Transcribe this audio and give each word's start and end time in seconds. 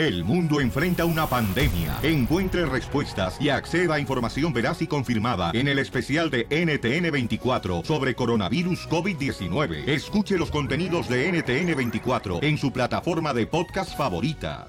El 0.00 0.24
mundo 0.24 0.62
enfrenta 0.62 1.04
una 1.04 1.26
pandemia. 1.26 1.98
Encuentre 2.02 2.64
respuestas 2.64 3.36
y 3.38 3.50
acceda 3.50 3.96
a 3.96 4.00
información 4.00 4.50
veraz 4.50 4.80
y 4.80 4.86
confirmada 4.86 5.50
en 5.52 5.68
el 5.68 5.78
especial 5.78 6.30
de 6.30 6.48
NTN24 6.48 7.84
sobre 7.84 8.14
coronavirus 8.14 8.88
COVID-19. 8.88 9.86
Escuche 9.86 10.38
los 10.38 10.50
contenidos 10.50 11.06
de 11.10 11.30
NTN24 11.30 12.42
en 12.42 12.56
su 12.56 12.72
plataforma 12.72 13.34
de 13.34 13.46
podcast 13.46 13.94
favorita. 13.94 14.68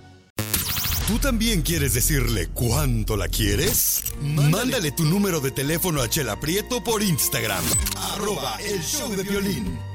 ¿Tú 1.07 1.17
también 1.17 1.61
quieres 1.61 1.93
decirle 1.93 2.49
cuánto 2.53 3.15
la 3.15 3.29
quieres? 3.29 4.13
Mándale, 4.21 4.91
tu 4.91 5.05
número 5.05 5.39
de 5.39 5.51
teléfono 5.51 6.01
a 6.01 6.09
Chela 6.09 6.41
Prieto 6.41 6.83
por 6.83 7.01
Instagram. 7.01 7.63
Arroba 8.15 8.57
el 8.67 8.81
show 8.81 9.09
de 9.15 9.23
violín. 9.23 9.90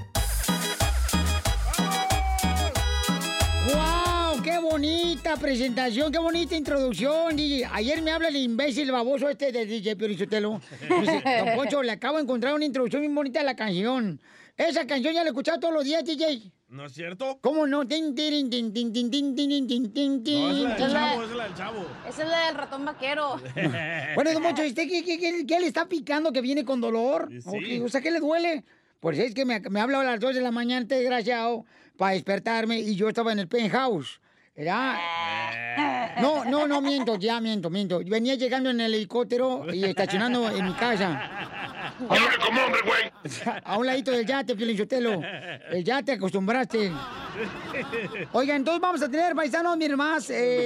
Bonita 4.81 5.37
presentación! 5.39 6.13
¡Qué 6.13 6.19
bonita 6.19 6.55
introducción! 6.55 7.35
DJ. 7.35 7.65
Ayer 7.73 8.03
me 8.03 8.11
habla 8.11 8.29
el 8.29 8.37
imbécil 8.37 8.93
baboso 8.93 9.27
este 9.31 9.51
de 9.51 9.65
DJ 9.65 9.97
Piorichotelo. 9.97 10.61
Dice, 11.01 11.23
Don 11.47 11.57
Poncho, 11.57 11.83
le 11.83 11.93
acabo 11.93 12.19
de 12.19 12.25
encontrar 12.25 12.53
una 12.55 12.67
introducción 12.67 13.01
bien 13.01 13.15
bonita 13.15 13.41
a 13.41 13.43
la 13.43 13.57
canción. 13.57 14.21
Esa 14.55 14.87
canción 14.87 15.15
ya 15.15 15.21
la 15.23 15.29
he 15.29 15.33
escuchado 15.33 15.59
todos 15.61 15.73
los 15.73 15.83
días, 15.85 16.05
DJ. 16.05 16.53
¿No 16.69 16.85
es 16.85 16.93
cierto? 16.93 17.39
¿Cómo 17.41 17.67
no? 17.67 17.87
Tin, 17.87 18.15
tin, 18.15 18.51
tin, 18.51 18.71
tin, 18.71 18.93
tin, 18.93 19.11
tin, 19.11 19.35
tin, 19.35 19.67
tin, 19.67 20.23
tin, 20.23 20.63
No, 20.65 20.69
es 20.75 20.79
la 20.79 20.85
del 20.85 20.93
chavo, 20.93 21.23
es 21.23 21.31
la 21.31 21.45
del 21.45 21.55
chavo. 21.55 21.87
Esa 22.07 22.23
es 22.25 22.29
la 22.29 22.47
del 22.49 22.55
ratón 22.57 22.85
vaquero. 22.85 23.41
Bueno, 24.15 24.33
don 24.35 24.43
Poncho, 24.43 24.63
¿usted 24.63 24.87
qué, 24.87 25.03
qué- 25.03 25.19
qué- 25.19 25.47
qué 25.47 25.59
le 25.61 25.69
está 25.69 25.87
picando 25.89 26.33
que 26.35 26.43
viene 26.43 26.67
con 26.67 26.83
dolor? 26.83 27.31
Sí. 27.31 27.41
¿O 27.47 27.53
qué- 27.53 27.81
O 27.83 27.89
sea, 27.89 28.03
¿qué 28.03 28.11
le 28.11 28.21
duele? 28.21 28.63
Pues 29.01 29.19
es 29.19 29.33
que 29.35 29.47
me, 29.47 29.59
me 29.71 29.81
habla 29.81 30.03
a 30.03 30.05
las 30.05 30.21
2 30.21 30.35
de 30.35 30.43
la 30.43 30.51
mañana, 30.51 30.83
este 30.83 30.97
desgraciado, 30.97 31.65
para 31.97 32.13
despertarme 32.13 32.79
y 32.81 32.95
yo 32.95 33.09
estaba 33.09 33.33
en 33.33 33.39
el 33.39 33.49
penthouse. 33.49 34.21
¿Verdad? 34.57 36.17
No, 36.23 36.45
no, 36.47 36.67
no 36.67 36.81
miento, 36.81 37.17
ya 37.17 37.41
miento, 37.41 37.69
miento. 37.69 38.01
Venía 38.05 38.35
llegando 38.37 38.71
en 38.71 38.81
el 38.81 38.95
helicóptero 38.95 39.67
y 39.73 39.85
estacionando 39.85 40.49
en 40.51 40.65
mi 40.65 40.73
casa. 40.73 41.31
¡Hable 42.09 42.37
como 42.45 42.65
hombre, 42.65 42.81
güey! 42.87 43.13
A 43.65 43.77
un 43.79 43.87
ladito 43.87 44.13
del 44.13 44.25
yate, 44.27 44.57
Piolichotelo. 44.57 45.21
El 45.71 45.85
yate 45.85 46.13
acostumbraste. 46.13 46.91
Oiga, 48.33 48.57
entonces 48.57 48.81
vamos 48.81 49.03
a 49.03 49.11
tener, 49.11 49.35
paisanos, 49.35 49.77
miren 49.77 49.97
más, 49.99 50.31
eh, 50.31 50.65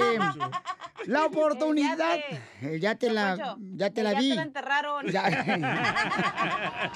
la 1.05 1.25
oportunidad. 1.25 2.17
El 2.61 2.69
El 2.69 2.79
yate 2.79 3.09
la, 3.11 3.57
ya 3.75 3.89
te 3.89 4.03
la 4.03 4.13
ya 4.13 4.19
vi. 4.19 4.29
te 4.29 4.35
la 4.35 4.41
enterraron. 4.43 5.07
Ya, 5.07 5.23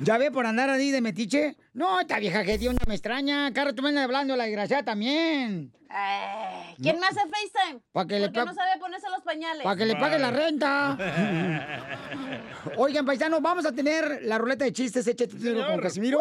¿Ya 0.00 0.18
ve 0.18 0.30
por 0.30 0.46
andar 0.46 0.70
ahí 0.70 0.90
de 0.90 1.00
metiche? 1.00 1.56
No, 1.74 1.98
esta 1.98 2.20
vieja 2.20 2.44
que 2.44 2.68
onda 2.68 2.84
me 2.86 2.94
extraña. 2.94 3.52
Carlos, 3.52 3.74
tú 3.74 3.82
me 3.82 3.88
andas 3.88 4.04
hablando 4.04 4.36
la 4.36 4.44
desgraciada 4.44 4.84
también. 4.84 5.72
Ay, 5.88 6.74
¿Quién 6.80 7.00
me 7.00 7.06
hace 7.06 7.20
FaceTime? 7.20 7.80
Pa' 7.92 8.06
que 8.06 8.20
le 8.20 8.30
pa- 8.30 8.44
no 8.44 8.54
sabe 8.54 8.78
ponerse 8.78 9.08
los 9.10 9.22
pañales. 9.22 9.64
Para 9.64 9.76
que 9.76 9.84
le 9.84 9.96
pague 9.96 10.18
la 10.20 10.30
renta. 10.30 10.96
Oigan, 12.76 13.04
paisanos, 13.04 13.42
vamos 13.42 13.66
a 13.66 13.72
tener 13.72 14.20
la 14.22 14.38
ruleta 14.38 14.64
de 14.64 14.72
chistes, 14.72 15.06
échate 15.06 15.34
tiro 15.36 15.66
con 15.66 15.80
Casimiro. 15.80 16.18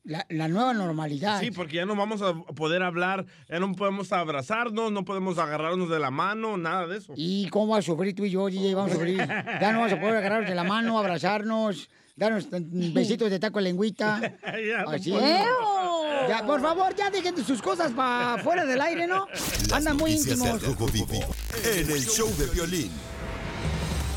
La, 0.05 0.27
la 0.29 0.49
nueva 0.49 0.75
normalidad. 0.75 1.41
Sí, 1.41 1.51
porque 1.51 1.77
ya 1.77 1.87
no 1.87 1.97
vamos 1.97 2.21
a 2.21 2.35
poder 2.55 2.83
hablar, 2.83 3.25
ya 3.49 3.59
no 3.59 3.73
podemos 3.73 4.13
abrazarnos, 4.13 4.93
no 4.93 5.07
podemos 5.07 5.39
agarrarnos 5.39 5.89
de 5.89 5.99
la 5.99 6.11
mano, 6.11 6.59
nada 6.59 6.87
de 6.87 6.99
eso. 6.99 7.15
¿Y 7.17 7.49
cómo 7.49 7.69
vas 7.69 7.79
a 7.79 7.83
sufrir 7.83 8.15
tú 8.15 8.27
y 8.27 8.31
yo, 8.31 8.47
DJ? 8.49 8.75
Vamos 8.75 8.91
a 8.93 8.95
sufrir. 8.97 9.17
Ya 9.17 9.73
no 9.73 9.79
vamos 9.79 9.93
a 9.95 10.01
poder 10.01 10.17
agarrarnos 10.17 10.51
de 10.51 10.55
la 10.55 10.65
mano, 10.65 10.99
abrazarnos, 10.99 11.89
darnos 12.17 12.49
besitos 12.51 13.31
de 13.31 13.39
taco 13.39 13.59
de 13.61 13.65
lengüita. 13.65 14.21
Ya, 14.45 14.83
Así. 14.89 15.11
Ya, 16.29 16.45
por 16.47 16.61
favor, 16.61 16.95
ya 16.95 17.11
dejen 17.11 17.43
sus 17.45 17.63
cosas 17.63 17.93
para 17.93 18.43
fuera 18.43 18.67
del 18.67 18.81
aire, 18.83 19.07
¿no? 19.07 19.27
Andan 19.73 19.97
muy 19.97 20.13
íntimos. 20.13 20.63
en 20.63 21.91
el 21.91 22.05
show 22.07 22.29
de 22.37 22.47
violín. 22.49 22.91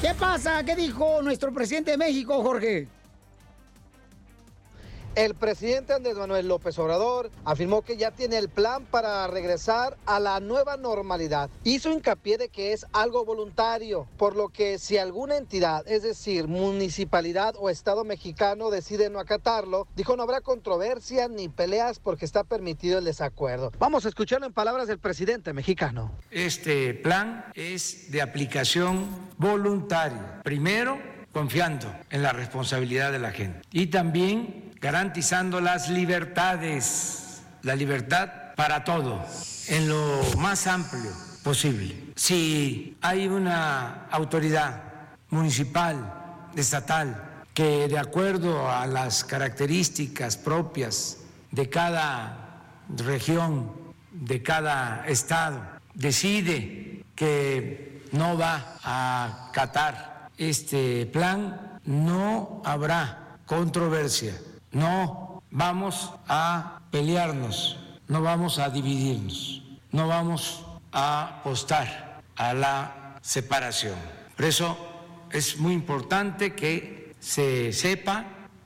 ¿Qué 0.02 0.14
pasa? 0.14 0.64
¿Qué 0.64 0.76
dijo 0.76 1.22
nuestro 1.24 1.54
presidente 1.54 1.92
de 1.92 1.98
México, 1.98 2.44
Jorge? 2.44 2.88
El 5.18 5.34
presidente 5.34 5.94
Andrés 5.94 6.16
Manuel 6.16 6.48
López 6.48 6.78
Obrador 6.78 7.32
afirmó 7.44 7.82
que 7.82 7.98
ya 7.98 8.12
tiene 8.12 8.38
el 8.38 8.50
plan 8.50 8.86
para 8.86 9.26
regresar 9.26 9.98
a 10.06 10.20
la 10.20 10.40
nueva 10.40 10.78
normalidad. 10.78 11.50
Hizo 11.64 11.92
hincapié 11.92 12.38
de 12.38 12.50
que 12.50 12.72
es 12.72 12.86
algo 12.94 13.26
voluntario, 13.26 14.08
por 14.18 14.36
lo 14.36 14.50
que 14.50 14.78
si 14.78 15.00
alguna 15.00 15.38
entidad, 15.38 15.88
es 15.88 16.04
decir, 16.04 16.48
municipalidad 16.48 17.56
o 17.58 17.72
estado 17.72 18.04
mexicano 18.04 18.70
decide 18.70 19.10
no 19.10 19.20
acatarlo, 19.20 19.88
dijo 19.96 20.16
no 20.16 20.22
habrá 20.22 20.42
controversia 20.42 21.28
ni 21.28 21.50
peleas 21.50 21.98
porque 21.98 22.24
está 22.24 22.44
permitido 22.44 23.00
el 23.00 23.06
desacuerdo. 23.06 23.72
Vamos 23.80 24.06
a 24.06 24.10
escucharlo 24.10 24.46
en 24.46 24.54
palabras 24.54 24.88
del 24.88 25.00
presidente 25.00 25.52
mexicano. 25.52 26.12
Este 26.30 26.94
plan 26.94 27.46
es 27.56 28.12
de 28.12 28.22
aplicación 28.22 29.08
voluntaria. 29.40 30.44
Primero, 30.44 31.00
confiando 31.34 31.92
en 32.12 32.22
la 32.22 32.34
responsabilidad 32.34 33.12
de 33.12 33.18
la 33.18 33.32
gente. 33.32 33.62
Y 33.72 33.88
también 33.88 34.67
garantizando 34.80 35.60
las 35.62 35.90
libertades, 35.90 37.42
la 37.64 37.76
libertad 37.76 38.30
para 38.56 38.84
todos, 38.84 39.70
en 39.70 39.88
lo 39.90 40.22
más 40.38 40.68
amplio 40.68 41.12
posible. 41.44 41.96
Si 42.16 42.98
hay 43.02 43.28
una 43.28 44.08
autoridad 44.12 44.84
municipal, 45.30 46.14
estatal, 46.56 47.24
que 47.54 47.88
de 47.88 47.98
acuerdo 47.98 48.70
a 48.70 48.86
las 48.86 49.24
características 49.24 50.38
propias 50.38 51.18
de 51.52 51.70
cada 51.70 52.64
región, 52.96 53.72
de 54.12 54.44
cada 54.44 55.06
estado, 55.08 55.62
decide 55.94 57.04
que 57.16 58.04
no 58.12 58.38
va 58.38 58.78
a 58.84 59.48
acatar 59.50 60.30
este 60.38 61.06
plan, 61.08 61.80
no 61.86 62.62
habrá 62.64 63.38
controversia, 63.46 64.34
no 64.72 65.44
vamos 65.52 66.12
a 66.28 66.82
pelearnos, 66.92 67.78
no 68.08 68.22
vamos 68.22 68.60
a 68.60 68.70
dividirnos, 68.70 69.64
no 69.92 70.08
vamos 70.08 70.64
a 70.92 71.40
apostar 71.40 72.22
a 72.36 72.54
la 72.54 73.18
separación. 73.22 73.96
Por 74.36 74.46
eso 74.46 74.78
es 75.32 75.58
muy 75.58 75.74
importante 75.74 76.54
que 76.54 77.14
se 77.20 77.74
sepa 77.74 78.26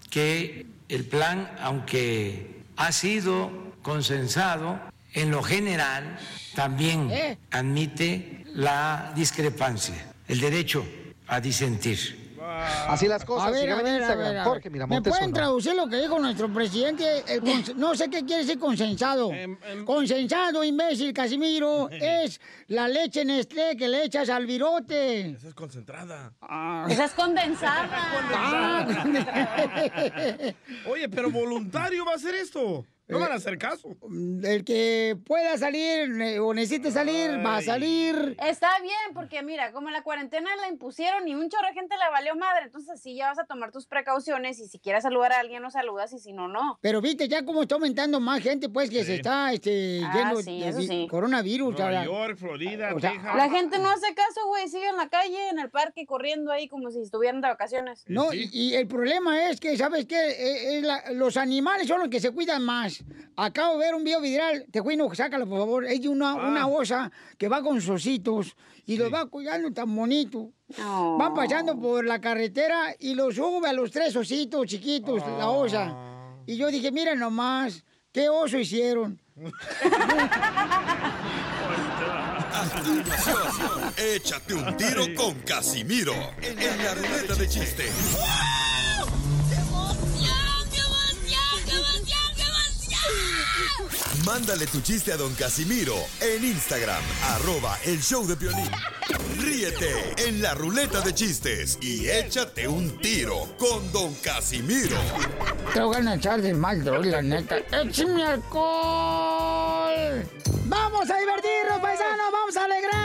que 0.10 0.66
el 0.90 1.06
plan, 1.06 1.50
aunque 1.62 2.64
ha 2.76 2.92
sido 2.92 3.52
consensado, 3.82 4.80
en 5.14 5.32
lo 5.32 5.44
general 5.44 6.18
también 6.56 7.10
¿Eh? 7.12 7.38
admite 7.52 8.46
la 8.54 9.12
discrepancia, 9.16 10.14
el 10.28 10.40
derecho 10.40 10.86
a 11.28 11.40
disentir. 11.40 12.21
Así 12.44 13.08
las 13.08 13.24
cosas. 13.26 13.48
A 13.48 13.52
ver, 13.52 13.70
a 13.72 13.82
ver, 13.82 14.04
a 14.04 14.16
ver, 14.16 14.28
a 14.28 14.32
ver. 14.32 14.44
Jorge 14.44 14.70
¿Me 14.70 14.74
Miramontes 14.74 15.12
pueden 15.12 15.30
uno. 15.30 15.36
traducir 15.36 15.76
lo 15.76 15.88
que 15.88 15.98
dijo 15.98 16.20
nuestro 16.20 16.52
presidente? 16.52 17.24
El 17.28 17.42
no 17.78 17.96
sé 17.96 18.10
qué 18.10 18.26
quiere 18.26 18.44
decir 18.44 18.60
consensado. 18.60 19.32
Em, 19.32 19.58
em. 19.64 19.86
Consensado, 19.86 20.64
imbécil, 20.64 21.14
Casimiro, 21.14 21.90
es 21.92 22.40
la 22.68 22.88
leche 22.88 23.24
Nestlé 23.26 23.76
que 23.78 23.88
le 23.88 24.06
echas 24.06 24.30
al 24.30 24.46
virote. 24.46 25.32
Esa 25.32 25.48
es 25.50 25.54
concentrada. 25.54 26.34
Esa 26.90 27.06
es 27.06 27.12
condensada. 27.12 27.90
Ah, 28.34 28.86
Oye, 30.90 31.10
pero 31.10 31.30
voluntario 31.32 32.06
va 32.06 32.16
a 32.16 32.20
ser 32.20 32.36
esto. 32.36 32.86
No 33.12 33.18
Eh, 33.18 33.20
van 33.20 33.32
a 33.34 33.36
hacer 33.36 33.58
caso. 33.58 33.90
el 34.44 34.64
que 34.64 35.18
pueda 35.26 35.58
salir 35.58 36.10
eh, 36.22 36.40
o 36.40 36.54
necesite 36.54 36.92
salir, 36.92 37.46
va 37.46 37.58
a 37.58 37.62
salir. 37.62 38.38
Está 38.42 38.70
bien, 38.82 39.14
porque 39.14 39.44
mira, 39.44 39.74
como 39.74 39.90
la 39.90 40.02
cuarentena 40.02 40.50
la 40.62 40.70
impusieron 40.70 41.28
y 41.28 41.36
un 41.36 41.50
chorro 41.50 41.68
de 41.68 41.74
gente 41.74 41.96
le 41.98 42.10
valió 42.10 42.36
madre, 42.36 42.64
entonces 42.66 43.02
sí 43.02 43.16
ya 43.16 43.28
vas 43.28 43.40
a 43.40 43.44
tomar 43.46 43.72
tus 43.72 43.86
precauciones 43.86 44.60
y 44.60 44.68
si 44.70 44.80
quieres 44.80 45.04
saludar 45.04 45.34
a 45.34 45.40
alguien, 45.42 45.62
lo 45.62 45.70
saludas 45.70 46.14
y 46.14 46.20
si 46.20 46.32
no, 46.32 46.48
no. 46.48 46.80
Pero 46.82 47.02
viste 47.02 47.28
ya 47.28 47.44
cómo 47.44 47.64
está 47.64 47.76
aumentando 47.76 48.20
más 48.22 48.42
gente, 48.42 48.70
pues, 48.70 48.90
que 48.90 49.00
Sí. 49.02 49.06
se 49.08 49.16
está 49.16 49.52
este, 49.52 50.02
Ah, 50.06 50.14
yendo 50.16 50.42
sí, 50.42 50.60
de 50.62 50.70
eso 50.70 50.80
vi- 50.80 50.88
sí. 50.88 51.08
coronavirus. 51.10 51.78
Nueva. 51.78 52.06
York, 52.06 52.38
Florida, 52.38 52.94
O 52.96 53.00
sea, 53.02 53.12
Texas. 53.12 53.36
La 53.36 53.50
gente 53.50 53.78
no 53.80 53.90
hace 53.92 54.14
caso, 54.16 54.48
güey, 54.48 54.70
sigue 54.70 54.88
en 54.88 54.96
la 54.96 55.10
calle, 55.10 55.50
en 55.50 55.60
el 55.60 55.70
parque, 55.70 56.06
corriendo 56.06 56.52
ahí 56.52 56.70
como 56.70 56.90
si 56.92 57.02
estuvieran 57.02 57.42
de 57.42 57.50
vacaciones. 57.50 58.06
No, 58.08 58.32
Sí. 58.32 58.50
y, 58.54 58.70
y 58.70 58.76
el 58.76 58.88
problema 58.88 59.50
es 59.50 59.60
que, 59.60 59.76
¿sabes 59.76 60.06
qué? 60.06 60.16
Eh, 60.30 60.78
eh, 60.78 60.82
la- 60.82 61.12
los 61.12 61.36
animales 61.36 61.88
son 61.88 62.00
los 62.00 62.10
que 62.10 62.20
se 62.22 62.32
cuidan 62.32 62.64
más. 62.64 63.01
Acabo 63.36 63.74
de 63.74 63.86
ver 63.86 63.96
un 63.96 64.04
video 64.04 64.22
viral. 64.22 64.66
Te 64.72 64.82
cuino, 64.82 65.14
sácalo, 65.16 65.48
por 65.48 65.60
favor. 65.60 65.86
Es 65.86 66.02
de 66.02 66.10
una, 66.10 66.36
una 66.36 66.68
osa 66.68 67.12
que 67.38 67.48
va 67.48 67.62
con 67.64 67.80
sus 67.82 67.90
ositos 67.90 68.56
y 68.86 68.98
los 68.98 69.14
va 69.14 69.26
cuidando 69.28 69.72
tan 69.72 69.96
bonito. 69.96 70.52
Van 70.78 71.34
pasando 71.34 71.80
por 71.80 72.06
la 72.06 72.20
carretera 72.20 72.96
y 73.00 73.14
los 73.16 73.36
sube 73.36 73.68
a 73.68 73.74
los 73.74 73.92
tres 73.92 74.16
ositos 74.16 74.68
chiquitos, 74.68 75.22
la 75.38 75.50
osa. 75.50 75.96
Y 76.46 76.58
yo 76.58 76.68
dije, 76.68 76.92
miren 76.92 77.20
nomás, 77.20 77.84
qué 78.12 78.30
oso 78.30 78.58
hicieron. 78.58 79.22
Échate 83.98 84.54
un 84.54 84.78
tiro 84.78 85.06
con 85.16 85.34
Casimiro 85.42 86.14
en 86.42 86.84
la 86.84 86.94
ruleta 86.94 87.36
de 87.36 87.48
chiste. 87.48 87.86
Mándale 94.26 94.68
tu 94.68 94.82
chiste 94.82 95.12
a 95.12 95.18
don 95.18 95.34
Casimiro 95.36 95.96
en 96.20 96.44
Instagram, 96.44 97.02
arroba 97.34 97.78
el 97.86 98.02
show 98.02 98.26
de 98.28 98.36
violín. 98.36 98.70
Ríete 99.40 100.14
en 100.18 100.42
la 100.42 100.54
ruleta 100.54 101.02
de 101.02 101.14
chistes 101.14 101.78
y 101.82 102.08
échate 102.08 102.68
un 102.68 102.98
tiro 103.00 103.48
con 103.58 103.92
don 103.92 104.14
Casimiro. 104.16 104.98
Te 105.74 105.82
voy 105.82 105.96
a 105.96 106.16
echar 106.16 106.42
de 106.42 106.54
mal, 106.54 106.84
la 106.84 107.22
neta. 107.22 107.58
¡Échame 107.72 108.24
alcohol! 108.24 109.92
¡Vamos 110.66 111.10
a 111.10 111.18
divertirnos, 111.18 111.80
paisanos! 111.82 112.32
¡Vamos 112.32 112.58
a 112.58 112.66
alegrarnos! 112.66 113.01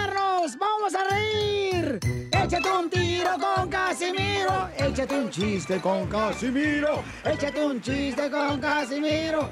¡Vamos 2.56 2.72
a! 2.72 2.76
Échate 2.76 2.78
un 2.78 2.90
tiro 2.90 3.30
con 3.38 3.68
Casimiro. 3.68 4.68
Échate 4.78 5.18
un 5.18 5.30
chiste 5.30 5.80
con 5.80 6.06
Casimiro. 6.06 7.02
Échate 7.24 7.64
un 7.66 7.80
chiste 7.80 8.30
con 8.30 8.60
Casimiro. 8.60 9.50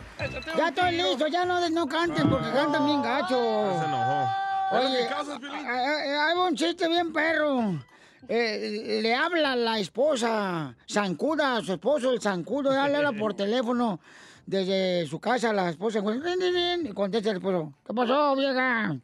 Ya 0.56 0.68
estoy 0.68 0.96
listo, 0.96 1.26
ya 1.26 1.44
no, 1.44 1.68
no 1.68 1.86
canten 1.86 2.30
porque 2.30 2.50
cantan 2.50 2.86
bien 2.86 3.02
gacho. 3.02 3.36
Se 3.78 3.84
enojó. 3.84 4.44
Oye, 4.72 5.08
hay 5.08 6.10
hay 6.10 6.38
un 6.38 6.54
chiste 6.56 6.88
bien 6.88 7.12
perro. 7.12 7.78
Eh, 8.26 9.00
le 9.02 9.14
habla 9.14 9.54
la 9.54 9.78
esposa, 9.78 10.74
Zancuda, 10.90 11.60
su 11.60 11.74
esposo, 11.74 12.10
el 12.10 12.22
Zancudo, 12.22 12.72
ya 12.72 12.88
le 12.88 12.96
habla 12.96 13.12
por 13.12 13.34
teléfono 13.36 14.00
desde 14.46 15.06
su 15.06 15.20
casa, 15.20 15.52
la 15.52 15.68
esposa, 15.68 16.00
rin, 16.00 16.22
rin, 16.22 16.40
rin, 16.40 16.86
y 16.86 16.92
contesta 16.92 17.30
el 17.30 17.36
esposo, 17.36 17.74
¿qué 17.86 17.92
pasó, 17.92 18.34
vieja? 18.34 18.96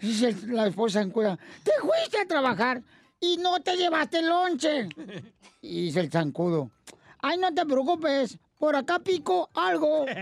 Dice 0.00 0.36
la 0.46 0.68
esposa 0.68 1.00
Zancuda, 1.00 1.36
te 1.64 1.72
fuiste 1.80 2.20
a 2.20 2.24
trabajar 2.24 2.82
y 3.22 3.38
no 3.38 3.60
te 3.60 3.76
llevaste 3.76 4.18
el 4.18 4.28
lonche. 4.28 4.88
Y 5.64 5.82
dice 5.82 6.00
el 6.00 6.10
Zancudo, 6.10 6.72
ay, 7.20 7.38
no 7.38 7.54
te 7.54 7.64
preocupes, 7.64 8.36
por 8.58 8.74
acá 8.74 8.98
pico 8.98 9.48
algo. 9.54 10.04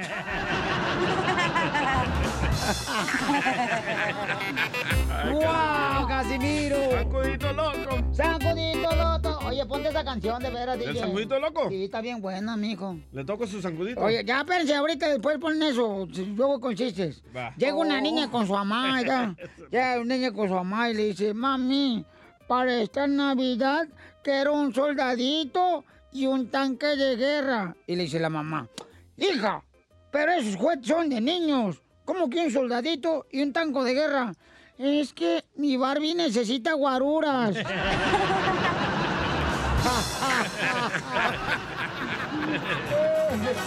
¡Wow, 5.32 6.06
Casimiro! 6.08 6.76
¡Sacudito 6.90 7.52
loco! 7.52 8.04
¡Sacudito 8.12 8.88
loco! 8.96 9.46
Oye, 9.46 9.64
ponte 9.66 9.88
esa 9.88 10.04
canción 10.04 10.42
de 10.42 10.50
veras, 10.50 10.78
¿El 10.78 10.92
DJ. 10.92 11.00
sacudito 11.00 11.38
loco? 11.40 11.68
Sí, 11.68 11.84
está 11.84 12.00
bien 12.00 12.20
buena, 12.20 12.56
mijo. 12.56 12.96
¿Le 13.12 13.24
toco 13.24 13.46
su 13.46 13.60
sangudito? 13.62 14.00
Oye, 14.00 14.24
ya 14.24 14.40
espérense, 14.40 14.74
ahorita 14.74 15.08
después 15.08 15.38
ponen 15.38 15.62
eso, 15.62 16.06
luego 16.36 16.60
con 16.60 16.74
chistes. 16.74 17.22
Va. 17.34 17.54
Llega 17.56 17.74
una 17.74 18.00
niña 18.00 18.30
con 18.30 18.46
su 18.46 18.52
mamá, 18.52 19.02
ya, 19.02 19.34
ya 19.72 19.98
una 20.00 20.16
niña 20.16 20.32
con 20.32 20.48
su 20.48 20.54
mamá 20.54 20.90
y 20.90 20.94
le 20.94 21.04
dice, 21.06 21.34
mami, 21.34 22.04
para 22.50 22.82
esta 22.82 23.06
Navidad 23.06 23.86
quiero 24.24 24.54
un 24.54 24.74
soldadito 24.74 25.84
y 26.10 26.26
un 26.26 26.50
tanque 26.50 26.96
de 26.96 27.14
guerra. 27.14 27.76
Y 27.86 27.94
le 27.94 28.02
dice 28.02 28.18
la 28.18 28.28
mamá, 28.28 28.68
hija, 29.16 29.62
pero 30.10 30.32
esos 30.32 30.56
juguetes 30.56 30.88
son 30.88 31.10
de 31.10 31.20
niños. 31.20 31.80
¿Cómo 32.04 32.28
que 32.28 32.46
un 32.46 32.50
soldadito 32.50 33.28
y 33.30 33.42
un 33.42 33.52
tanque 33.52 33.78
de 33.84 33.94
guerra? 33.94 34.34
Es 34.78 35.12
que 35.12 35.44
mi 35.58 35.76
Barbie 35.76 36.14
necesita 36.14 36.72
guaruras. 36.72 37.54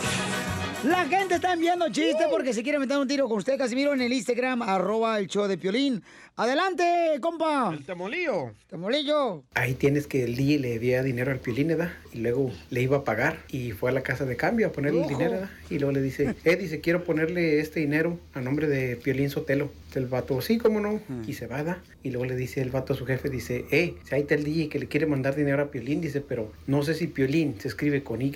La 0.84 1.06
gente 1.06 1.36
está 1.36 1.54
enviando 1.54 1.88
chistes 1.88 2.28
porque 2.30 2.54
se 2.54 2.62
quiere 2.62 2.78
meter 2.78 2.98
un 2.98 3.08
tiro 3.08 3.30
con 3.30 3.38
usted, 3.38 3.58
Casimiro, 3.58 3.94
en 3.94 4.02
el 4.02 4.12
Instagram, 4.12 4.64
arroba 4.64 5.18
el 5.18 5.28
show 5.28 5.48
de 5.48 5.58
Piolín. 5.58 6.04
¡Adelante, 6.36 6.84
compa! 7.22 7.72
El 7.78 7.86
temolillo. 7.86 8.54
Temolillo. 8.68 9.44
Ahí 9.54 9.76
tienes 9.76 10.08
que 10.08 10.24
el 10.24 10.36
DJ 10.36 10.58
le 10.58 10.70
debía 10.70 11.04
dinero 11.04 11.32
al 11.32 11.38
Piolín, 11.38 11.68
¿verdad? 11.68 11.92
Y 12.12 12.22
luego 12.22 12.52
le 12.72 12.82
iba 12.82 12.98
a 12.98 13.04
pagar 13.04 13.38
y 13.50 13.72
fue 13.72 13.92
a 13.92 13.94
la 13.94 14.02
casa 14.02 14.26
de 14.26 14.36
cambio 14.36 14.66
a 14.66 14.72
ponerle 14.72 15.04
el 15.04 15.08
dinero, 15.08 15.32
¿verdad? 15.34 15.50
Y 15.70 15.78
luego 15.78 15.92
le 15.92 16.02
dice, 16.02 16.34
eh, 16.44 16.56
dice, 16.56 16.82
quiero 16.82 17.04
ponerle 17.04 17.60
este 17.60 17.82
dinero 17.82 18.20
a 18.34 18.42
nombre 18.42 18.68
de 18.68 18.96
Piolín 18.96 19.30
Sotelo. 19.30 19.70
El 19.96 20.08
vato, 20.08 20.42
sí, 20.42 20.58
cómo 20.58 20.80
no. 20.80 21.00
Y 21.28 21.34
se 21.34 21.46
va, 21.46 21.58
¿verdad? 21.58 21.78
Y 22.02 22.10
luego 22.10 22.26
le 22.26 22.36
dice 22.36 22.62
el 22.62 22.72
vato 22.72 22.94
a 22.94 22.96
su 22.96 23.06
jefe, 23.06 23.30
dice, 23.30 23.66
eh, 23.72 23.94
si 24.04 24.16
ahí 24.16 24.22
está 24.22 24.34
el 24.34 24.44
DJ 24.44 24.70
que 24.70 24.80
le 24.80 24.88
quiere 24.88 25.06
mandar 25.06 25.36
dinero 25.36 25.62
a 25.62 25.70
Piolín, 25.70 26.02
dice, 26.02 26.20
pero 26.20 26.52
no 26.66 26.82
sé 26.82 26.96
si 26.96 27.08
Piolín 27.08 27.60
se 27.60 27.68
escribe 27.68 28.04
con 28.04 28.22
Y 28.22 28.34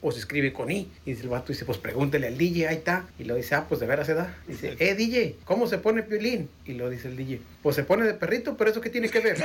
o 0.00 0.12
se 0.12 0.18
escribe 0.18 0.52
con 0.52 0.70
I. 0.70 0.88
Y 1.04 1.10
dice 1.10 1.24
el 1.24 1.28
vato, 1.28 1.52
dice, 1.52 1.64
pues 1.66 1.78
pregúntele 1.78 2.28
al 2.28 2.38
DJ, 2.38 2.68
ahí 2.68 2.76
está. 2.76 3.06
Y 3.18 3.24
lo 3.24 3.34
dice, 3.34 3.54
ah, 3.54 3.66
pues 3.68 3.80
de 3.80 3.86
veras 3.86 4.06
se 4.06 4.14
da. 4.14 4.34
Dice, 4.48 4.76
eh, 4.78 4.94
DJ, 4.94 5.36
¿cómo 5.44 5.66
se 5.66 5.78
pone 5.78 6.02
Piolín? 6.02 6.48
Y 6.64 6.72
lo 6.72 6.88
dice 6.88 7.08
el 7.08 7.16
DJ, 7.16 7.33
pues 7.62 7.76
se 7.76 7.84
pone 7.84 8.04
de 8.04 8.14
perrito, 8.14 8.56
pero 8.56 8.70
eso 8.70 8.80
qué 8.80 8.90
tiene 8.90 9.08
que 9.08 9.20
ver. 9.20 9.38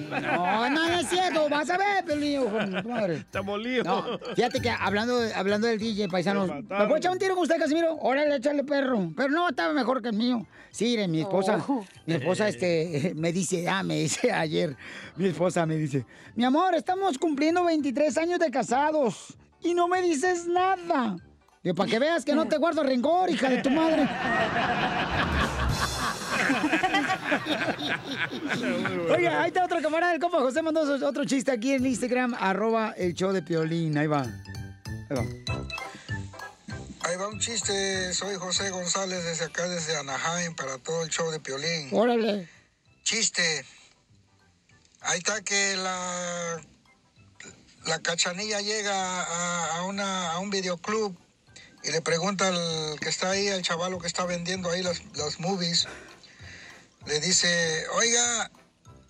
No, 0.00 0.70
no, 0.70 0.88
no 0.88 0.98
es 1.00 1.08
cierto. 1.08 1.48
Vas 1.48 1.70
a 1.70 1.78
ver, 1.78 2.04
tu 2.04 2.88
madre. 2.88 3.24
Temolillo. 3.30 3.84
No, 3.84 4.18
fíjate 4.34 4.60
que 4.60 4.70
hablando, 4.70 5.20
hablando 5.34 5.66
del 5.66 5.78
DJ, 5.78 6.08
paisanos, 6.08 6.48
¿me 6.50 6.62
puedo 6.62 6.96
echar 6.96 7.12
un 7.12 7.18
tiro 7.18 7.34
con 7.34 7.42
usted, 7.42 7.58
Casimiro? 7.58 7.96
Órale, 7.96 8.36
échale 8.36 8.64
perro. 8.64 9.12
Pero 9.16 9.28
no, 9.30 9.48
estaba 9.48 9.72
mejor 9.72 10.02
que 10.02 10.08
el 10.08 10.16
mío. 10.16 10.46
Sí, 10.70 10.84
mire, 10.84 11.08
mi 11.08 11.20
esposa, 11.20 11.64
Oh. 11.68 11.84
mi 12.06 12.14
esposa 12.14 12.48
este, 12.48 13.12
me 13.16 13.32
dice, 13.32 13.68
ah, 13.68 13.82
me 13.82 13.96
dice 13.96 14.30
ayer, 14.32 14.76
mi 15.16 15.28
esposa 15.28 15.64
me 15.66 15.76
dice, 15.76 16.04
mi 16.34 16.44
amor, 16.44 16.74
estamos 16.74 17.18
cumpliendo 17.18 17.64
23 17.64 18.16
años 18.18 18.38
de 18.38 18.50
casados 18.50 19.36
y 19.62 19.74
no 19.74 19.88
me 19.88 20.02
dices 20.02 20.46
nada. 20.46 21.16
Digo, 21.62 21.74
para 21.74 21.90
que 21.90 21.98
veas 21.98 22.24
que 22.24 22.34
no 22.34 22.46
te 22.46 22.56
guardo 22.56 22.82
rencor, 22.82 23.28
hija 23.30 23.48
de 23.48 23.62
tu 23.62 23.70
madre. 23.70 24.08
Oye, 29.10 29.28
ahí 29.28 29.48
está 29.48 29.64
otro 29.64 29.82
camarada, 29.82 30.14
el 30.14 30.20
compa 30.20 30.38
José 30.38 30.62
mandó 30.62 30.82
otro 31.06 31.24
chiste 31.24 31.50
aquí 31.50 31.72
en 31.72 31.84
Instagram, 31.84 32.34
arroba 32.38 32.94
el 32.96 33.14
show 33.14 33.32
de 33.32 33.42
Piolín. 33.42 33.98
Ahí 33.98 34.06
va. 34.06 34.22
Ahí 34.22 35.16
va. 35.16 35.24
Ahí 37.00 37.16
va 37.16 37.28
un 37.28 37.40
chiste, 37.40 38.12
soy 38.12 38.36
José 38.36 38.70
González 38.70 39.24
desde 39.24 39.46
acá, 39.46 39.66
desde 39.68 39.96
Anaheim, 39.96 40.54
para 40.54 40.78
todo 40.78 41.02
el 41.02 41.08
show 41.10 41.30
de 41.30 41.40
Piolín. 41.40 41.88
Órale. 41.92 42.48
Chiste. 43.02 43.64
Ahí 45.00 45.18
está 45.18 45.40
que 45.40 45.76
la, 45.76 46.60
la 47.86 47.98
cachanilla 48.00 48.60
llega 48.60 49.22
a, 49.22 49.78
a 49.78 49.82
una, 49.84 50.32
a 50.32 50.38
un 50.38 50.50
videoclub 50.50 51.16
y 51.82 51.90
le 51.90 52.00
pregunta 52.02 52.48
al 52.48 52.98
que 53.00 53.08
está 53.08 53.30
ahí, 53.30 53.48
al 53.48 53.62
chavalo 53.62 53.98
que 53.98 54.06
está 54.06 54.24
vendiendo 54.24 54.70
ahí 54.70 54.82
los, 54.82 55.02
los 55.14 55.40
movies, 55.40 55.86
le 57.06 57.20
dice, 57.20 57.86
oiga, 57.94 58.50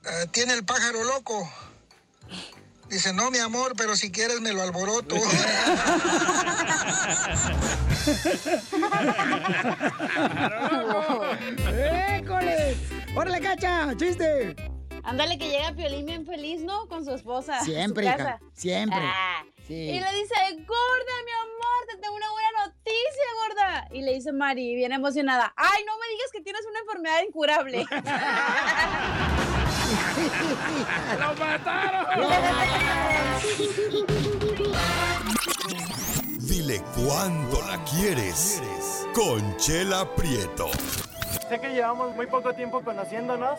eh, 0.04 0.26
¿tiene 0.30 0.52
el 0.52 0.64
pájaro 0.64 1.02
loco? 1.04 1.50
Dice, 2.88 3.12
no, 3.12 3.30
mi 3.30 3.38
amor, 3.38 3.74
pero 3.76 3.96
si 3.96 4.10
quieres 4.10 4.40
me 4.40 4.52
lo 4.52 4.62
alboroto. 4.62 5.14
¡École! 12.16 12.76
¡Órale, 13.14 13.40
cacha! 13.40 13.94
¡Chiste! 13.96 14.56
Ándale 15.04 15.38
que 15.38 15.48
llega 15.48 15.72
Piolín 15.72 16.06
bien 16.06 16.26
feliz, 16.26 16.60
¿no? 16.62 16.86
Con 16.88 17.04
su 17.04 17.12
esposa. 17.12 17.58
su 17.60 17.66
Siempre, 17.66 18.06
hija. 18.06 18.16
casa. 18.16 18.40
Siempre. 18.54 18.98
Ah. 19.00 19.44
Sí. 19.68 19.74
Y 19.74 20.00
le 20.00 20.10
dice, 20.12 20.34
gorda, 20.66 21.14
mi 21.26 21.30
amor, 21.30 21.86
te 21.90 21.98
tengo 21.98 22.16
una 22.16 22.30
buena 22.30 22.48
noticia, 22.66 23.24
gorda. 23.46 23.86
Y 23.92 24.00
le 24.00 24.14
dice 24.14 24.32
Mari, 24.32 24.74
bien 24.74 24.92
emocionada, 24.92 25.52
ay, 25.56 25.84
no 25.86 25.92
me 25.98 26.08
digas 26.08 26.30
que 26.32 26.40
tienes 26.40 26.64
una 26.64 26.78
enfermedad 26.80 27.20
incurable. 27.26 27.84
¡Lo 31.20 31.34
mataron! 31.34 32.06
Dile 36.38 36.82
cuándo 36.96 37.60
la 37.68 37.84
quieres. 37.84 38.62
Conchela 39.14 40.14
Prieto. 40.14 40.70
Sé 41.46 41.60
que 41.60 41.68
llevamos 41.68 42.16
muy 42.16 42.26
poco 42.26 42.54
tiempo 42.54 42.80
conociéndonos. 42.82 43.58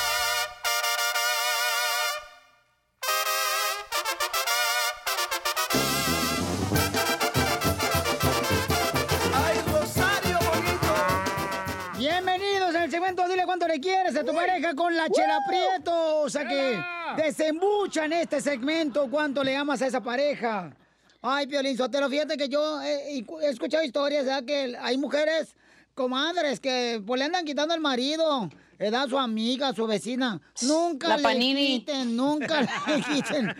Quieres 13.79 14.15
a 14.15 14.23
tu 14.23 14.33
pareja 14.33 14.73
con 14.75 14.95
la 14.95 15.09
chela 15.09 15.39
prieto. 15.47 16.19
O 16.21 16.29
sea 16.29 16.47
que 16.47 16.79
desembuchan 17.21 18.13
este 18.13 18.41
segmento 18.41 19.09
cuánto 19.09 19.43
le 19.43 19.55
amas 19.55 19.81
a 19.81 19.87
esa 19.87 20.01
pareja. 20.01 20.75
Ay, 21.21 21.45
Piolín 21.47 21.77
Sotelo, 21.77 22.09
fíjate 22.09 22.35
que 22.35 22.49
yo 22.49 22.81
he, 22.81 23.19
he 23.19 23.49
escuchado 23.49 23.83
historias, 23.83 24.25
¿verdad? 24.25 24.43
Que 24.43 24.75
hay 24.81 24.97
mujeres, 24.97 25.55
comadres, 25.93 26.59
que 26.59 27.01
pues, 27.05 27.19
le 27.19 27.25
andan 27.25 27.45
quitando 27.45 27.75
el 27.75 27.81
marido. 27.81 28.49
da 28.79 29.07
su 29.07 29.19
amiga, 29.19 29.71
su 29.73 29.85
vecina. 29.85 30.41
Nunca 30.63 31.09
La 31.09 31.17
le 31.17 31.23
Panini. 31.23 31.79
quiten, 31.79 32.15
nunca 32.17 32.61
le 32.61 33.01
quiten. 33.13 33.55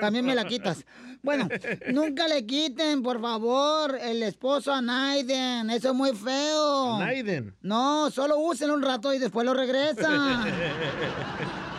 También 0.00 0.24
me 0.24 0.36
la 0.36 0.44
quitas. 0.44 0.84
Bueno, 1.26 1.48
nunca 1.92 2.28
le 2.28 2.46
quiten, 2.46 3.02
por 3.02 3.20
favor, 3.20 3.98
el 4.00 4.22
esposo 4.22 4.72
a 4.72 4.80
Naiden. 4.80 5.68
Eso 5.70 5.88
es 5.88 5.94
muy 5.94 6.14
feo. 6.14 7.00
Naiden. 7.00 7.52
No, 7.62 8.12
solo 8.12 8.38
úsenlo 8.38 8.74
un 8.74 8.82
rato 8.82 9.12
y 9.12 9.18
después 9.18 9.44
lo 9.44 9.52
regresan. 9.52 10.46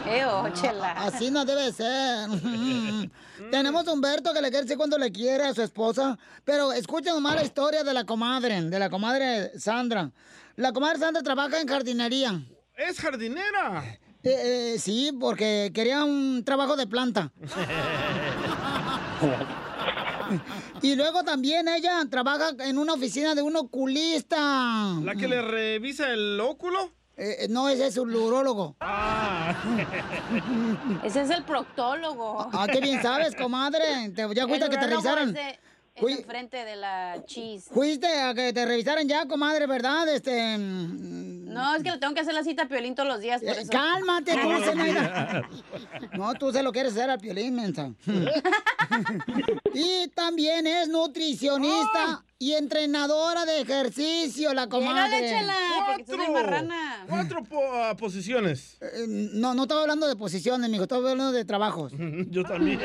Eo, 0.06 0.50
chela. 0.54 0.92
Así 0.92 1.32
no 1.32 1.46
debe 1.46 1.72
ser. 1.72 2.28
Tenemos 3.50 3.88
a 3.88 3.94
Humberto 3.94 4.34
que 4.34 4.42
le 4.42 4.50
quiere 4.50 4.64
decir 4.64 4.76
cuando 4.76 4.98
le 4.98 5.14
quiere 5.14 5.46
a 5.46 5.54
su 5.54 5.62
esposa. 5.62 6.20
Pero 6.44 6.74
escuchen 6.74 7.14
nomás 7.14 7.36
la 7.36 7.44
historia 7.44 7.86
de 7.86 7.94
la 7.94 8.04
comadre, 8.04 8.62
de 8.64 8.80
la 8.80 8.90
comadre 8.90 9.58
Sandra. 9.58 10.12
La 10.58 10.74
comadre 10.74 11.00
Sandra 11.00 11.24
trabaja 11.24 11.62
en 11.62 11.68
jardinería. 11.70 12.42
Es 12.76 13.00
jardinera. 13.00 13.98
Eh, 14.24 14.74
eh, 14.74 14.76
sí, 14.78 15.12
porque 15.18 15.72
quería 15.74 16.04
un 16.04 16.44
trabajo 16.44 16.76
de 16.76 16.86
planta. 16.86 17.32
Y 20.82 20.96
luego 20.96 21.24
también 21.24 21.68
ella 21.68 22.04
trabaja 22.10 22.50
en 22.60 22.78
una 22.78 22.94
oficina 22.94 23.34
de 23.36 23.42
un 23.42 23.56
oculista. 23.56 24.96
¿La 25.04 25.16
que 25.16 25.28
le 25.28 25.42
revisa 25.42 26.12
el 26.12 26.40
óculo? 26.40 26.92
Eh, 27.16 27.48
no, 27.50 27.68
ese 27.70 27.88
es 27.88 27.98
un 27.98 28.14
urólogo. 28.14 28.76
Ese 31.04 31.22
es 31.22 31.30
el 31.32 31.44
proctólogo. 31.44 32.48
Ah, 32.54 32.68
qué 32.72 32.80
bien 32.80 33.02
sabes, 33.02 33.36
comadre. 33.36 34.10
Te, 34.16 34.22
ya 34.36 34.48
fuiste 34.48 34.66
a 34.66 34.68
El 34.68 34.72
que 34.72 34.78
te 34.78 34.86
urólogo 34.86 35.16
revisaran. 35.16 35.30
Es, 35.30 35.34
de- 35.34 35.60
es 35.98 36.20
enfrente 36.20 36.64
de 36.66 36.76
la 36.76 37.24
cheese. 37.26 37.70
Fuiste 37.74 38.08
a 38.08 38.34
que 38.34 38.54
te 38.54 38.66
revisaran 38.66 39.08
ya, 39.08 39.26
comadre, 39.28 39.66
¿verdad? 39.68 40.08
Este. 40.10 40.58
mm, 40.58 41.54
No, 41.54 41.76
es 41.76 41.84
que 41.84 41.92
le 41.92 41.98
tengo 41.98 42.14
que 42.14 42.20
hacer 42.22 42.34
la 42.34 42.44
cita 42.44 42.64
a 42.64 42.68
Piolín 42.68 42.94
todos 42.96 43.10
los 43.10 43.20
días, 43.20 43.42
por 43.42 43.50
eh, 43.50 43.62
eso. 43.62 43.72
cálmate 43.72 44.34
tú, 44.34 44.48
días. 44.84 45.44
No, 46.18 46.34
tú 46.36 46.52
se 46.52 46.62
lo 46.64 46.72
quieres 46.72 46.94
hacer 46.94 47.10
al 47.10 47.20
piolín, 47.20 47.56
mensa. 47.56 47.92
y 49.74 50.08
también 50.10 50.68
es 50.68 50.88
nutricionista 50.90 52.24
y 52.40 52.54
entrenadora 52.54 53.46
de 53.46 53.62
ejercicio, 53.62 54.54
la 54.54 54.68
comadre. 54.68 55.20
Llégale, 55.22 55.40
chela, 55.40 55.56
porque 55.88 56.04
tú 56.04 56.14
eres 56.14 56.30
marrana. 56.30 57.06
Cuatro 57.10 57.44
po- 57.44 57.74
ah, 57.74 57.96
posiciones. 57.98 58.78
Eh, 58.82 59.06
No, 59.08 59.54
no 59.56 59.64
estaba 59.64 59.82
hablando 59.82 60.08
de 60.08 60.16
posiciones, 60.16 60.70
mijo, 60.70 60.84
estaba 60.84 61.10
hablando 61.10 61.32
de 61.32 61.46
trabajos. 61.46 61.92
Yo 62.30 62.44
también. 62.44 62.80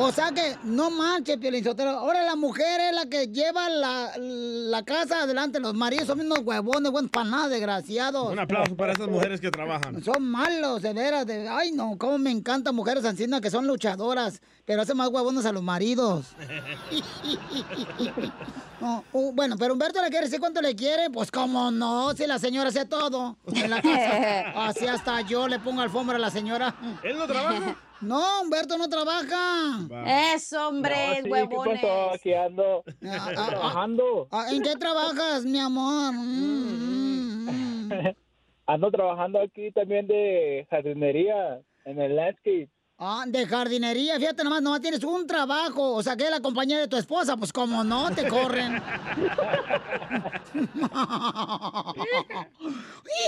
O 0.00 0.12
sea 0.12 0.30
que, 0.30 0.56
no 0.62 0.90
manches, 0.90 1.38
Piolín 1.38 1.64
Sotelo. 1.64 1.90
Ahora 1.90 2.22
la 2.22 2.36
mujer 2.36 2.80
es 2.80 2.94
la 2.94 3.06
que 3.06 3.26
lleva 3.26 3.68
la, 3.68 4.12
la 4.16 4.84
casa 4.84 5.22
adelante. 5.22 5.58
Los 5.58 5.74
maridos 5.74 6.06
son 6.06 6.20
unos 6.20 6.38
huevones, 6.44 6.92
buenos 6.92 7.10
para 7.10 7.28
nada, 7.28 7.48
desgraciados. 7.48 8.30
Un 8.30 8.38
aplauso 8.38 8.76
para 8.76 8.92
esas 8.92 9.08
mujeres 9.08 9.40
que 9.40 9.50
trabajan. 9.50 10.02
Son 10.04 10.22
malos, 10.22 10.82
de 10.82 10.92
veras. 10.92 11.26
De... 11.26 11.48
Ay, 11.48 11.72
no, 11.72 11.96
cómo 11.98 12.16
me 12.16 12.30
encantan 12.30 12.76
mujeres 12.76 13.04
ancianas 13.04 13.40
que 13.40 13.50
son 13.50 13.66
luchadoras, 13.66 14.40
pero 14.64 14.82
hacen 14.82 14.96
más 14.96 15.08
huevones 15.08 15.44
a 15.46 15.52
los 15.52 15.62
maridos. 15.62 16.26
No, 18.80 19.02
uh, 19.12 19.32
bueno, 19.32 19.56
pero 19.58 19.72
Humberto 19.72 20.00
le 20.00 20.08
quiere 20.08 20.26
decir 20.26 20.38
cuánto 20.38 20.60
le 20.60 20.76
quiere. 20.76 21.10
Pues, 21.10 21.32
cómo 21.32 21.72
no, 21.72 22.14
si 22.14 22.28
la 22.28 22.38
señora 22.38 22.68
hace 22.68 22.84
todo 22.84 23.36
en 23.52 23.70
la 23.70 23.82
casa. 23.82 24.52
Así 24.68 24.86
hasta 24.86 25.20
yo 25.22 25.48
le 25.48 25.58
pongo 25.58 25.80
alfombra 25.80 26.14
a 26.14 26.20
la 26.20 26.30
señora. 26.30 26.76
¿Él 27.02 27.18
no 27.18 27.26
trabaja? 27.26 27.76
No, 28.00 28.42
Humberto 28.42 28.78
no 28.78 28.88
trabaja. 28.88 30.34
Eso, 30.34 30.68
hombre, 30.68 30.94
No, 30.94 31.22
sí, 31.24 31.30
huevones. 31.30 31.80
¿Qué 31.80 31.86
pasó? 31.86 32.10
Aquí 32.12 32.32
ando 32.32 32.84
ah, 33.04 33.46
trabajando. 33.48 34.28
Ah, 34.30 34.46
¿En 34.52 34.62
qué 34.62 34.76
trabajas, 34.76 35.44
mi 35.44 35.58
amor? 35.58 36.12
Mm, 36.14 37.88
ando 38.66 38.90
trabajando 38.90 39.40
aquí 39.40 39.72
también 39.72 40.06
de 40.06 40.66
jardinería 40.70 41.60
en 41.84 42.00
el 42.00 42.14
landscape. 42.14 42.68
Ah, 43.00 43.24
de 43.28 43.46
jardinería, 43.46 44.16
fíjate 44.16 44.42
nomás, 44.42 44.60
nomás 44.60 44.80
tienes 44.80 45.04
un 45.04 45.24
trabajo, 45.24 45.94
o 45.94 46.02
sea, 46.02 46.16
que 46.16 46.24
es 46.24 46.30
la 46.30 46.40
compañía 46.40 46.80
de 46.80 46.88
tu 46.88 46.96
esposa, 46.96 47.36
pues 47.36 47.52
como 47.52 47.84
no, 47.84 48.10
te 48.12 48.26
corren. 48.26 48.82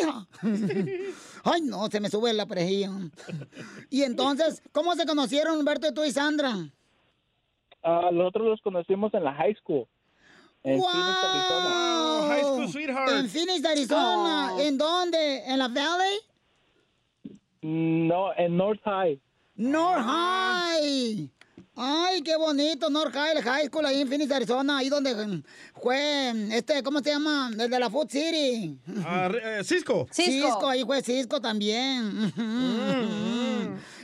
Hija. 0.00 0.26
Ay, 1.44 1.60
no, 1.62 1.86
se 1.86 2.00
me 2.00 2.10
sube 2.10 2.32
la 2.32 2.46
presión. 2.46 3.12
Y 3.90 4.02
entonces, 4.02 4.60
¿cómo 4.72 4.96
se 4.96 5.06
conocieron 5.06 5.56
Humberto, 5.56 5.94
tú 5.94 6.02
y 6.02 6.10
Sandra? 6.10 6.52
Ah, 7.84 8.10
nosotros 8.12 8.48
los 8.48 8.60
conocimos 8.62 9.14
en 9.14 9.22
la 9.22 9.34
high 9.34 9.54
school. 9.54 9.86
En 10.64 10.80
Phoenix, 10.80 11.24
Arizona. 11.24 12.26
high 12.26 12.42
school 12.42 12.68
sweetheart. 12.68 13.12
En 13.12 13.28
Phoenix, 13.28 13.64
Arizona. 13.64 14.54
Oh. 14.54 14.60
¿En 14.60 14.76
dónde? 14.76 15.44
¿En 15.46 15.60
la 15.60 15.68
Valley? 15.68 16.18
No, 17.62 18.34
en 18.36 18.56
North 18.56 18.80
High. 18.84 19.20
North 19.60 20.02
High. 20.06 21.28
Ay, 21.76 22.22
qué 22.22 22.34
bonito, 22.34 22.88
North 22.88 23.12
High, 23.12 23.36
el 23.36 23.42
high 23.42 23.66
school 23.66 23.84
ahí 23.84 24.00
en 24.00 24.08
Phoenix, 24.08 24.32
Arizona, 24.32 24.78
ahí 24.78 24.88
donde 24.88 25.14
mm, 25.14 25.42
fue, 25.74 26.30
este, 26.50 26.82
¿cómo 26.82 27.00
se 27.00 27.10
llama? 27.10 27.50
El 27.58 27.68
de 27.68 27.78
la 27.78 27.90
Food 27.90 28.08
City. 28.08 28.78
Ah, 29.04 29.30
eh, 29.30 29.60
Cisco. 29.62 30.06
Cisco. 30.10 30.66
ahí 30.66 30.82
fue 30.84 31.02
Cisco 31.02 31.42
también. 31.42 32.32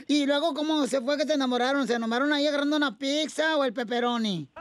Y 0.07 0.25
luego, 0.27 0.53
¿cómo 0.53 0.85
se 0.85 1.01
fue 1.01 1.17
que 1.17 1.25
se 1.25 1.33
enamoraron? 1.33 1.87
¿Se 1.87 1.95
enamoraron 1.95 2.31
ahí 2.31 2.45
agarrando 2.45 2.77
una 2.77 2.95
pizza 2.95 3.57
o 3.57 3.63
el 3.63 3.73
pepperoni? 3.73 4.47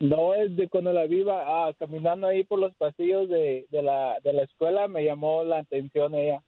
No, 0.00 0.34
es 0.34 0.54
de 0.54 0.68
cuando 0.68 0.92
la 0.92 1.06
viva 1.06 1.44
ah, 1.46 1.72
caminando 1.78 2.26
ahí 2.26 2.44
por 2.44 2.58
los 2.58 2.74
pasillos 2.74 3.26
de, 3.28 3.66
de, 3.70 3.82
la, 3.82 4.18
de 4.22 4.34
la 4.34 4.42
escuela 4.42 4.86
me 4.86 5.02
llamó 5.02 5.44
la 5.44 5.60
atención 5.60 6.14
ella. 6.14 6.42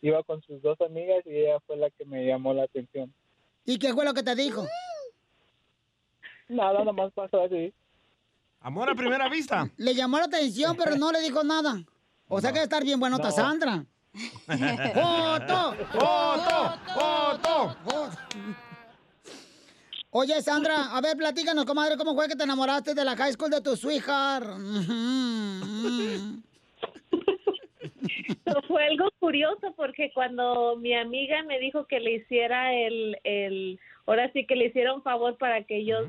Iba 0.00 0.22
con 0.22 0.40
sus 0.42 0.62
dos 0.62 0.80
amigas 0.80 1.24
y 1.26 1.30
ella 1.30 1.58
fue 1.66 1.76
la 1.76 1.90
que 1.90 2.04
me 2.04 2.24
llamó 2.26 2.54
la 2.54 2.64
atención. 2.64 3.12
¿Y 3.64 3.78
qué 3.78 3.92
fue 3.92 4.04
lo 4.04 4.14
que 4.14 4.22
te 4.22 4.34
dijo? 4.34 4.64
Nada, 6.48 6.84
nomás 6.84 7.12
pasó 7.12 7.42
así. 7.42 7.72
Amor 8.60 8.90
a 8.90 8.94
primera 8.94 9.28
vista. 9.28 9.70
Le 9.76 9.94
llamó 9.94 10.18
la 10.18 10.24
atención, 10.24 10.76
pero 10.76 10.96
no 10.96 11.12
le 11.12 11.20
dijo 11.20 11.44
nada. 11.44 11.82
O 12.28 12.40
sea 12.40 12.50
que 12.50 12.54
debe 12.60 12.64
estar 12.64 12.84
bien 12.84 12.98
buenota 13.00 13.28
No. 13.28 13.34
Sandra. 13.34 13.84
¡Foto! 14.46 15.74
¡Foto! 15.92 16.78
¡Foto! 16.94 17.76
Oye, 20.10 20.40
Sandra, 20.42 20.96
a 20.96 21.00
ver, 21.02 21.16
platícanos, 21.16 21.66
comadre, 21.66 21.96
¿cómo 21.96 22.14
fue 22.14 22.28
que 22.28 22.34
te 22.34 22.44
enamoraste 22.44 22.94
de 22.94 23.04
la 23.04 23.14
high 23.14 23.32
school 23.32 23.50
de 23.50 23.60
tu 23.60 23.76
sweetheart? 23.76 24.46
Fue 28.66 28.86
algo 28.86 29.10
curioso 29.18 29.72
porque 29.76 30.10
cuando 30.12 30.76
mi 30.76 30.94
amiga 30.94 31.42
me 31.42 31.58
dijo 31.58 31.86
que 31.86 32.00
le 32.00 32.14
hiciera 32.14 32.74
el, 32.74 33.18
el, 33.24 33.78
ahora 34.06 34.30
sí 34.32 34.46
que 34.46 34.56
le 34.56 34.66
hiciera 34.66 34.94
un 34.94 35.02
favor 35.02 35.36
para 35.38 35.62
que 35.64 35.84
yo, 35.84 36.08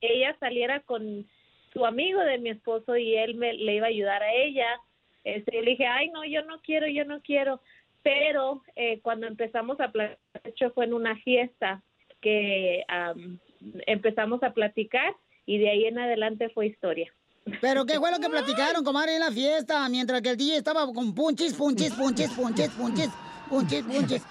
ella 0.00 0.36
saliera 0.40 0.80
con 0.80 1.26
su 1.72 1.84
amigo 1.84 2.20
de 2.20 2.38
mi 2.38 2.50
esposo 2.50 2.96
y 2.96 3.16
él 3.16 3.34
me 3.34 3.52
le 3.54 3.76
iba 3.76 3.86
a 3.86 3.90
ayudar 3.90 4.22
a 4.22 4.32
ella, 4.32 4.80
este, 5.24 5.56
yo 5.56 5.62
le 5.62 5.72
dije, 5.72 5.86
ay 5.86 6.10
no, 6.10 6.24
yo 6.24 6.44
no 6.44 6.60
quiero, 6.60 6.86
yo 6.86 7.04
no 7.04 7.20
quiero, 7.20 7.60
pero 8.02 8.62
eh, 8.76 9.00
cuando 9.02 9.26
empezamos 9.26 9.78
a 9.80 9.90
platicar, 9.90 10.18
de 10.42 10.50
hecho 10.50 10.70
fue 10.70 10.86
en 10.86 10.94
una 10.94 11.16
fiesta 11.16 11.82
que 12.20 12.84
am, 12.88 13.38
empezamos 13.86 14.42
a 14.42 14.52
platicar 14.52 15.14
y 15.46 15.58
de 15.58 15.70
ahí 15.70 15.84
en 15.86 15.98
adelante 15.98 16.48
fue 16.50 16.66
historia. 16.66 17.12
¿Pero 17.60 17.84
qué 17.86 17.98
fue 17.98 18.10
lo 18.10 18.18
que 18.18 18.28
platicaron, 18.28 18.84
comadre, 18.84 19.14
en 19.14 19.20
la 19.20 19.30
fiesta? 19.30 19.88
Mientras 19.88 20.20
que 20.22 20.30
el 20.30 20.36
DJ 20.36 20.56
estaba 20.58 20.86
con 20.92 21.14
punchis, 21.14 21.54
punchis, 21.54 21.92
punchis, 21.92 22.30
punchis, 22.30 22.70
punchis, 22.70 23.10
punchis, 23.48 23.82
punchis. 23.84 24.22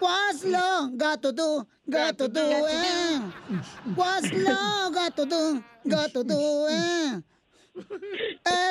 Guaslo, 0.00 0.90
gato 0.92 1.34
tú, 1.34 1.66
gato 1.86 2.30
tú, 2.30 2.40
eh. 2.40 3.20
Guaslo, 3.94 4.90
gato 4.92 5.26
tú, 5.26 5.62
gato 5.84 6.24
tú, 6.24 6.66
eh. 6.68 7.22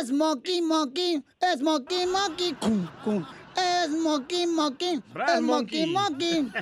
Smoky, 0.06 0.62
monkey, 0.62 1.24
smoky, 1.58 2.06
monkey, 2.06 2.54
cum, 2.54 2.88
cum. 3.04 3.26
Es 3.56 3.90
moquín, 3.90 4.56
moquín. 4.56 5.04
Es 5.28 5.42
moquín, 5.42 5.94
moquín. 5.94 6.54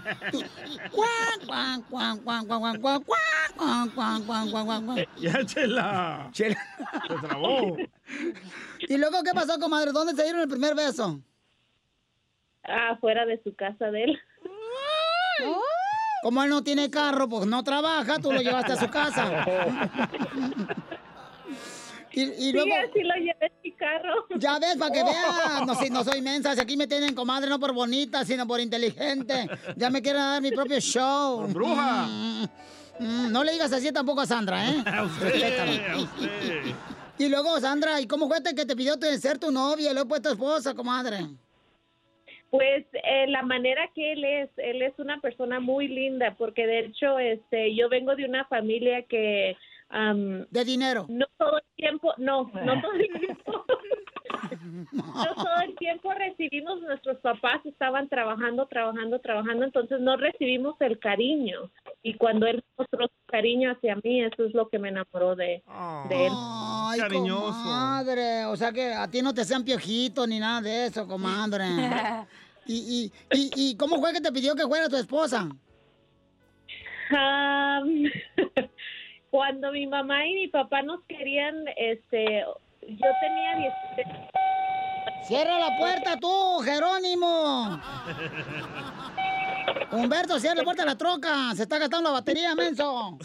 Ya, 5.17 5.45
chela. 5.45 6.29
Chela. 6.31 6.57
Se 7.07 7.27
trabó. 7.27 7.77
¿Y 8.79 8.97
luego 8.97 9.21
qué 9.23 9.31
pasó, 9.33 9.59
comadre? 9.59 9.91
¿Dónde 9.91 10.13
se 10.13 10.23
dieron 10.23 10.41
el 10.41 10.47
primer 10.47 10.75
beso? 10.75 11.19
Afuera 12.63 13.25
de 13.25 13.41
su 13.43 13.55
casa 13.55 13.91
de 13.91 14.05
él. 14.05 14.19
Como 16.21 16.43
él 16.43 16.49
no 16.49 16.63
tiene 16.63 16.89
carro, 16.89 17.29
pues 17.29 17.45
no 17.47 17.63
trabaja, 17.63 18.19
tú 18.19 18.31
lo 18.31 18.41
llevaste 18.41 18.73
a 18.73 18.75
su 18.75 18.89
casa. 18.89 19.45
Y, 22.11 22.21
y 22.21 22.33
Sí, 22.33 22.51
luego... 22.53 22.71
así 22.75 23.03
lo 23.03 23.15
llevé 23.15 23.45
en 23.45 23.51
mi 23.63 23.71
carro. 23.73 24.25
Ya 24.37 24.59
ves, 24.59 24.75
para 24.77 24.91
que 24.91 25.03
veas. 25.03 25.65
No, 25.65 25.75
si 25.75 25.89
no 25.89 26.03
soy 26.03 26.21
mensa. 26.21 26.55
Si 26.55 26.61
aquí 26.61 26.75
me 26.77 26.87
tienen 26.87 27.13
comadre 27.15 27.49
no 27.49 27.59
por 27.59 27.73
bonita, 27.73 28.25
sino 28.25 28.47
por 28.47 28.59
inteligente. 28.59 29.47
Ya 29.75 29.89
me 29.89 30.01
quieren 30.01 30.21
dar 30.21 30.41
mi 30.41 30.51
propio 30.51 30.79
show. 30.79 31.41
Por 31.41 31.53
bruja. 31.53 32.07
Mm, 32.07 32.43
mm, 32.99 33.31
no 33.31 33.43
le 33.43 33.51
digas 33.51 33.71
así 33.73 33.91
tampoco 33.91 34.21
a 34.21 34.25
Sandra, 34.25 34.69
¿eh? 34.69 34.83
A 34.85 35.03
usted, 35.03 35.89
a 35.89 35.97
usted. 35.97 36.75
Y 37.17 37.27
luego, 37.27 37.59
Sandra, 37.59 37.99
¿y 37.99 38.07
cómo 38.07 38.27
fue 38.27 38.37
que 38.55 38.65
te 38.65 38.75
pidió 38.75 38.93
ser 39.19 39.37
tu 39.37 39.51
novia 39.51 39.91
y 39.91 39.93
luego 39.93 40.09
fue 40.09 40.21
tu 40.21 40.29
esposa, 40.29 40.73
comadre? 40.73 41.17
Pues 42.49 42.85
eh, 42.93 43.27
la 43.27 43.43
manera 43.43 43.89
que 43.93 44.13
él 44.13 44.23
es, 44.23 44.49
él 44.57 44.81
es 44.81 44.93
una 44.97 45.19
persona 45.21 45.59
muy 45.59 45.87
linda, 45.87 46.33
porque 46.37 46.65
de 46.65 46.79
hecho, 46.79 47.19
este, 47.19 47.75
yo 47.75 47.89
vengo 47.89 48.15
de 48.15 48.25
una 48.25 48.45
familia 48.45 49.03
que 49.03 49.55
de 49.89 50.65
dinero. 50.65 51.05
No 51.09 51.25
todo 51.37 51.57
el 51.57 51.63
tiempo, 51.75 52.13
no, 52.17 52.51
no 52.53 52.81
todo 52.81 52.93
el 52.93 53.07
tiempo. 53.19 53.65
no 54.91 55.35
todo 55.35 55.61
el 55.65 55.75
tiempo 55.75 56.11
recibimos, 56.13 56.81
nuestros 56.81 57.17
papás 57.17 57.65
estaban 57.65 58.07
trabajando, 58.07 58.67
trabajando, 58.67 59.19
trabajando, 59.19 59.65
entonces 59.65 59.99
no 59.99 60.15
recibimos 60.17 60.75
el 60.81 60.99
cariño. 60.99 61.71
Y 62.03 62.13
cuando 62.15 62.45
él 62.45 62.63
mostró 62.77 63.07
su 63.07 63.25
cariño 63.31 63.71
hacia 63.71 63.95
mí, 64.03 64.23
eso 64.23 64.45
es 64.45 64.53
lo 64.53 64.69
que 64.69 64.79
me 64.79 64.89
enamoró 64.89 65.35
de, 65.35 65.63
de 66.09 66.25
él. 66.27 66.33
Ay, 66.35 66.99
comadre. 67.09 68.45
O 68.45 68.55
sea 68.55 68.71
que 68.71 68.93
a 68.93 69.09
ti 69.09 69.21
no 69.21 69.33
te 69.33 69.43
sean 69.43 69.63
piojitos 69.63 70.27
ni 70.27 70.39
nada 70.39 70.61
de 70.61 70.85
eso, 70.85 71.07
comadre. 71.07 71.65
¿Y, 72.67 73.11
y, 73.31 73.35
y, 73.35 73.71
y 73.71 73.75
cómo 73.77 73.99
fue 73.99 74.13
que 74.13 74.21
te 74.21 74.31
pidió 74.31 74.55
que 74.55 74.67
fuera 74.67 74.87
tu 74.87 74.95
esposa? 74.95 75.49
Am, 77.09 78.03
cuando 79.29 79.71
mi 79.71 79.87
mamá 79.87 80.25
y 80.25 80.35
mi 80.35 80.47
papá 80.47 80.81
nos 80.81 81.01
querían, 81.03 81.65
este, 81.75 82.45
yo 82.81 83.07
tenía 83.21 83.55
16 83.95 84.07
¡Cierra 85.23 85.59
la 85.59 85.77
puerta 85.77 86.17
tú, 86.19 86.59
Jerónimo! 86.63 87.79
Humberto, 89.91 90.39
cierra 90.39 90.55
la 90.55 90.63
puerta 90.63 90.83
de 90.83 90.89
la 90.89 90.97
troca. 90.97 91.53
Se 91.55 91.63
está 91.63 91.77
gastando 91.77 92.09
la 92.09 92.19
batería, 92.19 92.55
menso. 92.55 93.17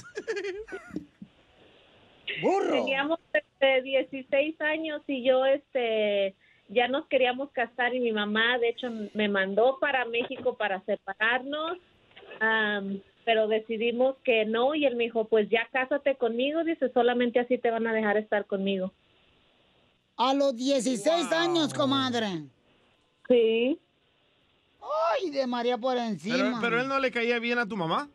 Burro. 2.43 2.73
Teníamos 2.73 3.21
este, 3.33 3.83
16 3.83 4.61
años 4.61 5.03
y 5.07 5.23
yo 5.25 5.47
este 5.47 6.35
ya 6.69 6.89
nos 6.89 7.07
queríamos 7.09 7.51
casar 7.53 7.95
y 7.95 8.01
mi 8.01 8.13
mamá 8.13 8.59
de 8.59 8.71
hecho 8.71 8.89
me 9.13 9.29
mandó 9.29 9.79
para 9.79 10.05
México 10.05 10.57
para 10.57 10.81
separarnos. 10.85 11.79
am, 12.41 13.01
pero 13.25 13.49
decidimos 13.49 14.17
que 14.25 14.45
no 14.45 14.75
y 14.75 14.85
él 14.87 14.97
me 14.97 15.05
dijo, 15.05 15.25
pues 15.27 15.49
ya 15.51 15.69
cásate 15.73 16.17
conmigo, 16.17 16.65
dice, 16.65 16.91
solamente 16.93 17.41
así 17.41 17.59
te 17.59 17.71
van 17.71 17.87
a 17.87 17.93
dejar 17.93 18.17
estar 18.17 18.47
conmigo. 18.47 18.93
A 20.17 20.33
los 20.35 20.55
16 20.57 21.33
años, 21.33 21.75
comadre. 21.75 22.45
Sí. 23.29 23.79
Ay, 25.13 25.31
de 25.31 25.47
María 25.47 25.79
por 25.79 25.95
Pero, 25.95 26.07
encima. 26.07 26.59
pero 26.61 26.81
él 26.81 26.89
no 26.89 26.99
le 26.99 27.11
caía 27.11 27.39
bien 27.39 27.59
a 27.59 27.67
tu 27.67 27.77
mamá. 27.77 28.09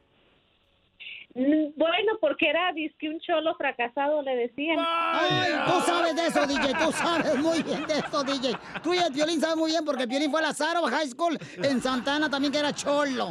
Bueno, 1.35 2.13
porque 2.19 2.49
era 2.49 2.73
disque 2.73 3.07
un 3.07 3.19
cholo 3.19 3.55
fracasado, 3.55 4.21
le 4.23 4.35
decían. 4.35 4.77
Ay, 4.79 5.51
tú 5.67 5.79
sabes 5.85 6.15
de 6.15 6.27
eso, 6.27 6.47
DJ. 6.47 6.73
Tú 6.73 6.91
sabes 6.91 7.35
muy 7.37 7.61
bien 7.61 7.85
de 7.85 7.99
eso, 7.99 8.23
DJ. 8.23 8.57
Tú 8.81 8.93
y 8.93 8.97
el 8.97 9.13
Piolín 9.13 9.39
sabes 9.39 9.55
muy 9.55 9.71
bien 9.71 9.85
porque 9.85 10.03
el 10.03 10.09
Piolín 10.09 10.31
fue 10.31 10.39
a 10.39 10.47
la 10.47 10.53
Zaro 10.53 10.81
High 10.83 11.09
School 11.09 11.37
en 11.63 11.81
Santana 11.81 12.29
también 12.29 12.51
que 12.51 12.59
era 12.59 12.73
cholo. 12.73 13.29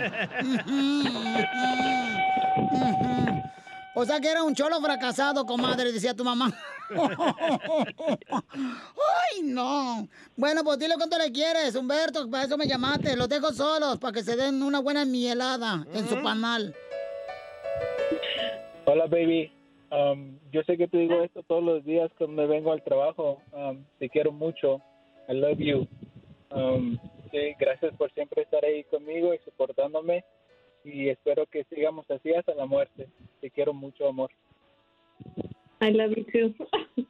O 3.94 4.04
sea 4.04 4.20
que 4.20 4.30
era 4.30 4.44
un 4.44 4.54
cholo 4.54 4.80
fracasado, 4.80 5.44
comadre, 5.44 5.90
decía 5.90 6.14
tu 6.14 6.22
mamá. 6.24 6.52
Ay, 9.30 9.42
no. 9.42 10.08
Bueno, 10.36 10.62
pues 10.62 10.78
dile 10.78 10.94
cuánto 10.94 11.18
le 11.18 11.32
quieres, 11.32 11.74
Humberto. 11.74 12.30
Para 12.30 12.44
eso 12.44 12.56
me 12.56 12.68
llamaste. 12.68 13.16
Los 13.16 13.28
dejo 13.28 13.52
solos 13.52 13.98
para 13.98 14.12
que 14.12 14.22
se 14.22 14.36
den 14.36 14.62
una 14.62 14.78
buena 14.78 15.04
mielada 15.04 15.84
en 15.92 16.08
su 16.08 16.22
panal. 16.22 16.76
Hola, 18.90 19.04
baby. 19.06 19.52
Um, 19.90 20.38
yo 20.50 20.62
sé 20.62 20.78
que 20.78 20.88
te 20.88 20.96
digo 20.96 21.22
esto 21.22 21.42
todos 21.42 21.62
los 21.62 21.84
días 21.84 22.10
cuando 22.16 22.48
vengo 22.48 22.72
al 22.72 22.82
trabajo. 22.82 23.42
Um, 23.52 23.84
te 23.98 24.08
quiero 24.08 24.32
mucho. 24.32 24.80
I 25.28 25.34
love 25.34 25.58
you. 25.58 25.86
Um, 26.50 26.96
sí, 27.30 27.54
gracias 27.60 27.94
por 27.96 28.10
siempre 28.14 28.44
estar 28.44 28.64
ahí 28.64 28.84
conmigo 28.84 29.34
y 29.34 29.38
soportándome. 29.44 30.24
Y 30.84 31.10
espero 31.10 31.44
que 31.44 31.64
sigamos 31.64 32.10
así 32.10 32.32
hasta 32.32 32.54
la 32.54 32.64
muerte. 32.64 33.10
Te 33.42 33.50
quiero 33.50 33.74
mucho, 33.74 34.08
amor. 34.08 34.30
I 35.82 35.90
love 35.90 36.14
you 36.16 36.24
too. 36.24 37.06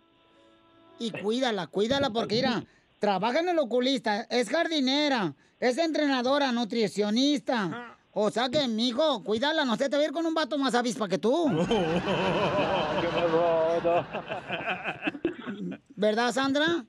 Y 0.99 1.13
cuídala, 1.13 1.69
cuídala 1.69 2.11
porque 2.11 2.35
mira, 2.35 2.65
trabaja 2.99 3.39
en 3.39 3.51
el 3.51 3.59
oculista, 3.61 4.23
es 4.23 4.51
jardinera, 4.51 5.37
es 5.61 5.79
entrenadora, 5.79 6.51
nutricionista. 6.51 7.98
O 8.21 8.31
sea 8.31 8.49
que, 8.49 8.67
mijo, 8.67 9.23
cuídala, 9.23 9.65
no 9.65 9.77
se 9.77 9.89
te 9.89 9.97
va 9.97 10.03
a 10.03 10.07
ir 10.07 10.11
con 10.11 10.27
un 10.27 10.35
vato 10.35 10.59
más 10.59 10.75
avispa 10.75 11.07
que 11.07 11.19
tú. 11.19 11.47
¿Verdad, 15.95 16.33
Sandra? 16.33 16.85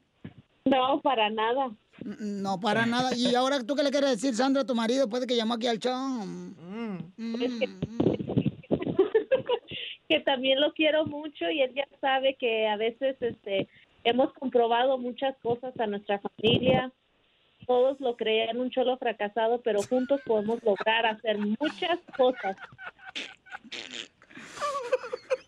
No, 0.65 0.99
para 1.01 1.29
nada. 1.29 1.69
No, 2.03 2.59
para 2.59 2.87
nada. 2.87 3.11
¿Y 3.15 3.35
ahora 3.35 3.63
tú 3.63 3.75
qué 3.75 3.83
le 3.83 3.91
quieres 3.91 4.09
decir, 4.09 4.33
Sandra, 4.33 4.63
a 4.63 4.65
tu 4.65 4.73
marido? 4.73 5.07
Puede 5.07 5.27
que 5.27 5.35
llamó 5.35 5.53
aquí 5.53 5.67
al 5.67 5.77
show. 5.77 5.93
que 10.09 10.19
también 10.21 10.59
lo 10.59 10.73
quiero 10.73 11.05
mucho 11.05 11.47
y 11.51 11.61
él 11.61 11.75
ya 11.75 11.87
sabe 12.01 12.37
que 12.39 12.67
a 12.67 12.75
veces 12.75 13.15
este 13.19 13.69
hemos 14.03 14.33
comprobado 14.33 14.97
muchas 14.97 15.37
cosas 15.43 15.79
a 15.79 15.85
nuestra 15.85 16.19
familia. 16.19 16.91
Todos 17.69 17.99
lo 17.99 18.17
creían 18.17 18.59
un 18.59 18.71
cholo 18.71 18.97
fracasado, 18.97 19.61
pero 19.61 19.83
juntos 19.83 20.19
podemos 20.25 20.57
lograr 20.63 21.05
hacer 21.05 21.37
muchas 21.37 21.99
cosas. 22.17 22.57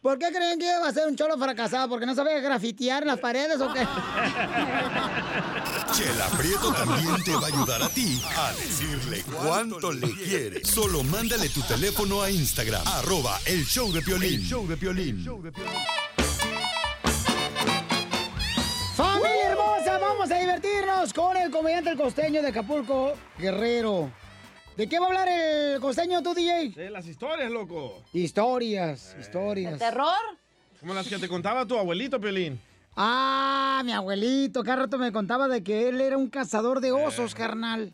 ¿Por 0.03 0.19
qué 0.19 0.27
creen 0.27 0.60
que 0.60 0.65
iba 0.65 0.88
a 0.88 0.91
ser 0.93 1.07
un 1.07 1.15
cholo 1.15 1.36
fracasado? 1.39 1.89
¿Porque 1.89 2.05
no 2.05 2.13
sabía 2.13 2.39
grafitear 2.39 3.01
en 3.01 3.07
las 3.07 3.17
paredes 3.17 3.60
o 3.60 3.73
qué? 3.73 3.79
Chela 5.93 6.27
Prieto 6.38 6.71
también 6.71 7.23
te 7.23 7.34
va 7.34 7.41
a 7.41 7.47
ayudar 7.47 7.81
a 7.81 7.89
ti 7.89 8.21
a 8.38 8.51
decirle 8.51 9.23
cuánto 9.23 9.91
le 9.91 10.13
quieres. 10.13 10.67
Solo 10.67 11.01
mándale 11.01 11.49
tu 11.49 11.63
teléfono 11.63 12.21
a 12.21 12.29
Instagram, 12.29 12.84
arroba 12.86 13.39
el 13.47 13.65
show 13.65 13.91
de 13.91 14.03
Piolín. 14.03 14.36
El 14.36 14.41
show 14.43 14.67
de 14.67 14.77
Piolín. 14.77 15.25
Comediante 21.62 21.91
El 21.91 21.97
Costeño 21.97 22.41
de 22.41 22.47
Acapulco, 22.47 23.13
Guerrero. 23.38 24.10
¿De 24.76 24.89
qué 24.89 24.97
va 24.97 25.06
a 25.06 25.10
hablar 25.10 25.28
el 25.28 25.80
costeño 25.80 26.24
tú, 26.24 26.34
DJ? 26.34 26.69
De 26.69 26.89
las 26.89 27.06
historias, 27.06 27.52
loco. 27.52 28.02
Historias, 28.13 29.15
historias. 29.19 29.78
terror? 29.78 30.08
Como 30.80 30.95
las 30.95 31.08
que 31.08 31.19
te 31.19 31.28
contaba 31.28 31.67
tu 31.67 31.78
abuelito, 31.78 32.19
Piolín. 32.19 32.60
Ah, 32.95 33.84
mi 33.86 33.91
abuelito, 33.91 34.63
cada 34.63 34.78
rato 34.78 34.97
me 34.97 35.12
contaba 35.12 35.47
de 35.47 35.62
que 35.62 35.88
él 35.88 36.02
era 36.02 36.17
un 36.17 36.32
cazador 36.32 36.82
de 36.82 36.93
osos, 36.93 37.36
carnal. 37.36 37.93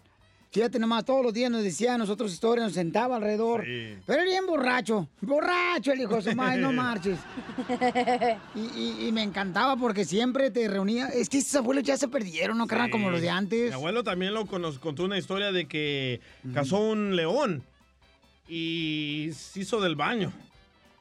Fíjate 0.50 0.80
nomás, 0.80 1.04
todos 1.06 1.24
los 1.24 1.34
días 1.34 1.52
nos 1.52 1.62
decía 1.62 1.96
a 1.96 1.98
nosotros 1.98 2.32
historias, 2.32 2.68
nos 2.68 2.74
sentaba 2.74 3.18
alrededor. 3.18 3.64
Pero 4.06 4.22
él 4.22 4.28
bien 4.28 4.46
borracho, 4.48 5.08
borracho 5.22 5.92
el 5.92 6.02
hijo 6.02 6.16
de 6.16 6.22
su 6.32 6.36
madre, 6.36 6.62
no 6.62 6.72
marches. 6.74 7.20
Y, 8.56 8.60
y- 8.80 9.08
y 9.08 9.12
me 9.12 9.24
encantaba 9.24 9.76
porque 9.76 10.06
siempre 10.06 10.50
te 10.50 10.68
reunía. 10.68 11.08
Es 11.10 11.30
que 11.30 11.38
esos 11.40 11.56
abuelos 11.56 11.84
ya 11.84 11.98
se 11.98 12.08
perdieron, 12.08 12.58
¿no, 12.58 12.66
carnal? 12.66 12.90
Como 12.90 13.12
los 13.12 13.22
de 13.22 13.30
antes. 13.30 13.70
Mi 13.70 13.74
abuelo 13.76 14.04
también 14.04 14.34
lo 14.34 14.46
cono- 14.46 14.80
contó 14.80 15.04
una 15.04 15.18
historia 15.18 15.52
de 15.52 15.68
que 15.68 16.22
cazó 16.54 16.80
un 16.80 17.16
león 17.16 17.62
y 18.48 19.30
se 19.36 19.60
hizo 19.60 19.82
del 19.82 19.96
baño. 19.96 20.32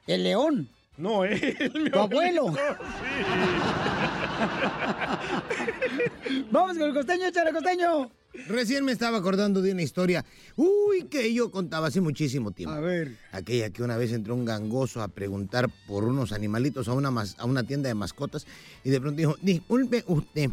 ¿El 0.08 0.24
león? 0.24 0.68
No, 0.98 1.24
él, 1.24 1.40
mi 1.74 1.90
¿Tu 1.90 1.98
abuelo? 1.98 2.48
abuelito, 2.48 2.76
Vamos 6.50 6.78
con 6.78 6.88
el 6.88 6.94
costeño, 6.94 7.26
échale 7.26 7.52
costeño. 7.52 8.10
Recién 8.48 8.84
me 8.84 8.92
estaba 8.92 9.18
acordando 9.18 9.62
de 9.62 9.72
una 9.72 9.82
historia, 9.82 10.24
uy, 10.56 11.04
que 11.10 11.32
yo 11.32 11.50
contaba 11.50 11.88
hace 11.88 12.00
muchísimo 12.00 12.50
tiempo. 12.52 12.74
A 12.74 12.80
ver. 12.80 13.16
Aquella 13.32 13.70
que 13.70 13.82
una 13.82 13.96
vez 13.96 14.12
entró 14.12 14.34
un 14.34 14.44
gangoso 14.44 15.02
a 15.02 15.08
preguntar 15.08 15.68
por 15.86 16.04
unos 16.04 16.32
animalitos 16.32 16.88
a 16.88 16.92
una, 16.92 17.10
mas- 17.10 17.34
a 17.38 17.44
una 17.44 17.64
tienda 17.64 17.88
de 17.88 17.94
mascotas 17.94 18.46
y 18.84 18.90
de 18.90 19.00
pronto 19.00 19.16
dijo, 19.18 19.36
disculpe 19.42 20.04
usted, 20.06 20.50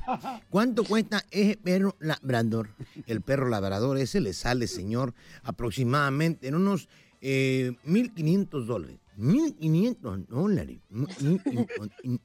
¿cuánto 0.50 0.84
cuesta 0.84 1.24
ese 1.32 1.58
perro 1.58 1.96
labrador? 2.00 2.70
El 3.08 3.22
perro 3.22 3.50
labrador 3.50 3.98
ese 3.98 4.20
le 4.22 4.34
sale, 4.34 4.68
señor, 4.68 5.14
aproximadamente 5.44 6.48
en 6.48 6.56
unos 6.56 6.88
eh, 7.22 7.74
1.500 7.88 8.66
dólares. 8.66 8.98
1.500 9.18 10.26
dólares. 10.28 10.80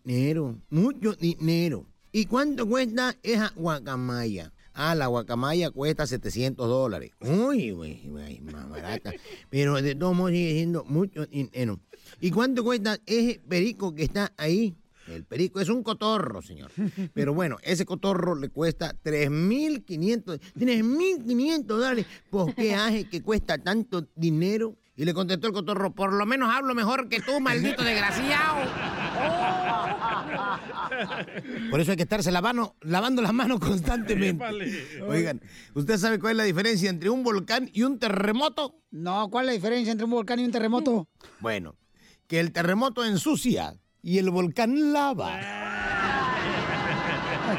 Dinero, 0.05 0.59
mucho 0.71 1.15
dinero. 1.15 1.87
¿Y 2.11 2.25
cuánto 2.27 2.67
cuesta 2.67 3.15
esa 3.23 3.53
guacamaya? 3.55 4.53
Ah, 4.81 4.95
la 4.95 5.09
guacamaya 5.09 5.73
cuesta 5.73 6.07
700 6.07 6.69
dólares. 6.69 7.11
Uy, 7.19 7.73
güey, 7.73 8.41
más 8.43 8.71
barata. 8.71 9.13
Pero 9.51 9.83
de 9.83 9.97
todos 9.97 10.15
modos 10.15 10.31
sigue 10.31 10.53
siendo 10.53 10.85
mucho 10.85 11.27
dinero. 11.27 11.81
¿Y 12.21 12.31
cuánto 12.31 12.63
cuesta 12.63 12.97
ese 13.05 13.41
perico 13.49 13.93
que 13.93 14.05
está 14.05 14.33
ahí? 14.37 14.77
El 15.09 15.25
perico 15.25 15.59
es 15.59 15.69
un 15.69 15.83
cotorro, 15.83 16.43
señor. 16.43 16.71
Pero 17.13 17.35
bueno, 17.35 17.57
ese 17.65 17.85
cotorro 17.85 18.37
le 18.37 18.51
cuesta 18.51 18.95
3.500, 19.03 20.39
3.500 20.57 21.65
dólares. 21.65 22.07
¿Por 22.31 22.55
qué 22.55 22.77
hace 22.77 23.09
que 23.09 23.21
cuesta 23.21 23.59
tanto 23.59 24.07
dinero? 24.15 24.77
Y 24.95 25.05
le 25.05 25.13
contestó 25.13 25.49
el 25.49 25.55
cotorro, 25.55 25.93
por 25.93 26.13
lo 26.13 26.25
menos 26.25 26.55
hablo 26.55 26.73
mejor 26.77 27.09
que 27.09 27.21
tú, 27.21 27.41
maldito 27.41 27.83
desgraciado. 27.83 28.59
Por 31.71 31.81
eso 31.81 31.93
hay 31.93 31.97
que 31.97 32.03
estarse 32.03 32.33
lavando, 32.33 32.77
lavando 32.83 33.23
las 33.23 33.33
manos 33.33 33.61
constantemente. 33.61 34.45
Oigan, 35.07 35.41
¿usted 35.75 35.99
sabe 35.99 36.19
cuál 36.19 36.33
es 36.33 36.37
la 36.39 36.45
diferencia 36.45 36.91
entre 36.91 37.11
un 37.11 37.23
volcán 37.23 37.71
y 37.73 37.83
un 37.83 37.99
terremoto? 37.99 38.83
No, 38.91 39.29
¿cuál 39.31 39.45
es 39.45 39.49
la 39.49 39.53
diferencia 39.55 39.93
entre 39.93 40.05
un 40.05 40.11
volcán 40.11 40.41
y 40.41 40.45
un 40.45 40.51
terremoto? 40.51 41.09
Bueno, 41.41 41.77
que 42.27 42.41
el 42.41 42.53
terremoto 42.53 43.05
ensucia 43.05 43.79
y 44.03 44.19
el 44.19 44.31
volcán 44.31 44.93
lava. 44.93 45.41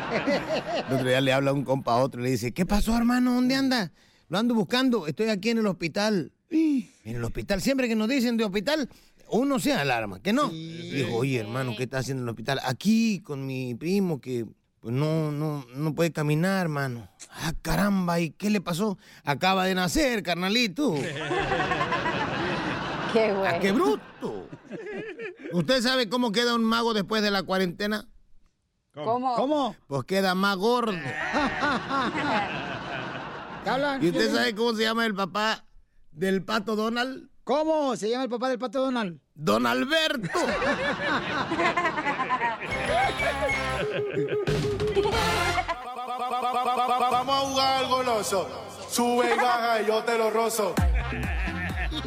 El 0.88 0.96
otro 0.96 1.08
día 1.08 1.22
le 1.22 1.34
habla 1.34 1.54
un 1.54 1.64
compa 1.64 1.94
a 1.94 1.98
otro 1.98 2.22
y 2.22 2.26
le 2.26 2.32
dice, 2.32 2.54
¿qué 2.54 2.66
pasó, 2.66 2.96
hermano? 2.96 3.34
¿Dónde 3.34 3.56
anda? 3.56 3.92
Lo 4.28 4.38
ando 4.38 4.54
buscando, 4.54 5.08
estoy 5.08 5.30
aquí 5.30 5.50
en 5.50 5.60
el 5.60 5.68
hospital. 5.68 6.32
En 6.52 7.16
el 7.16 7.24
hospital, 7.24 7.62
siempre 7.62 7.88
que 7.88 7.96
nos 7.96 8.08
dicen 8.08 8.38
de 8.38 8.44
hospital, 8.44 8.90
uno 9.32 9.60
se 9.60 9.74
alarma, 9.74 10.22
que 10.22 10.34
no. 10.34 10.50
Dijo, 10.50 11.16
oye, 11.16 11.40
hermano, 11.40 11.74
¿qué 11.78 11.84
está 11.84 12.00
haciendo 12.00 12.22
en 12.22 12.28
el 12.28 12.32
hospital? 12.32 12.60
Aquí 12.64 13.22
con 13.22 13.46
mi 13.46 13.76
primo 13.76 14.20
que 14.20 14.46
pues, 14.80 14.94
no, 14.94 15.32
no, 15.32 15.66
no 15.76 15.96
puede 15.96 16.12
caminar, 16.12 16.62
hermano. 16.62 17.10
Ah, 17.32 17.54
caramba, 17.62 18.20
¿y 18.20 18.32
qué 18.32 18.50
le 18.50 18.62
pasó? 18.62 18.98
Acaba 19.24 19.66
de 19.66 19.76
nacer, 19.76 20.24
carnalito. 20.24 20.96
Qué 23.14 23.32
Ah, 23.32 23.60
¡Qué 23.60 23.72
bruto! 23.72 24.48
¿Usted 25.52 25.82
sabe 25.82 26.10
cómo 26.10 26.32
queda 26.32 26.54
un 26.54 26.64
mago 26.64 26.94
después 26.94 27.24
de 27.24 27.32
la 27.32 27.42
cuarentena? 27.42 28.08
¿Cómo? 28.94 29.36
¿Cómo? 29.36 29.76
Pues 29.88 30.04
queda 30.04 30.36
más 30.36 30.56
gordo. 30.58 30.92
¿Qué 33.64 33.70
hablan? 33.70 34.04
¿Y 34.04 34.10
usted 34.10 34.32
sabe 34.34 34.54
cómo 34.54 34.74
se 34.76 34.84
llama 34.84 35.08
el 35.08 35.16
papá 35.16 35.66
del 36.12 36.44
pato 36.44 36.76
Donald? 36.76 37.30
¿Cómo 37.50 37.96
se 37.96 38.12
llama 38.12 38.26
el 38.26 38.30
papá 38.30 38.48
del 38.48 38.60
pato 38.60 38.80
Donald? 38.80 39.20
Don 39.34 39.66
Alberto. 39.66 40.40
Vamos 47.10 47.36
a 47.36 47.48
jugar 47.48 47.78
al 47.80 47.90
goloso. 47.90 48.48
Sube 48.88 49.34
y 49.34 49.36
baja 49.36 49.82
y 49.82 49.88
yo 49.88 50.04
te 50.04 50.16
lo 50.16 50.30
rozo. 50.30 50.76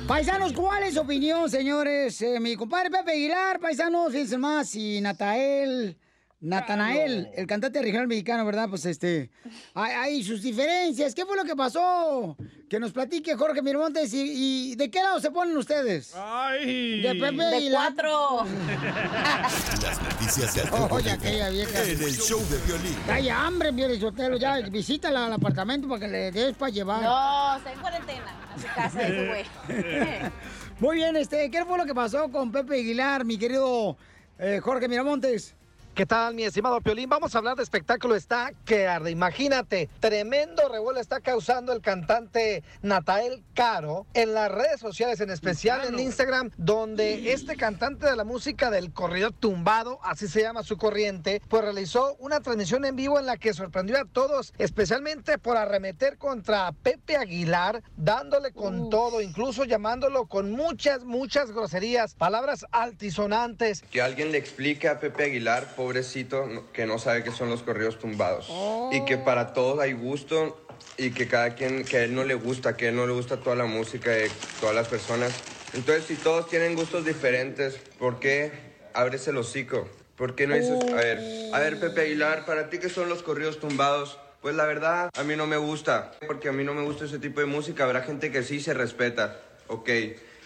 Paisanos, 0.06 0.52
¿cuál 0.52 0.84
es 0.84 0.94
su 0.94 1.00
opinión, 1.00 1.50
señores? 1.50 2.22
Eh, 2.22 2.38
mi 2.38 2.54
compadre 2.54 2.88
Pepe 2.92 3.10
Aguilar, 3.10 3.58
paisanos, 3.58 4.12
fíjense 4.12 4.38
más, 4.38 4.72
y 4.76 5.00
Natael, 5.00 5.98
Natanael, 6.42 7.30
el 7.36 7.46
cantante 7.46 7.80
regional 7.80 8.08
mexicano, 8.08 8.44
¿verdad? 8.44 8.68
Pues 8.68 8.84
este, 8.84 9.30
hay, 9.74 9.92
hay 9.92 10.24
sus 10.24 10.42
diferencias. 10.42 11.14
¿Qué 11.14 11.24
fue 11.24 11.36
lo 11.36 11.44
que 11.44 11.54
pasó? 11.54 12.36
Que 12.68 12.80
nos 12.80 12.90
platique 12.90 13.36
Jorge 13.36 13.62
Miramontes 13.62 14.12
y, 14.12 14.72
y 14.72 14.74
¿de 14.74 14.90
qué 14.90 15.00
lado 15.02 15.20
se 15.20 15.30
ponen 15.30 15.56
ustedes? 15.56 16.12
¡Ay! 16.16 17.00
De 17.00 17.14
Pepe 17.14 17.36
De 17.36 17.56
Aguilar. 17.56 17.94
cuatro. 17.94 18.44
Las 19.82 20.02
noticias 20.02 20.54
del 20.56 20.64
Oye, 20.64 20.76
Rojo 20.80 20.96
Vivo 20.96 21.10
aquella 21.12 21.48
vieja. 21.50 21.82
en 21.84 22.02
el 22.02 22.12
show 22.12 22.40
de 22.50 22.58
violín. 22.66 22.96
Hay 23.08 23.28
hambre, 23.28 24.00
Sotelo, 24.00 24.36
ya 24.36 24.58
visítala 24.68 25.26
al 25.26 25.32
apartamento 25.34 25.88
para 25.88 26.00
que 26.00 26.08
le 26.08 26.32
des 26.32 26.56
para 26.56 26.72
llevar. 26.72 27.02
No, 27.02 27.56
está 27.56 27.72
en 27.72 27.78
cuarentena. 27.80 28.36
A 28.52 28.58
su 28.58 28.66
casa 28.74 29.02
ese 29.02 29.26
güey. 29.28 29.44
Muy 30.80 30.96
bien, 30.96 31.14
este, 31.14 31.48
¿qué 31.52 31.64
fue 31.64 31.78
lo 31.78 31.86
que 31.86 31.94
pasó 31.94 32.32
con 32.32 32.50
Pepe 32.50 32.80
Aguilar, 32.80 33.24
mi 33.24 33.38
querido 33.38 33.96
eh, 34.40 34.58
Jorge 34.60 34.88
Miramontes? 34.88 35.54
¿Qué 35.94 36.06
tal, 36.06 36.34
mi 36.34 36.44
estimado 36.44 36.80
Piolín? 36.80 37.10
Vamos 37.10 37.34
a 37.34 37.38
hablar 37.38 37.54
de 37.54 37.62
espectáculo 37.62 38.16
está 38.16 38.52
que 38.64 38.86
arde. 38.86 39.10
Imagínate, 39.10 39.90
tremendo 40.00 40.66
revuelo 40.70 40.98
está 40.98 41.20
causando 41.20 41.70
el 41.74 41.82
cantante 41.82 42.64
Natael 42.80 43.44
Caro 43.52 44.06
en 44.14 44.32
las 44.32 44.50
redes 44.50 44.80
sociales, 44.80 45.20
en 45.20 45.28
especial 45.28 45.84
en 45.84 45.98
Instagram, 45.98 46.50
donde 46.56 47.34
este 47.34 47.56
cantante 47.56 48.06
de 48.06 48.16
la 48.16 48.24
música 48.24 48.70
del 48.70 48.94
corrido 48.94 49.32
tumbado, 49.32 49.98
así 50.02 50.28
se 50.28 50.40
llama 50.40 50.62
su 50.62 50.78
corriente, 50.78 51.42
pues 51.50 51.62
realizó 51.62 52.16
una 52.20 52.40
transmisión 52.40 52.86
en 52.86 52.96
vivo 52.96 53.20
en 53.20 53.26
la 53.26 53.36
que 53.36 53.52
sorprendió 53.52 53.98
a 53.98 54.06
todos, 54.06 54.54
especialmente 54.56 55.36
por 55.36 55.58
arremeter 55.58 56.16
contra 56.16 56.72
Pepe 56.72 57.18
Aguilar, 57.18 57.82
dándole 57.98 58.52
con 58.52 58.88
todo, 58.88 59.20
incluso 59.20 59.64
llamándolo 59.64 60.24
con 60.24 60.52
muchas, 60.52 61.04
muchas 61.04 61.52
groserías, 61.52 62.14
palabras 62.14 62.64
altisonantes. 62.70 63.82
Que 63.90 64.00
alguien 64.00 64.32
le 64.32 64.38
explique 64.38 64.88
a 64.88 64.98
Pepe 64.98 65.24
Aguilar, 65.24 65.68
pobrecito, 65.82 66.48
que 66.72 66.86
no 66.86 66.98
sabe 66.98 67.24
qué 67.24 67.32
son 67.32 67.50
los 67.50 67.62
corridos 67.62 67.98
tumbados. 67.98 68.48
Y 68.92 69.04
que 69.04 69.18
para 69.18 69.52
todos 69.52 69.80
hay 69.80 69.92
gusto 69.92 70.64
y 70.96 71.10
que 71.10 71.26
cada 71.26 71.54
quien, 71.54 71.84
que 71.84 71.96
a 71.98 72.04
él 72.04 72.14
no 72.14 72.22
le 72.24 72.34
gusta, 72.34 72.76
que 72.76 72.86
a 72.86 72.88
él 72.90 72.96
no 72.96 73.06
le 73.06 73.12
gusta 73.12 73.38
toda 73.38 73.56
la 73.56 73.64
música 73.64 74.10
de 74.10 74.30
todas 74.60 74.74
las 74.74 74.86
personas. 74.86 75.32
Entonces, 75.74 76.04
si 76.04 76.14
todos 76.14 76.48
tienen 76.48 76.76
gustos 76.76 77.04
diferentes, 77.04 77.78
¿por 77.98 78.20
qué 78.20 78.52
abres 78.94 79.26
el 79.26 79.36
hocico? 79.38 79.88
¿Por 80.16 80.36
qué 80.36 80.46
no 80.46 80.54
dices, 80.54 80.78
a 80.92 80.94
ver, 80.94 81.18
a 81.52 81.58
ver, 81.58 81.80
Pepe 81.80 82.02
Aguilar, 82.02 82.44
para 82.44 82.70
ti 82.70 82.78
qué 82.78 82.88
son 82.88 83.08
los 83.08 83.22
corridos 83.22 83.58
tumbados? 83.58 84.18
Pues 84.40 84.54
la 84.54 84.66
verdad, 84.66 85.10
a 85.14 85.22
mí 85.24 85.34
no 85.34 85.46
me 85.46 85.56
gusta, 85.56 86.12
porque 86.26 86.48
a 86.48 86.52
mí 86.52 86.62
no 86.62 86.74
me 86.74 86.82
gusta 86.82 87.06
ese 87.06 87.18
tipo 87.18 87.40
de 87.40 87.46
música. 87.46 87.84
Habrá 87.84 88.02
gente 88.02 88.30
que 88.30 88.42
sí 88.42 88.60
se 88.60 88.74
respeta, 88.74 89.40
ok, 89.66 89.88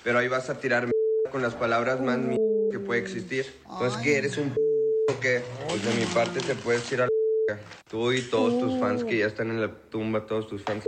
pero 0.02 0.18
ahí 0.18 0.28
vas 0.28 0.48
a 0.48 0.58
tirar 0.60 0.88
con 1.30 1.42
las 1.42 1.54
palabras 1.54 2.00
más 2.00 2.18
que 2.70 2.78
puede 2.78 3.00
existir. 3.00 3.52
Entonces, 3.68 4.00
¿qué 4.02 4.16
eres 4.18 4.38
un 4.38 4.54
qué? 5.14 5.42
Pues 5.68 5.84
de 5.84 5.94
mi 5.94 6.04
parte 6.06 6.40
te 6.40 6.54
puedes 6.54 6.90
ir 6.92 7.02
a 7.02 7.04
la. 7.04 7.58
Tú 7.88 8.12
y 8.12 8.22
todos 8.22 8.58
tus 8.58 8.80
fans 8.80 9.04
que 9.04 9.18
ya 9.18 9.26
están 9.26 9.50
en 9.50 9.60
la 9.60 9.72
tumba, 9.90 10.26
todos 10.26 10.48
tus 10.48 10.62
fans. 10.62 10.84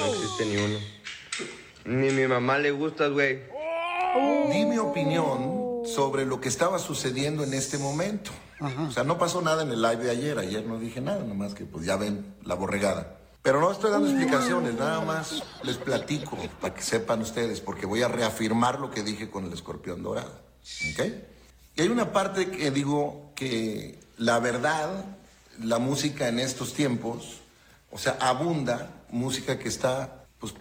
No 0.00 0.06
existe 0.06 0.46
ni 0.46 0.56
uno. 0.56 0.78
Ni 1.84 2.10
mi 2.10 2.26
mamá 2.26 2.58
le 2.58 2.70
gustas, 2.70 3.12
güey. 3.12 3.40
Di 4.50 4.64
mi 4.64 4.78
opinión 4.78 5.82
sobre 5.84 6.24
lo 6.24 6.40
que 6.40 6.48
estaba 6.48 6.78
sucediendo 6.78 7.44
en 7.44 7.52
este 7.52 7.78
momento. 7.78 8.30
O 8.88 8.90
sea, 8.90 9.04
no 9.04 9.18
pasó 9.18 9.42
nada 9.42 9.62
en 9.62 9.70
el 9.70 9.82
live 9.82 10.04
de 10.04 10.10
ayer. 10.10 10.38
Ayer 10.38 10.64
no 10.64 10.78
dije 10.78 11.00
nada, 11.00 11.22
nomás 11.22 11.54
que 11.54 11.64
pues 11.64 11.84
ya 11.84 11.96
ven 11.96 12.34
la 12.44 12.54
borregada. 12.54 13.18
Pero 13.42 13.60
no 13.60 13.72
estoy 13.72 13.90
dando 13.90 14.08
explicaciones, 14.08 14.74
nada 14.74 15.00
más 15.00 15.42
les 15.62 15.78
platico 15.78 16.36
para 16.60 16.74
que 16.74 16.82
sepan 16.82 17.22
ustedes, 17.22 17.62
porque 17.62 17.86
voy 17.86 18.02
a 18.02 18.08
reafirmar 18.08 18.80
lo 18.80 18.90
que 18.90 19.02
dije 19.02 19.30
con 19.30 19.46
el 19.46 19.52
escorpión 19.52 20.02
dorado. 20.02 20.32
¿Ok? 20.92 21.06
Y 21.80 21.84
hay 21.84 21.88
una 21.88 22.12
parte 22.12 22.50
que 22.50 22.70
digo 22.70 23.32
que 23.34 23.98
la 24.18 24.38
verdad, 24.38 25.02
la 25.62 25.78
música 25.78 26.28
en 26.28 26.38
estos 26.38 26.74
tiempos, 26.74 27.38
o 27.90 27.96
sea, 27.96 28.18
abunda 28.20 29.02
música 29.08 29.58
que 29.58 29.70
está, 29.70 30.26
pues, 30.38 30.52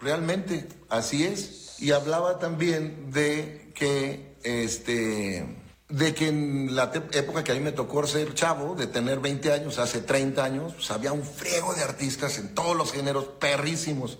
realmente, 0.00 0.66
así 0.88 1.22
es. 1.22 1.80
Y 1.80 1.92
hablaba 1.92 2.40
también 2.40 3.12
de 3.12 3.70
que, 3.76 4.34
este, 4.42 5.46
de 5.88 6.12
que 6.12 6.26
en 6.26 6.74
la 6.74 6.90
época 7.12 7.44
que 7.44 7.52
a 7.52 7.54
mí 7.54 7.60
me 7.60 7.70
tocó 7.70 8.04
ser 8.08 8.34
chavo, 8.34 8.74
de 8.74 8.88
tener 8.88 9.20
20 9.20 9.52
años, 9.52 9.78
hace 9.78 10.00
30 10.00 10.42
años, 10.42 10.72
pues 10.74 10.90
había 10.90 11.12
un 11.12 11.22
friego 11.22 11.72
de 11.74 11.84
artistas 11.84 12.38
en 12.38 12.52
todos 12.52 12.76
los 12.76 12.90
géneros, 12.90 13.26
perrísimos. 13.38 14.18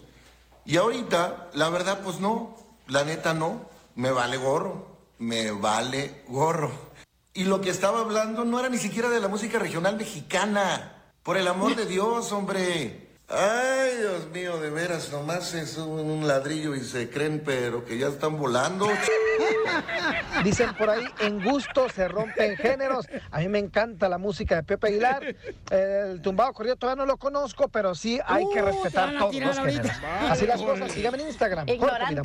Y 0.64 0.76
ahorita, 0.76 1.50
la 1.54 1.68
verdad, 1.68 1.98
pues 2.04 2.20
no, 2.20 2.56
la 2.86 3.02
neta 3.02 3.34
no, 3.34 3.68
me 3.96 4.12
vale 4.12 4.36
gorro, 4.36 4.91
me 5.18 5.50
vale 5.50 6.22
gorro. 6.28 6.92
Y 7.34 7.44
lo 7.44 7.60
que 7.60 7.70
estaba 7.70 8.00
hablando 8.00 8.44
no 8.44 8.58
era 8.60 8.68
ni 8.68 8.78
siquiera 8.78 9.08
de 9.08 9.20
la 9.20 9.28
música 9.28 9.58
regional 9.58 9.96
mexicana. 9.96 11.14
Por 11.22 11.36
el 11.36 11.48
amor 11.48 11.76
de 11.76 11.86
Dios, 11.86 12.32
hombre. 12.32 13.11
Ay, 13.28 13.96
Dios 13.98 14.28
mío, 14.30 14.58
de 14.60 14.68
veras, 14.68 15.10
nomás 15.10 15.54
es 15.54 15.78
un, 15.78 15.88
un 16.00 16.28
ladrillo 16.28 16.74
y 16.74 16.80
se 16.80 17.08
creen, 17.08 17.40
pero 17.42 17.82
que 17.84 17.96
ya 17.96 18.08
están 18.08 18.36
volando. 18.38 18.86
Dicen 20.44 20.74
por 20.74 20.90
ahí, 20.90 21.04
en 21.20 21.42
gusto 21.42 21.88
se 21.88 22.08
rompen 22.08 22.56
géneros. 22.56 23.06
A 23.30 23.38
mí 23.38 23.48
me 23.48 23.58
encanta 23.58 24.06
la 24.10 24.18
música 24.18 24.56
de 24.56 24.62
Pepe 24.64 24.88
Aguilar. 24.88 25.34
El 25.70 26.20
tumbado 26.20 26.52
corrido 26.52 26.76
todavía 26.76 27.02
no 27.04 27.06
lo 27.06 27.16
conozco, 27.16 27.68
pero 27.68 27.94
sí 27.94 28.20
hay 28.26 28.44
que 28.52 28.60
Uh, 28.60 28.66
respetar 28.66 29.06
van 29.06 29.16
a 29.16 29.20
todos 29.20 29.30
tirar 29.32 29.48
los 29.48 29.58
ahorita. 29.58 29.82
géneros. 29.82 30.02
Vale, 30.02 30.28
Así 30.30 30.46
las 30.46 30.60
cosas. 30.62 30.92
Síganme 30.92 31.22
en 31.22 31.28
Instagram. 31.28 31.68
Ignorante. 31.70 32.20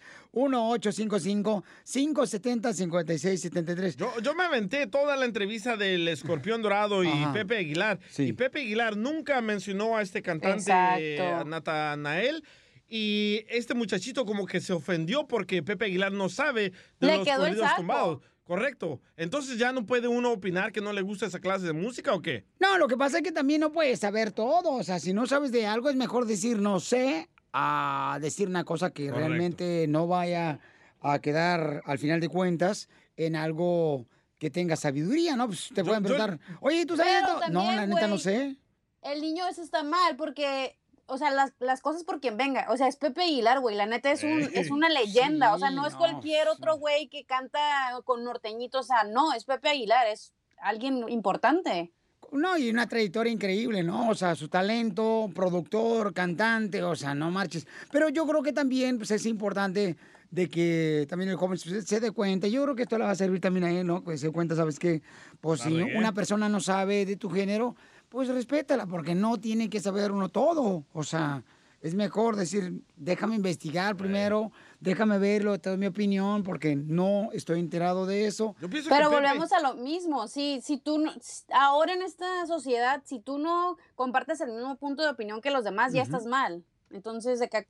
1-855-570-5673. 1.10 3.96
Yo, 3.96 4.14
yo 4.22 4.36
me 4.36 4.44
aventé 4.44 4.86
toda 4.88 5.16
la 5.16 5.24
entrevista 5.26 5.78
del 5.78 6.06
Escorpión 6.08 6.62
Dorado 6.62 7.04
y. 7.04 7.10
Pepe 7.34 7.58
Aguilar. 7.58 8.00
Y 8.18 8.34
Pepe 8.34 8.62
Aguilar 8.62 8.98
nunca 8.98 9.42
mencionó 9.42 9.98
a 9.98 10.02
este 10.02 10.22
cantante, 10.22 10.72
a 10.72 11.44
Natanael. 11.44 12.44
Y 12.88 13.46
este 13.48 13.74
muchachito 13.74 14.26
como 14.26 14.46
que 14.46 14.60
se 14.60 14.74
ofendió 14.74 15.26
porque 15.26 15.64
Pepe 15.64 15.86
Aguilar 15.86 16.12
no 16.12 16.28
sabe 16.28 16.74
de 17.00 17.08
Le 17.08 17.16
los 17.18 17.26
quedó 17.26 17.46
el 17.46 17.58
tumbados. 17.78 18.20
Correcto. 18.44 19.00
Entonces 19.16 19.58
ya 19.58 19.72
no 19.72 19.86
puede 19.86 20.10
uno 20.10 20.34
opinar 20.34 20.74
que 20.74 20.82
no 20.82 20.92
le 20.92 21.02
gusta 21.02 21.26
esa 21.26 21.40
clase 21.40 21.68
de 21.68 21.72
música 21.72 22.14
o 22.14 22.22
qué? 22.22 22.44
No, 22.60 22.78
lo 22.78 22.90
que 22.90 22.98
pasa 22.98 23.20
es 23.20 23.24
que 23.24 23.32
también 23.32 23.62
no 23.62 23.72
puedes 23.72 24.00
saber 24.00 24.34
todo. 24.34 24.74
O 24.74 24.84
sea, 24.84 25.00
si 25.00 25.14
no 25.14 25.26
sabes 25.26 25.54
de 25.54 25.68
algo, 25.68 25.90
es 25.90 25.96
mejor 25.96 26.26
decir 26.26 26.60
no 26.60 26.82
sé 26.82 27.30
a 27.54 28.20
decir 28.22 28.50
una 28.50 28.66
cosa 28.66 28.92
que 28.92 29.10
realmente 29.10 29.86
no 29.88 30.08
vaya 30.08 30.60
a 31.02 31.20
quedar, 31.20 31.82
al 31.86 32.00
final 32.00 32.20
de 32.20 32.30
cuentas, 32.30 32.88
en 33.18 33.36
algo 33.36 34.06
que 34.38 34.50
tenga 34.50 34.76
sabiduría, 34.76 35.36
¿no? 35.36 35.48
Pues 35.48 35.70
te 35.74 35.84
pueden 35.84 36.04
yo- 36.04 36.10
preguntar, 36.10 36.40
oye, 36.62 36.86
¿tú 36.86 36.98
sabes 36.98 37.14
esto? 37.16 37.40
No, 37.50 37.72
la 37.72 37.86
neta 37.86 38.08
no 38.08 38.18
sé. 38.18 38.58
El 39.02 39.22
niño 39.22 39.48
eso 39.48 39.62
está 39.62 39.84
mal 39.84 40.16
porque, 40.16 40.78
o 41.08 41.18
sea, 41.18 41.32
las, 41.32 41.54
las 41.60 41.82
cosas 41.82 42.04
por 42.04 42.20
quien 42.20 42.38
venga. 42.38 42.68
O 42.70 42.78
sea, 42.78 42.88
es 42.88 42.96
Pepe 42.96 43.22
Aguilar, 43.24 43.60
güey. 43.60 43.76
La 43.76 43.86
neta 43.86 44.12
es, 44.12 44.24
un, 44.24 44.42
es 44.54 44.70
una 44.70 44.90
leyenda. 44.90 45.54
o 45.54 45.60
sea, 45.60 45.72
no 45.72 45.86
es 45.88 45.94
no, 45.94 46.00
cualquier 46.00 46.48
otro 46.48 46.78
güey 46.78 47.08
que 47.10 47.26
canta 47.26 47.60
con 48.04 48.24
norteñito. 48.24 48.80
O 48.80 48.84
sea, 48.84 49.04
no, 49.04 49.34
es 49.34 49.46
Pepe 49.46 49.70
Aguilar. 49.70 50.08
Es 50.08 50.34
alguien 50.60 51.08
importante. 51.10 51.92
No, 52.32 52.58
y 52.58 52.70
una 52.70 52.88
trayectoria 52.88 53.32
increíble, 53.34 53.84
¿no? 53.84 54.10
O 54.10 54.16
sea, 54.16 54.36
su 54.36 54.48
talento, 54.48 55.30
productor, 55.36 56.14
cantante, 56.14 56.82
o 56.82 56.96
sea, 56.96 57.14
no 57.14 57.30
marches. 57.30 57.68
Pero 57.92 58.10
yo 58.10 58.26
creo 58.26 58.42
que 58.42 58.54
también 58.54 58.98
pues, 58.98 59.12
es 59.12 59.26
importante 59.26 59.98
de 60.32 60.50
que 60.50 61.06
también 61.10 61.30
el 61.30 61.36
joven 61.36 61.58
se, 61.58 62.00
dé 62.00 62.12
cuenta. 62.12 62.48
Yo 62.48 62.64
creo 62.64 62.76
que 62.76 62.84
esto 62.84 62.98
le 62.98 63.04
va 63.04 63.12
a 63.12 63.16
servir 63.16 63.42
también 63.42 63.66
a 63.66 63.72
él, 63.72 63.86
¿no? 63.86 64.04
Que 64.04 64.18
se 64.18 64.28
dé 64.28 64.34
cuenta, 64.34 64.56
¿sabes 64.56 64.80
qué? 64.80 65.02
Pues 65.42 65.62
si 65.62 65.82
una 65.98 66.14
persona 66.14 66.50
no 66.50 66.60
sabe 66.62 67.06
de 67.06 67.18
tu 67.18 67.30
género, 67.30 67.76
pues 68.10 68.30
respétala, 68.30 68.88
porque 68.88 69.14
no 69.14 69.40
tiene 69.40 69.70
que 69.70 69.80
saber 69.80 70.12
uno 70.12 70.30
todo. 70.30 70.86
O 70.94 71.04
sea, 71.04 71.44
es 71.82 71.96
mejor 71.96 72.38
decir, 72.38 72.82
déjame 72.96 73.36
investigar 73.36 73.98
primero, 73.98 74.52
déjame 74.80 75.18
verlo, 75.18 75.60
te 75.60 75.70
doy 75.70 75.78
mi 75.78 75.88
opinión, 75.88 76.44
porque 76.44 76.76
no 76.78 77.30
estoy 77.34 77.60
enterado 77.60 78.06
de 78.06 78.26
eso. 78.28 78.56
Pero 78.90 79.10
volvemos 79.12 79.52
a 79.52 79.62
lo 79.62 79.74
mismo. 79.76 80.28
Si, 80.30 80.62
si 80.62 80.78
tú, 80.78 80.98
no- 80.98 81.12
ahora 81.54 81.94
en 81.94 82.04
esta 82.04 82.46
sociedad, 82.48 83.02
si 83.06 83.20
tú 83.20 83.38
no 83.38 83.78
compartes 83.96 84.40
el 84.42 84.52
mismo 84.52 84.78
punto 84.78 85.04
de 85.04 85.10
opinión 85.10 85.42
que 85.42 85.52
los 85.52 85.64
demás, 85.66 85.92
ya 85.92 86.04
estás 86.04 86.26
mal. 86.26 86.64
Entonces, 86.92 87.40
¿de 87.40 87.50
qué, 87.50 87.68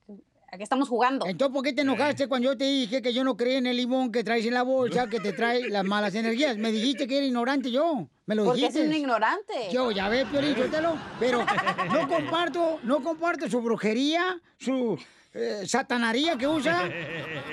a 0.52 0.58
qué 0.58 0.64
estamos 0.64 0.90
jugando? 0.90 1.26
Entonces, 1.26 1.54
¿por 1.54 1.64
qué 1.64 1.72
te 1.72 1.82
enojaste 1.82 2.28
cuando 2.28 2.52
yo 2.52 2.58
te 2.58 2.66
dije 2.66 3.02
que 3.02 3.14
yo 3.14 3.24
no 3.24 3.38
creía 3.38 3.60
en 3.60 3.68
el 3.68 3.78
limón 3.78 4.12
que 4.12 4.22
traes 4.22 4.46
en 4.46 4.54
la 4.54 4.64
bolsa, 4.64 5.08
que 5.08 5.22
te 5.22 5.32
trae 5.32 5.70
las 5.70 5.86
malas 5.86 6.14
energías? 6.14 6.58
Me 6.58 6.72
dijiste 6.72 7.08
que 7.08 7.18
era 7.18 7.26
ignorante 7.26 7.72
yo. 7.72 8.10
Me 8.26 8.36
lo 8.36 8.44
Porque 8.44 8.66
es 8.66 8.76
un 8.76 8.94
ignorante. 8.94 9.70
Yo, 9.72 9.92
ya 9.92 10.10
ves, 10.10 10.26
Piolín, 10.26 10.54
suéltalo. 10.56 10.98
Pero 11.20 11.46
no 11.94 12.08
comparto, 12.10 12.80
no 12.84 13.02
comparto 13.02 13.50
su 13.50 13.62
brujería, 13.62 14.42
su 14.58 15.00
eh, 15.34 15.64
satanaría 15.66 16.38
que 16.38 16.48
usa, 16.48 16.90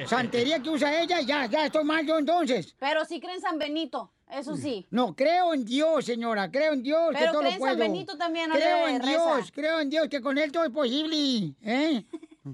santería 0.07 0.61
que 0.61 0.69
usa 0.69 1.01
ella. 1.01 1.21
Ya, 1.21 1.47
ya 1.47 1.67
estoy 1.67 1.85
mal 1.85 2.05
yo 2.05 2.19
entonces. 2.19 2.75
Pero 2.81 3.05
sí 3.05 3.21
creen 3.21 3.37
en 3.37 3.43
San 3.43 3.59
Benito, 3.61 4.11
eso 4.29 4.57
sí. 4.57 4.89
No, 4.91 5.15
creo 5.15 5.55
en 5.55 5.65
Dios, 5.65 6.05
señora, 6.05 6.51
creo 6.51 6.73
en 6.73 6.83
Dios 6.83 7.11
que 7.13 7.19
Pero 7.19 7.33
todo 7.33 7.43
lo 7.43 7.49
cree 7.49 7.55
en 7.55 7.61
San 7.61 7.77
puedo. 7.77 7.93
Benito 7.93 8.19
también, 8.19 8.49
no 8.49 8.57
creo 8.57 8.87
le 8.87 8.95
en 8.97 9.03
reza. 9.03 9.11
Dios, 9.37 9.53
creo 9.53 9.79
en 9.79 9.89
Dios, 9.89 10.09
que 10.09 10.21
con 10.21 10.37
él 10.37 10.51
todo 10.51 10.65
es 10.65 10.71
posible, 10.71 11.55
¿eh? 11.63 12.05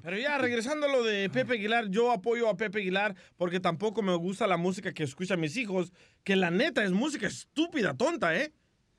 Pero 0.02 0.18
ya, 0.18 0.38
regresando 0.38 0.86
a 0.86 0.88
lo 0.88 1.02
de 1.02 1.28
Pepe 1.30 1.54
Aguilar, 1.54 1.88
yo 1.88 2.10
apoyo 2.12 2.48
a 2.48 2.56
Pepe 2.56 2.78
Aguilar 2.80 3.14
porque 3.36 3.60
tampoco 3.60 4.02
me 4.02 4.14
gusta 4.16 4.46
la 4.46 4.56
música 4.56 4.92
que 4.92 5.02
escuchan 5.04 5.40
mis 5.40 5.56
hijos, 5.56 5.92
que 6.22 6.36
la 6.36 6.50
neta 6.50 6.82
es 6.84 6.92
música 6.92 7.26
estúpida, 7.26 7.94
tonta, 7.94 8.34
¿eh? 8.36 8.52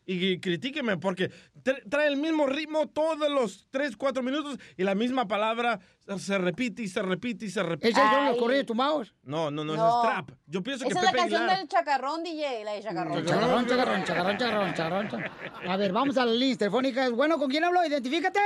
Y 0.08 0.38
critíqueme 0.38 0.98
porque 0.98 1.32
tra- 1.64 1.82
trae 1.90 2.08
el 2.10 2.18
mismo 2.18 2.46
ritmo 2.46 2.88
todos 2.88 3.28
los 3.28 3.66
3, 3.72 3.98
4 3.98 4.22
minutos 4.22 4.60
y 4.78 4.84
la 4.84 4.94
misma 4.94 5.28
palabra 5.28 5.80
se 6.20 6.38
repite 6.38 6.84
y 6.84 6.88
se 6.88 7.02
repite 7.02 7.46
y 7.46 7.50
se 7.50 7.64
repite. 7.64 7.90
¿Esos 7.90 8.04
son 8.12 8.26
los 8.26 8.38
corridos 8.38 8.68
tumbados? 8.68 9.16
No, 9.24 9.50
no, 9.50 9.66
no, 9.66 9.76
No. 9.76 9.88
ese 9.88 9.98
es 9.98 10.14
trap. 10.14 10.30
Yo 10.46 10.62
pienso 10.62 10.86
que 10.86 10.92
Esa 10.92 11.00
es 11.00 11.06
la 11.06 11.12
canción 11.12 11.42
Aguilar... 11.42 11.58
del 11.58 11.68
chacarrón, 11.68 12.24
DJ, 12.24 12.64
la 12.66 12.72
de 12.74 12.84
chacarrón. 12.84 13.26
Chacarrón, 13.26 13.66
chacarrón, 13.68 14.04
chacarrón, 14.04 14.38
chacarrón, 14.38 14.74
chacarrón, 14.76 15.10
chacarrón. 15.10 15.70
A 15.72 15.76
ver, 15.78 15.92
vamos 15.92 16.16
a 16.20 16.26
la 16.26 16.34
lista 16.34 16.60
telefónica. 16.66 17.10
Bueno, 17.10 17.40
¿con 17.40 17.50
quién 17.50 17.64
hablo? 17.64 17.84
Identifícate. 17.84 18.40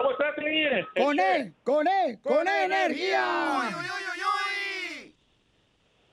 ¿Cómo 0.00 0.12
estás, 0.12 0.34
Piolín? 0.34 0.86
Con 0.96 1.20
él, 1.20 1.54
con 1.62 1.86
él, 1.86 2.18
con, 2.22 2.36
Con 2.36 2.48
energía. 2.48 3.22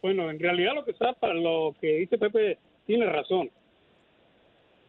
Bueno, 0.02 0.30
en 0.30 0.39
realidad 0.39 0.73
lo 0.76 0.84
que 0.84 0.91
está 0.91 1.13
para 1.13 1.34
lo 1.34 1.73
que 1.80 1.88
dice 2.00 2.17
Pepe 2.17 2.60
tiene 2.86 3.06
razón. 3.06 3.50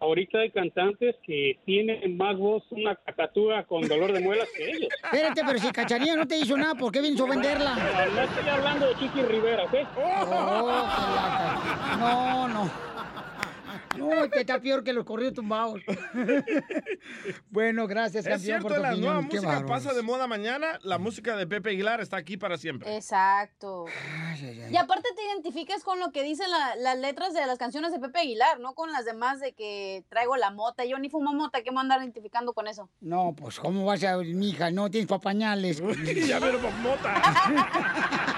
Ahorita 0.01 0.39
hay 0.39 0.51
cantantes 0.51 1.15
que 1.23 1.61
tienen 1.65 2.17
más 2.17 2.37
voz 2.37 2.65
una 2.71 2.97
cacatúa 2.97 3.65
con 3.65 3.87
dolor 3.87 4.13
de 4.13 4.21
muelas 4.21 4.49
que 4.57 4.69
ellos. 4.69 4.89
Espérate, 5.05 5.43
pero 5.47 5.59
si 5.61 5.71
Cachanilla 5.71 6.17
no 6.17 6.27
te 6.27 6.39
hizo 6.39 6.57
nada, 6.57 6.75
¿por 6.75 6.91
qué 6.91 7.01
vienes 7.01 7.21
a 7.21 7.27
venderla? 7.27 7.75
No 8.15 8.23
estoy 8.23 8.49
hablando 8.49 8.87
de 8.89 8.95
Chiqui 8.97 9.23
Rivera, 9.23 9.65
¿ok? 9.65 9.75
Oh. 9.97 10.89
No, 11.99 12.49
no. 12.49 12.98
No, 13.97 14.09
que 14.31 14.41
está 14.41 14.61
peor 14.61 14.85
que 14.85 14.93
los 14.93 15.05
corridos 15.05 15.35
tumbados. 15.35 15.81
bueno, 17.51 17.87
gracias, 17.87 18.27
Es 18.27 18.33
por 18.33 18.41
cierto, 18.41 18.69
tu 18.69 18.75
la 18.81 18.91
opinión. 18.91 19.01
nueva 19.15 19.21
Qué 19.29 19.37
música 19.37 19.47
bárbaros. 19.53 19.71
pasa 19.85 19.95
de 19.95 20.03
moda 20.03 20.27
mañana, 20.27 20.79
la 20.83 20.99
música 20.99 21.37
de 21.37 21.47
Pepe 21.47 21.71
Aguilar 21.71 22.01
está 22.01 22.17
aquí 22.17 22.37
para 22.37 22.59
siempre. 22.59 22.95
Exacto. 22.95 23.87
Y 24.71 24.77
aparte 24.77 25.09
te 25.17 25.23
identificas 25.25 25.83
con 25.83 25.99
lo 25.99 26.13
que 26.13 26.23
dicen 26.23 26.51
la- 26.51 26.77
las 26.77 26.99
letras 26.99 27.35
de 27.35 27.45
las 27.47 27.59
canciones 27.59 27.93
de 27.93 27.99
Pepe 27.99 28.21
Aguilar, 28.21 28.61
no 28.61 28.75
con 28.75 28.93
las 28.93 29.05
demás 29.05 29.41
de 29.41 29.53
que 29.53 30.05
traigo 30.09 30.37
la 30.37 30.51
mota. 30.51 30.85
Yo 30.85 30.99
ni 30.99 31.09
fumo 31.09 31.33
mota, 31.33 31.63
¿qué 31.63 31.73
me 31.73 31.81
andar 31.81 32.01
identificando 32.03 32.53
con 32.53 32.67
eso? 32.69 32.89
No, 33.01 33.35
pues, 33.37 33.59
¿cómo 33.59 33.85
vas 33.85 34.03
a, 34.05 34.17
mija? 34.19 34.71
No 34.71 34.91
tienes 34.91 35.09
papañales. 35.09 35.81
ya 36.29 36.39
veo 36.39 36.59
mota. 36.83 37.23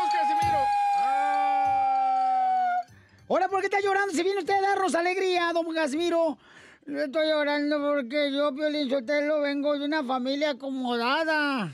Ahora, 3.31 3.47
¿por 3.47 3.61
qué 3.61 3.67
está 3.67 3.79
llorando? 3.79 4.13
Si 4.13 4.23
viene 4.23 4.39
usted 4.39 4.55
a 4.55 4.61
darnos 4.61 4.93
alegría, 4.93 5.53
don 5.53 5.73
Casimiro. 5.73 6.37
Yo 6.85 6.99
estoy 6.99 7.29
llorando 7.29 7.79
porque 7.79 8.29
yo, 8.29 8.53
Piolín 8.53 8.89
Sotelo, 8.89 9.39
vengo 9.39 9.79
de 9.79 9.85
una 9.85 10.03
familia 10.03 10.49
acomodada. 10.49 11.73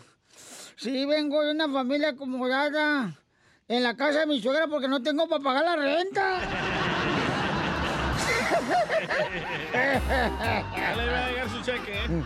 Sí, 0.76 1.04
vengo 1.08 1.44
de 1.44 1.54
una 1.54 1.68
familia 1.68 2.10
acomodada. 2.10 3.20
En 3.68 3.82
la 3.82 3.98
casa 3.98 4.20
de 4.20 4.28
mi 4.28 4.40
suegra 4.40 4.68
porque 4.68 4.88
no 4.88 5.02
tengo 5.02 5.28
para 5.28 5.44
pagar 5.44 5.66
la 5.66 5.76
renta. 5.78 6.42
Ya 9.74 10.96
le 10.96 11.10
va 11.10 11.26
a 11.26 11.30
llegar 11.32 11.50
su 11.50 11.64
cheque, 11.64 11.92
¿eh? 11.92 12.24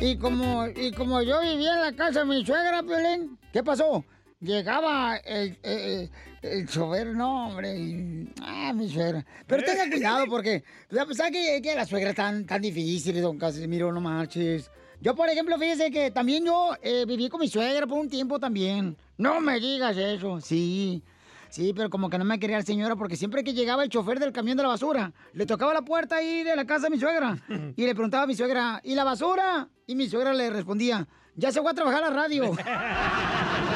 Y 0.00 0.16
como, 0.16 0.66
y 0.66 0.92
como 0.92 1.20
yo 1.20 1.42
vivía 1.42 1.74
en 1.74 1.82
la 1.82 1.92
casa 1.92 2.20
de 2.20 2.24
mi 2.24 2.42
suegra, 2.46 2.82
Piolín, 2.82 3.38
¿qué 3.52 3.62
pasó? 3.62 4.02
Llegaba 4.40 5.16
el, 5.16 5.58
el, 5.62 6.10
el 6.42 6.68
chofer, 6.68 7.06
no, 7.14 7.48
hombre, 7.48 7.74
y- 7.74 8.28
ah, 8.42 8.72
mi 8.74 8.88
suegra. 8.90 9.24
Pero 9.46 9.64
tenga 9.64 9.88
cuidado 9.90 10.26
porque, 10.28 10.62
¿sabes 10.90 11.32
que, 11.32 11.60
que 11.62 11.74
las 11.74 11.88
suegras 11.88 12.10
están 12.10 12.44
tan 12.44 12.60
difíciles, 12.60 13.22
don 13.22 13.38
Casimiro, 13.38 13.90
no 13.92 14.00
marches? 14.02 14.70
Yo, 15.00 15.14
por 15.14 15.28
ejemplo, 15.30 15.58
fíjese 15.58 15.90
que 15.90 16.10
también 16.10 16.44
yo 16.44 16.74
eh, 16.82 17.04
viví 17.06 17.30
con 17.30 17.40
mi 17.40 17.48
suegra 17.48 17.86
por 17.86 17.98
un 17.98 18.10
tiempo 18.10 18.38
también. 18.38 18.96
No 19.16 19.40
me 19.40 19.58
digas 19.58 19.96
eso, 19.96 20.38
sí. 20.42 21.02
Sí, 21.48 21.72
pero 21.74 21.88
como 21.88 22.10
que 22.10 22.18
no 22.18 22.24
me 22.24 22.38
quería 22.38 22.58
la 22.58 22.62
señora 22.64 22.96
porque 22.96 23.16
siempre 23.16 23.42
que 23.42 23.54
llegaba 23.54 23.84
el 23.84 23.88
chofer 23.88 24.18
del 24.18 24.32
camión 24.32 24.56
de 24.58 24.64
la 24.64 24.68
basura, 24.70 25.12
le 25.32 25.46
tocaba 25.46 25.72
la 25.72 25.82
puerta 25.82 26.16
ahí 26.16 26.42
de 26.42 26.54
la 26.56 26.66
casa 26.66 26.84
de 26.88 26.90
mi 26.90 26.98
suegra 27.00 27.38
y 27.76 27.86
le 27.86 27.94
preguntaba 27.94 28.24
a 28.24 28.26
mi 28.26 28.34
suegra, 28.34 28.80
¿y 28.84 28.94
la 28.94 29.04
basura? 29.04 29.68
Y 29.86 29.94
mi 29.94 30.08
suegra 30.08 30.34
le 30.34 30.50
respondía, 30.50 31.06
ya 31.36 31.52
se 31.52 31.62
fue 31.62 31.70
a 31.70 31.74
trabajar 31.74 32.04
a 32.04 32.10
la 32.10 32.16
radio. 32.16 32.52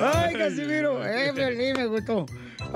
Ay, 0.00 0.34
Casimiro, 0.34 1.04
eh, 1.04 1.32
Piolín, 1.34 1.76
me 1.76 1.86
gustó. 1.86 2.26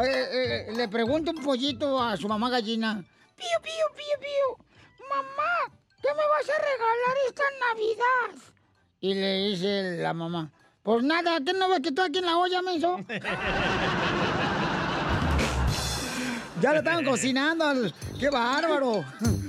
Eh, 0.04 0.68
le 0.76 0.88
pregunto 0.88 1.30
un 1.32 1.42
pollito 1.42 2.00
a 2.02 2.16
su 2.16 2.28
mamá 2.28 2.50
gallina. 2.50 3.04
Pío, 3.36 3.60
pío, 3.62 3.86
pío, 3.96 4.18
pío. 4.20 4.56
Mamá, 5.08 5.72
¿qué 6.02 6.08
me 6.08 6.26
vas 6.28 6.48
a 6.48 6.58
regalar 6.58 7.16
esta 7.26 7.42
Navidad? 7.68 8.42
Y 9.00 9.14
le 9.14 9.48
dice 9.48 9.96
la 10.02 10.12
mamá, 10.12 10.50
pues 10.82 11.02
nada, 11.02 11.38
¿qué 11.44 11.52
no 11.52 11.68
ves 11.68 11.80
que 11.80 11.88
estoy 11.90 12.08
aquí 12.08 12.18
en 12.18 12.26
la 12.26 12.36
olla, 12.38 12.62
menso? 12.62 12.98
ya 16.60 16.72
lo 16.72 16.78
estaban 16.78 17.04
cocinando, 17.04 17.64
al- 17.64 17.94
qué 18.18 18.28
bárbaro. 18.30 19.04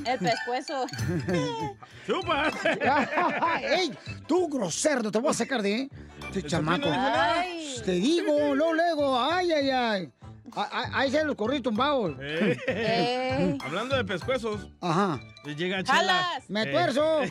El 0.06 0.20
pescuezo. 0.20 0.86
¡Chupa! 2.08 2.52
¡Ey! 3.62 3.92
Tú, 4.28 4.48
grosero, 4.50 5.12
te 5.12 5.20
voy 5.20 5.32
a 5.32 5.34
sacar 5.34 5.62
de... 5.62 5.90
Este 6.28 6.44
chamaco. 6.44 6.88
Ay. 6.92 7.76
Te 7.86 7.94
digo, 7.94 8.54
luego, 8.56 8.74
luego. 8.74 9.20
Ay, 9.20 9.52
ay, 9.52 9.70
ay. 9.70 10.12
Ah, 10.56 10.68
ah, 10.72 10.90
Ahí 10.94 11.12
se 11.12 11.24
los 11.24 11.36
corrí 11.36 11.62
tumbados. 11.62 12.16
Eh. 12.20 13.58
Hablando 13.64 13.96
de 13.96 14.04
pescuezos. 14.04 14.68
Ajá. 14.82 15.20
Llega 15.46 15.84
Chela. 15.84 16.42
Me 16.48 16.64
Eh, 16.64 16.72
tuerzo. 16.72 17.22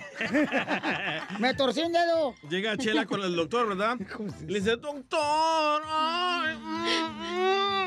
Me 1.38 1.54
torcí 1.54 1.80
un 1.82 1.92
dedo. 1.92 2.34
Llega 2.48 2.76
Chela 2.76 3.06
con 3.06 3.20
el 3.22 3.34
doctor, 3.36 3.68
¿verdad? 3.68 3.96
Le 4.46 4.58
dice, 4.60 4.76
doctor, 4.76 5.82
ay, 5.86 6.56
mm, 6.56 6.84
mm, 6.84 7.77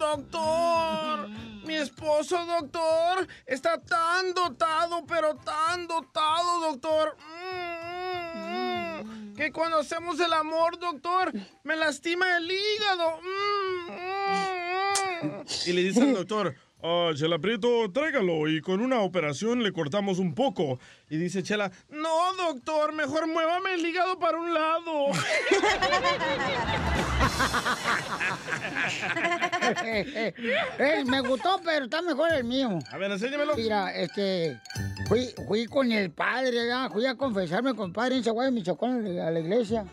doctor, 0.00 1.28
mi 1.64 1.74
esposo, 1.76 2.44
doctor, 2.46 3.28
está 3.46 3.78
tan 3.80 4.32
dotado, 4.34 5.04
pero 5.06 5.36
tan 5.36 5.86
dotado, 5.86 6.60
doctor. 6.72 7.16
mm, 7.18 8.38
mm, 8.38 9.32
mm, 9.32 9.36
Que 9.36 9.52
cuando 9.52 9.78
hacemos 9.78 10.18
el 10.18 10.32
amor, 10.32 10.78
doctor, 10.78 11.32
me 11.62 11.76
lastima 11.76 12.36
el 12.38 12.50
hígado. 12.50 13.20
mm, 13.20 13.90
mm, 13.92 15.40
mm". 15.40 15.44
Y 15.66 15.72
le 15.74 15.82
dice 15.82 16.00
el 16.00 16.14
doctor, 16.14 16.56
ah, 16.82 17.10
Chela 17.14 17.38
Prieto, 17.38 17.90
tráigalo 17.92 18.48
y 18.48 18.60
con 18.60 18.80
una 18.80 19.00
operación 19.00 19.62
le 19.62 19.72
cortamos 19.72 20.18
un 20.18 20.34
poco. 20.34 20.78
Y 21.08 21.16
dice 21.16 21.42
Chela, 21.42 21.70
no, 21.90 22.34
doctor, 22.34 22.92
mejor 22.92 23.26
muévame 23.26 23.74
el 23.74 23.86
hígado 23.86 24.18
para 24.18 24.38
un 24.38 24.54
lado. 24.54 25.06
Me 31.06 31.20
gustó, 31.20 31.60
pero 31.64 31.84
está 31.84 32.02
mejor 32.02 32.32
el 32.32 32.44
mío. 32.44 32.78
A 32.90 32.98
ver, 32.98 33.10
enséñamelo. 33.10 33.56
Mira, 33.56 33.94
este, 33.94 34.60
fui, 35.08 35.28
fui 35.46 35.66
con 35.66 35.90
el 35.92 36.10
padre, 36.10 36.58
fui 36.92 37.06
a 37.06 37.14
confesarme 37.14 37.74
con 37.74 37.88
el 37.88 37.92
padre 37.92 38.16
en 38.16 38.22
Chihuahua, 38.22 38.50
Michoacán, 38.50 39.18
a 39.18 39.30
la 39.30 39.40
iglesia. 39.40 39.86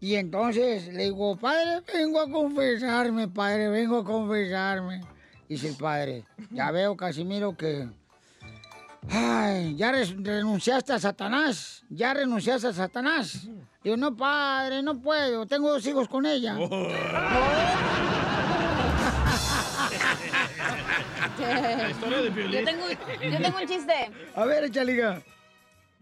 Y 0.00 0.14
entonces 0.14 0.88
le 0.88 1.04
digo, 1.04 1.36
padre, 1.36 1.82
vengo 1.92 2.20
a 2.20 2.30
confesarme, 2.30 3.28
padre, 3.28 3.68
vengo 3.68 3.98
a 3.98 4.04
confesarme. 4.04 5.02
Dice 5.50 5.66
el 5.66 5.74
padre, 5.74 6.22
ya 6.52 6.70
veo, 6.70 6.96
Casimiro, 6.96 7.56
que... 7.56 7.88
Ay, 9.10 9.74
ya 9.74 9.90
renunciaste 9.90 10.92
a 10.92 11.00
Satanás, 11.00 11.82
ya 11.88 12.14
renunciaste 12.14 12.68
a 12.68 12.72
Satanás. 12.72 13.48
Digo, 13.82 13.96
no, 13.96 14.16
padre, 14.16 14.80
no 14.80 15.02
puedo, 15.02 15.46
tengo 15.46 15.72
dos 15.72 15.84
hijos 15.84 16.06
con 16.06 16.24
ella. 16.24 16.54
La 21.40 21.90
historia 21.90 22.18
de. 22.18 22.50
Yo 22.52 22.64
tengo, 22.64 22.84
yo 22.88 23.42
tengo 23.42 23.58
un 23.58 23.66
chiste. 23.66 24.12
A 24.36 24.44
ver, 24.44 24.64
échale, 24.64 25.20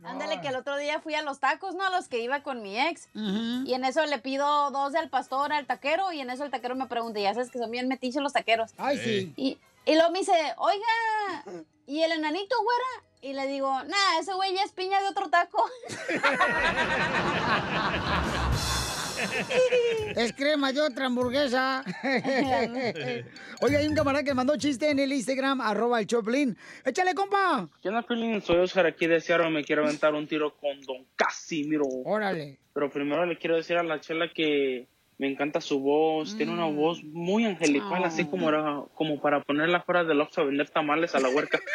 Ándale, 0.08 0.40
que 0.40 0.48
el 0.48 0.56
otro 0.56 0.76
día 0.76 1.00
fui 1.00 1.14
a 1.14 1.22
los 1.22 1.38
tacos, 1.38 1.74
¿no? 1.74 1.86
A 1.86 1.90
los 1.90 2.08
que 2.08 2.20
iba 2.20 2.42
con 2.42 2.62
mi 2.62 2.80
ex. 2.80 3.08
Y 3.14 3.74
en 3.74 3.84
eso 3.84 4.04
le 4.06 4.18
pido 4.18 4.70
dos 4.70 4.94
al 4.94 5.10
pastor, 5.10 5.52
al 5.52 5.66
taquero, 5.66 6.12
y 6.12 6.20
en 6.20 6.30
eso 6.30 6.44
el 6.44 6.50
taquero 6.50 6.74
me 6.76 6.86
pregunta, 6.86 7.20
ya 7.20 7.34
sabes 7.34 7.50
que 7.50 7.58
son 7.58 7.70
bien 7.70 7.88
metiches 7.88 8.22
los 8.22 8.32
taqueros. 8.32 8.72
Ay, 8.78 8.98
sí. 8.98 9.32
Y, 9.36 9.58
y 9.84 9.94
luego 9.94 10.10
me 10.10 10.20
dice, 10.20 10.32
oiga, 10.56 11.44
¿y 11.86 12.02
el 12.02 12.12
enanito, 12.12 12.56
güera? 12.62 13.04
Y 13.20 13.32
le 13.32 13.48
digo, 13.48 13.70
nah, 13.84 14.18
ese 14.20 14.32
güey 14.34 14.54
ya 14.54 14.62
es 14.62 14.72
piña 14.72 15.00
de 15.00 15.08
otro 15.08 15.28
taco. 15.28 15.68
Es 20.16 20.32
crema 20.32 20.72
de 20.72 20.80
otra 20.80 21.06
hamburguesa. 21.06 21.84
Oye, 23.60 23.76
hay 23.76 23.86
un 23.86 23.94
camarada 23.94 24.24
que 24.24 24.34
mandó 24.34 24.56
chiste 24.56 24.90
en 24.90 24.98
el 24.98 25.12
Instagram, 25.12 25.60
arroba 25.60 26.00
el 26.00 26.06
Choplin. 26.06 26.56
Échale, 26.84 27.14
compa. 27.14 27.68
¿Qué 27.82 27.88
onda, 27.88 28.02
Piolín? 28.02 28.40
Soy 28.42 28.56
Oscar 28.58 28.86
aquí 28.86 29.06
de 29.06 29.20
Seattle. 29.20 29.50
Me 29.50 29.64
quiero 29.64 29.84
aventar 29.84 30.14
un 30.14 30.26
tiro 30.26 30.54
con 30.56 30.80
Don 30.82 31.04
Casimiro. 31.16 31.84
Órale. 32.04 32.58
Pero 32.74 32.90
primero 32.90 33.26
le 33.26 33.36
quiero 33.38 33.56
decir 33.56 33.76
a 33.76 33.82
la 33.82 34.00
chela 34.00 34.30
que 34.34 34.86
me 35.18 35.28
encanta 35.30 35.60
su 35.60 35.80
voz. 35.80 36.36
Tiene 36.36 36.52
una 36.52 36.66
voz 36.66 37.02
muy 37.02 37.44
angelical, 37.44 38.04
así 38.04 38.24
como, 38.26 38.48
era- 38.48 38.82
como 38.94 39.20
para 39.20 39.42
ponerla 39.42 39.82
fuera 39.82 40.04
del 40.04 40.20
Oxxo 40.20 40.42
a 40.42 40.44
vender 40.44 40.70
tamales 40.70 41.14
a 41.14 41.20
la 41.20 41.28
huerca. 41.28 41.58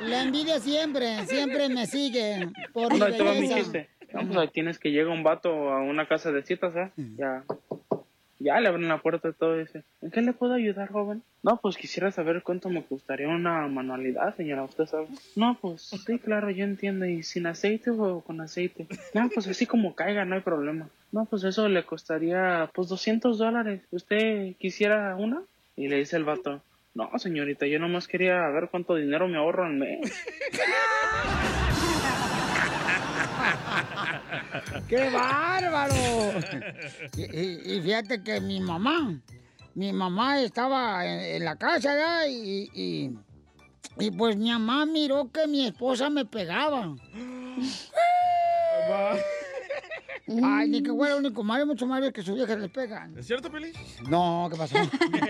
La 0.00 0.22
envidia 0.22 0.60
siempre, 0.60 1.26
siempre 1.26 1.68
me 1.68 1.84
sigue. 1.86 2.48
Por 2.72 2.92
mi 2.92 2.98
No, 3.00 3.06
ahí 3.06 3.16
te 3.16 3.22
va 3.24 3.32
mi 3.32 3.40
belleza. 3.40 3.58
chiste. 3.58 3.90
No, 4.12 4.26
pues 4.26 4.36
ahí 4.38 4.48
tienes 4.48 4.78
que 4.78 4.90
llega 4.90 5.12
un 5.12 5.22
vato 5.22 5.70
a 5.70 5.80
una 5.82 6.06
casa 6.06 6.32
de 6.32 6.42
citas, 6.42 6.74
¿eh? 6.76 6.90
Ya. 7.16 7.44
Ya 8.40 8.60
le 8.60 8.68
abren 8.68 8.88
la 8.88 9.02
puerta 9.02 9.28
y 9.28 9.32
todo 9.32 9.56
y 9.56 9.60
dice, 9.60 9.82
¿en 10.00 10.12
qué 10.12 10.22
le 10.22 10.32
puedo 10.32 10.54
ayudar, 10.54 10.92
joven? 10.92 11.22
No, 11.42 11.56
pues 11.56 11.76
quisiera 11.76 12.12
saber 12.12 12.42
cuánto 12.44 12.68
me 12.68 12.84
costaría 12.84 13.28
una 13.28 13.66
manualidad, 13.66 14.36
señora, 14.36 14.62
usted 14.62 14.86
sabe. 14.86 15.08
No, 15.34 15.58
pues 15.60 15.82
sí, 15.82 16.18
claro, 16.20 16.48
yo 16.50 16.64
entiendo. 16.64 17.04
¿Y 17.04 17.24
sin 17.24 17.46
aceite 17.46 17.90
o 17.90 18.20
con 18.20 18.40
aceite? 18.40 18.86
No, 19.12 19.28
pues 19.28 19.48
así 19.48 19.66
como 19.66 19.94
caiga, 19.96 20.24
no 20.24 20.36
hay 20.36 20.40
problema. 20.42 20.88
No, 21.10 21.24
pues 21.24 21.42
eso 21.42 21.68
le 21.68 21.84
costaría, 21.84 22.70
pues 22.74 22.88
200 22.88 23.38
dólares. 23.38 23.82
¿Usted 23.90 24.54
quisiera 24.56 25.16
una? 25.16 25.42
Y 25.74 25.88
le 25.88 25.96
dice 25.96 26.16
el 26.16 26.24
vato, 26.24 26.60
no, 26.94 27.10
señorita, 27.18 27.66
yo 27.66 27.80
nomás 27.80 28.06
quería 28.06 28.48
ver 28.50 28.68
cuánto 28.70 28.94
dinero 28.94 29.26
me 29.26 29.36
ahorro 29.36 29.64
al 29.64 29.74
mes. 29.74 30.12
¡Qué 34.88 35.10
bárbaro! 35.10 35.94
Y, 37.16 37.22
y- 37.22 37.76
y 37.76 37.80
fíjate 37.82 38.22
que 38.22 38.40
mi 38.40 38.60
mamá, 38.60 39.20
mi 39.74 39.92
mamá 39.92 40.40
estaba 40.40 41.04
en, 41.06 41.20
en 41.36 41.44
la 41.44 41.56
casa 41.56 41.94
ya 41.96 42.26
y, 42.28 42.68
y, 42.74 43.18
y 43.98 44.10
pues 44.12 44.36
mi 44.36 44.50
mamá 44.50 44.86
miró 44.86 45.30
que 45.30 45.46
mi 45.46 45.66
esposa 45.66 46.10
me 46.10 46.24
pegaba. 46.24 46.94
Ay, 50.44 50.68
ni 50.68 50.82
que 50.82 50.90
fuera 50.92 51.14
el 51.14 51.20
único 51.24 51.42
Mario, 51.42 51.66
mucho 51.66 51.86
más 51.86 52.02
que 52.12 52.22
sus 52.22 52.34
viejas 52.34 52.58
le 52.58 52.68
pegan. 52.68 53.16
¿Es 53.16 53.26
cierto, 53.26 53.50
Peli? 53.50 53.72
No, 54.10 54.48
¿qué 54.50 54.58
pasó? 54.58 54.76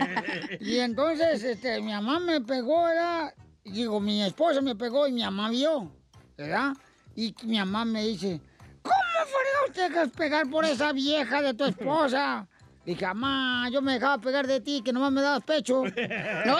y 0.60 0.78
entonces, 0.78 1.42
este, 1.44 1.80
mi 1.80 1.92
mamá 1.92 2.18
me 2.18 2.40
pegó, 2.40 2.82
¿verdad? 2.84 3.32
Digo, 3.64 4.00
mi 4.00 4.22
esposa 4.24 4.60
me 4.60 4.74
pegó 4.74 5.06
y 5.06 5.12
mi 5.12 5.22
mamá 5.22 5.50
vio, 5.50 5.92
¿verdad? 6.36 6.72
Y 7.20 7.34
mi 7.42 7.58
mamá 7.58 7.84
me 7.84 8.06
dice, 8.06 8.40
¿cómo 8.80 8.94
fue 9.26 9.40
usted 9.68 9.92
que 9.92 10.06
pegar 10.16 10.48
por 10.48 10.64
esa 10.64 10.92
vieja 10.92 11.42
de 11.42 11.52
tu 11.52 11.64
esposa? 11.64 12.46
Dije, 12.86 13.04
mamá, 13.06 13.68
yo 13.72 13.82
me 13.82 13.94
dejaba 13.94 14.18
pegar 14.18 14.46
de 14.46 14.60
ti, 14.60 14.82
que 14.84 14.92
nomás 14.92 15.10
me 15.10 15.20
dabas 15.20 15.42
pecho. 15.42 15.82
¡No! 16.46 16.56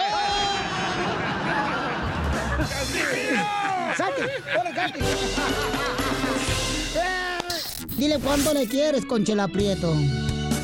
¡Salte! 3.95 4.23
¡Hola, 4.59 4.75
salte! 4.75 4.99
Dile 7.95 8.19
cuánto 8.19 8.53
le 8.53 8.67
quieres, 8.67 9.05
Conchela 9.05 9.47
Prieto. 9.47 9.95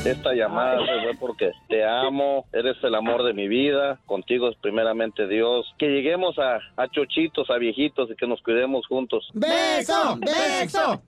Esta 0.06 0.34
llamada 0.34 0.78
se 0.86 1.02
fue 1.02 1.12
porque 1.20 1.52
te 1.68 1.84
amo, 1.84 2.46
eres 2.54 2.76
el 2.84 2.94
amor 2.94 3.24
de 3.24 3.34
mi 3.34 3.48
vida, 3.48 4.00
contigo 4.06 4.50
es 4.50 4.56
primeramente 4.62 5.28
Dios. 5.28 5.66
Que 5.80 5.88
lleguemos 5.88 6.38
a, 6.38 6.60
a 6.80 6.88
chochitos, 6.90 7.50
a 7.50 7.58
viejitos 7.58 8.12
y 8.12 8.16
que 8.16 8.28
nos 8.28 8.40
cuidemos 8.44 8.86
juntos. 8.86 9.28
¡Beso! 9.34 10.20
¡Beso! 10.20 11.02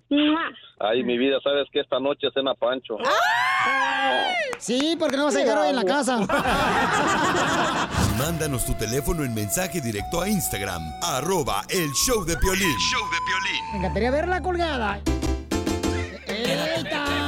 Ay, 0.79 1.03
mi 1.03 1.15
vida, 1.17 1.37
sabes 1.43 1.67
que 1.71 1.79
esta 1.79 1.99
noche 1.99 2.27
cena 2.33 2.55
Pancho. 2.55 2.97
Sí, 4.57 4.95
porque 4.97 5.17
no 5.17 5.25
vas 5.25 5.35
a 5.35 5.39
llegar 5.39 5.59
hoy 5.59 5.69
en 5.69 5.75
la 5.75 5.85
casa. 5.85 6.17
Mándanos 8.17 8.65
tu 8.65 8.73
teléfono 8.73 9.23
en 9.23 9.35
mensaje 9.35 9.79
directo 9.79 10.21
a 10.21 10.27
Instagram, 10.27 10.81
arroba 11.03 11.61
el 11.69 11.91
show 11.91 12.25
de 12.25 12.35
Piolín. 12.37 12.75
Me 13.73 13.77
encantaría 13.77 14.09
ver 14.09 14.27
la 14.27 14.41
colgada. 14.41 14.99
¡Eita! 16.27 17.26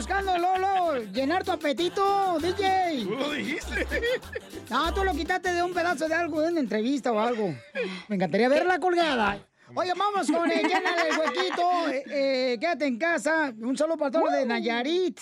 Buscando 0.00 0.38
Lolo, 0.38 1.02
llenar 1.12 1.44
tu 1.44 1.50
apetito, 1.52 2.38
DJ. 2.40 3.04
Tú 3.04 3.10
lo 3.10 3.32
dijiste. 3.32 3.86
No, 4.70 4.94
tú 4.94 5.04
lo 5.04 5.12
quitaste 5.12 5.52
de 5.52 5.62
un 5.62 5.74
pedazo 5.74 6.08
de 6.08 6.14
algo, 6.14 6.40
de 6.40 6.52
una 6.52 6.60
entrevista 6.60 7.12
o 7.12 7.20
algo. 7.20 7.54
Me 8.08 8.16
encantaría 8.16 8.48
ver 8.48 8.64
la 8.64 8.78
colgada. 8.78 9.38
Oye, 9.74 9.92
vamos 9.94 10.30
con 10.30 10.50
el 10.50 10.66
llénale 10.66 11.10
el 11.10 11.18
huequito. 11.18 11.88
eh, 11.90 12.04
eh, 12.08 12.58
quédate 12.58 12.86
en 12.86 12.96
casa. 12.96 13.52
Un 13.60 13.76
saludo 13.76 13.98
para 13.98 14.10
todos 14.10 14.32
de 14.32 14.46
Nayarit. 14.46 15.20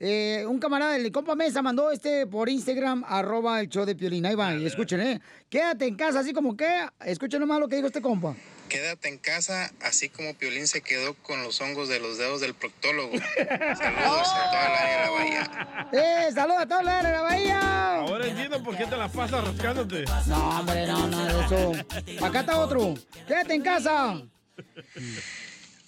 Eh, 0.00 0.44
un 0.48 0.58
camarada 0.58 0.94
del 0.94 1.12
compa 1.12 1.36
Mesa 1.36 1.62
mandó 1.62 1.92
este 1.92 2.26
por 2.26 2.48
Instagram, 2.48 3.04
arroba 3.06 3.60
el 3.60 3.68
show 3.68 3.84
de 3.84 3.94
Piolín. 3.94 4.26
Ahí 4.26 4.34
va, 4.34 4.52
y 4.54 4.66
escuchen, 4.66 5.02
¿eh? 5.02 5.20
Quédate 5.48 5.86
en 5.86 5.94
casa, 5.94 6.18
así 6.18 6.32
como 6.32 6.56
que, 6.56 6.66
escuchen 7.04 7.38
nomás 7.38 7.60
lo 7.60 7.68
que 7.68 7.76
dijo 7.76 7.86
este 7.86 8.02
compa. 8.02 8.34
Quédate 8.68 9.08
en 9.08 9.18
casa, 9.18 9.72
así 9.80 10.08
como 10.08 10.34
Piolín 10.34 10.66
se 10.66 10.80
quedó 10.80 11.14
con 11.14 11.42
los 11.42 11.60
hongos 11.60 11.88
de 11.88 12.00
los 12.00 12.18
dedos 12.18 12.40
del 12.40 12.54
proctólogo. 12.54 13.12
Saludos 13.36 14.28
a 14.28 14.50
toda 14.50 14.68
la 14.68 14.80
área 14.80 14.96
de 14.96 15.04
la 15.04 15.10
bahía. 15.10 15.88
¡Eh! 15.92 16.32
¡Saludos 16.34 16.60
a 16.60 16.66
todos 16.66 16.84
los 16.84 17.02
de 17.02 17.12
la 17.12 17.22
bahía! 17.22 17.94
Ahora 17.96 18.26
entiendo 18.26 18.62
por 18.62 18.76
qué 18.76 18.86
te 18.86 18.96
la 18.96 19.08
pasas 19.08 19.44
rascándote. 19.44 20.04
No, 20.26 20.58
hombre, 20.58 20.86
no, 20.86 21.06
no, 21.06 21.24
de 21.26 21.44
eso. 21.44 22.24
Acá 22.24 22.40
está 22.40 22.58
otro. 22.58 22.94
Quédate 23.26 23.54
en 23.54 23.62
casa. 23.62 24.22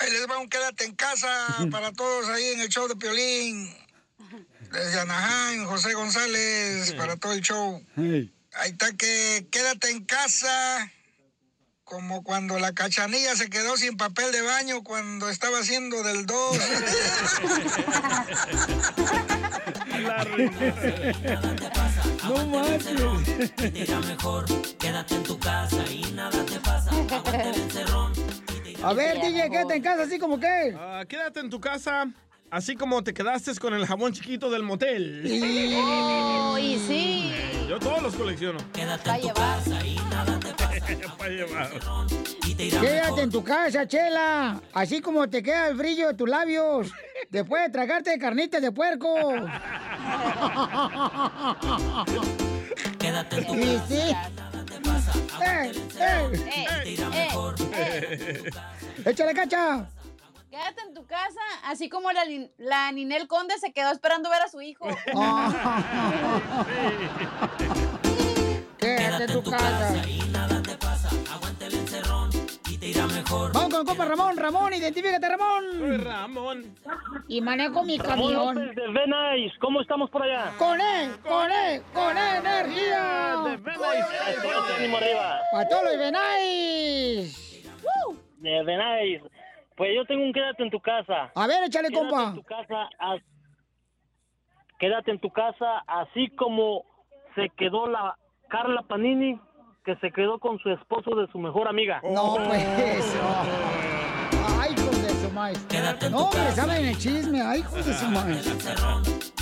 Ahí 0.00 0.10
les 0.12 0.28
va 0.30 0.38
un 0.38 0.48
quédate 0.48 0.84
en 0.84 0.94
casa 0.94 1.28
para 1.70 1.92
todos 1.92 2.28
ahí 2.28 2.44
en 2.48 2.60
el 2.60 2.68
show 2.68 2.86
de 2.86 2.96
Piolín. 2.96 3.74
Desde 4.70 5.00
Anaheim, 5.00 5.64
José 5.64 5.94
González, 5.94 6.92
para 6.92 7.16
todo 7.16 7.32
el 7.32 7.40
show. 7.40 7.82
Ahí 7.96 8.70
está 8.70 8.92
que 8.96 9.46
quédate 9.50 9.90
en 9.90 10.04
casa, 10.04 10.92
como 11.89 12.22
cuando 12.22 12.59
la 12.59 12.72
cachanilla 12.72 13.34
se 13.34 13.49
quedó 13.49 13.76
sin 13.76 13.97
papel 13.97 14.30
de 14.30 14.43
baño 14.43 14.82
cuando 14.82 15.28
estaba 15.30 15.59
haciendo 15.59 16.03
del 16.03 16.26
2. 16.26 16.59
No 22.24 22.47
manches. 22.47 23.01
mejor, 24.07 24.45
quédate 24.78 25.14
en 25.14 25.22
tu 25.22 25.39
casa 25.39 25.82
y 25.91 26.03
nada 26.12 26.45
te 26.45 26.59
pasa. 26.61 26.91
Aguante 26.91 27.49
el 27.49 27.61
encerrón. 27.62 28.12
A 28.82 28.93
ver, 28.93 29.20
DJ, 29.20 29.51
quédate 29.51 29.76
en 29.76 29.82
casa 29.82 30.03
así 30.03 30.18
como 30.18 30.39
que. 30.39 30.76
Ah, 30.78 31.05
quédate 31.09 31.41
en 31.41 31.51
tu 31.51 31.61
casa, 31.61 32.07
así 32.51 32.76
como 32.76 33.03
te 33.03 33.14
quedaste 33.14 33.55
con 33.57 33.74
el 33.74 33.86
jabón 33.86 34.12
chiquito 34.12 34.51
del 34.51 34.62
motel. 34.62 35.22
Oh, 35.76 36.59
y 36.59 36.78
sí. 36.86 37.32
Yo 37.68 37.78
todos 37.78 38.03
los 38.03 38.14
colecciono. 38.14 38.59
Quédate 38.72 39.11
en 39.11 39.20
tu 39.20 39.28
casa 39.34 39.86
y 39.86 39.97
nada 40.11 40.39
te 40.39 40.53
pasa. 40.53 40.57
Quédate 42.80 43.22
en 43.22 43.30
tu 43.30 43.45
casa, 43.45 43.86
Chela. 43.86 44.61
Así 44.72 45.01
como 45.01 45.28
te 45.28 45.43
queda 45.43 45.68
el 45.68 45.76
brillo 45.76 46.09
de 46.09 46.14
tus 46.14 46.28
labios. 46.28 46.91
Después 47.30 47.62
de 47.64 47.70
tragarte 47.70 48.18
carnitas 48.18 48.62
de 48.62 48.72
puerco. 48.72 49.14
Quédate 52.99 53.36
en 53.36 53.47
tu 53.47 53.55
casa. 53.55 53.86
sí. 53.89 54.16
Pasa. 54.82 55.12
¡Eh, 55.45 55.72
eh! 56.84 56.97
Mejor. 57.11 57.55
¡Échale 59.05 59.34
cacha! 59.34 59.91
Quédate 60.51 60.80
en 60.89 60.95
tu 60.95 61.05
casa, 61.05 61.41
así 61.64 61.91
como 61.91 62.11
la, 62.11 62.22
la 62.57 62.91
Ninel 62.93 63.28
Conde 63.28 63.59
se 63.59 63.72
quedó 63.72 63.93
esperando 63.93 64.30
ver 64.30 64.41
a 64.41 64.49
su 64.49 64.62
hijo. 64.62 64.89
Quédate 68.78 69.24
en 69.24 69.32
tu 69.32 69.43
casa. 69.51 69.95
Mejor. 73.30 73.52
Vamos 73.52 73.70
con 73.70 73.80
el 73.80 73.86
compa 73.86 74.04
Ramón. 74.04 74.36
Ramón, 74.36 74.74
identifícate, 74.74 75.28
Ramón. 75.28 75.64
Soy 75.78 75.96
Ramón. 75.98 76.74
Y 77.28 77.40
manejo 77.40 77.82
mi 77.84 77.98
Ramón 77.98 78.32
camión. 78.32 78.54
López 78.66 78.76
de 78.76 78.88
Venais, 78.92 79.52
¿cómo 79.60 79.80
estamos 79.80 80.10
por 80.10 80.22
allá? 80.22 80.52
Con 80.58 80.80
él, 80.80 81.10
con 81.20 81.50
él, 81.50 81.82
con 81.92 82.16
energía. 82.16 83.36
Todo 84.42 84.74
ánimo 84.76 84.96
arriba. 84.96 85.40
Para 85.52 85.68
todos 85.68 85.84
los 85.84 85.98
Benais. 85.98 87.64
De 88.38 88.62
Venais. 88.64 89.22
Pues 89.76 89.90
yo 89.94 90.04
tengo 90.06 90.24
un 90.24 90.32
quédate 90.32 90.62
en 90.62 90.70
tu 90.70 90.80
casa. 90.80 91.30
A 91.34 91.46
ver, 91.46 91.62
échale, 91.64 91.88
Quédate 91.88 92.08
compa. 92.08 92.24
en 92.30 92.34
tu 92.34 92.42
casa. 92.42 92.88
as- 92.98 93.22
Quédate 94.80 95.10
en 95.10 95.18
tu 95.20 95.30
casa 95.30 95.82
así 95.88 96.28
como 96.36 96.84
se 97.34 97.48
quedó 97.56 97.88
la 97.88 98.16
Carla 98.48 98.82
Panini, 98.82 99.38
que 99.89 99.97
se 100.07 100.12
quedó 100.12 100.39
con 100.39 100.59
su 100.59 100.68
esposo 100.68 101.16
de 101.16 101.26
su 101.32 101.39
mejor 101.39 101.66
amiga. 101.66 102.03
No, 102.05 102.34
pues. 102.47 102.62
Ay, 104.61 104.74
hijos 104.76 105.03
de 105.03 105.09
su 105.09 105.30
maíz. 105.32 105.59
No, 106.11 106.24
hombre, 106.24 106.53
saben 106.53 106.84
el 106.84 106.99
chisme. 106.99 107.41
Ay, 107.41 107.61
hijos 107.61 107.86
de 107.86 107.95
su 107.95 108.05
maíz. 108.09 108.47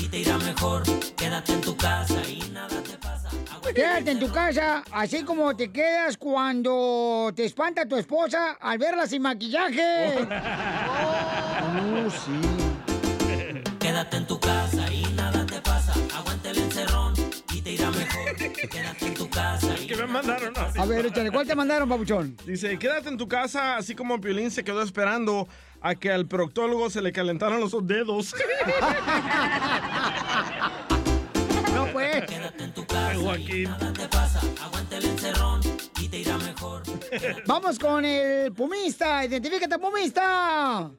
Y 0.00 0.06
te 0.06 0.18
irá 0.20 0.38
mejor. 0.38 0.84
Quédate 1.16 1.52
en 1.52 1.60
tu 1.62 1.76
casa 1.76 2.20
y 2.28 2.48
nada 2.52 2.80
te 2.80 2.96
pasa. 2.96 3.28
Quédate 3.74 4.12
en 4.12 4.20
tu 4.20 4.30
casa, 4.30 4.84
así 4.92 5.24
como 5.24 5.56
te 5.56 5.72
quedas 5.72 6.16
cuando 6.16 7.32
te 7.34 7.44
espanta 7.44 7.84
tu 7.84 7.96
esposa 7.96 8.52
al 8.60 8.78
verla 8.78 9.08
sin 9.08 9.22
maquillaje. 9.22 10.28
Oh, 11.60 12.08
sí. 12.08 12.40
Quédate 13.80 14.18
en 14.18 14.26
tu 14.28 14.38
casa 14.38 14.92
y 14.92 15.02
nada 15.16 15.44
te 15.44 15.60
pasa. 15.60 15.92
Aguante 16.16 16.50
el 16.50 16.58
encerrón 16.58 17.14
y 17.52 17.60
te 17.60 17.72
irá 17.72 17.90
mejor. 17.90 18.36
Quédate 18.36 19.05
me 20.06 20.12
mandaron 20.12 20.56
así. 20.56 20.78
A 20.78 20.84
ver, 20.84 21.06
échale, 21.06 21.30
¿cuál 21.30 21.46
te 21.46 21.54
mandaron, 21.54 21.88
papuchón? 21.88 22.36
Dice, 22.46 22.78
quédate 22.78 23.08
en 23.08 23.16
tu 23.16 23.28
casa, 23.28 23.76
así 23.76 23.94
como 23.94 24.20
Piolín 24.20 24.50
se 24.50 24.64
quedó 24.64 24.82
esperando 24.82 25.48
a 25.80 25.94
que 25.94 26.10
al 26.10 26.26
proctólogo 26.26 26.90
se 26.90 27.02
le 27.02 27.12
calentaran 27.12 27.60
los 27.60 27.74
dedos. 27.86 28.34
No, 31.74 31.86
pues. 31.92 32.24
Quédate 32.24 32.64
en 32.64 32.72
tu 32.72 32.86
casa 32.86 33.14
Joaquín. 33.20 33.64
nada 33.64 33.92
te 33.92 34.08
pasa. 34.08 34.40
Aguante 34.62 34.96
el 34.96 35.04
encerrón 35.04 35.60
y 36.00 36.08
te 36.08 36.18
irá 36.20 36.38
mejor. 36.38 36.82
Vamos 37.46 37.78
con 37.78 38.04
el 38.04 38.52
pumista. 38.52 39.24
Identifícate, 39.24 39.78
pumista. 39.78 40.90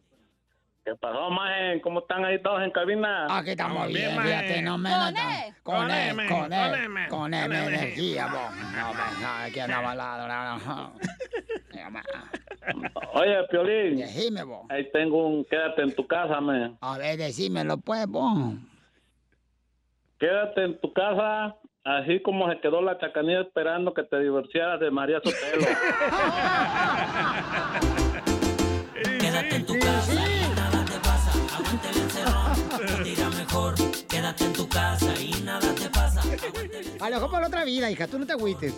¿Qué 0.87 0.95
pasó, 0.95 1.29
maje? 1.29 1.81
¿Cómo 1.81 1.99
están 1.99 2.23
ahí 2.23 2.41
todos 2.41 2.63
en 2.63 2.71
cabina? 2.71 3.27
Aquí 3.29 3.49
estamos 3.49 3.89
bien, 3.89 4.15
maje. 4.15 4.29
fíjate, 4.29 4.61
no 4.61 4.77
me 4.77 4.89
Con. 4.89 5.17
E. 5.17 5.53
Con 5.61 5.75
Con 5.75 5.91
él, 5.91 6.09
M, 6.11 6.27
con 6.29 6.39
con 6.39 6.53
él, 6.53 6.73
M, 6.75 7.07
con 7.09 7.19
con 7.19 7.33
él, 7.33 7.43
M. 7.51 7.65
energía, 7.75 8.27
vos. 8.27 8.55
No, 8.55 8.93
me- 8.93 9.21
no, 9.21 9.27
aquí 9.43 9.59
andaba 9.59 9.91
al 9.91 9.97
lado, 9.97 10.27
no, 10.29 10.57
no. 10.65 10.93
Oye, 13.15 13.35
Piolín. 13.51 13.97
Decime, 13.97 14.43
vos. 14.43 14.65
Ahí 14.69 14.89
tengo 14.93 15.27
un 15.27 15.43
quédate 15.43 15.81
en 15.81 15.93
tu 15.93 16.07
casa, 16.07 16.39
man. 16.39 16.77
A 16.79 16.97
ver, 16.97 17.17
decímelo, 17.17 17.75
pues, 17.79 18.07
vos. 18.07 18.53
Quédate 20.19 20.63
en 20.63 20.79
tu 20.79 20.93
casa, 20.93 21.53
así 21.83 22.21
como 22.21 22.49
se 22.49 22.61
quedó 22.61 22.81
la 22.81 22.97
chacanilla 22.97 23.41
esperando 23.41 23.93
que 23.93 24.03
te 24.03 24.21
divorciaras 24.21 24.79
de 24.79 24.89
María 24.89 25.19
Sotelo. 25.21 25.67
Quédate 29.19 29.55
en 29.57 29.65
tu 29.65 29.77
casa 29.79 30.13
Aguante 31.67 31.89
el 31.89 31.97
encerrón 31.97 33.07
irá 33.07 33.29
mejor. 33.29 33.75
Quédate 34.07 34.45
en 34.45 34.53
tu 34.53 34.69
casa 34.69 35.13
y 35.19 35.31
nada 35.43 35.75
te 35.75 35.89
pasa. 35.89 36.21
A 37.01 37.09
lo 37.09 37.15
mejor 37.17 37.29
para 37.29 37.41
la 37.41 37.47
otra 37.47 37.65
vida, 37.65 37.91
hija, 37.91 38.07
tú 38.07 38.17
no 38.17 38.25
te 38.25 38.31
agüites. 38.31 38.73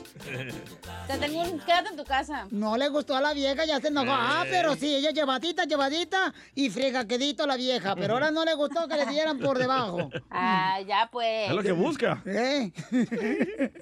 Te 1.06 1.18
tengo 1.20 1.42
un... 1.42 1.60
Quédate 1.60 1.90
en 1.90 1.96
tu 1.96 2.04
casa. 2.04 2.48
No 2.50 2.78
le 2.78 2.90
gustó 2.90 3.16
a 3.16 3.22
la 3.22 3.34
vieja, 3.34 3.64
ya 3.66 3.80
se 3.80 3.90
enojó. 3.90 4.10
Ah, 4.12 4.44
pero 4.50 4.76
sí, 4.76 4.96
ella 4.96 5.12
llevadita, 5.12 5.66
llevadita 5.66 6.34
y 6.56 6.72
fregaquedito 6.72 7.46
la 7.46 7.58
vieja. 7.58 7.96
Pero 7.96 8.16
ahora 8.16 8.32
no 8.32 8.44
le 8.44 8.56
gustó 8.56 8.88
que 8.88 8.96
le 8.96 9.06
dieran 9.06 9.38
por 9.38 9.60
debajo. 9.60 10.10
Ah, 10.32 10.80
ya 10.82 11.10
pues. 11.12 11.50
Es 11.50 11.56
lo 11.56 11.62
que 11.62 11.74
busca. 11.74 12.24
¿Eh? 12.26 12.72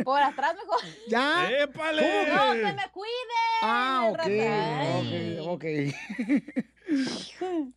Por 0.04 0.22
atrás 0.22 0.54
mejor. 0.56 0.82
¿Ya? 1.08 1.50
¡Épale! 1.50 2.28
No, 2.36 2.52
que 2.52 2.74
me 2.74 2.90
cuide. 2.92 3.38
Ah, 3.62 4.10
ok, 4.12 4.20
Ay. 4.26 5.38
ok, 5.40 5.64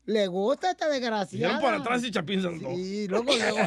¿Le 0.06 0.26
gusta 0.28 0.70
esta 0.70 0.88
desgraciada? 0.88 1.30
Dijeron 1.30 1.60
por 1.60 1.74
atrás 1.74 2.04
y 2.04 2.10
Chapín 2.10 2.42
saltó. 2.42 2.74
Sí, 2.74 3.08
luego, 3.08 3.24
luego. 3.24 3.58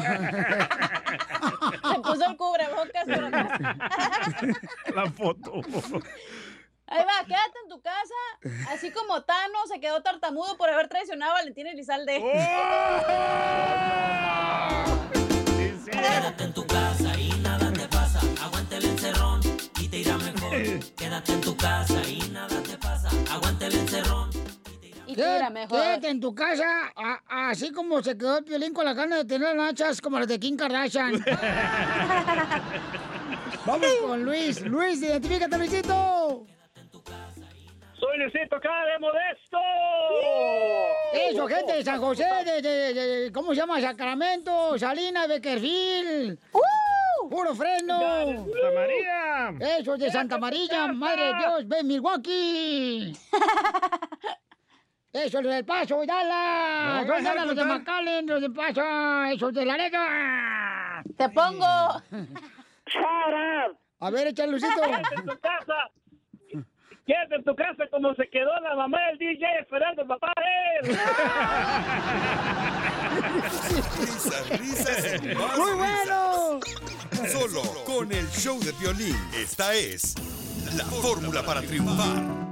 Se 1.92 1.98
puso 2.00 2.24
el 2.30 2.36
cubrebocas 2.36 3.04
por 3.04 3.24
atrás. 3.24 3.60
La 4.94 5.10
foto. 5.10 5.60
Ahí 6.86 7.02
va, 7.02 7.24
quédate 7.26 7.58
en 7.62 7.68
tu 7.70 7.80
casa, 7.80 8.14
así 8.70 8.90
como 8.90 9.22
Tano 9.22 9.66
se 9.72 9.80
quedó 9.80 10.02
tartamudo 10.02 10.56
por 10.58 10.68
haber 10.68 10.88
traicionado 10.88 11.32
a 11.32 11.36
Valentín 11.36 11.66
Elizalde. 11.66 12.22
Quédate 15.90 16.44
en 16.44 16.52
tu 16.52 16.66
casa 16.66 17.18
y 17.18 17.30
nada 17.40 17.72
te 17.72 17.88
pasa. 17.88 18.20
Aguante 18.42 18.76
el 18.76 18.84
encerrón 18.84 19.40
y 19.80 19.88
te 19.88 19.98
irá 19.98 20.18
mejor. 20.18 20.52
Quédate 20.94 21.32
en 21.32 21.40
tu 21.40 21.56
casa 21.56 22.02
y 22.06 22.18
nada 22.30 22.62
te 22.62 22.76
pasa. 22.76 23.08
Aguante 23.30 23.66
el 23.66 23.74
encerrón. 23.74 24.30
Y 25.16 25.52
mejor. 25.52 25.80
Quédate 25.80 26.08
en 26.08 26.20
tu 26.20 26.34
casa, 26.34 26.92
a- 26.96 27.48
así 27.50 27.72
como 27.72 28.02
se 28.02 28.16
quedó 28.16 28.38
el 28.38 28.44
violín 28.44 28.72
con 28.74 28.84
la 28.84 28.94
gana 28.94 29.16
de 29.16 29.24
tener 29.24 29.54
nachas 29.56 30.00
como 30.00 30.18
las 30.18 30.28
de 30.28 30.38
Kim 30.40 30.56
Kardashian. 30.56 31.24
Vamos 33.66 33.86
con 34.02 34.22
Luis. 34.24 34.60
Luis, 34.62 35.02
identifícate, 35.02 35.56
Luisito. 35.58 36.46
Soy 37.98 38.18
Luisito 38.18 38.56
acá 38.56 38.68
de 38.92 38.98
Modesto. 38.98 39.58
Eso, 41.14 41.46
gente 41.46 41.72
de 41.76 41.84
San 41.84 41.98
José, 42.00 42.26
de, 42.44 42.60
de- 42.60 42.94
de- 42.94 43.32
¿cómo 43.32 43.50
se 43.54 43.60
llama? 43.60 43.80
Sacramento, 43.80 44.78
Salinas, 44.78 45.28
Beckerfield. 45.28 46.38
Puro 47.30 47.54
freno. 47.54 48.00
¡Santa 48.00 48.70
María! 48.74 49.76
Eso, 49.78 49.96
de 49.96 50.10
Santa 50.12 50.36
María, 50.38 50.88
madre 50.88 51.24
de 51.24 51.32
Dios, 51.38 51.66
ven 51.68 51.86
Milwaukee. 51.86 53.16
Eso, 55.14 55.40
los 55.40 55.54
del 55.54 55.64
Paso, 55.64 56.02
Dallas. 56.04 57.06
No, 57.06 57.22
Dallas, 57.22 57.46
los 57.46 57.54
de. 57.56 57.64
McAllen, 57.64 58.26
los 58.26 58.40
del 58.40 58.52
Paso, 58.52 58.82
esos 59.32 59.54
de 59.54 59.64
Laredo. 59.64 59.98
Te 61.16 61.28
pongo. 61.28 61.64
A 64.00 64.10
ver, 64.10 64.26
échale, 64.26 64.50
Luisito. 64.50 64.74
Quédate 64.82 65.14
en 65.14 65.24
tu 65.24 65.38
casa. 65.38 65.90
Quédate 67.06 67.34
en 67.36 67.44
tu 67.44 67.54
casa 67.54 67.84
como 67.92 68.12
se 68.16 68.28
quedó 68.28 68.50
la 68.60 68.74
mamá 68.74 68.98
del 69.08 69.18
DJ 69.18 69.46
esperando 69.60 70.02
al 70.02 70.08
papá 70.08 70.32
de 70.36 70.90
él. 70.90 70.98
Risas, 74.00 74.48
risas 74.58 75.22
y 75.22 75.26
más 75.34 75.58
¡Muy 75.58 75.70
risas. 75.72 75.78
bueno! 75.78 76.60
Solo 77.30 77.62
con 77.84 78.10
el 78.10 78.26
show 78.30 78.58
de 78.58 78.72
violín. 78.80 79.16
Esta 79.32 79.74
es 79.74 80.14
la 80.76 80.84
fórmula 80.84 81.42
para 81.44 81.60
triunfar. 81.62 82.43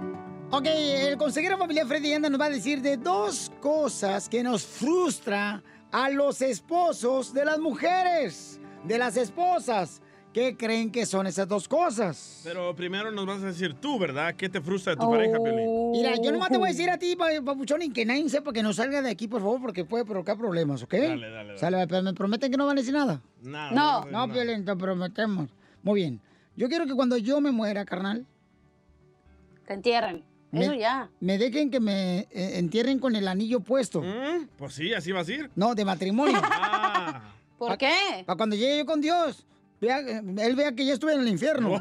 Ok, 0.55 0.67
el 0.67 1.17
consejero 1.17 1.57
familiar 1.57 1.87
Freddy 1.87 2.13
Anda 2.13 2.29
nos 2.29 2.39
va 2.41 2.45
a 2.47 2.51
decir 2.51 2.83
de 2.83 2.99
dos 2.99 3.51
cosas 3.61 4.29
que 4.29 4.43
nos 4.43 4.67
frustra 4.67 5.63
a 5.91 6.11
los 6.11 6.43
esposos 6.43 7.33
de 7.33 7.45
las 7.47 7.59
mujeres, 7.59 8.61
de 8.85 8.99
las 8.99 9.17
esposas. 9.17 10.03
¿Qué 10.35 10.57
creen 10.57 10.91
que 10.91 11.05
son 11.07 11.27
esas 11.27 11.47
dos 11.49 11.69
cosas? 11.69 12.41
Pero 12.45 12.75
primero 12.75 13.11
nos 13.11 13.27
vas 13.27 13.43
a 13.43 13.47
decir 13.47 13.75
tú, 13.75 13.99
¿verdad? 13.99 14.35
¿Qué 14.35 14.49
te 14.49 14.61
frustra 14.63 14.95
de 14.95 15.01
tu 15.01 15.11
pareja, 15.11 15.39
Piolín? 15.39 15.91
Mira, 15.93 16.15
yo 16.23 16.33
nomás 16.33 16.49
te 16.51 16.57
voy 16.57 16.69
a 16.69 16.73
decir 16.73 16.89
a 16.91 16.99
ti, 16.99 17.17
pa- 17.17 17.29
papuchón, 17.45 17.83
y 17.83 17.91
que 17.91 18.05
nadie 18.07 18.27
sepa 18.31 18.51
que 18.53 18.63
no 18.63 18.73
salga 18.73 19.03
de 19.03 19.11
aquí, 19.11 19.29
por 19.29 19.41
favor, 19.43 19.61
porque 19.61 19.85
puede 19.85 20.07
provocar 20.07 20.39
problemas, 20.39 20.83
¿ok? 20.83 20.93
Dale, 20.95 21.09
dale, 21.31 21.31
dale. 21.49 21.59
Sale, 21.59 21.87
pero 21.87 22.03
me 22.03 22.15
prometen 22.15 22.51
que 22.51 22.57
no 22.57 22.65
van 22.67 22.79
a 22.79 22.81
decir 22.81 22.95
nada. 22.95 23.21
Nada, 23.43 23.73
No, 23.73 24.05
no 24.11 24.27
no. 24.27 24.33
Piolín, 24.33 24.65
te 24.65 24.75
prometemos. 24.75 25.51
Muy 25.83 26.01
bien. 26.01 26.21
Yo 26.57 26.69
quiero 26.69 26.87
que 26.87 26.95
cuando 26.95 27.17
yo 27.19 27.41
me 27.43 27.51
muera, 27.53 27.85
carnal, 27.87 28.27
Te 29.67 29.75
entierren. 29.75 30.25
Me, 30.53 30.65
Eso 30.65 30.75
ya. 30.75 31.09
me 31.19 31.39
dejen 31.39 31.71
que 31.71 31.81
me 31.81 32.21
eh, 32.31 32.59
entierren 32.59 32.99
con 32.99 33.17
el 33.17 33.27
anillo 33.27 33.61
puesto. 33.61 34.03
Pues 34.59 34.75
sí, 34.75 34.93
así 34.93 35.11
vas 35.11 35.27
a 35.27 35.33
ir. 35.33 35.51
No, 35.57 35.75
de 35.75 35.85
matrimonio. 35.85 36.41
¿Por 37.59 37.79
qué? 37.79 38.23
Para 38.27 38.37
cuando 38.37 38.55
llegue 38.55 38.79
yo 38.79 38.87
con 38.87 39.01
Dios, 39.01 39.47
vea, 39.81 40.01
él 40.01 40.55
vea 40.55 40.73
que 40.73 40.85
ya 40.85 40.93
estuve 40.93 41.15
en 41.15 41.21
el 41.21 41.29
infierno. 41.29 41.81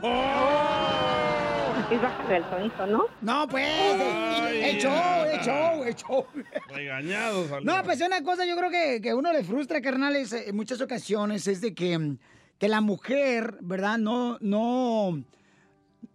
Y 1.92 1.96
bájale 1.98 2.38
el 2.38 2.44
tonito, 2.46 2.88
¿no? 2.88 3.06
No, 3.22 3.48
pues, 3.50 3.68
el 3.68 4.78
show, 4.78 5.26
el 5.26 5.40
show, 5.42 5.84
el 5.84 5.96
show. 5.96 6.26
Regañados. 6.70 7.50
No, 7.66 7.84
pues 7.84 8.00
una 8.00 8.24
cosa 8.24 8.46
yo 8.46 8.56
creo 8.56 8.70
que, 8.70 9.02
que 9.02 9.14
uno 9.14 9.34
le 9.34 9.44
frustra, 9.44 9.82
carnales, 9.82 10.32
en 10.32 10.56
muchas 10.56 10.80
ocasiones 10.80 11.46
es 11.48 11.60
de 11.60 11.74
que, 11.74 11.98
mm, 11.98 12.18
que 12.58 12.70
la 12.70 12.80
mujer, 12.80 13.58
¿verdad? 13.60 13.98
No, 13.98 14.38
no, 14.40 15.22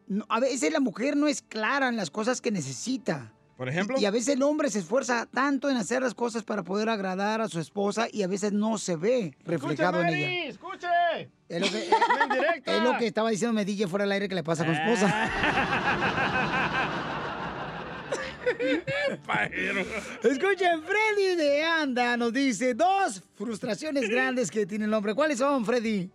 no- 0.07 0.27
A 0.29 0.41
veces 0.41 0.73
la 0.73 0.81
mujer 0.81 1.17
no 1.17 1.27
es 1.29 1.43
clara 1.43 1.89
en 1.89 1.97
las 1.97 2.11
cosas 2.11 2.41
que 2.41 2.51
necesita. 2.51 3.33
Por 3.57 3.71
ejemplo. 3.71 3.99
Y 3.99 4.05
a 4.05 4.11
veces 4.11 4.35
el 4.35 4.43
hombre 4.43 4.69
se 4.69 4.81
esfuerza 4.81 5.25
tanto 5.33 5.71
en 5.71 5.79
hacer 5.79 6.03
las 6.03 6.13
cosas 6.15 6.43
para 6.45 6.63
poder 6.63 6.91
agradar 6.91 7.41
a 7.41 7.49
su 7.49 7.59
esposa 7.59 8.07
y 8.13 8.23
a 8.23 8.27
veces 8.27 8.53
no 8.53 8.77
se 8.77 8.97
ve 8.97 9.35
reflejado 9.47 10.03
en 10.03 10.09
ella. 10.09 10.45
¡Escuche! 10.51 10.87
Es 11.49 11.61
lo, 11.63 11.67
que, 11.71 11.89
es 12.77 12.83
lo 12.83 12.99
que 12.99 13.07
estaba 13.07 13.31
diciéndome 13.31 13.65
DJ 13.65 13.89
fuera 13.89 14.05
del 14.05 14.13
aire 14.13 14.29
que 14.29 14.35
le 14.35 14.43
pasa 14.45 14.67
con 14.67 14.75
su 14.75 14.81
esposa. 14.83 15.31
Escuchen, 20.23 20.83
Freddy 20.83 21.37
de 21.37 21.63
Anda 21.63 22.17
nos 22.17 22.33
dice 22.33 22.75
dos 22.75 23.23
frustraciones 23.35 24.09
grandes 24.09 24.51
que 24.51 24.67
tiene 24.67 24.85
el 24.85 24.95
hombre. 24.95 25.15
¿Cuáles 25.15 25.39
son, 25.39 25.65
Freddy? 25.65 26.11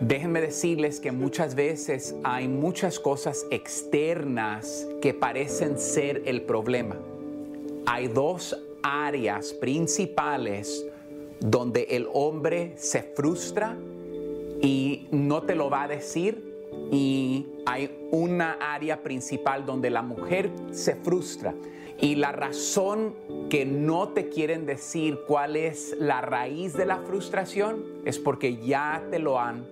Déjenme 0.00 0.40
decirles 0.40 0.98
que 1.00 1.12
muchas 1.12 1.54
veces 1.54 2.14
hay 2.24 2.48
muchas 2.48 2.98
cosas 2.98 3.46
externas 3.50 4.86
que 5.00 5.14
parecen 5.14 5.78
ser 5.78 6.22
el 6.26 6.42
problema. 6.42 6.96
Hay 7.86 8.08
dos 8.08 8.56
áreas 8.82 9.52
principales 9.52 10.84
donde 11.40 11.82
el 11.90 12.08
hombre 12.12 12.74
se 12.76 13.02
frustra 13.02 13.76
y 14.60 15.06
no 15.10 15.42
te 15.42 15.54
lo 15.54 15.70
va 15.70 15.84
a 15.84 15.88
decir 15.88 16.53
y 16.90 17.46
hay 17.66 18.08
una 18.10 18.52
área 18.60 19.02
principal 19.02 19.66
donde 19.66 19.90
la 19.90 20.02
mujer 20.02 20.50
se 20.70 20.94
frustra. 20.96 21.54
Y 22.00 22.16
la 22.16 22.32
razón 22.32 23.14
que 23.48 23.64
no 23.64 24.08
te 24.08 24.28
quieren 24.28 24.66
decir 24.66 25.18
cuál 25.26 25.56
es 25.56 25.96
la 25.98 26.20
raíz 26.20 26.74
de 26.74 26.86
la 26.86 26.98
frustración 26.98 27.84
es 28.04 28.18
porque 28.18 28.56
ya 28.56 29.02
te 29.10 29.18
lo 29.18 29.38
han 29.38 29.66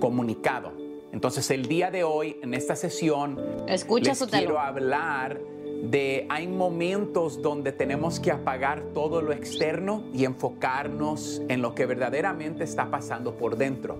comunicado. 0.00 0.72
Entonces 1.12 1.50
el 1.50 1.66
día 1.66 1.90
de 1.90 2.04
hoy, 2.04 2.38
en 2.42 2.54
esta 2.54 2.76
sesión, 2.76 3.40
Escucha, 3.66 4.10
les 4.10 4.18
Sotelo. 4.18 4.38
quiero 4.38 4.60
hablar 4.60 5.40
de 5.82 6.26
hay 6.28 6.46
momentos 6.46 7.42
donde 7.42 7.72
tenemos 7.72 8.20
que 8.20 8.30
apagar 8.30 8.82
todo 8.94 9.22
lo 9.22 9.32
externo 9.32 10.04
y 10.12 10.24
enfocarnos 10.24 11.42
en 11.48 11.62
lo 11.62 11.74
que 11.74 11.86
verdaderamente 11.86 12.64
está 12.64 12.90
pasando 12.90 13.34
por 13.36 13.56
dentro. 13.56 13.98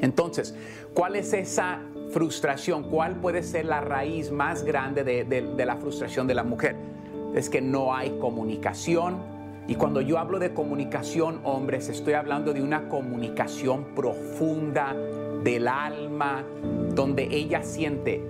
Entonces, 0.00 0.54
¿cuál 0.94 1.16
es 1.16 1.32
esa 1.32 1.80
frustración? 2.10 2.84
¿Cuál 2.84 3.16
puede 3.16 3.42
ser 3.42 3.64
la 3.66 3.80
raíz 3.80 4.30
más 4.30 4.64
grande 4.64 5.04
de, 5.04 5.64
la 5.64 5.76
frustración 5.76 6.26
de 6.26 6.34
la 6.34 6.44
mujer? 6.44 6.76
Es 7.34 7.48
que 7.48 7.60
no 7.60 7.94
hay 7.94 8.10
comunicación. 8.18 9.18
Y 9.68 9.74
cuando 9.76 10.00
yo 10.00 10.18
hablo 10.18 10.38
de 10.38 10.52
comunicación, 10.52 11.40
hombres, 11.44 11.88
estoy 11.88 12.14
hablando 12.14 12.52
de 12.52 12.62
una 12.62 12.88
comunicación 12.88 13.84
profunda 13.94 14.96
del 15.44 15.68
alma, 15.68 16.44
donde 16.94 17.28
ella 17.30 17.62
siente 17.62 18.20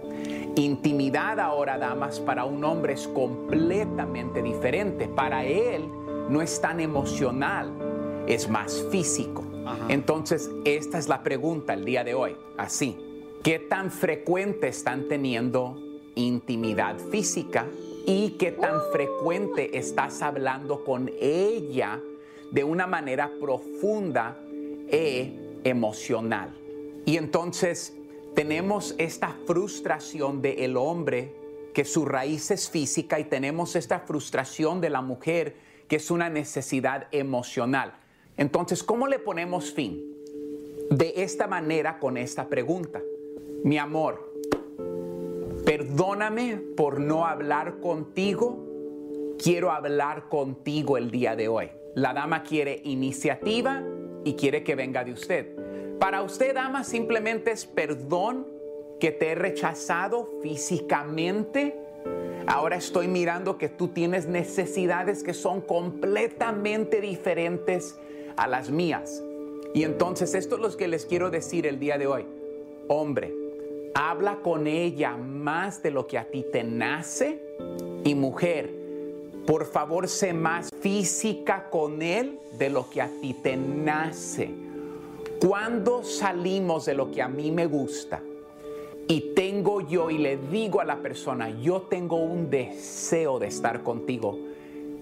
Intimidad 0.57 1.41
ahora, 1.41 1.79
damas, 1.79 2.21
para 2.21 2.45
un 2.45 2.63
hombre 2.63 2.93
es 2.93 3.09
completamente 3.09 4.41
diferente. 4.41 5.09
Para 5.09 5.45
él 5.45 5.89
no 6.29 6.41
es 6.41 6.61
tan 6.61 6.79
emocional, 6.79 7.73
es 8.29 8.49
más 8.49 8.87
físico. 8.91 9.45
Entonces, 9.89 10.49
esta 10.65 10.99
es 10.99 11.09
la 11.09 11.25
pregunta 11.25 11.75
el 11.75 11.85
día 11.85 12.05
de 12.05 12.15
hoy. 12.15 12.37
Así, 12.57 12.97
¿qué 13.43 13.59
tan 13.59 13.91
frecuente 13.91 14.69
están 14.69 15.09
teniendo 15.09 15.77
intimidad 16.15 16.99
física 17.11 17.67
y 18.07 18.37
qué 18.39 18.53
tan 18.53 18.81
frecuente 18.93 19.77
estás 19.77 20.23
hablando 20.23 20.85
con 20.85 21.11
ella 21.21 22.01
de 22.53 22.63
una 22.63 22.87
manera 22.87 23.33
profunda 23.41 24.39
e 24.89 25.61
emocional? 25.65 26.51
Y 27.07 27.17
entonces 27.17 27.97
tenemos 28.35 28.95
esta 28.99 29.37
frustración 29.47 30.43
del 30.43 30.77
hombre 30.77 31.33
que 31.73 31.85
su 31.85 32.05
raíz 32.05 32.51
es 32.51 32.69
física 32.69 33.19
y 33.21 33.25
tenemos 33.25 33.77
esta 33.77 34.01
frustración 34.01 34.81
de 34.81 34.91
la 34.91 35.03
mujer 35.03 35.55
que 35.89 35.97
es 35.97 36.11
una 36.11 36.29
necesidad 36.29 37.07
emocional. 37.13 37.95
Entonces, 38.37 38.83
¿cómo 38.83 39.07
le 39.07 39.19
ponemos 39.19 39.73
fin? 39.73 40.17
De 40.91 41.15
esta 41.17 41.47
manera 41.47 41.99
con 41.99 42.17
esta 42.17 42.49
pregunta. 42.49 43.01
Mi 43.63 43.79
amor, 43.79 44.33
perdóname 45.65 46.57
por 46.77 47.01
no 47.01 47.27
hablar 47.27 47.79
contigo. 47.81 49.35
Quiero 49.43 49.71
hablar 49.71 50.29
contigo 50.29 50.97
el 50.97 51.11
día 51.11 51.37
de 51.37 51.49
hoy. 51.49 51.71
La 51.95 52.13
dama 52.13 52.43
quiere 52.43 52.81
iniciativa 52.85 53.83
y 54.25 54.35
quiere 54.35 54.65
que 54.65 54.75
venga 54.75 55.05
de 55.05 55.13
usted. 55.13 55.57
Para 55.99 56.23
usted, 56.23 56.55
dama, 56.55 56.85
simplemente 56.85 57.51
es 57.51 57.67
perdón 57.67 58.47
que 59.01 59.11
te 59.11 59.31
he 59.31 59.35
rechazado 59.35 60.29
físicamente. 60.43 61.77
Ahora 62.47 62.77
estoy 62.77 63.09
mirando 63.09 63.59
que 63.59 63.69
tú 63.69 63.89
tienes 63.89 64.27
necesidades 64.27 65.23
que 65.23 65.35
son 65.35 65.61
completamente 65.61 67.01
diferentes 67.01 67.99
a 68.37 68.47
las 68.47 68.71
mías. 68.71 69.23
Y 69.73 69.83
entonces 69.83 70.35
esto 70.35 70.57
es 70.57 70.63
lo 70.63 70.77
que 70.77 70.89
les 70.89 71.07
quiero 71.07 71.31
decir 71.31 71.67
el 71.67 71.79
día 71.79 71.99
de 71.99 72.07
hoy. 72.07 72.27
Hombre, 72.89 73.35
habla 73.95 74.37
con 74.43 74.67
ella 74.67 75.17
más 75.17 75.83
de 75.83 75.91
lo 75.91 76.07
que 76.07 76.19
a 76.19 76.31
ti 76.31 76.45
te 76.53 76.63
nace. 76.63 77.43
Y 78.05 78.15
mujer, 78.15 78.71
por 79.47 79.65
favor, 79.67 80.09
sé 80.09 80.33
más 80.33 80.71
física 80.81 81.69
con 81.71 82.03
él 82.03 82.39
de 82.59 82.71
lo 82.71 82.89
que 82.91 83.03
a 83.03 83.09
ti 83.21 83.35
te 83.35 83.57
nace. 83.57 84.74
Cuando 85.41 86.03
salimos 86.03 86.87
de 86.87 86.95
lo 86.95 87.11
que 87.11 87.21
a 87.21 87.29
mí 87.29 87.51
me 87.51 87.67
gusta 87.67 88.23
y 89.07 89.35
tengo 89.35 89.81
yo 89.83 90.11
y 90.11 90.19
le 90.19 90.37
digo 90.37 90.81
a 90.81 90.85
la 90.85 91.03
persona, 91.03 91.51
yo 91.61 91.83
tengo 91.83 92.17
un 92.17 92.49
deseo 92.49 93.39
de 93.39 93.49
estar 93.49 93.83
contigo. 93.83 94.39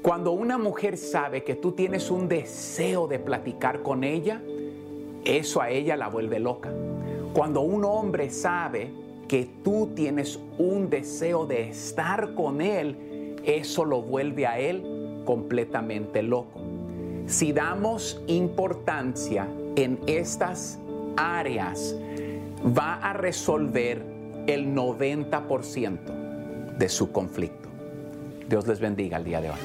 Cuando 0.03 0.33
una 0.33 0.59
mujer 0.59 0.97
sabe 0.97 1.45
que 1.45 1.55
tú 1.55 1.72
tienes 1.72 2.11
un 2.11 2.28
deseo 2.28 3.07
de 3.07 3.20
platicar 3.20 3.83
con 3.83 4.03
ella, 4.03 4.43
eso 5.24 5.61
a 5.61 5.70
ella 5.70 5.97
la 5.97 6.09
vuelve 6.09 6.41
loca. 6.41 6.72
Cuando 7.33 7.61
un 7.61 7.85
hombre 7.85 8.30
sabe 8.30 8.91
que 9.28 9.49
tú 9.62 9.91
tienes 9.95 10.41
un 10.59 10.91
deseo 10.91 11.47
de 11.47 11.68
estar 11.68 12.35
con 12.35 12.61
él, 12.61 13.37
eso 13.45 13.85
lo 13.85 14.03
vuelve 14.03 14.47
a 14.47 14.59
él 14.59 15.22
completamente 15.24 16.22
loco. 16.22 16.61
Si 17.26 17.53
damos 17.53 18.20
importancia 18.26 19.47
en 19.77 20.01
estas 20.07 20.79
áreas, 21.16 21.95
va 22.77 22.95
a 22.95 23.12
resolver 23.12 24.03
el 24.47 24.75
90% 24.75 26.77
de 26.79 26.89
su 26.89 27.12
conflicto. 27.12 27.68
Dios 28.49 28.66
les 28.66 28.81
bendiga 28.81 29.16
el 29.16 29.25
día 29.25 29.41
de 29.41 29.51
hoy. 29.51 29.59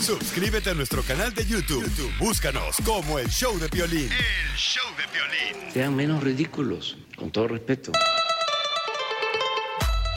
Suscríbete 0.00 0.70
a 0.70 0.74
nuestro 0.74 1.02
canal 1.02 1.34
de 1.34 1.44
YouTube. 1.44 1.82
YouTube, 1.82 2.12
Búscanos 2.18 2.76
como 2.84 3.18
el 3.18 3.28
show 3.28 3.58
de 3.58 3.68
violín. 3.68 4.08
El 4.12 4.56
show 4.56 4.84
de 4.96 5.04
violín. 5.12 5.72
Sean 5.72 5.96
menos 5.96 6.22
ridículos, 6.22 6.98
con 7.16 7.30
todo 7.30 7.48
respeto. 7.48 7.92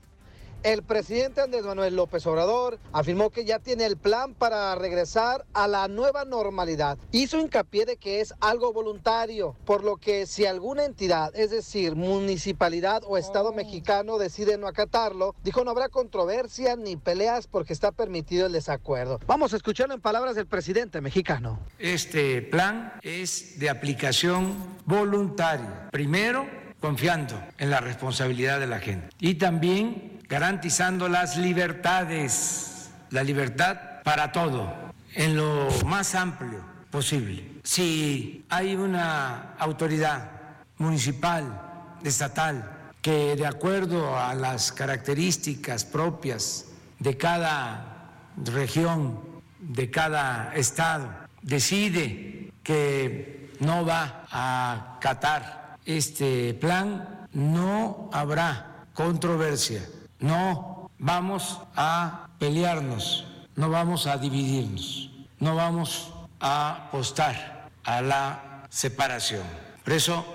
El 0.63 0.83
presidente 0.83 1.41
Andrés 1.41 1.65
Manuel 1.65 1.95
López 1.95 2.27
Obrador 2.27 2.79
afirmó 2.93 3.31
que 3.31 3.45
ya 3.45 3.61
tiene 3.61 3.87
el 3.87 3.97
plan 3.97 4.35
para 4.35 4.75
regresar 4.75 5.47
a 5.55 5.69
la 5.69 5.87
nueva 5.87 6.25
normalidad. 6.25 6.99
Hizo 7.13 7.39
hincapié 7.39 7.87
de 7.87 7.97
que 7.97 8.21
es 8.21 8.35
algo 8.41 8.73
voluntario, 8.73 9.57
por 9.65 9.85
lo 9.85 9.97
que 9.97 10.27
si 10.27 10.45
alguna 10.45 10.85
entidad, 10.85 11.35
es 11.37 11.51
decir, 11.51 11.95
municipalidad 11.95 13.03
o 13.07 13.17
estado 13.17 13.53
mexicano 13.53 14.19
decide 14.19 14.59
no 14.59 14.67
acatarlo, 14.67 15.35
dijo 15.45 15.63
no 15.63 15.71
habrá 15.71 15.89
controversia 15.89 16.75
ni 16.77 16.97
peleas 16.97 17.47
porque 17.47 17.73
está 17.73 17.93
permitido 17.93 18.47
el 18.47 18.53
desacuerdo. 18.53 19.21
Vamos 19.27 19.53
a 19.53 19.57
escucharlo 19.57 19.95
en 19.95 20.01
palabras 20.01 20.35
del 20.35 20.47
presidente 20.47 21.01
mexicano. 21.01 21.61
Este 21.79 22.43
plan 22.43 22.95
es 23.03 23.59
de 23.59 23.71
aplicación 23.71 24.77
voluntaria. 24.85 25.89
Primero, 25.93 26.47
confiando 26.87 27.43
en 27.59 27.68
la 27.68 27.80
responsabilidad 27.80 28.61
de 28.61 28.68
la 28.68 28.78
gente. 28.78 29.09
Y 29.18 29.34
también 29.34 30.20
garantizando 30.28 31.09
las 31.09 31.37
libertades, 31.37 32.91
la 33.11 33.24
libertad 33.24 34.03
para 34.05 34.30
todo, 34.30 34.72
en 35.14 35.37
lo 35.37 35.68
más 35.84 36.14
amplio 36.14 36.61
posible. 36.93 37.45
Si 37.64 38.45
hay 38.49 38.76
una 38.76 39.55
autoridad 39.59 40.30
municipal, 40.78 41.61
estatal, 42.05 42.70
que 43.03 43.34
de 43.34 43.47
acuerdo 43.47 44.16
a 44.16 44.32
las 44.37 44.70
características 44.70 45.84
propias 45.84 46.66
de 47.01 47.16
cada 47.16 48.12
región, 48.45 49.18
de 49.59 49.91
cada 49.91 50.55
estado, 50.55 51.09
decide 51.43 52.53
que 52.62 53.51
no 53.59 53.84
va 53.84 54.24
a 54.30 54.99
acatar 54.99 55.56
este 55.87 56.53
plan, 56.55 57.28
no 57.32 58.11
habrá 58.12 58.84
controversia, 58.93 59.89
no 60.18 60.91
vamos 60.99 61.61
a 61.76 62.28
pelearnos, 62.39 63.26
no 63.55 63.70
vamos 63.70 64.07
a 64.07 64.18
dividirnos, 64.18 65.11
no 65.39 65.55
vamos 65.55 66.12
a 66.41 66.87
apostar 66.89 67.70
a 67.84 68.03
la 68.03 68.66
separación. 68.68 69.45
Por 69.84 69.93
eso 69.93 70.26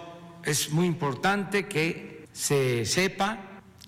es 0.43 0.71
muy 0.71 0.87
importante 0.87 1.67
que 1.67 2.27
se 2.31 2.85
sepa 2.85 3.39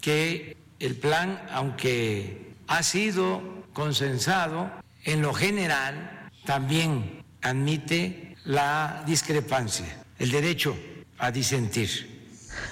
que 0.02 0.58
el 0.80 0.96
plan, 0.96 1.42
aunque 1.52 2.56
ha 2.68 2.84
sido 2.84 3.42
consensado, 3.74 4.70
en 5.06 5.22
lo 5.22 5.34
general 5.34 6.30
también 6.46 7.24
admite 7.42 8.36
la 8.44 9.04
discrepancia, 9.06 10.04
el 10.20 10.32
derecho 10.32 10.76
a 11.18 11.32
disentir. 11.32 12.12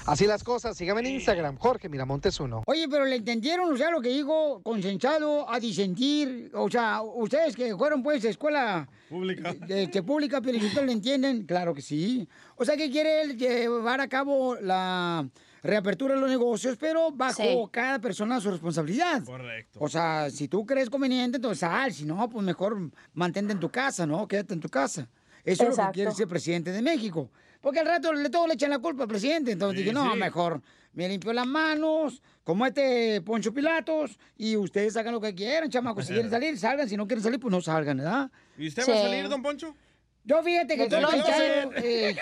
Así 0.05 0.27
las 0.27 0.43
cosas, 0.43 0.77
síganme 0.77 1.01
en 1.01 1.07
Instagram, 1.15 1.57
Jorge 1.57 1.89
Miramontes 1.89 2.39
uno. 2.39 2.61
Oye, 2.67 2.87
pero 2.87 3.03
le 3.03 3.15
entendieron, 3.15 3.73
o 3.73 3.75
sea, 3.77 3.89
lo 3.89 3.99
que 3.99 4.09
dijo 4.09 4.61
consensado 4.61 5.49
a 5.49 5.59
disentir. 5.59 6.51
O 6.53 6.69
sea, 6.69 7.01
ustedes 7.01 7.55
que 7.55 7.75
fueron 7.75 8.03
pues 8.03 8.23
a 8.25 8.29
escuela 8.29 8.87
Pública. 9.09 9.53
de, 9.53 9.87
de 9.87 10.03
pública, 10.03 10.39
pero 10.39 10.57
le 10.85 10.91
entienden, 10.91 11.45
claro 11.47 11.73
que 11.73 11.81
sí. 11.81 12.27
O 12.57 12.63
sea, 12.65 12.77
que 12.77 12.91
quiere 12.91 13.21
él 13.23 13.37
llevar 13.37 14.01
a 14.01 14.07
cabo 14.07 14.55
la 14.55 15.27
reapertura 15.63 16.13
de 16.15 16.21
los 16.21 16.29
negocios, 16.29 16.77
pero 16.79 17.11
bajo 17.11 17.41
Sí. 17.41 17.57
cada 17.71 17.97
persona 17.99 18.39
su 18.39 18.51
responsabilidad. 18.51 19.23
Correcto. 19.23 19.79
O 19.81 19.89
sea, 19.89 20.29
si 20.29 20.47
tú 20.47 20.63
crees 20.65 20.91
conveniente, 20.91 21.37
entonces 21.37 21.59
sal. 21.59 21.91
Si 21.91 22.05
no, 22.05 22.29
pues 22.29 22.45
mejor 22.45 22.91
mantente 23.13 23.53
en 23.53 23.59
tu 23.59 23.69
casa, 23.69 24.05
¿no? 24.05 24.27
Quédate 24.27 24.53
en 24.53 24.59
tu 24.59 24.69
casa. 24.69 25.07
Eso 25.43 25.63
es 25.67 25.75
lo 25.77 25.85
que 25.87 25.91
quiere 25.93 26.11
ser 26.11 26.27
presidente 26.27 26.71
de 26.71 26.83
México. 26.83 27.31
Porque 27.62 27.80
al 27.80 27.86
rato 27.86 28.12
le 28.12 28.30
todo 28.30 28.47
le 28.47 28.55
echan 28.55 28.70
la 28.72 28.80
culpa 28.80 29.03
al 29.03 29.09
presidente. 29.09 29.51
Entonces 29.51 29.78
Sí, 29.80 29.84
dije, 29.84 29.93
no, 29.93 30.12
sí. 30.12 30.18
mejor 30.18 30.62
me 30.93 31.07
limpio 31.07 31.32
las 31.32 31.47
manos, 31.47 32.22
como 32.43 32.66
este 32.66 33.22
Poncho 33.22 33.53
Pilatos, 33.53 34.20
y 34.36 34.57
ustedes 34.57 34.97
hagan 34.97 35.14
lo 35.14 35.22
que 35.22 35.34
quieran, 35.34 35.70
chamacos. 35.70 36.05
Si 36.07 36.12
quieren 36.14 36.30
salir, 36.32 36.57
salgan. 36.57 36.89
Si 36.89 36.97
no 36.97 37.07
quieren 37.07 37.24
salir, 37.24 37.39
pues 37.39 37.51
no 37.51 37.62
salgan, 37.62 37.97
¿verdad? 37.97 38.30
¿Y 38.57 38.68
usted 38.68 38.84
Sí. 38.84 38.91
va 38.91 38.97
a 38.97 39.01
salir, 39.03 39.30
don 39.30 39.41
Poncho? 39.41 39.76
Yo 40.24 40.43
fíjate 40.43 40.76
que 40.76 40.84
estoy 40.84 41.03
pensando... 41.03 41.72
eh, 41.78 42.16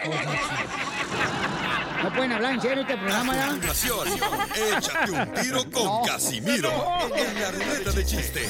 no 2.04 2.14
pueden 2.14 2.32
hablar 2.32 2.54
en 2.54 2.62
serio 2.62 2.82
este 2.84 2.96
programa 2.98 3.36
ya. 3.36 3.58
Échate 4.78 5.12
un 5.12 5.34
tiro 5.34 5.70
con 5.72 6.06
Casimiro 6.06 6.72
en 7.16 7.42
la 7.42 7.52
ruleta 7.52 7.92
de 7.92 8.06
chistes. 8.06 8.50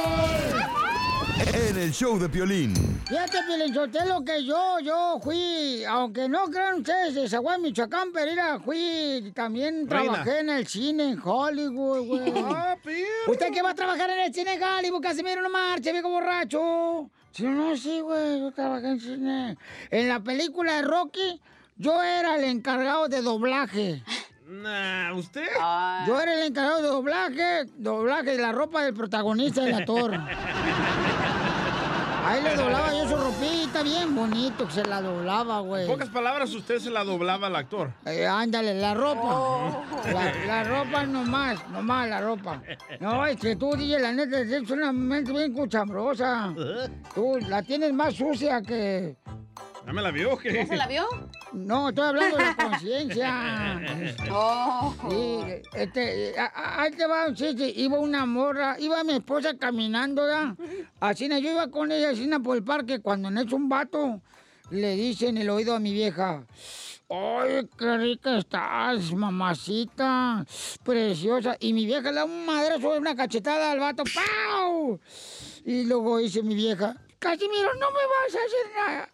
En 1.47 1.77
el 1.77 1.91
show 1.91 2.19
de 2.19 2.29
Piolín. 2.29 2.73
Fíjate, 3.07 3.37
lo 4.07 4.23
que 4.23 4.43
yo, 4.45 4.79
yo 4.79 5.19
fui, 5.23 5.83
aunque 5.85 6.29
no 6.29 6.45
crean 6.45 6.79
ustedes 6.79 7.15
de 7.15 7.27
Zaguay, 7.29 7.59
Michoacán, 7.59 8.11
pero 8.13 8.29
mira, 8.31 8.59
fui, 8.59 9.31
también 9.33 9.89
Reina. 9.89 10.13
trabajé 10.23 10.39
en 10.41 10.49
el 10.49 10.67
cine 10.67 11.09
en 11.11 11.21
Hollywood, 11.23 12.05
güey. 12.07 12.31
Ah. 12.51 12.75
¿Usted 13.27 13.51
qué 13.53 13.61
va 13.61 13.71
a 13.71 13.75
trabajar 13.75 14.09
en 14.09 14.19
el 14.19 14.33
cine 14.33 14.53
en 14.53 14.63
Hollywood, 14.63 15.01
Casimiro? 15.01 15.41
No 15.41 15.49
marche, 15.49 15.91
viejo 15.91 16.09
borracho. 16.09 17.09
Sí, 17.31 17.43
no, 17.43 17.75
sí, 17.75 17.99
güey, 18.01 18.39
yo 18.39 18.51
trabajé 18.51 18.87
en 18.87 18.99
cine. 18.99 19.57
En 19.89 20.07
la 20.09 20.19
película 20.19 20.73
de 20.75 20.81
Rocky, 20.83 21.39
yo 21.77 22.01
era 22.01 22.35
el 22.35 22.43
encargado 22.45 23.07
de 23.07 23.21
doblaje. 23.21 24.03
Nah, 24.47 25.13
¿usted? 25.13 25.47
Ah, 25.61 26.03
Yo 26.05 26.19
era 26.19 26.33
el 26.33 26.47
encargado 26.47 26.81
de 26.81 26.87
doblaje, 26.89 27.65
doblaje 27.77 28.31
de 28.31 28.37
la 28.37 28.51
ropa 28.51 28.83
del 28.83 28.93
protagonista 28.93 29.63
del 29.63 29.75
actor. 29.75 30.11
Ahí 32.23 32.43
le 32.43 32.55
doblaba 32.55 32.93
yo 32.93 33.07
su 33.07 33.15
ropita, 33.15 33.81
bien 33.83 34.15
bonito 34.15 34.67
que 34.67 34.73
se 34.73 34.85
la 34.85 35.01
doblaba, 35.01 35.59
güey. 35.61 35.85
En 35.85 35.91
pocas 35.91 36.09
palabras, 36.09 36.53
usted 36.53 36.79
se 36.79 36.91
la 36.91 37.03
doblaba 37.03 37.47
al 37.47 37.55
actor. 37.55 37.91
Eh, 38.05 38.27
ándale, 38.27 38.75
la 38.75 38.93
ropa. 38.93 39.21
Oh. 39.23 39.83
La, 40.05 40.33
la 40.45 40.63
ropa 40.63 41.05
nomás, 41.05 41.67
nomás 41.69 42.09
la 42.09 42.21
ropa. 42.21 42.61
No, 42.99 43.25
es 43.25 43.37
que 43.37 43.55
tú, 43.55 43.75
DJ, 43.75 43.99
la 43.99 44.11
neta, 44.11 44.39
es 44.39 44.69
una 44.69 44.91
mente 44.91 45.31
bien 45.31 45.51
cuchambrosa. 45.53 46.53
Tú 47.15 47.39
la 47.47 47.63
tienes 47.63 47.91
más 47.93 48.13
sucia 48.13 48.61
que... 48.61 49.15
¿Ya 49.85 49.93
me 49.93 50.01
la 50.01 50.11
vio? 50.11 50.37
qué? 50.37 50.53
¿Ya 50.53 50.67
se 50.67 50.75
la 50.75 50.87
vio? 50.87 51.07
No, 51.53 51.89
estoy 51.89 52.05
hablando 52.05 52.37
de 52.37 52.43
la 52.43 52.55
conciencia. 52.55 53.81
Oh. 54.31 54.95
Sí, 55.09 55.39
este, 55.73 56.35
ahí 56.53 56.91
te 56.91 57.05
va 57.07 57.27
un 57.27 57.35
chiste. 57.35 57.67
Iba 57.75 57.99
una 57.99 58.25
morra, 58.25 58.79
iba 58.79 59.03
mi 59.03 59.13
esposa 59.13 59.57
caminando, 59.57 60.27
¿ya? 60.27 60.55
Así, 60.99 61.27
yo 61.27 61.51
iba 61.51 61.69
con 61.69 61.91
ella 61.91 62.11
así 62.11 62.29
por 62.43 62.55
el 62.55 62.63
parque, 62.63 62.99
cuando 62.99 63.29
en 63.29 63.39
eso 63.39 63.55
un 63.55 63.67
vato 63.67 64.21
le 64.69 64.95
dice 64.95 65.27
en 65.27 65.37
el 65.37 65.49
oído 65.49 65.75
a 65.75 65.79
mi 65.79 65.91
vieja, 65.91 66.45
¡Ay, 67.09 67.67
qué 67.77 67.97
rica 67.97 68.37
estás, 68.37 69.11
mamacita! 69.11 70.45
Preciosa. 70.81 71.57
Y 71.59 71.73
mi 71.73 71.85
vieja 71.85 72.09
le 72.09 72.17
da 72.17 72.25
un 72.25 72.45
madrazo, 72.45 72.97
una 72.97 73.15
cachetada 73.15 73.71
al 73.71 73.79
vato, 73.79 74.03
¡pau! 74.15 74.97
Y 75.65 75.83
luego 75.83 76.19
dice 76.19 76.41
mi 76.41 76.55
vieja, 76.55 76.95
Casimiro, 77.19 77.73
no 77.75 77.91
me 77.91 77.99
vas 78.07 78.35
a 78.35 78.45
hacer 78.45 78.75
nada. 78.75 79.09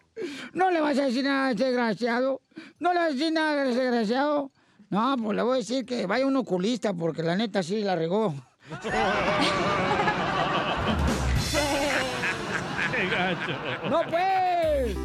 No 0.53 0.71
le 0.71 0.81
vas 0.81 0.97
a 0.97 1.05
decir 1.05 1.23
nada 1.23 1.47
a 1.47 1.51
ese 1.51 1.65
desgraciado. 1.65 2.41
No 2.79 2.93
le 2.93 2.99
vas 2.99 3.09
a 3.09 3.13
decir 3.13 3.31
nada 3.31 3.61
a 3.61 3.69
ese 3.69 3.81
desgraciado. 3.81 4.51
No, 4.89 5.15
pues 5.21 5.35
le 5.35 5.43
voy 5.43 5.55
a 5.55 5.57
decir 5.57 5.85
que 5.85 6.05
vaya 6.05 6.25
un 6.25 6.37
oculista, 6.37 6.93
porque 6.93 7.23
la 7.23 7.35
neta 7.35 7.61
sí 7.61 7.81
la 7.81 7.95
regó. 7.95 8.33
¡Qué 8.81 8.89
gacho! 13.11 13.51
¡No, 13.89 14.01
pues! 14.09 14.95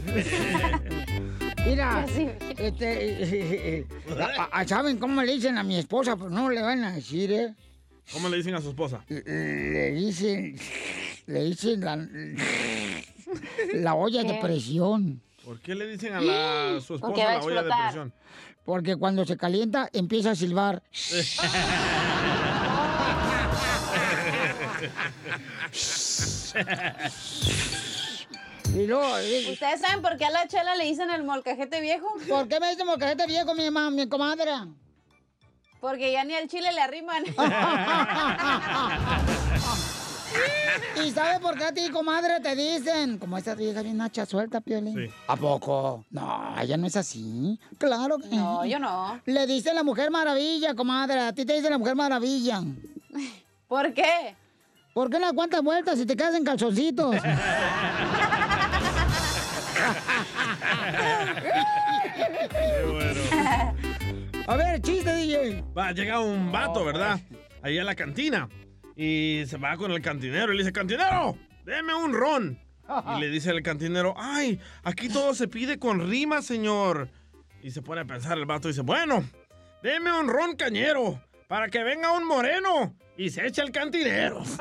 Mira, 1.67 2.07
este, 2.59 3.87
¿saben 4.67 4.99
cómo 4.99 5.23
le 5.23 5.35
dicen 5.35 5.59
a 5.59 5.63
mi 5.63 5.79
esposa? 5.79 6.17
Pues 6.17 6.31
no 6.31 6.51
le 6.51 6.61
van 6.61 6.85
a 6.85 6.93
decir, 6.93 7.33
¿eh? 7.33 7.55
¿Cómo 8.13 8.29
le 8.29 8.39
dicen 8.39 8.55
a 8.55 8.61
su 8.61 8.71
esposa? 8.71 9.05
Le 9.09 9.93
dicen, 9.93 10.57
le 11.27 11.45
dicen 11.45 11.81
la, 11.81 11.97
la 13.75 13.95
olla 13.95 14.23
de 14.23 14.35
¿Qué? 14.35 14.41
presión. 14.41 15.21
¿Por 15.45 15.59
qué 15.61 15.75
le 15.75 15.87
dicen 15.89 16.15
a 16.15 16.21
la, 16.21 16.81
su 16.81 16.99
Porque 17.01 17.25
va 17.25 17.35
esposa 17.35 17.55
la 17.55 17.61
olla 17.61 17.63
de 17.77 17.83
presión? 17.85 18.13
Porque 18.65 18.97
cuando 18.97 19.25
se 19.25 19.37
calienta 19.37 19.89
empieza 19.93 20.31
a 20.31 20.35
silbar. 20.37 20.83
Y 28.75 28.87
luego, 28.87 29.19
eh, 29.19 29.51
¿Ustedes 29.53 29.81
saben 29.81 30.01
por 30.01 30.17
qué 30.17 30.25
a 30.25 30.31
la 30.31 30.47
chela 30.49 30.75
le 30.77 30.85
dicen 30.85 31.11
el 31.11 31.25
molcajete 31.25 31.81
viejo? 31.81 32.07
¿Por 32.29 32.49
qué 32.49 32.59
me 32.59 32.71
dicen 32.71 32.87
molcajete 32.87 33.27
viejo, 33.27 33.55
mi, 33.55 33.71
ma- 33.71 33.91
mi 33.91 34.09
comadre? 34.09 34.51
Porque 35.81 36.13
ya 36.13 36.25
ni 36.25 36.35
al 36.35 36.49
chile 36.49 36.73
le 36.73 36.81
arriman. 36.81 37.25
¿Y 41.05 41.11
sabes 41.11 41.41
por 41.41 41.57
qué 41.59 41.65
a 41.65 41.73
ti, 41.73 41.91
comadre, 41.91 42.41
te 42.41 42.55
dicen? 42.55 43.19
Como 43.19 43.37
esta 43.39 43.55
vieja 43.55 43.83
bien 43.83 44.01
hacha 44.01 44.25
suelta, 44.27 44.61
Piolín. 44.61 45.11
¿A 45.27 45.37
poco? 45.37 46.05
No, 46.11 46.55
ella 46.61 46.77
no 46.77 46.87
es 46.87 46.97
así. 46.97 47.59
Claro 47.79 48.19
que 48.19 48.29
No, 48.29 48.65
yo 48.65 48.79
no. 48.79 49.21
Le 49.27 49.47
dice 49.47 49.73
la 49.75 49.83
Mujer 49.83 50.11
Maravilla, 50.11 50.75
comadre. 50.75 51.21
A 51.21 51.33
ti 51.33 51.45
te 51.45 51.55
dice 51.55 51.71
la 51.71 51.79
Mujer 51.79 51.97
Maravilla. 51.97 52.63
¿Por 53.67 53.93
qué? 53.95 54.37
¿Por 54.95 55.09
qué 55.11 55.19
no 55.19 55.27
aguantas 55.27 55.63
vueltas 55.63 55.99
si 55.99 56.05
te 56.07 56.17
quedas 56.17 56.35
en 56.35 56.45
calzoncitos? 56.45 57.17
Qué 62.51 62.85
bueno. 62.91 63.21
A 64.47 64.57
ver, 64.57 64.81
chiste, 64.83 65.15
DJ. 65.15 65.65
Va, 65.77 65.93
llega 65.93 66.21
un 66.21 66.51
vato, 66.53 66.85
¿verdad? 66.85 67.19
Ahí 67.63 67.79
a 67.79 67.85
la 67.85 67.95
cantina. 67.95 68.49
Y 68.97 69.45
se 69.47 69.57
va 69.57 69.77
con 69.77 69.91
el 69.93 70.03
cantinero 70.03 70.53
y 70.53 70.57
le 70.57 70.63
dice, 70.63 70.73
cantinero, 70.73 71.37
deme 71.65 71.95
un 71.95 72.13
ron. 72.13 72.59
Y 73.17 73.21
le 73.21 73.31
dice 73.31 73.51
el 73.51 73.63
cantinero, 73.63 74.15
ay, 74.19 74.61
aquí 74.83 75.09
todo 75.09 75.35
se 75.35 75.49
pide 75.49 75.79
con 75.79 76.11
rima, 76.11 76.43
señor. 76.43 77.09
Y 77.63 77.71
se 77.71 77.81
pone 77.81 78.03
a 78.03 78.05
pensar 78.05 78.37
el 78.37 78.45
vato 78.45 78.69
y 78.69 78.73
dice, 78.73 78.83
bueno, 78.83 79.25
deme 79.83 80.13
un 80.19 80.29
ron 80.29 80.57
cañero 80.57 81.23
para 81.49 81.69
que 81.69 81.83
venga 81.83 82.13
un 82.13 82.27
moreno 82.27 82.95
y 83.17 83.31
se 83.31 83.47
eche 83.47 83.63
el 83.63 83.71
cantinero. 83.73 84.43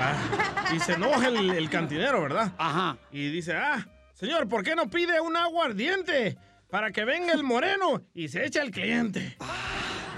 Ah, 0.00 0.72
y 0.72 0.78
se 0.78 0.92
enoja 0.92 1.26
el, 1.26 1.50
el 1.50 1.68
cantinero, 1.68 2.22
¿verdad? 2.22 2.52
Ajá. 2.56 2.96
Y 3.10 3.30
dice, 3.30 3.56
ah, 3.56 3.84
señor, 4.14 4.48
¿por 4.48 4.62
qué 4.62 4.76
no 4.76 4.88
pide 4.88 5.20
un 5.20 5.36
agua 5.36 5.64
ardiente 5.64 6.38
para 6.70 6.92
que 6.92 7.04
venga 7.04 7.32
el 7.32 7.42
moreno 7.42 8.02
y 8.14 8.28
se 8.28 8.46
eche 8.46 8.60
al 8.60 8.70
cliente? 8.70 9.36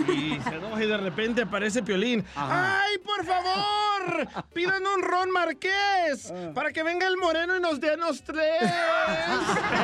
Y 0.08 0.40
se 0.40 0.54
enoja 0.56 0.84
y 0.84 0.86
de 0.86 0.96
repente 0.96 1.42
aparece 1.42 1.82
Piolín. 1.82 2.24
¡Ay, 2.34 2.98
por 2.98 3.24
favor! 3.24 4.28
¡Pidan 4.52 4.82
un 4.86 5.02
ron 5.02 5.30
marqués! 5.30 6.32
Para 6.54 6.72
que 6.72 6.82
venga 6.82 7.06
el 7.06 7.16
moreno 7.16 7.56
y 7.56 7.60
nos 7.60 7.80
denos 7.80 8.22
tres. 8.22 8.62
Ah, 8.62 9.78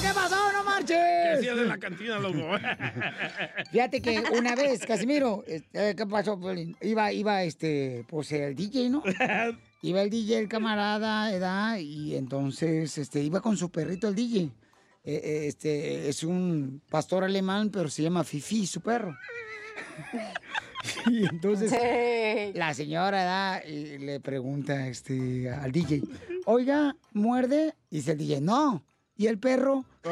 ¿Qué 0.02 0.08
pasó? 0.14 0.36
¡No 0.52 0.60
¿Qué 0.60 0.64
marches! 0.64 1.38
hacías 1.38 1.58
en 1.58 1.68
la 1.68 1.78
cantina, 1.78 2.18
loco? 2.18 2.38
Fíjate 3.72 4.00
que 4.00 4.22
una 4.36 4.54
vez, 4.54 4.84
Casimiro, 4.86 5.44
este, 5.46 5.94
¿qué 5.94 6.06
pasó, 6.06 6.38
Piolín? 6.38 6.76
Iba, 6.80 7.12
iba, 7.12 7.42
este, 7.42 8.04
pues 8.08 8.32
el 8.32 8.54
DJ, 8.54 8.88
¿no? 8.90 9.02
Iba 9.82 10.02
el 10.02 10.10
DJ, 10.10 10.38
el 10.38 10.48
camarada, 10.48 11.30
¿verdad? 11.30 11.78
Y 11.78 12.14
entonces, 12.14 12.98
este, 12.98 13.22
iba 13.22 13.40
con 13.40 13.56
su 13.56 13.70
perrito 13.70 14.08
el 14.08 14.14
DJ. 14.14 14.50
Eh, 15.02 15.14
eh, 15.24 15.46
este, 15.46 16.08
es 16.08 16.22
un 16.24 16.82
pastor 16.90 17.24
alemán, 17.24 17.70
pero 17.70 17.88
se 17.88 18.02
llama 18.02 18.22
Fifi, 18.22 18.66
su 18.66 18.80
perro. 18.82 19.16
y 21.10 21.26
entonces, 21.26 21.72
la 22.54 22.74
señora, 22.74 23.18
¿verdad? 23.18 23.64
Y 23.64 23.98
le 23.98 24.20
pregunta, 24.20 24.88
este, 24.88 25.50
al 25.50 25.72
DJ, 25.72 26.02
oiga, 26.44 26.94
¿muerde? 27.12 27.74
Y 27.90 27.96
dice 27.96 28.12
el 28.12 28.18
DJ, 28.18 28.40
no. 28.42 28.84
¿Y 29.16 29.26
el 29.26 29.38
perro? 29.38 29.84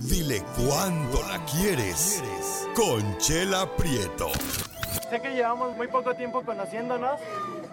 Dile 0.00 0.42
cuándo 0.56 1.22
la 1.28 1.44
quieres. 1.46 2.22
Conchela 2.74 3.68
Prieto. 3.76 4.30
Sé 5.08 5.20
que 5.20 5.34
llevamos 5.34 5.76
muy 5.76 5.88
poco 5.88 6.14
tiempo 6.14 6.42
conociéndonos. 6.42 7.20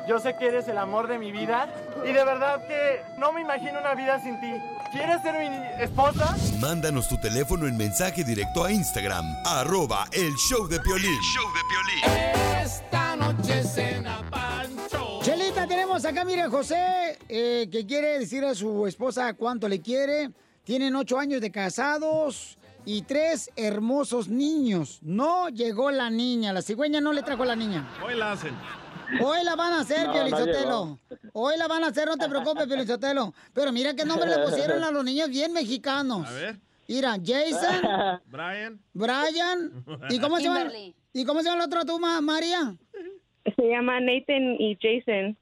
Yo 0.08 0.20
sé 0.20 0.36
que 0.36 0.48
eres 0.48 0.68
el 0.68 0.78
amor 0.78 1.08
de 1.08 1.20
mi 1.20 1.32
vida. 1.32 1.74
Y 2.04 2.12
de 2.12 2.24
verdad 2.24 2.66
que 2.68 3.02
no 3.18 3.32
me 3.32 3.42
imagino 3.42 3.80
una 3.80 3.96
vida 3.96 4.20
sin 4.22 4.40
ti. 4.40 4.54
¿Quieres 4.92 5.22
ser 5.22 5.36
mi 5.38 5.84
esposa? 5.84 6.36
Mándanos 6.60 7.08
tu 7.08 7.18
teléfono 7.18 7.68
en 7.68 7.78
mensaje 7.78 8.24
directo 8.24 8.64
a 8.64 8.72
Instagram, 8.72 9.26
arroba 9.46 10.08
el 10.12 10.34
show 10.36 10.68
de 10.68 10.80
Piolín. 10.80 11.20
Esta 12.64 13.16
noche 13.16 13.64
cena 13.64 14.22
Pancho. 14.30 15.20
Chelita, 15.22 15.68
tenemos 15.68 16.04
acá, 16.06 16.26
mire, 16.26 16.48
José, 16.48 17.20
eh, 17.28 17.70
que 17.72 17.86
quiere 17.86 18.20
decir 18.20 18.44
a 18.44 18.56
su 18.56 18.88
esposa 18.88 19.34
cuánto 19.36 19.68
le 19.70 19.80
quiere. 19.80 20.32
Tienen 20.64 20.96
ocho 20.96 21.18
años 21.18 21.42
de 21.42 21.52
casados 21.52 22.59
y 22.92 23.04
tres 23.04 23.52
hermosos 23.56 24.30
niños. 24.30 24.98
No 25.04 25.50
llegó 25.50 25.92
la 25.92 26.10
niña, 26.10 26.52
la 26.54 26.64
cigüeña 26.64 27.00
no 27.02 27.14
le 27.14 27.22
trajo 27.22 27.46
la 27.46 27.56
niña. 27.56 27.88
Hoy 28.04 28.16
la 28.16 28.32
hacen. 28.32 28.54
Hoy 29.22 29.44
la 29.44 29.56
van 29.56 29.74
a 29.74 29.82
hacer, 29.82 30.08
No, 30.08 30.14
Piolizotelo. 30.14 30.70
no 30.70 31.00
Hoy 31.34 31.56
la 31.58 31.68
van 31.68 31.84
a 31.84 31.88
hacer, 31.88 32.08
no 32.08 32.18
te 32.18 32.28
preocupes, 32.28 32.66
Piolizotelo. 32.66 33.34
Pero 33.54 33.72
mira 33.72 33.94
qué 33.94 34.06
nombre 34.06 34.28
le 34.30 34.40
pusieron 34.46 34.84
a 34.84 34.90
los 34.90 35.04
niños 35.04 35.30
bien 35.30 35.54
mexicanos. 35.54 36.28
A 36.28 36.32
ver. 36.32 36.60
Mira, 36.88 37.16
Jason, 37.24 38.20
Brian. 38.26 38.80
Brian. 38.94 39.72
¿Y 40.10 40.20
cómo 40.20 40.38
se 40.38 40.44
llama? 40.46 40.66
¿Y 41.14 41.26
cómo 41.26 41.42
se 41.42 41.46
llama 41.50 41.64
el 41.64 41.68
otro 41.68 41.86
tú, 41.86 42.00
Ma- 42.00 42.22
María? 42.22 42.76
Se 43.56 43.68
llama 43.70 44.00
Nathan 44.00 44.56
y 44.60 44.76
Jason. 44.82 45.38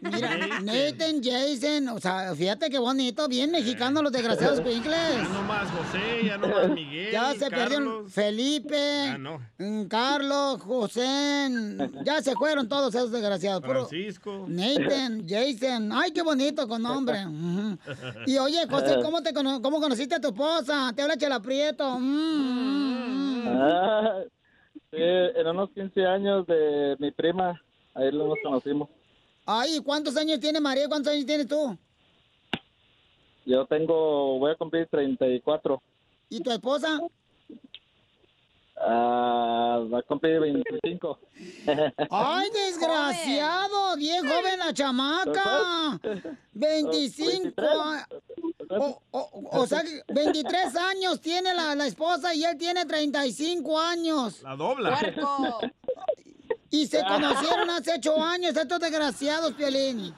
Mira, 0.00 0.60
Nathan, 0.62 1.22
Jason, 1.22 1.88
o 1.88 2.00
sea, 2.00 2.34
fíjate 2.34 2.70
qué 2.70 2.78
bonito, 2.78 3.28
bien 3.28 3.50
mexicano 3.50 4.02
los 4.02 4.12
desgraciados 4.12 4.60
pincles. 4.62 4.96
Ya 5.16 5.22
no 5.28 5.42
más 5.42 5.70
José, 5.70 6.24
ya 6.26 6.38
no 6.38 6.48
más 6.48 6.68
Miguel. 6.70 7.12
Ya 7.12 7.34
se 7.34 7.50
perdieron. 7.50 8.08
Felipe, 8.08 9.08
Ah, 9.10 9.18
no. 9.18 9.40
mm, 9.58 9.84
Carlos, 9.84 10.60
José, 10.62 11.48
ya 12.04 12.22
se 12.22 12.34
fueron 12.34 12.68
todos 12.68 12.94
esos 12.94 13.10
desgraciados. 13.12 13.62
Francisco. 13.64 14.46
Nathan, 14.48 15.26
Jason, 15.28 15.92
ay, 15.92 16.12
qué 16.12 16.22
bonito 16.22 16.66
con 16.68 16.82
nombre. 16.82 17.18
Y 18.26 18.38
oye, 18.38 18.66
José, 18.68 18.98
¿cómo, 19.02 19.22
te 19.22 19.32
cono- 19.34 19.60
cómo 19.60 19.80
conociste 19.80 20.14
a 20.14 20.20
tu 20.20 20.28
esposa? 20.28 20.92
Te 20.94 21.02
habla 21.02 21.16
Chela 21.16 21.40
Prieto. 21.40 21.98
Mm, 21.98 22.02
mm, 22.02 23.44
mm. 23.44 23.48
Ah, 23.48 24.14
sí, 24.90 24.96
eran 24.96 25.56
unos 25.56 25.70
15 25.70 26.06
años 26.06 26.46
de 26.46 26.96
mi 26.98 27.10
prima. 27.10 27.60
Ahí 27.94 28.10
nos 28.12 28.38
conocimos. 28.42 28.88
Ay, 29.46 29.80
¿cuántos 29.80 30.16
años 30.16 30.38
tiene 30.40 30.60
María? 30.60 30.88
¿Cuántos 30.88 31.12
años 31.12 31.26
tienes 31.26 31.48
tú? 31.48 31.76
Yo 33.44 33.66
tengo, 33.66 34.38
voy 34.38 34.52
a 34.52 34.54
cumplir 34.54 34.86
34. 34.88 35.82
¿Y 36.28 36.40
tu 36.40 36.50
esposa? 36.52 37.00
Ah, 38.84 39.80
va 39.92 39.98
a 39.98 40.02
cumplir 40.02 40.40
25. 40.40 41.18
¡Ay, 42.10 42.48
desgraciado! 42.52 43.96
Bien 43.96 44.26
joven 44.26 44.58
la 44.58 44.72
chamaca. 44.72 46.00
25. 46.52 47.52
a- 47.62 48.06
O, 48.70 49.02
o- 49.10 49.48
o 49.60 49.66
sea, 49.66 49.82
que 49.82 50.02
23 50.14 50.74
años 50.76 51.20
tiene 51.20 51.52
la, 51.52 51.74
la 51.74 51.86
esposa 51.86 52.34
y 52.34 52.44
él 52.44 52.56
tiene 52.56 52.86
35 52.86 53.78
años. 53.78 54.42
La 54.42 54.56
dobla. 54.56 54.98
Y 56.72 56.86
se 56.86 57.02
conocieron 57.08 57.68
hace 57.70 57.92
ocho 57.94 58.20
años, 58.20 58.56
estos 58.56 58.80
desgraciados, 58.80 59.52
Piolín. 59.52 60.12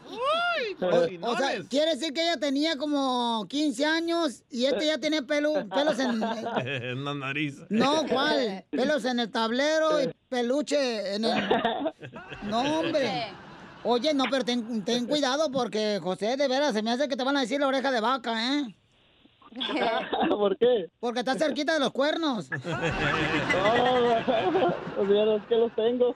O, 0.80 1.30
o 1.32 1.36
sea, 1.36 1.60
quiere 1.68 1.96
decir 1.96 2.12
que 2.12 2.22
ella 2.22 2.38
tenía 2.38 2.78
como 2.78 3.44
15 3.48 3.84
años 3.84 4.44
y 4.50 4.64
este 4.64 4.86
ya 4.86 4.98
tenía 4.98 5.22
pelo, 5.22 5.68
pelos 5.68 5.98
en... 5.98 6.22
en 6.66 7.04
la 7.04 7.14
nariz. 7.14 7.56
No, 7.68 8.06
¿cuál? 8.08 8.64
Pelos 8.70 9.04
en 9.04 9.18
el 9.18 9.30
tablero 9.30 10.00
y 10.00 10.10
peluche 10.28 11.16
en 11.16 11.24
el... 11.24 11.34
No, 12.48 12.80
hombre. 12.80 13.32
Oye, 13.82 14.14
no, 14.14 14.24
pero 14.30 14.44
ten, 14.44 14.84
ten 14.84 15.06
cuidado 15.06 15.50
porque, 15.50 15.98
José, 16.00 16.36
de 16.36 16.46
veras, 16.46 16.72
se 16.72 16.82
me 16.82 16.92
hace 16.92 17.08
que 17.08 17.16
te 17.16 17.24
van 17.24 17.36
a 17.36 17.40
decir 17.40 17.58
la 17.58 17.66
oreja 17.66 17.90
de 17.90 18.00
vaca, 18.00 18.58
¿eh? 18.58 18.74
¿Por 20.28 20.56
qué? 20.58 20.88
Porque 21.00 21.20
está 21.20 21.34
cerquita 21.34 21.74
de 21.74 21.80
los 21.80 21.92
cuernos. 21.92 22.50
Pues 24.96 25.08
ya 25.08 25.24
es 25.34 25.42
que 25.48 25.56
los 25.56 25.74
tengo. 25.74 26.14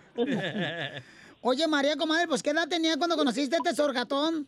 Oye, 1.41 1.67
María, 1.67 1.97
comadre, 1.97 2.29
pues 2.29 2.43
¿qué 2.43 2.51
edad 2.51 2.69
tenía 2.69 2.97
cuando 2.97 3.17
conociste 3.17 3.57
a 3.57 3.59
este 3.59 3.75
sorgatón? 3.75 4.47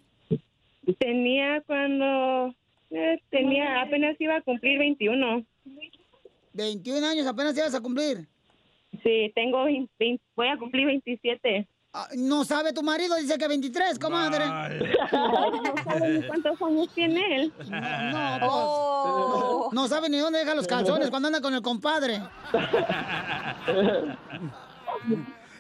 Tenía 0.99 1.61
cuando... 1.67 2.55
eh, 2.91 3.21
tenía, 3.31 3.83
apenas 3.83 4.17
iba 4.21 4.37
a 4.37 4.43
cumplir 4.43 4.79
21. 4.79 5.45
21 6.53 7.07
años 7.07 7.27
apenas 7.27 7.57
ibas 7.57 7.75
a 7.75 7.81
cumplir. 7.81 8.27
Sí, 9.03 9.33
tengo 9.35 9.65
20 9.65 9.93
20 9.99 10.23
voy 10.37 10.49
a 10.49 10.57
cumplir 10.57 10.87
27. 10.87 11.67
Ah, 11.93 12.07
No 12.17 12.45
sabe 12.45 12.73
tu 12.73 12.83
marido, 12.85 13.17
dice 13.17 13.37
que 13.37 13.49
23, 13.49 13.99
comadre. 13.99 14.47
no 14.47 15.75
sabe 15.85 16.09
ni 16.19 16.23
cuántos 16.27 16.63
años 16.63 16.89
tiene 16.95 17.37
él. 17.37 17.53
No, 17.59 17.65
pues, 17.67 17.73
no, 18.53 19.69
no 19.73 19.89
sabe 19.89 20.09
ni 20.09 20.19
dónde 20.19 20.39
deja 20.39 20.55
los 20.55 20.69
calzones 20.69 21.11
cuando 21.11 21.27
anda 21.29 21.41
con 21.41 21.53
el 21.55 21.63
compadre. 21.63 22.23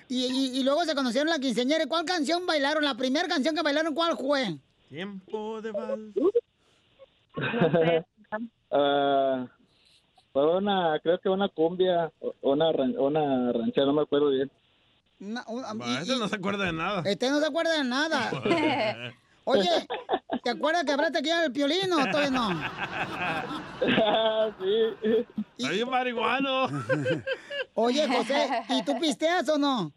Y, 0.09 0.27
y- 0.27 0.59
y 0.59 0.65
luego 0.65 0.85
se 0.85 0.97
conocieron 0.97 1.29
la 1.31 1.39
quinceañera. 1.39 1.85
¿Y 1.85 1.87
¿Cuál 1.87 2.05
canción 2.05 2.45
bailaron? 2.45 2.85
La 2.85 2.97
primera 2.97 3.29
canción 3.29 3.55
que 3.55 3.63
bailaron, 3.63 3.95
¿cuál 3.95 4.17
fue? 4.17 4.57
Tiempo 4.89 5.63
de 5.63 5.71
vals. 5.71 6.15
Ah, 8.73 9.47
fue 10.33 10.57
una, 10.57 10.99
creo 11.03 11.19
que 11.19 11.29
una 11.29 11.49
cumbia, 11.49 12.13
o- 12.21 12.35
una, 12.43 12.71
una 12.71 13.53
ranchera, 13.53 13.87
no 13.87 13.93
me 13.95 14.03
acuerdo 14.03 14.31
bien. 14.31 14.49
Una- 15.21 15.45
un- 15.49 15.63
Va, 15.63 15.87
y- 15.87 15.97
ese 16.03 16.15
y- 16.15 16.19
no 16.19 16.29
se 16.29 16.37
acuerda 16.37 16.65
de 16.65 16.73
nada. 16.73 17.03
Este 17.05 17.29
no 17.31 17.41
se 17.41 17.47
acuerda 17.47 17.73
de 17.77 17.85
nada. 17.85 18.31
Oye, 19.45 19.69
¿te 20.45 20.51
acuerdas 20.51 20.85
que 20.85 20.93
hablaste 20.93 21.19
aquí 21.19 21.31
al 21.31 21.51
piolín 21.53 21.93
o 21.93 21.97
todavía 22.11 22.31
no? 22.31 22.49
sí. 24.61 25.27
Está 25.59 25.71
bien 25.73 25.91
marihuano. 25.91 26.67
Oye, 27.75 28.07
José, 28.07 28.49
¿y 28.69 28.85
tú 28.85 28.99
pisteas 29.01 29.49
o 29.49 29.59
no? 29.59 29.93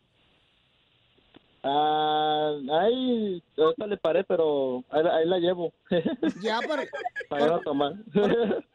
Ah, 1.65 2.51
ahí, 2.81 3.41
ahorita 3.57 3.87
le 3.87 3.97
paré, 3.97 4.23
pero 4.25 4.83
ahí, 4.89 5.03
la- 5.03 5.15
ahí 5.15 5.27
la 5.27 5.37
llevo. 5.39 5.73
Ya, 6.41 6.59
por- 6.61 6.89
Para 7.29 7.47
no 7.47 7.59
tomar. 7.61 7.93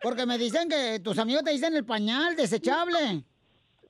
porque 0.03 0.25
me 0.27 0.39
dicen 0.39 0.69
que 0.71 0.99
tus 1.01 1.19
amigos 1.19 1.45
te 1.45 1.51
dicen 1.51 1.75
el 1.77 1.85
pañal 1.85 2.35
desechable. 2.37 3.25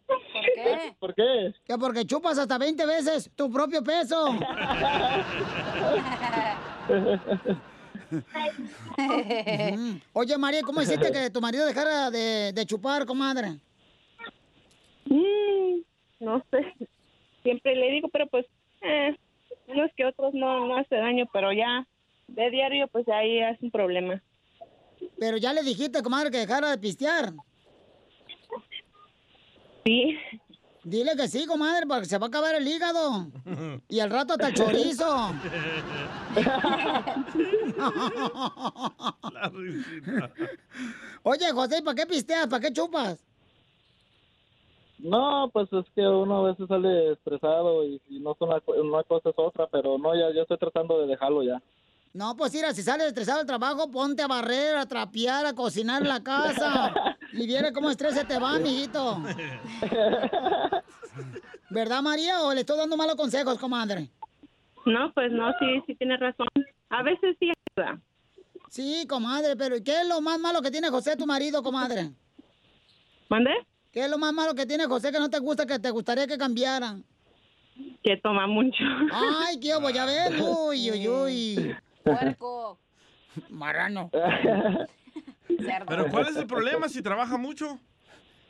¿Por 0.08 0.44
qué? 0.54 0.94
¿Por 0.98 1.14
qué? 1.14 1.54
Que 1.64 1.78
porque 1.78 2.06
chupas 2.06 2.38
hasta 2.38 2.58
20 2.58 2.86
veces 2.86 3.30
tu 3.36 3.50
propio 3.50 3.82
peso. 3.82 4.28
Oye, 10.14 10.38
María, 10.38 10.62
¿cómo 10.62 10.80
hiciste 10.80 11.12
que 11.12 11.30
tu 11.30 11.40
marido 11.40 11.66
dejara 11.66 12.10
de, 12.10 12.52
de 12.54 12.66
chupar, 12.66 13.04
comadre? 13.04 13.58
Mm, 15.04 15.80
no 16.20 16.42
sé. 16.50 16.74
Siempre 17.42 17.76
le 17.76 17.90
digo, 17.90 18.08
pero 18.08 18.26
pues, 18.28 18.46
eh, 18.80 19.14
unos 19.66 19.90
que 19.96 20.06
otros 20.06 20.32
no, 20.34 20.66
no 20.66 20.78
hace 20.78 20.96
daño, 20.96 21.26
pero 21.32 21.52
ya 21.52 21.86
de 22.28 22.50
diario, 22.50 22.88
pues 22.88 23.06
ahí 23.08 23.38
es 23.38 23.60
un 23.60 23.70
problema. 23.70 24.22
Pero 25.18 25.36
ya 25.36 25.52
le 25.52 25.62
dijiste, 25.62 26.02
comadre, 26.02 26.30
que 26.30 26.38
dejara 26.38 26.70
de 26.70 26.78
pistear. 26.78 27.32
Sí. 29.88 30.18
Dile 30.84 31.16
que 31.16 31.28
sí, 31.28 31.46
comadre, 31.46 31.86
porque 31.86 32.04
se 32.04 32.18
va 32.18 32.26
a 32.26 32.28
acabar 32.28 32.54
el 32.54 32.68
hígado. 32.68 33.26
Y 33.88 34.00
al 34.00 34.10
rato 34.10 34.34
hasta 34.34 34.48
el 34.48 34.54
chorizo. 34.54 35.06
La 39.32 39.48
risita. 39.48 40.30
Oye, 41.22 41.50
José, 41.52 41.80
¿para 41.82 41.94
qué 41.94 42.04
pisteas? 42.06 42.48
¿Para 42.48 42.60
qué 42.60 42.70
chupas? 42.70 43.24
No, 44.98 45.48
pues 45.54 45.72
es 45.72 45.86
que 45.94 46.02
uno 46.02 46.44
a 46.44 46.50
veces 46.50 46.68
sale 46.68 47.12
estresado 47.12 47.86
y, 47.86 47.98
y 48.10 48.20
no 48.20 48.32
es 48.32 48.36
una, 48.40 48.60
una 48.82 49.02
cosa 49.04 49.30
es 49.30 49.38
otra, 49.38 49.68
pero 49.68 49.96
no, 49.96 50.14
ya, 50.14 50.34
ya 50.34 50.42
estoy 50.42 50.58
tratando 50.58 51.00
de 51.00 51.06
dejarlo 51.06 51.42
ya. 51.44 51.62
No, 52.18 52.34
pues 52.34 52.52
mira, 52.52 52.74
si 52.74 52.82
sales 52.82 53.06
estresado 53.06 53.38
del 53.38 53.46
trabajo, 53.46 53.88
ponte 53.92 54.22
a 54.22 54.26
barrer, 54.26 54.76
a 54.76 54.86
trapear, 54.86 55.46
a 55.46 55.52
cocinar 55.52 56.02
en 56.02 56.08
la 56.08 56.20
casa. 56.20 56.92
Y 57.32 57.46
viera 57.46 57.72
cómo 57.72 57.90
estrés 57.90 58.14
se 58.14 58.24
te 58.24 58.40
va, 58.40 58.58
mijito. 58.58 59.22
¿Verdad, 61.70 62.02
María? 62.02 62.42
¿O 62.42 62.52
le 62.52 62.62
estoy 62.62 62.76
dando 62.76 62.96
malos 62.96 63.14
consejos, 63.14 63.56
comadre? 63.60 64.10
No, 64.84 65.12
pues 65.12 65.30
no, 65.30 65.52
sí, 65.60 65.80
sí 65.86 65.94
tienes 65.94 66.18
razón. 66.18 66.48
A 66.88 67.04
veces 67.04 67.36
sí 67.38 67.52
ayuda. 67.76 68.00
Sí, 68.68 69.06
comadre, 69.08 69.54
pero 69.54 69.76
¿qué 69.84 70.00
es 70.00 70.08
lo 70.08 70.20
más 70.20 70.40
malo 70.40 70.60
que 70.60 70.72
tiene 70.72 70.88
José, 70.88 71.14
tu 71.14 71.24
marido, 71.24 71.62
comadre? 71.62 72.10
¿Mande? 73.28 73.52
¿Qué 73.92 74.06
es 74.06 74.10
lo 74.10 74.18
más 74.18 74.32
malo 74.32 74.56
que 74.56 74.66
tiene 74.66 74.86
José 74.86 75.12
que 75.12 75.20
no 75.20 75.30
te 75.30 75.38
gusta, 75.38 75.66
que 75.66 75.78
te 75.78 75.90
gustaría 75.90 76.26
que 76.26 76.36
cambiaran? 76.36 77.04
Que 78.02 78.16
toma 78.16 78.48
mucho. 78.48 78.82
Ay, 79.12 79.60
qué 79.60 79.76
voy 79.76 79.96
a 79.96 80.04
ver. 80.04 80.32
Uy, 80.42 80.90
uy, 80.90 81.08
uy. 81.08 81.76
Puerco. 82.04 82.78
Marrano. 83.50 84.10
Cerdo. 85.48 85.86
Pero 85.86 86.08
¿cuál 86.10 86.28
es 86.28 86.36
el 86.36 86.46
problema 86.46 86.88
si 86.88 87.02
trabaja 87.02 87.36
mucho? 87.36 87.78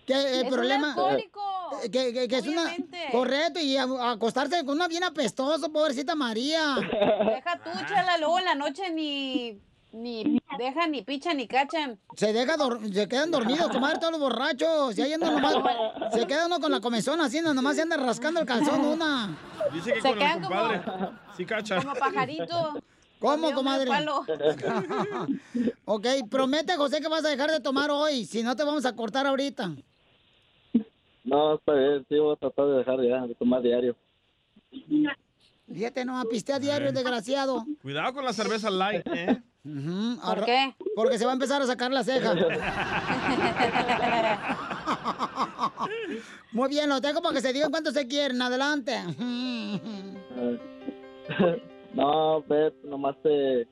Que 0.06 0.14
el 0.40 0.46
Es 0.46 0.52
problema. 0.52 0.88
alcohólico. 0.90 1.40
eh, 1.84 1.90
Que, 1.90 2.12
que- 2.12 2.28
que 2.28 2.36
es 2.38 2.46
una. 2.46 2.64
Correcto, 3.12 3.60
y 3.60 3.76
a- 3.76 4.10
acostarse 4.10 4.64
con 4.64 4.76
una 4.76 4.88
bien 4.88 5.04
apestoso, 5.04 5.70
pobrecita 5.70 6.14
María. 6.14 6.76
Deja 6.76 7.60
tú, 7.62 7.70
chala, 7.86 8.16
luego 8.18 8.38
en 8.38 8.44
la 8.46 8.54
noche 8.54 8.90
ni, 8.90 9.60
ni 9.92 10.40
dejan, 10.58 10.90
ni 10.92 11.02
pichan, 11.02 11.36
ni 11.36 11.46
cachan. 11.46 12.00
Se 12.16 12.32
deja 12.32 12.56
dor- 12.56 12.80
se 12.92 13.06
quedan 13.06 13.30
dormidos, 13.30 13.68
comadre, 13.70 13.98
todos 13.98 14.12
los 14.12 14.20
borrachos. 14.20 14.96
Y 14.98 15.02
ahí 15.02 15.12
andan 15.12 15.34
nomás. 15.34 15.54
Se 16.12 16.26
queda 16.26 16.46
uno 16.46 16.58
con 16.58 16.72
la 16.72 16.80
comezón 16.80 17.20
así, 17.20 17.40
no, 17.42 17.52
nomás 17.52 17.76
se 17.76 17.82
anda 17.82 17.96
rascando 17.98 18.40
el 18.40 18.46
calzón 18.46 18.80
una. 18.84 19.36
Dice 19.72 19.92
que 19.92 20.00
Se 20.00 20.08
con 20.08 20.12
el 20.12 20.18
quedan 20.18 20.42
como- 20.42 20.56
compadre. 20.60 20.82
Sí, 21.36 21.44
cacha. 21.46 21.76
Como 21.82 21.94
pajarito. 21.94 22.82
¿Cómo, 23.18 23.52
comadre? 23.52 23.90
ok, 25.84 26.06
promete, 26.30 26.76
José, 26.76 27.00
que 27.00 27.08
vas 27.08 27.24
a 27.24 27.30
dejar 27.30 27.50
de 27.50 27.60
tomar 27.60 27.90
hoy. 27.90 28.24
Si 28.24 28.42
no, 28.42 28.54
te 28.54 28.64
vamos 28.64 28.86
a 28.86 28.94
cortar 28.94 29.26
ahorita. 29.26 29.72
No, 31.24 31.54
está 31.54 31.74
bien, 31.74 32.06
sí, 32.08 32.16
voy 32.18 32.34
a 32.34 32.36
tratar 32.36 32.66
de 32.66 32.78
dejar 32.78 33.02
ya, 33.02 33.26
de 33.26 33.34
tomar 33.34 33.60
diario. 33.62 33.96
Fíjate, 35.72 36.04
no, 36.04 36.24
pistea 36.24 36.56
a 36.56 36.58
diario, 36.60 36.88
el 36.88 36.94
desgraciado. 36.94 37.66
Cuidado 37.82 38.14
con 38.14 38.24
la 38.24 38.32
cerveza 38.32 38.70
light, 38.70 39.06
¿eh? 39.08 39.42
¿Por 40.24 40.44
qué? 40.44 40.74
Porque 40.94 41.18
se 41.18 41.26
va 41.26 41.32
a 41.32 41.34
empezar 41.34 41.60
a 41.60 41.66
sacar 41.66 41.90
la 41.92 42.04
ceja. 42.04 42.34
Muy 46.52 46.68
bien, 46.70 46.88
lo 46.88 47.00
tengo 47.00 47.20
para 47.20 47.34
que 47.34 47.42
se 47.42 47.52
digan 47.52 47.70
cuánto 47.70 47.90
se 47.90 48.06
quieren. 48.06 48.40
Adelante. 48.40 49.02
No, 51.94 52.42
ves, 52.42 52.72
nomás 52.84 53.16
te, 53.22 53.66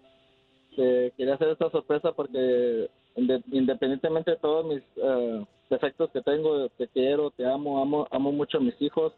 quería 1.17 1.35
hacer 1.35 1.49
esta 1.49 1.71
sorpresa 1.71 2.13
porque 2.13 2.89
inde- 3.17 3.43
independientemente 3.53 4.33
de 4.33 4.37
todos 4.39 4.67
mis 4.67 4.83
eh, 4.97 5.45
defectos 5.71 6.11
que 6.11 6.23
tengo, 6.23 6.69
te 6.71 6.89
quiero, 6.89 7.31
te 7.31 7.47
amo, 7.47 7.81
amo, 7.81 8.07
amo 8.11 8.33
mucho 8.33 8.59
a 8.59 8.61
mis 8.61 8.81
hijos 8.81 9.13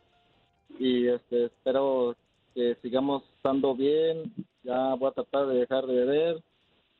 y 0.78 1.08
este, 1.08 1.46
espero 1.46 2.14
que 2.54 2.76
sigamos 2.82 3.22
estando 3.36 3.74
bien. 3.74 4.32
Ya 4.62 4.94
voy 4.94 5.08
a 5.08 5.12
tratar 5.12 5.46
de 5.46 5.60
dejar 5.60 5.86
de 5.86 5.94
beber 5.94 6.42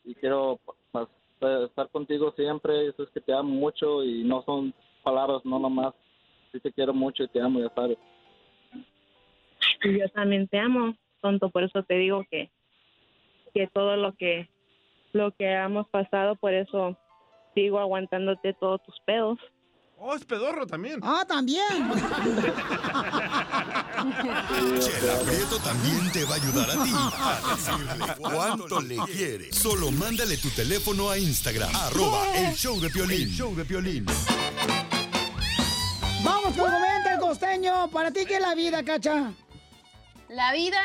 y 0.05 0.15
quiero 0.15 0.59
estar 1.67 1.89
contigo 1.91 2.33
siempre. 2.33 2.89
Eso 2.89 3.03
es 3.03 3.11
que 3.11 3.21
te 3.21 3.33
amo 3.33 3.51
mucho 3.51 4.05
y 4.05 4.25
no 4.25 4.43
son 4.45 4.73
palabras, 5.03 5.45
no 5.45 5.59
nomás. 5.59 5.95
Sí 6.53 6.61
te 6.61 6.73
quiero 6.73 6.95
mucho 6.95 7.25
y 7.25 7.29
te 7.29 7.41
amo, 7.41 7.61
ya 7.61 7.69
sabes. 7.75 7.99
Yo 9.85 10.09
también 10.11 10.49
te 10.49 10.59
amo, 10.59 10.95
tonto, 11.21 11.51
por 11.51 11.63
eso 11.65 11.83
te 11.83 11.95
digo 11.95 12.25
que, 12.31 12.51
que 13.55 13.67
todo 13.69 13.97
lo 13.97 14.15
que 14.15 14.49
lo 15.13 15.33
que 15.33 15.51
hemos 15.51 15.89
pasado, 15.89 16.37
por 16.37 16.53
eso 16.55 16.97
sigo 17.55 17.79
aguantándote 17.79 18.55
todos 18.55 18.83
tus 18.85 18.95
pedos. 19.07 19.39
Oh, 20.01 20.15
es 20.15 20.25
pedorro 20.25 20.65
también. 20.65 21.01
Ah, 21.03 21.25
también. 21.27 21.67
Chela 24.79 25.19
Prieto 25.27 25.59
también 25.65 26.13
te 26.13 26.25
va 26.25 26.35
a 26.35 26.37
ayudar 26.37 26.71
a 26.71 26.85
ti 26.85 26.93
a 26.95 27.41
decirle 27.51 28.15
cuánto 28.17 28.81
le 28.81 28.97
quiere. 29.13 29.53
Solo 29.53 29.91
mándale 29.91 30.37
tu 30.37 30.51
teléfono 30.51 31.11
a 31.11 31.19
Instagram, 31.19 31.75
arroba 31.75 32.23
el 32.37 32.55
show 32.55 32.79
de 32.79 32.91
Piolín. 32.91 33.23
El 33.23 33.31
show 33.31 33.57
de 33.57 33.65
Piolín. 33.65 34.07
Vamos 36.23 36.57
con 36.57 36.67
el 36.67 36.75
comediante 36.75 37.15
el 37.15 37.19
costeño. 37.19 37.73
costeño, 37.73 37.91
¿para 37.91 38.13
ti 38.13 38.25
qué 38.25 38.37
es 38.37 38.41
la 38.41 38.55
vida, 38.55 38.85
cacha? 38.85 39.33
La 40.29 40.53
vida 40.53 40.79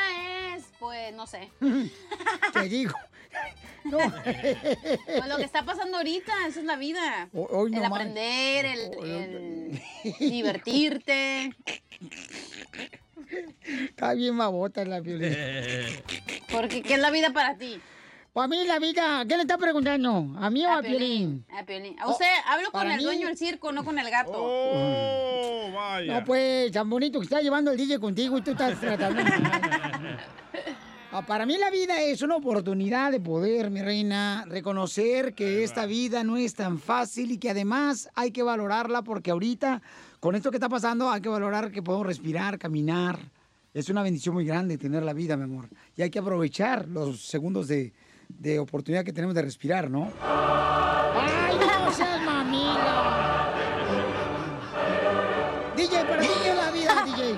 es, 0.54 0.64
pues, 0.78 1.14
no 1.14 1.26
sé. 1.26 1.50
Te 2.52 2.68
digo. 2.68 2.94
No. 3.84 3.98
Pues 3.98 5.26
lo 5.28 5.36
que 5.36 5.42
está 5.42 5.62
pasando 5.66 5.98
ahorita, 5.98 6.32
eso 6.48 6.60
es 6.60 6.64
la 6.64 6.76
vida. 6.76 7.28
Hoy 7.34 7.70
el 7.74 7.82
no 7.82 7.90
más. 7.90 8.00
aprender, 8.00 8.64
el, 8.64 8.80
el 9.04 9.82
divertirte. 10.18 11.54
Está 13.60 14.14
bien 14.14 14.38
babota 14.38 14.86
la 14.86 15.00
violín. 15.00 15.36
Porque, 16.50 16.82
¿qué 16.82 16.94
es 16.94 17.00
la 17.00 17.10
vida 17.10 17.34
para 17.34 17.58
ti? 17.58 17.78
Para 18.34 18.48
mí 18.48 18.64
la 18.66 18.80
vida, 18.80 19.24
¿qué 19.28 19.36
le 19.36 19.42
está 19.42 19.56
preguntando? 19.56 20.34
¿A 20.40 20.50
mí 20.50 20.66
o 20.66 20.68
a, 20.68 20.82
Piolín? 20.82 21.46
A 21.56 21.64
Piolín. 21.64 21.96
A 22.00 22.10
usted, 22.10 22.26
hablo 22.48 22.72
con 22.72 22.90
el 22.90 22.96
mí- 22.98 23.04
dueño 23.04 23.28
del 23.28 23.36
circo, 23.38 23.70
no 23.70 23.84
con 23.84 23.96
el 23.96 24.10
gato. 24.10 24.32
Oh, 24.34 25.70
vaya. 25.72 26.18
No, 26.18 26.24
pues, 26.26 26.72
tan 26.72 26.90
bonito 26.90 27.20
que 27.20 27.26
está 27.26 27.40
llevando 27.40 27.70
el 27.70 27.76
DJ 27.76 28.00
contigo 28.00 28.36
y 28.36 28.42
tú 28.42 28.50
estás 28.50 28.80
tratando. 28.80 29.22
Ah, 31.12 31.24
Para 31.24 31.46
mí 31.46 31.56
la 31.58 31.70
vida 31.70 32.00
es 32.02 32.22
una 32.22 32.34
oportunidad 32.34 33.12
de 33.12 33.20
poder, 33.20 33.70
mi 33.70 33.80
reina, 33.82 34.44
reconocer 34.48 35.32
que 35.34 35.62
esta 35.62 35.86
vida 35.86 36.24
no 36.24 36.36
es 36.36 36.56
tan 36.56 36.80
fácil 36.80 37.30
y 37.30 37.38
que 37.38 37.50
además 37.50 38.08
hay 38.16 38.32
que 38.32 38.42
valorarla 38.42 39.02
porque 39.02 39.30
ahorita, 39.30 39.80
con 40.18 40.34
esto 40.34 40.50
que 40.50 40.56
está 40.56 40.68
pasando, 40.68 41.08
hay 41.08 41.20
que 41.20 41.28
valorar 41.28 41.70
que 41.70 41.84
podemos 41.84 42.08
respirar, 42.08 42.58
caminar. 42.58 43.20
Es 43.72 43.88
una 43.90 44.02
bendición 44.02 44.34
muy 44.34 44.44
grande 44.44 44.76
tener 44.76 45.04
la 45.04 45.12
vida, 45.12 45.36
mi 45.36 45.44
amor. 45.44 45.68
Y 45.96 46.02
hay 46.02 46.10
que 46.10 46.18
aprovechar 46.18 46.88
los 46.88 47.20
segundos 47.24 47.68
de, 47.68 47.92
de 48.28 48.58
oportunidad 48.58 49.04
que 49.04 49.12
tenemos 49.12 49.34
de 49.34 49.42
respirar, 49.42 49.90
¿no? 49.90 50.10
¡Ay, 50.22 51.56
no 51.58 51.92
seas 51.92 52.22
mamila! 52.22 53.50
DJ, 55.76 56.04
¿para 56.04 56.22
ti 56.22 56.28
qué 56.42 56.50
es 56.50 56.56
la 56.56 56.70
vida, 56.70 57.04
DJ? 57.06 57.36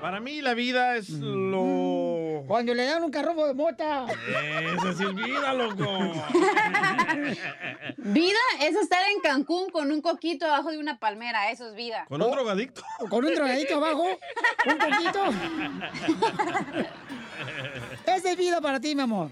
Para 0.00 0.20
mí 0.20 0.40
la 0.40 0.54
vida 0.54 0.96
es 0.96 1.10
lo... 1.10 2.44
Cuando 2.46 2.72
le 2.72 2.86
dan 2.86 3.02
un 3.02 3.10
carrobo 3.10 3.46
de 3.46 3.52
mota. 3.52 4.06
Esa 4.06 4.92
sí 4.94 5.04
es 5.04 5.14
vida, 5.14 5.52
loco. 5.52 5.84
Vida 7.96 8.38
es 8.62 8.76
estar 8.76 9.00
en 9.14 9.20
Cancún 9.20 9.68
con 9.70 9.92
un 9.92 10.00
coquito 10.00 10.46
abajo 10.46 10.70
de 10.70 10.78
una 10.78 10.98
palmera, 10.98 11.50
eso 11.50 11.68
es 11.68 11.74
vida. 11.74 12.06
¿Con 12.08 12.22
un 12.22 12.30
drogadicto? 12.30 12.82
¿Con 13.10 13.24
un 13.24 13.34
drogadito 13.34 13.76
abajo? 13.76 14.06
¿Un 14.66 14.78
poquito? 14.78 15.24
Esa 18.06 18.30
es 18.30 18.36
vida 18.36 18.60
para 18.60 18.80
ti, 18.80 18.94
mi 18.94 19.02
amor. 19.02 19.30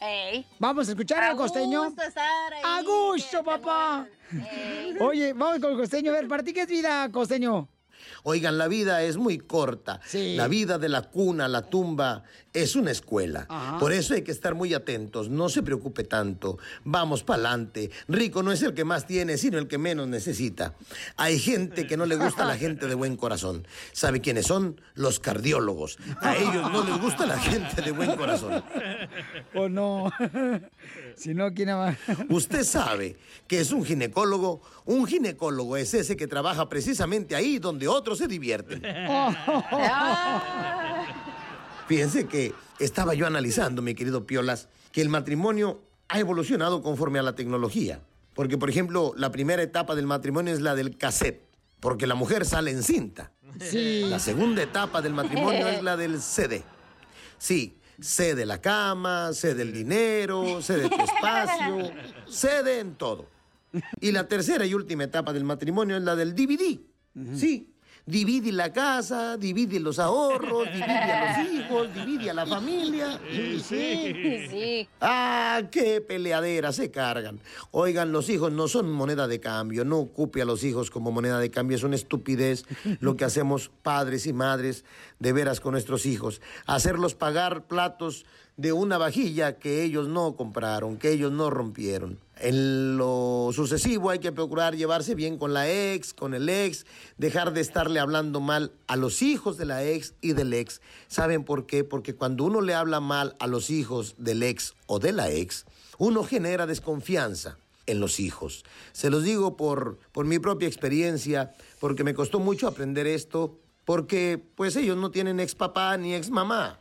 Ey. 0.00 0.46
Vamos 0.58 0.88
a 0.88 0.92
escuchar 0.92 1.22
al 1.22 1.36
costeño. 1.36 1.84
gusto 1.84 2.02
estar 2.02 2.54
ahí. 2.54 2.62
¡A 2.64 2.82
gusto, 2.82 3.44
papá! 3.44 4.06
Oye, 5.00 5.32
vamos 5.34 5.58
con 5.60 5.72
el 5.72 5.76
costeño. 5.78 6.10
A 6.10 6.14
ver, 6.14 6.28
¿para 6.28 6.42
ti 6.42 6.52
qué 6.54 6.62
es 6.62 6.68
vida, 6.68 7.10
costeño? 7.12 7.68
Oigan, 8.22 8.58
la 8.58 8.68
vida 8.68 9.02
es 9.02 9.16
muy 9.16 9.38
corta. 9.38 10.00
La 10.12 10.48
vida 10.48 10.78
de 10.78 10.88
la 10.88 11.02
cuna 11.02 11.48
la 11.48 11.62
tumba 11.62 12.24
es 12.52 12.76
una 12.76 12.90
escuela. 12.90 13.46
Ajá. 13.48 13.78
Por 13.78 13.92
eso 13.92 14.14
hay 14.14 14.22
que 14.22 14.32
estar 14.32 14.54
muy 14.54 14.74
atentos. 14.74 15.28
No 15.28 15.48
se 15.48 15.62
preocupe 15.62 16.04
tanto. 16.04 16.58
Vamos 16.84 17.22
para 17.22 17.36
adelante. 17.36 17.90
Rico 18.08 18.42
no 18.42 18.52
es 18.52 18.62
el 18.62 18.74
que 18.74 18.84
más 18.84 19.06
tiene, 19.06 19.38
sino 19.38 19.58
el 19.58 19.68
que 19.68 19.78
menos 19.78 20.08
necesita. 20.08 20.74
Hay 21.16 21.38
gente 21.38 21.86
que 21.86 21.96
no 21.96 22.06
le 22.06 22.16
gusta 22.16 22.44
a 22.44 22.46
la 22.46 22.56
gente 22.56 22.86
de 22.86 22.94
buen 22.94 23.16
corazón. 23.16 23.66
¿Sabe 23.92 24.20
quiénes 24.20 24.46
son? 24.46 24.80
Los 24.94 25.20
cardiólogos. 25.20 25.98
A 26.20 26.36
ellos 26.36 26.70
no 26.70 26.84
les 26.84 27.00
gusta 27.00 27.26
la 27.26 27.38
gente 27.38 27.82
de 27.82 27.92
buen 27.92 28.16
corazón. 28.16 28.62
¿O 29.54 29.68
no? 29.68 30.10
si 31.16 31.34
no, 31.34 31.52
¿quién 31.52 31.68
va? 31.70 31.96
Usted 32.28 32.64
sabe 32.64 33.16
que 33.46 33.60
es 33.60 33.72
un 33.72 33.84
ginecólogo. 33.84 34.62
Un 34.84 35.06
ginecólogo 35.06 35.76
es 35.76 35.94
ese 35.94 36.16
que 36.16 36.26
trabaja 36.26 36.68
precisamente 36.68 37.36
ahí 37.36 37.58
donde 37.58 37.86
otros 37.90 38.18
se 38.18 38.26
divierten. 38.28 38.82
Fíjense 41.88 42.26
que 42.26 42.54
estaba 42.78 43.14
yo 43.14 43.26
analizando, 43.26 43.82
mi 43.82 43.94
querido 43.94 44.26
Piolas, 44.26 44.68
que 44.92 45.00
el 45.00 45.08
matrimonio 45.08 45.82
ha 46.08 46.18
evolucionado 46.18 46.82
conforme 46.82 47.18
a 47.18 47.22
la 47.22 47.34
tecnología. 47.34 48.00
Porque, 48.34 48.58
por 48.58 48.70
ejemplo, 48.70 49.12
la 49.16 49.30
primera 49.32 49.62
etapa 49.62 49.94
del 49.94 50.06
matrimonio 50.06 50.54
es 50.54 50.60
la 50.60 50.74
del 50.74 50.96
cassette, 50.96 51.42
porque 51.80 52.06
la 52.06 52.14
mujer 52.14 52.44
sale 52.46 52.70
en 52.70 52.82
cinta. 52.82 53.32
Sí. 53.60 54.04
La 54.08 54.18
segunda 54.18 54.62
etapa 54.62 55.02
del 55.02 55.14
matrimonio 55.14 55.66
es 55.68 55.82
la 55.82 55.96
del 55.96 56.20
CD. 56.20 56.62
Sí, 57.38 57.76
cede 58.00 58.46
la 58.46 58.60
cama, 58.60 59.32
cede 59.32 59.62
el 59.62 59.72
dinero, 59.72 60.62
cede 60.62 60.88
tu 60.88 61.02
espacio, 61.02 61.90
cede 62.28 62.80
en 62.80 62.94
todo. 62.94 63.26
Y 64.00 64.12
la 64.12 64.26
tercera 64.26 64.64
y 64.66 64.74
última 64.74 65.04
etapa 65.04 65.32
del 65.32 65.44
matrimonio 65.44 65.96
es 65.96 66.02
la 66.02 66.16
del 66.16 66.34
DVD. 66.34 66.78
Sí, 67.34 67.69
divide 68.06 68.52
la 68.52 68.72
casa, 68.72 69.36
divide 69.36 69.80
los 69.80 69.98
ahorros, 69.98 70.66
divide 70.72 70.84
a 70.84 71.38
los 71.38 71.52
hijos, 71.52 71.94
divide 71.94 72.30
a 72.30 72.34
la 72.34 72.46
familia. 72.46 73.20
Sí. 73.62 74.88
Ah, 75.00 75.62
qué 75.70 76.00
peleadera 76.00 76.72
se 76.72 76.90
cargan. 76.90 77.40
Oigan, 77.70 78.12
los 78.12 78.28
hijos 78.28 78.52
no 78.52 78.68
son 78.68 78.90
moneda 78.90 79.28
de 79.28 79.40
cambio. 79.40 79.84
No 79.84 79.98
ocupe 79.98 80.42
a 80.42 80.44
los 80.44 80.64
hijos 80.64 80.90
como 80.90 81.12
moneda 81.12 81.38
de 81.38 81.50
cambio. 81.50 81.76
Es 81.76 81.82
una 81.82 81.96
estupidez 81.96 82.64
lo 83.00 83.16
que 83.16 83.24
hacemos 83.24 83.70
padres 83.82 84.26
y 84.26 84.32
madres 84.32 84.84
de 85.18 85.32
veras 85.32 85.60
con 85.60 85.72
nuestros 85.72 86.06
hijos. 86.06 86.40
Hacerlos 86.66 87.14
pagar 87.14 87.66
platos 87.66 88.26
de 88.56 88.72
una 88.72 88.98
vajilla 88.98 89.58
que 89.58 89.82
ellos 89.82 90.08
no 90.08 90.36
compraron, 90.36 90.98
que 90.98 91.10
ellos 91.12 91.32
no 91.32 91.48
rompieron. 91.48 92.18
En 92.42 92.96
lo 92.96 93.50
sucesivo 93.52 94.08
hay 94.08 94.18
que 94.18 94.32
procurar 94.32 94.74
llevarse 94.74 95.14
bien 95.14 95.36
con 95.36 95.52
la 95.52 95.68
ex, 95.70 96.14
con 96.14 96.32
el 96.32 96.48
ex, 96.48 96.86
dejar 97.18 97.52
de 97.52 97.60
estarle 97.60 98.00
hablando 98.00 98.40
mal 98.40 98.72
a 98.86 98.96
los 98.96 99.20
hijos 99.20 99.58
de 99.58 99.66
la 99.66 99.84
ex 99.84 100.14
y 100.22 100.32
del 100.32 100.54
ex. 100.54 100.80
¿Saben 101.06 101.44
por 101.44 101.66
qué? 101.66 101.84
Porque 101.84 102.14
cuando 102.14 102.44
uno 102.44 102.62
le 102.62 102.72
habla 102.72 103.00
mal 103.00 103.36
a 103.40 103.46
los 103.46 103.68
hijos 103.68 104.14
del 104.16 104.42
ex 104.42 104.74
o 104.86 104.98
de 104.98 105.12
la 105.12 105.30
ex, 105.30 105.66
uno 105.98 106.24
genera 106.24 106.66
desconfianza 106.66 107.58
en 107.86 108.00
los 108.00 108.18
hijos. 108.20 108.64
Se 108.92 109.10
los 109.10 109.22
digo 109.22 109.58
por, 109.58 109.98
por 110.12 110.24
mi 110.24 110.38
propia 110.38 110.66
experiencia, 110.66 111.52
porque 111.78 112.04
me 112.04 112.14
costó 112.14 112.40
mucho 112.40 112.66
aprender 112.66 113.06
esto, 113.06 113.58
porque 113.84 114.42
pues 114.54 114.76
ellos 114.76 114.96
no 114.96 115.10
tienen 115.10 115.40
ex 115.40 115.54
papá 115.54 115.94
ni 115.98 116.14
ex 116.14 116.30
mamá. 116.30 116.78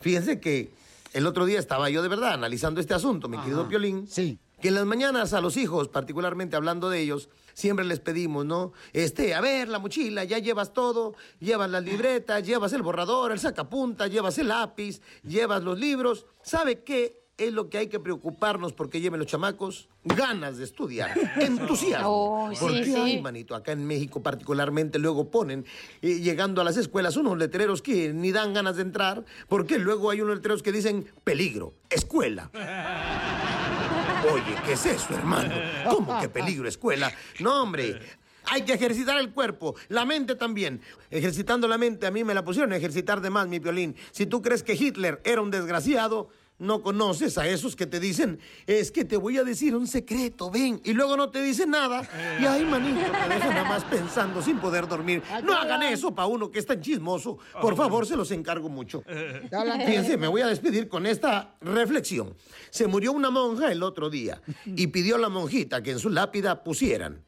Fíjense 0.00 0.38
que 0.38 0.70
el 1.12 1.26
otro 1.26 1.44
día 1.44 1.58
estaba 1.58 1.90
yo 1.90 2.02
de 2.02 2.08
verdad 2.08 2.34
analizando 2.34 2.80
este 2.80 2.94
asunto, 2.94 3.28
mi 3.28 3.38
querido 3.38 3.68
Piolín. 3.68 4.06
Sí. 4.08 4.38
Que 4.62 4.68
en 4.68 4.76
las 4.76 4.86
mañanas 4.86 5.32
a 5.32 5.40
los 5.40 5.56
hijos, 5.56 5.88
particularmente 5.88 6.54
hablando 6.54 6.88
de 6.88 7.00
ellos, 7.00 7.28
siempre 7.52 7.84
les 7.84 7.98
pedimos, 7.98 8.46
¿no? 8.46 8.72
Este, 8.92 9.34
a 9.34 9.40
ver, 9.40 9.68
la 9.68 9.80
mochila, 9.80 10.22
ya 10.22 10.38
llevas 10.38 10.72
todo, 10.72 11.16
llevas 11.40 11.68
las 11.68 11.82
libretas, 11.82 12.46
llevas 12.46 12.72
el 12.72 12.82
borrador, 12.82 13.32
el 13.32 13.40
sacapunta, 13.40 14.06
llevas 14.06 14.38
el 14.38 14.46
lápiz, 14.46 15.00
llevas 15.24 15.64
los 15.64 15.76
libros. 15.80 16.26
¿Sabe 16.42 16.84
qué 16.84 17.24
es 17.38 17.52
lo 17.52 17.70
que 17.70 17.78
hay 17.78 17.88
que 17.88 17.98
preocuparnos 17.98 18.72
porque 18.72 19.00
lleven 19.00 19.18
los 19.18 19.26
chamacos? 19.26 19.88
Ganas 20.04 20.58
de 20.58 20.64
estudiar, 20.64 21.10
entusiasmo. 21.40 22.08
Oh, 22.08 22.50
sí, 22.52 22.58
porque, 22.60 22.84
sí. 22.84 22.94
ay, 22.94 23.20
manito, 23.20 23.56
acá 23.56 23.72
en 23.72 23.84
México 23.84 24.22
particularmente 24.22 25.00
luego 25.00 25.28
ponen, 25.28 25.66
eh, 26.02 26.20
llegando 26.20 26.60
a 26.60 26.64
las 26.64 26.76
escuelas, 26.76 27.16
unos 27.16 27.36
letreros 27.36 27.82
que 27.82 28.12
ni 28.12 28.30
dan 28.30 28.54
ganas 28.54 28.76
de 28.76 28.82
entrar, 28.82 29.24
porque 29.48 29.80
luego 29.80 30.10
hay 30.10 30.20
unos 30.20 30.36
letreros 30.36 30.62
que 30.62 30.70
dicen 30.70 31.10
peligro, 31.24 31.74
escuela. 31.90 32.48
Oye, 34.30 34.54
¿qué 34.64 34.72
es 34.74 34.86
eso, 34.86 35.14
hermano? 35.14 35.52
¿Cómo 35.88 36.20
que 36.20 36.28
peligro, 36.28 36.68
escuela? 36.68 37.12
No, 37.40 37.62
hombre. 37.62 37.98
Hay 38.46 38.62
que 38.62 38.74
ejercitar 38.74 39.18
el 39.18 39.30
cuerpo, 39.30 39.74
la 39.88 40.04
mente 40.04 40.34
también. 40.34 40.80
Ejercitando 41.10 41.66
la 41.68 41.78
mente, 41.78 42.06
a 42.06 42.10
mí 42.10 42.22
me 42.22 42.34
la 42.34 42.44
pusieron 42.44 42.72
a 42.72 42.76
ejercitar 42.76 43.20
de 43.20 43.30
más, 43.30 43.48
mi 43.48 43.58
violín. 43.58 43.96
Si 44.10 44.26
tú 44.26 44.42
crees 44.42 44.62
que 44.62 44.74
Hitler 44.74 45.20
era 45.24 45.40
un 45.40 45.50
desgraciado, 45.50 46.28
no 46.62 46.80
conoces 46.80 47.36
a 47.38 47.46
esos 47.48 47.74
que 47.74 47.86
te 47.86 47.98
dicen, 47.98 48.38
es 48.66 48.92
que 48.92 49.04
te 49.04 49.16
voy 49.16 49.36
a 49.36 49.44
decir 49.44 49.74
un 49.74 49.86
secreto, 49.86 50.50
ven, 50.50 50.80
y 50.84 50.92
luego 50.92 51.16
no 51.16 51.28
te 51.28 51.42
dicen 51.42 51.70
nada. 51.70 52.08
Y 52.40 52.44
ay, 52.44 52.64
manito, 52.64 53.00
te 53.00 53.34
dejan 53.34 53.50
nada 53.50 53.64
más 53.68 53.84
pensando 53.84 54.40
sin 54.40 54.58
poder 54.58 54.86
dormir. 54.86 55.22
No 55.42 55.54
hagan 55.54 55.82
eso 55.82 56.14
para 56.14 56.26
uno 56.26 56.50
que 56.50 56.60
es 56.60 56.66
tan 56.66 56.80
chismoso. 56.80 57.38
Por 57.60 57.76
favor, 57.76 58.06
se 58.06 58.16
los 58.16 58.30
encargo 58.30 58.68
mucho. 58.68 59.02
Fíjense, 59.86 60.16
me 60.16 60.28
voy 60.28 60.42
a 60.42 60.46
despedir 60.46 60.88
con 60.88 61.04
esta 61.04 61.56
reflexión. 61.60 62.34
Se 62.70 62.86
murió 62.86 63.12
una 63.12 63.30
monja 63.30 63.72
el 63.72 63.82
otro 63.82 64.08
día 64.08 64.40
y 64.64 64.86
pidió 64.86 65.16
a 65.16 65.18
la 65.18 65.28
monjita 65.28 65.82
que 65.82 65.90
en 65.90 65.98
su 65.98 66.10
lápida 66.10 66.62
pusieran. 66.62 67.24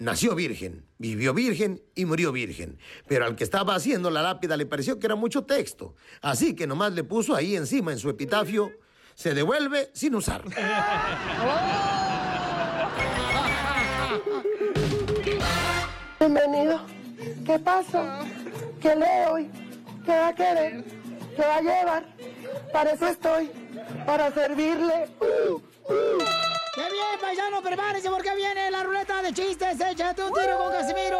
Nació 0.00 0.36
virgen, 0.36 0.86
vivió 0.98 1.34
virgen 1.34 1.82
y 1.96 2.04
murió 2.04 2.30
virgen. 2.30 2.78
Pero 3.08 3.24
al 3.24 3.34
que 3.34 3.42
estaba 3.42 3.74
haciendo 3.74 4.10
la 4.10 4.22
lápida 4.22 4.56
le 4.56 4.64
pareció 4.64 5.00
que 5.00 5.06
era 5.06 5.16
mucho 5.16 5.44
texto. 5.44 5.96
Así 6.20 6.54
que 6.54 6.68
nomás 6.68 6.92
le 6.92 7.02
puso 7.02 7.34
ahí 7.34 7.56
encima 7.56 7.90
en 7.90 7.98
su 7.98 8.08
epitafio, 8.08 8.70
se 9.16 9.34
devuelve 9.34 9.90
sin 9.94 10.14
usar. 10.14 10.44
Bienvenido. 16.20 16.80
¿Qué 17.44 17.58
pasa? 17.58 18.20
¿Qué 18.80 18.94
lee 18.94 19.26
hoy? 19.32 19.50
¿Qué 20.04 20.12
va 20.12 20.28
a 20.28 20.34
querer? 20.34 20.84
¿Qué 21.34 21.42
va 21.42 21.56
a 21.56 21.60
llevar? 21.60 22.06
Para 22.72 22.92
eso 22.92 23.08
estoy, 23.08 23.50
para 24.06 24.32
servirle. 24.32 25.08
Uh, 25.20 25.54
uh. 25.92 26.47
¡Qué 26.78 26.92
bien! 26.92 27.08
paisano, 27.20 27.60
prepárense 27.60 28.08
porque 28.08 28.34
viene 28.36 28.70
la 28.70 28.84
ruleta 28.84 29.20
de 29.20 29.32
chistes. 29.32 29.80
Échate 29.80 30.22
un 30.22 30.32
tiro 30.32 30.58
con 30.58 30.72
Casimiro. 30.72 31.18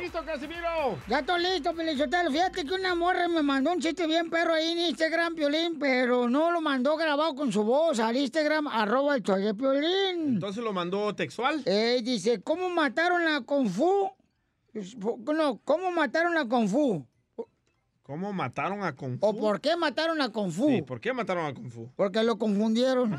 ¡Listo, 0.00 0.24
Casimiro! 0.24 0.98
Ya 1.06 1.18
estoy 1.18 1.42
listo, 1.42 1.74
Pelichotelo. 1.74 2.30
Fíjate 2.30 2.64
que 2.64 2.72
una 2.74 2.94
morra 2.94 3.28
me 3.28 3.42
mandó 3.42 3.72
un 3.72 3.80
chiste 3.80 4.06
bien 4.06 4.30
perro 4.30 4.54
ahí 4.54 4.72
en 4.72 4.78
Instagram, 4.78 5.34
Piolín, 5.34 5.78
pero 5.78 6.28
no 6.30 6.50
lo 6.50 6.60
mandó 6.62 6.96
grabado 6.96 7.34
con 7.34 7.52
su 7.52 7.62
voz 7.62 8.00
al 8.00 8.16
Instagram, 8.16 8.66
arroba 8.68 9.16
el 9.16 9.22
de 9.22 9.54
Piolín. 9.54 10.34
Entonces 10.34 10.64
lo 10.64 10.72
mandó 10.72 11.14
textual. 11.14 11.62
Eh, 11.66 12.00
dice, 12.02 12.40
¿cómo 12.42 12.70
mataron 12.70 13.28
a 13.28 13.42
Kung 13.42 13.68
Fu? 13.68 14.10
No, 15.34 15.60
¿cómo 15.64 15.90
mataron 15.90 16.38
a 16.38 16.48
Kung 16.48 16.68
Fu? 16.68 17.06
¿Cómo 18.04 18.34
mataron 18.34 18.84
a 18.84 18.94
Kung 18.94 19.18
Fu? 19.18 19.26
¿O 19.26 19.34
por 19.34 19.62
qué 19.62 19.76
mataron 19.76 20.20
a 20.20 20.28
Kung 20.28 20.52
Fu? 20.52 20.68
Sí, 20.68 20.82
¿por 20.82 21.00
qué 21.00 21.14
mataron 21.14 21.46
a 21.46 21.54
Kung 21.54 21.70
Fu? 21.70 21.90
Porque 21.96 22.22
lo 22.22 22.36
confundieron. 22.36 23.18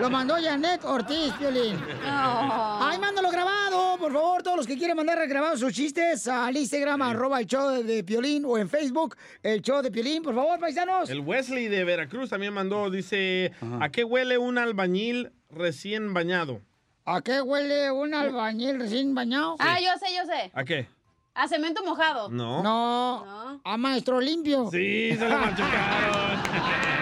lo 0.00 0.10
mandó 0.10 0.34
Janet 0.42 0.84
Ortiz, 0.84 1.32
Piolín. 1.34 1.78
Ay, 2.04 2.98
mándalo 2.98 3.30
grabado, 3.30 3.96
por 3.96 4.12
favor, 4.12 4.42
todos 4.42 4.56
los 4.56 4.66
que 4.66 4.76
quieren 4.76 4.96
mandar 4.96 5.24
grabados 5.28 5.60
sus 5.60 5.72
chistes 5.72 6.26
al 6.26 6.56
Instagram, 6.56 7.02
arroba 7.02 7.38
el 7.38 7.46
show 7.46 7.80
de 7.80 8.02
Piolín, 8.02 8.44
o 8.44 8.58
en 8.58 8.68
Facebook, 8.68 9.16
el 9.40 9.62
show 9.62 9.80
de 9.80 9.92
Piolín, 9.92 10.24
por 10.24 10.34
favor, 10.34 10.58
paisanos. 10.58 11.10
El 11.10 11.20
Wesley 11.20 11.68
de 11.68 11.84
Veracruz 11.84 12.28
también 12.28 12.52
mandó, 12.52 12.90
dice, 12.90 13.52
¿a 13.80 13.88
qué 13.90 14.02
huele 14.02 14.36
un 14.36 14.58
albañil 14.58 15.30
recién 15.48 16.12
bañado? 16.12 16.60
¿A 17.04 17.20
qué 17.20 17.40
huele 17.40 17.92
un 17.92 18.14
albañil 18.14 18.80
recién 18.80 19.14
bañado? 19.14 19.54
Ah, 19.60 19.78
yo 19.78 19.90
sé, 20.00 20.12
yo 20.12 20.24
sé. 20.26 20.50
¿A 20.54 20.64
qué? 20.64 20.88
A 21.34 21.48
cemento 21.48 21.82
mojado. 21.84 22.28
No. 22.28 22.62
No. 22.62 23.60
A 23.64 23.76
maestro 23.76 24.20
limpio. 24.20 24.70
Sí, 24.70 25.16
se 25.16 25.28
lo 25.28 25.38
machucaron. 25.38 26.42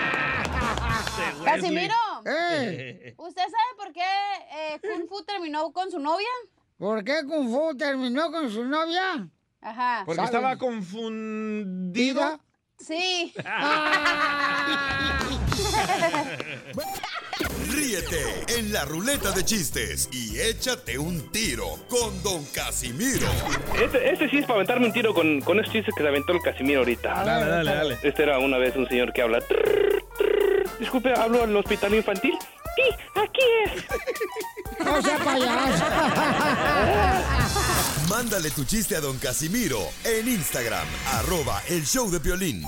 Este 1.21 1.45
Casimiro. 1.45 1.95
Eh. 2.25 3.15
¿Usted 3.19 3.43
sabe 3.43 3.77
por 3.77 3.93
qué 3.93 4.01
eh, 4.53 4.81
Kung 4.81 5.07
Fu 5.09 5.23
terminó 5.25 5.71
con 5.73 5.91
su 5.91 5.99
novia? 5.99 6.29
¿Por 6.79 7.05
qué 7.05 7.25
Kung 7.27 7.51
Fu 7.51 7.77
terminó 7.77 8.31
con 8.31 8.51
su 8.51 8.65
novia? 8.65 9.29
Ajá. 9.61 10.05
Porque 10.07 10.23
estaba 10.23 10.57
confundido. 10.57 12.41
Sí. 12.79 13.35
Ríete 17.73 18.45
en 18.59 18.73
la 18.73 18.85
ruleta 18.85 19.31
de 19.33 19.45
chistes 19.45 20.09
y 20.13 20.39
échate 20.41 20.99
un 20.99 21.31
tiro 21.31 21.67
con 21.89 22.23
Don 22.23 22.45
Casimiro. 22.47 23.29
Este, 23.83 24.11
este 24.13 24.29
sí 24.29 24.39
es 24.39 24.43
para 24.45 24.55
aventarme 24.57 24.87
un 24.87 24.93
tiro 24.93 25.15
con, 25.15 25.41
con 25.41 25.59
esos 25.61 25.73
chistes 25.73 25.95
que 25.95 26.03
se 26.03 26.09
aventó 26.09 26.33
el 26.33 26.41
Casimiro 26.43 26.81
ahorita. 26.81 27.25
Dale, 27.25 27.47
dale, 27.47 27.75
dale. 27.75 27.99
Este 28.03 28.23
era 28.23 28.39
una 28.39 28.59
vez 28.59 28.75
un 28.77 28.89
señor 28.89 29.13
que 29.13 29.23
habla. 29.23 29.41
"Trrr, 29.41 30.03
trrr". 30.19 30.79
Disculpe, 30.81 31.13
hablo 31.15 31.45
al 31.45 31.57
hospital 31.57 31.95
infantil. 31.95 32.35
Sí, 32.77 32.83
aquí 33.15 33.41
es. 33.67 34.85
No 34.85 35.03
sea 35.03 35.19
payaso. 35.19 35.85
Mándale 38.09 38.51
tu 38.51 38.65
chiste 38.65 38.97
a 38.97 39.01
Don 39.01 39.19
Casimiro 39.19 39.79
en 40.05 40.29
Instagram, 40.29 40.87
arroba 41.13 41.63
el 41.69 41.85
show 41.87 42.11
de 42.11 42.19
violín. 42.19 42.65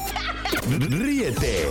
Ríete 0.78 1.68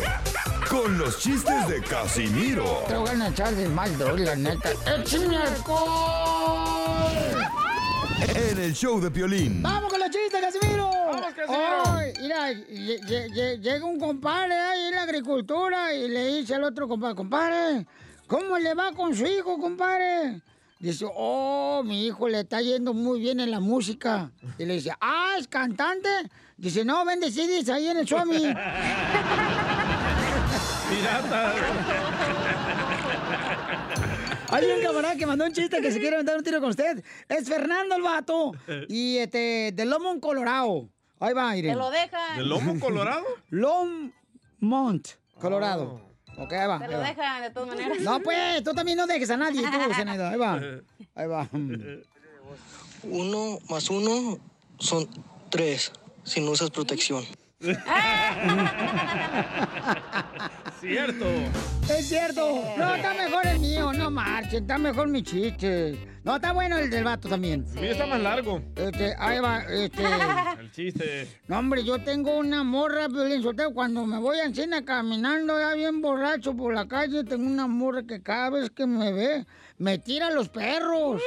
con 0.72 0.97
los 0.97 1.19
chistes 1.19 1.67
de 1.67 1.82
Casimiro 1.82 2.84
Te 2.88 2.95
voy 2.95 3.09
a 3.09 3.28
echar 3.28 3.53
de 3.53 3.67
mal, 3.67 3.95
droga, 3.97 4.24
la 4.24 4.36
neta. 4.38 4.69
¡Échame 4.97 5.36
alcohol! 5.36 7.11
en 8.34 8.57
el 8.59 8.74
show 8.74 9.01
de 9.01 9.11
Piolín. 9.11 9.61
¡Vamos 9.61 9.91
con 9.91 9.99
los 9.99 10.09
chistes, 10.09 10.39
Casimiro! 10.39 10.89
¡Vamos, 10.89 11.34
Casimiro! 11.34 11.84
Ay, 11.86 12.13
mira, 12.22 12.51
lle- 12.53 12.99
lle- 13.01 13.28
lle- 13.34 13.59
llega 13.59 13.86
un 13.86 13.99
compadre 13.99 14.53
ahí 14.53 14.88
en 14.88 14.95
la 14.95 15.01
agricultura 15.03 15.93
y 15.93 16.07
le 16.07 16.38
dice 16.38 16.55
al 16.55 16.63
otro 16.63 16.88
compadre, 16.88 17.15
compadre, 17.15 17.86
¿cómo 18.28 18.57
le 18.57 18.74
va 18.74 18.93
con 18.93 19.13
su 19.15 19.26
hijo, 19.26 19.57
compadre? 19.59 20.41
Dice, 20.80 21.05
oh, 21.13 21.82
mi 21.84 22.05
hijo 22.07 22.30
le 22.30 22.39
está 22.39 22.61
yendo 22.61 22.93
muy 22.93 23.19
bien 23.19 23.39
en 23.39 23.51
la 23.51 23.59
música. 23.59 24.32
Y 24.57 24.65
le 24.65 24.76
dice, 24.76 24.91
ah, 25.01 25.34
¿es 25.38 25.47
cantante? 25.47 26.09
Dice, 26.57 26.86
no, 26.86 27.03
vende 27.05 27.32
CDs 27.32 27.69
ahí 27.69 27.88
en 27.88 27.97
el 27.97 28.07
Swami. 28.07 28.53
Pirata. 31.02 31.54
Hay 34.49 34.66
un 34.66 34.82
camarada 34.84 35.16
que 35.16 35.26
mandó 35.26 35.45
un 35.45 35.54
chiste 35.54 35.82
que 35.82 35.91
se 35.91 35.99
quiere 35.99 36.16
aventar 36.16 36.38
un 36.38 36.43
tiro 36.43 36.60
con 36.60 36.70
usted. 36.70 37.04
Es 37.30 37.47
Fernando 37.47 37.95
el 37.95 38.02
vato. 38.02 38.52
Y 38.89 39.18
este, 39.18 39.72
de 39.74 39.86
Lomond, 39.86 40.20
Colorado. 40.20 40.89
Ahí 41.22 41.34
va, 41.34 41.56
Irene. 41.56 41.76
Te 41.76 41.80
lo 41.80 41.91
dejan. 41.91 42.38
¿De 42.38 42.45
lomo 42.45 42.80
colorado? 42.80 43.24
Longmont, 43.49 45.08
Colorado. 45.39 46.02
Ok, 46.38 46.54
ahí 46.54 46.68
va. 46.68 46.80
Te 46.80 46.86
ahí 46.86 46.91
lo 46.91 46.97
va. 46.97 47.08
dejan, 47.08 47.41
de 47.43 47.49
todas 47.52 47.70
maneras. 47.70 47.99
No, 47.99 48.20
pues, 48.22 48.64
tú 48.64 48.74
también 48.74 48.97
no 48.97 49.06
dejes 49.06 49.30
a 49.30 49.38
nadie, 49.38 49.62
tú. 49.62 49.68
Ahí 50.08 50.38
va. 50.38 50.60
Ahí 51.14 51.28
va. 51.28 51.47
Uno 53.04 53.60
más 53.70 53.89
uno 53.91 54.39
son 54.80 55.08
tres, 55.49 55.91
si 56.24 56.41
no 56.41 56.52
usas 56.52 56.72
protección. 56.72 57.24
Cierto. 60.80 61.26
Es 61.88 62.09
cierto. 62.09 62.64
No, 62.76 62.95
está 62.95 63.14
mejor 63.14 63.45
el 63.45 63.59
mío, 63.59 63.93
no 63.93 64.09
marchen. 64.09 64.64
Está 64.64 64.80
mejor 64.80 65.09
mi 65.09 65.22
chiste. 65.22 65.95
No, 66.24 66.38
está 66.38 66.53
bueno 66.53 66.80
el 66.80 66.89
del 66.89 67.03
vato 67.03 67.30
también. 67.30 67.64
El 67.76 67.82
mío 67.82 67.91
está 67.91 68.07
más 68.07 68.20
largo. 68.20 68.64
Este, 68.76 69.14
ahí 69.16 69.39
va, 69.39 69.59
este. 69.59 70.03
El 70.59 70.72
chiste. 70.72 71.28
No, 71.47 71.59
hombre, 71.59 71.84
yo 71.84 72.03
tengo 72.03 72.36
una 72.36 72.64
morra, 72.64 73.07
Piolín 73.09 73.43
Sotelo, 73.43 73.76
cuando 73.76 74.07
me 74.07 74.18
voy 74.18 74.39
a 74.39 74.45
Encina 74.45 74.84
caminando 74.84 75.59
ya 75.59 75.76
bien 75.76 76.01
borracho 76.01 76.55
por 76.55 76.74
la 76.74 76.88
calle, 76.88 77.24
tengo 77.24 77.45
una 77.45 77.68
morra 77.68 78.01
que 78.01 78.24
cada 78.24 78.49
vez 78.49 78.72
que 78.72 78.88
me 78.88 79.14
ve, 79.14 79.45
me 79.78 79.99
tira 79.99 80.32
los 80.32 80.49
perros. 80.49 81.22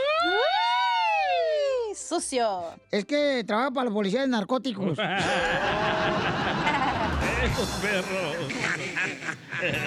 Sucio. 2.14 2.62
Es 2.92 3.04
que 3.06 3.42
trabaja 3.44 3.72
para 3.72 3.88
la 3.88 3.92
policía 3.92 4.20
de 4.20 4.28
narcóticos. 4.28 4.96
Esos 7.42 7.68
perros. 7.82 8.36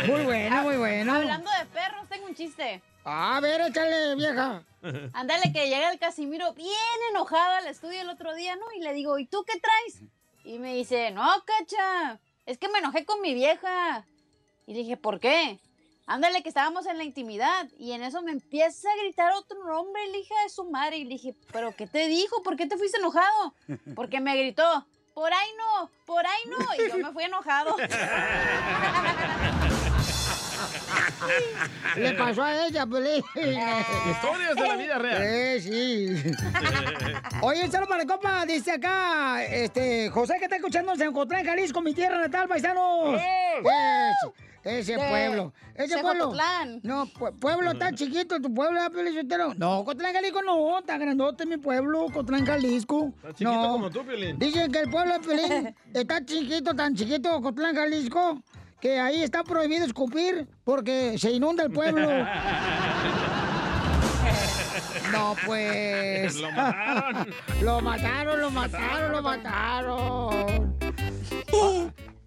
Muy 0.08 0.24
bueno, 0.26 0.64
muy 0.64 0.76
bueno. 0.76 1.14
Hablando 1.16 1.50
de 1.52 1.66
perros, 1.68 2.06
tengo 2.10 2.28
un 2.28 2.36
chiste. 2.36 2.82
A 3.06 3.40
ver, 3.40 3.62
échale, 3.62 4.16
vieja. 4.16 4.62
Ándale, 5.14 5.54
que 5.54 5.70
llega 5.70 5.90
el 5.90 6.00
Casimiro 6.00 6.54
bien 6.54 6.76
enojado 7.12 7.56
al 7.56 7.68
estudio 7.68 8.02
el 8.02 8.10
otro 8.10 8.36
día, 8.36 8.58
¿no? 8.58 8.66
Y 8.76 8.82
le 8.82 8.94
digo, 8.94 9.18
¿y 9.20 9.26
tú 9.26 9.46
qué 9.48 9.58
traes? 9.60 10.02
Y 10.44 10.60
me 10.60 10.74
dice, 10.76 11.12
no, 11.12 11.30
cacha, 11.46 12.20
es 12.46 12.58
que 12.58 12.68
me 12.68 12.80
enojé 12.80 13.06
con 13.06 13.22
mi 13.22 13.34
vieja. 13.34 14.06
Y 14.66 14.74
le 14.74 14.80
dije, 14.80 14.98
¿por 14.98 15.22
qué? 15.22 15.60
Ándale, 16.08 16.42
que 16.42 16.48
estábamos 16.48 16.86
en 16.86 16.98
la 16.98 17.04
intimidad. 17.04 17.68
Y 17.78 17.92
en 17.92 18.02
eso 18.02 18.22
me 18.22 18.32
empieza 18.32 18.90
a 18.90 18.96
gritar 19.04 19.34
otro 19.34 19.62
nombre, 19.66 20.08
la 20.08 20.18
hija 20.18 20.36
de 20.44 20.50
su 20.50 20.64
madre. 20.64 20.98
Y 20.98 21.04
le 21.04 21.10
dije, 21.12 21.36
¿pero 21.52 21.76
qué 21.76 21.86
te 21.86 22.08
dijo? 22.08 22.42
¿Por 22.44 22.56
qué 22.56 22.66
te 22.66 22.78
fuiste 22.78 22.98
enojado? 22.98 23.54
Porque 23.94 24.22
me 24.22 24.38
gritó, 24.38 24.88
por 25.14 25.34
ahí 25.34 25.50
no, 25.58 25.92
por 26.06 26.26
ahí 26.26 26.42
no. 26.48 26.58
Y 26.82 26.90
yo 26.90 26.98
me 26.98 27.12
fui 27.12 27.26
enojado. 27.26 27.76
Le 31.98 32.14
pasó 32.14 32.44
a 32.44 32.66
ella, 32.68 32.86
Piolín. 32.86 33.24
Historias 34.12 34.56
de 34.56 34.68
la 34.68 34.76
vida 34.76 34.98
real. 34.98 35.22
Eh, 35.24 35.60
sí. 35.62 36.32
Oye, 37.42 37.70
saludo 37.72 37.90
para 37.90 38.02
el 38.04 38.08
compa, 38.08 38.46
dice 38.46 38.74
acá, 38.74 39.44
este, 39.44 40.10
José 40.10 40.36
que 40.38 40.46
está 40.46 40.56
escuchando 40.58 40.94
en 40.94 41.08
Ocotlán, 41.10 41.46
Jalisco, 41.46 41.82
mi 41.82 41.94
tierra 41.94 42.20
natal, 42.20 42.48
paisanos. 42.48 43.16
Es- 43.20 44.32
ese 44.64 44.98
De- 44.98 45.08
pueblo. 45.10 45.54
Ese 45.76 45.98
pueblo. 46.00 46.26
Jocotlán. 46.26 46.82
No, 46.84 47.06
pu- 47.06 47.40
pueblo 47.40 47.74
tan 47.78 47.96
chiquito, 47.96 48.42
tu 48.42 48.54
pueblo, 48.54 48.74
¿verdad, 48.82 48.92
Piolín 48.92 49.14
Sotelo? 49.22 49.54
No, 49.56 49.80
Ocotlán, 49.80 50.14
Jalisco 50.14 50.42
no, 50.42 50.80
está 50.80 50.98
grandote 50.98 51.46
mi 51.46 51.56
pueblo, 51.58 52.06
Ocotlán, 52.06 52.46
Jalisco. 52.46 53.14
Está 53.16 53.30
chiquito 53.30 53.52
No. 53.54 53.72
como 53.72 53.90
tú, 53.90 54.04
Piolín. 54.06 54.38
Dicen 54.38 54.70
que 54.72 54.80
el 54.80 54.90
pueblo 54.90 55.14
de 55.14 55.20
Pelín 55.22 55.76
está 55.94 56.26
chiquito, 56.26 56.74
tan 56.76 56.94
chiquito, 56.96 57.38
Ocotlán, 57.38 57.76
Jalisco, 57.76 58.42
que 58.80 59.00
ahí 59.00 59.24
está 59.24 59.44
prohibido 59.44 59.86
escupir 59.86 60.48
porque 60.64 61.18
se 61.18 61.32
inunda 61.32 61.64
el 61.64 61.72
pueblo. 61.72 62.08
No, 65.12 65.36
pues. 65.46 66.36
Lo 66.42 66.52
mataron. 66.52 67.34
Lo 67.62 67.82
mataron, 67.82 68.42
lo 68.42 68.52
mataron, 68.52 69.12
lo 69.12 69.22
mataron. 69.24 70.76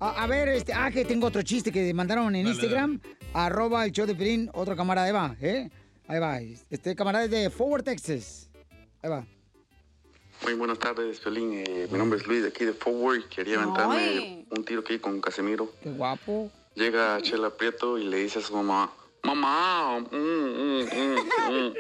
A, 0.01 0.23
a 0.23 0.27
ver, 0.27 0.49
este, 0.49 0.73
ah, 0.73 0.91
que 0.91 1.05
tengo 1.05 1.27
otro 1.27 1.43
chiste 1.43 1.71
que 1.71 1.93
mandaron 1.93 2.35
en 2.35 2.45
Dale, 2.45 2.55
Instagram, 2.55 3.01
arroba 3.35 3.85
el 3.85 3.93
show 3.93 4.07
de 4.07 4.15
Pelín, 4.15 4.51
otro 4.55 4.75
camarada, 4.75 5.07
ahí 5.07 5.13
va, 5.13 5.37
¿eh? 5.43 5.71
Ahí 6.09 6.19
va, 6.19 6.41
este 6.41 6.97
camarada 6.97 7.27
es 7.27 7.31
de 7.31 7.51
Forward, 7.51 7.85
Texas. 7.85 8.49
Ahí 9.03 9.11
va. 9.11 9.27
Muy 10.43 10.55
buenas 10.55 10.79
tardes, 10.79 11.21
Piolín. 11.21 11.63
Eh, 11.67 11.87
mi 11.91 11.99
nombre 11.99 12.19
es 12.19 12.27
Luis, 12.27 12.43
de 12.43 12.49
aquí 12.49 12.65
de 12.65 12.73
Forward. 12.73 13.25
Quería 13.29 13.61
aventarme 13.61 13.97
Ay. 13.99 14.47
un 14.51 14.65
tiro 14.65 14.81
aquí 14.81 14.99
con 14.99 15.21
Casemiro. 15.21 15.71
Qué 15.83 15.91
guapo. 15.91 16.51
Llega 16.75 17.21
Chela 17.21 17.51
Prieto 17.51 17.99
y 17.99 18.05
le 18.05 18.17
dice 18.19 18.39
a 18.39 18.43
su 18.43 18.55
mamá, 18.55 18.91
mamá, 19.23 19.99
mm, 19.99 20.17
mm, 20.17 20.83
mm, 20.83 21.17
en 21.51 21.75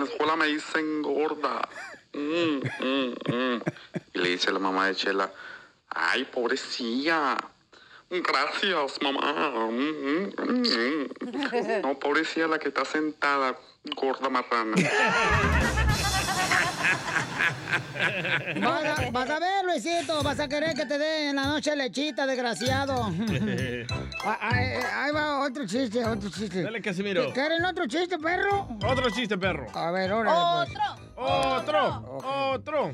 la 0.00 0.04
escuela 0.04 0.36
me 0.36 0.46
dicen 0.46 1.02
gorda. 1.02 1.68
mm, 2.12 2.60
mm, 2.84 3.14
mm". 3.34 3.62
Y 4.14 4.18
le 4.18 4.28
dice 4.28 4.50
a 4.50 4.52
la 4.52 4.60
mamá 4.60 4.86
de 4.86 4.94
Chela, 4.94 5.32
ay, 5.88 6.24
pobrecilla, 6.24 7.36
Gracias, 8.08 9.02
mamá. 9.02 9.50
No, 11.82 11.98
pobrecilla 11.98 12.46
la 12.46 12.58
que 12.58 12.68
está 12.68 12.84
sentada, 12.84 13.58
gorda 13.96 14.28
marrana. 14.28 14.76
Vas 18.60 18.84
a, 18.84 19.10
vas 19.10 19.30
a 19.30 19.38
ver, 19.38 19.64
Luisito, 19.64 20.22
vas 20.22 20.38
a 20.40 20.48
querer 20.48 20.74
que 20.74 20.86
te 20.86 20.98
den 20.98 21.30
en 21.30 21.36
la 21.36 21.44
noche 21.44 21.74
lechita, 21.76 22.26
desgraciado. 22.26 23.10
Ah, 24.28 24.38
ah, 24.40 24.60
eh, 24.60 24.80
Ahí 24.92 25.12
va 25.12 25.38
otro 25.46 25.64
chiste, 25.66 26.04
otro 26.04 26.28
chiste. 26.30 26.62
Dale, 26.62 26.82
Casimiro. 26.82 27.32
¿Quieren 27.32 27.64
otro 27.64 27.86
chiste, 27.86 28.18
perro? 28.18 28.66
Otro 28.84 29.08
chiste, 29.10 29.38
perro. 29.38 29.66
A 29.72 29.92
ver, 29.92 30.12
órale, 30.12 30.72
pues. 30.74 30.78
Otro. 31.16 32.18
Otro. 32.52 32.90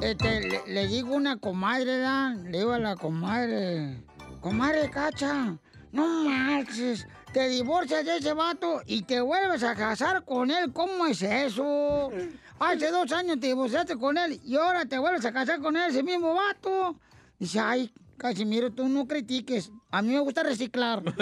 Este, 0.00 0.40
le, 0.48 0.62
le 0.66 0.86
digo 0.86 1.14
una 1.14 1.36
comadre, 1.36 1.98
¿verdad? 1.98 2.36
Le 2.36 2.58
digo 2.58 2.72
a 2.72 2.78
la 2.78 2.96
comadre, 2.96 4.02
comadre 4.40 4.88
cacha, 4.88 5.58
no 5.92 6.24
marches, 6.24 7.06
te 7.34 7.48
divorcias 7.48 8.06
de 8.06 8.16
ese 8.16 8.32
vato 8.32 8.80
y 8.86 9.02
te 9.02 9.20
vuelves 9.20 9.62
a 9.62 9.74
casar 9.74 10.24
con 10.24 10.50
él, 10.50 10.72
¿cómo 10.72 11.06
es 11.06 11.20
eso? 11.20 12.10
Hace 12.62 12.92
dos 12.92 13.10
años 13.10 13.40
te 13.40 13.48
divorciaste 13.48 13.98
con 13.98 14.16
él 14.16 14.40
y 14.44 14.54
ahora 14.54 14.84
te 14.84 14.96
vuelves 14.96 15.24
a 15.24 15.32
casar 15.32 15.60
con 15.60 15.76
él, 15.76 15.90
ese 15.90 16.04
mismo 16.04 16.32
vato. 16.32 16.94
Dice, 17.36 17.58
ay, 17.58 17.92
Casimiro, 18.16 18.70
tú 18.72 18.88
no 18.88 19.08
critiques, 19.08 19.72
a 19.90 20.00
mí 20.00 20.14
me 20.14 20.20
gusta 20.20 20.44
reciclar. 20.44 21.02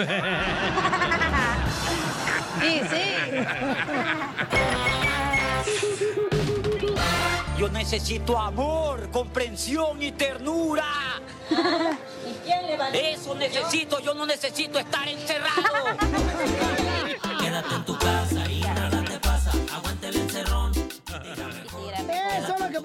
Sí, 2.61 2.79
sí. 2.91 3.01
Yo 7.57 7.69
necesito 7.69 8.37
amor, 8.37 9.09
comprensión 9.09 9.99
y 10.03 10.11
ternura. 10.11 10.85
¿Y 11.49 12.45
quién 12.45 12.67
le 12.67 12.77
va 12.77 12.85
a 12.85 12.89
Eso 12.89 13.33
necesito, 13.33 13.99
yo 14.01 14.13
no 14.13 14.27
necesito 14.27 14.77
estar 14.77 15.07
encerrado. 15.07 15.97
Quédate 17.39 17.75
en 17.75 17.85
tu 17.85 17.97
casa 17.97 18.20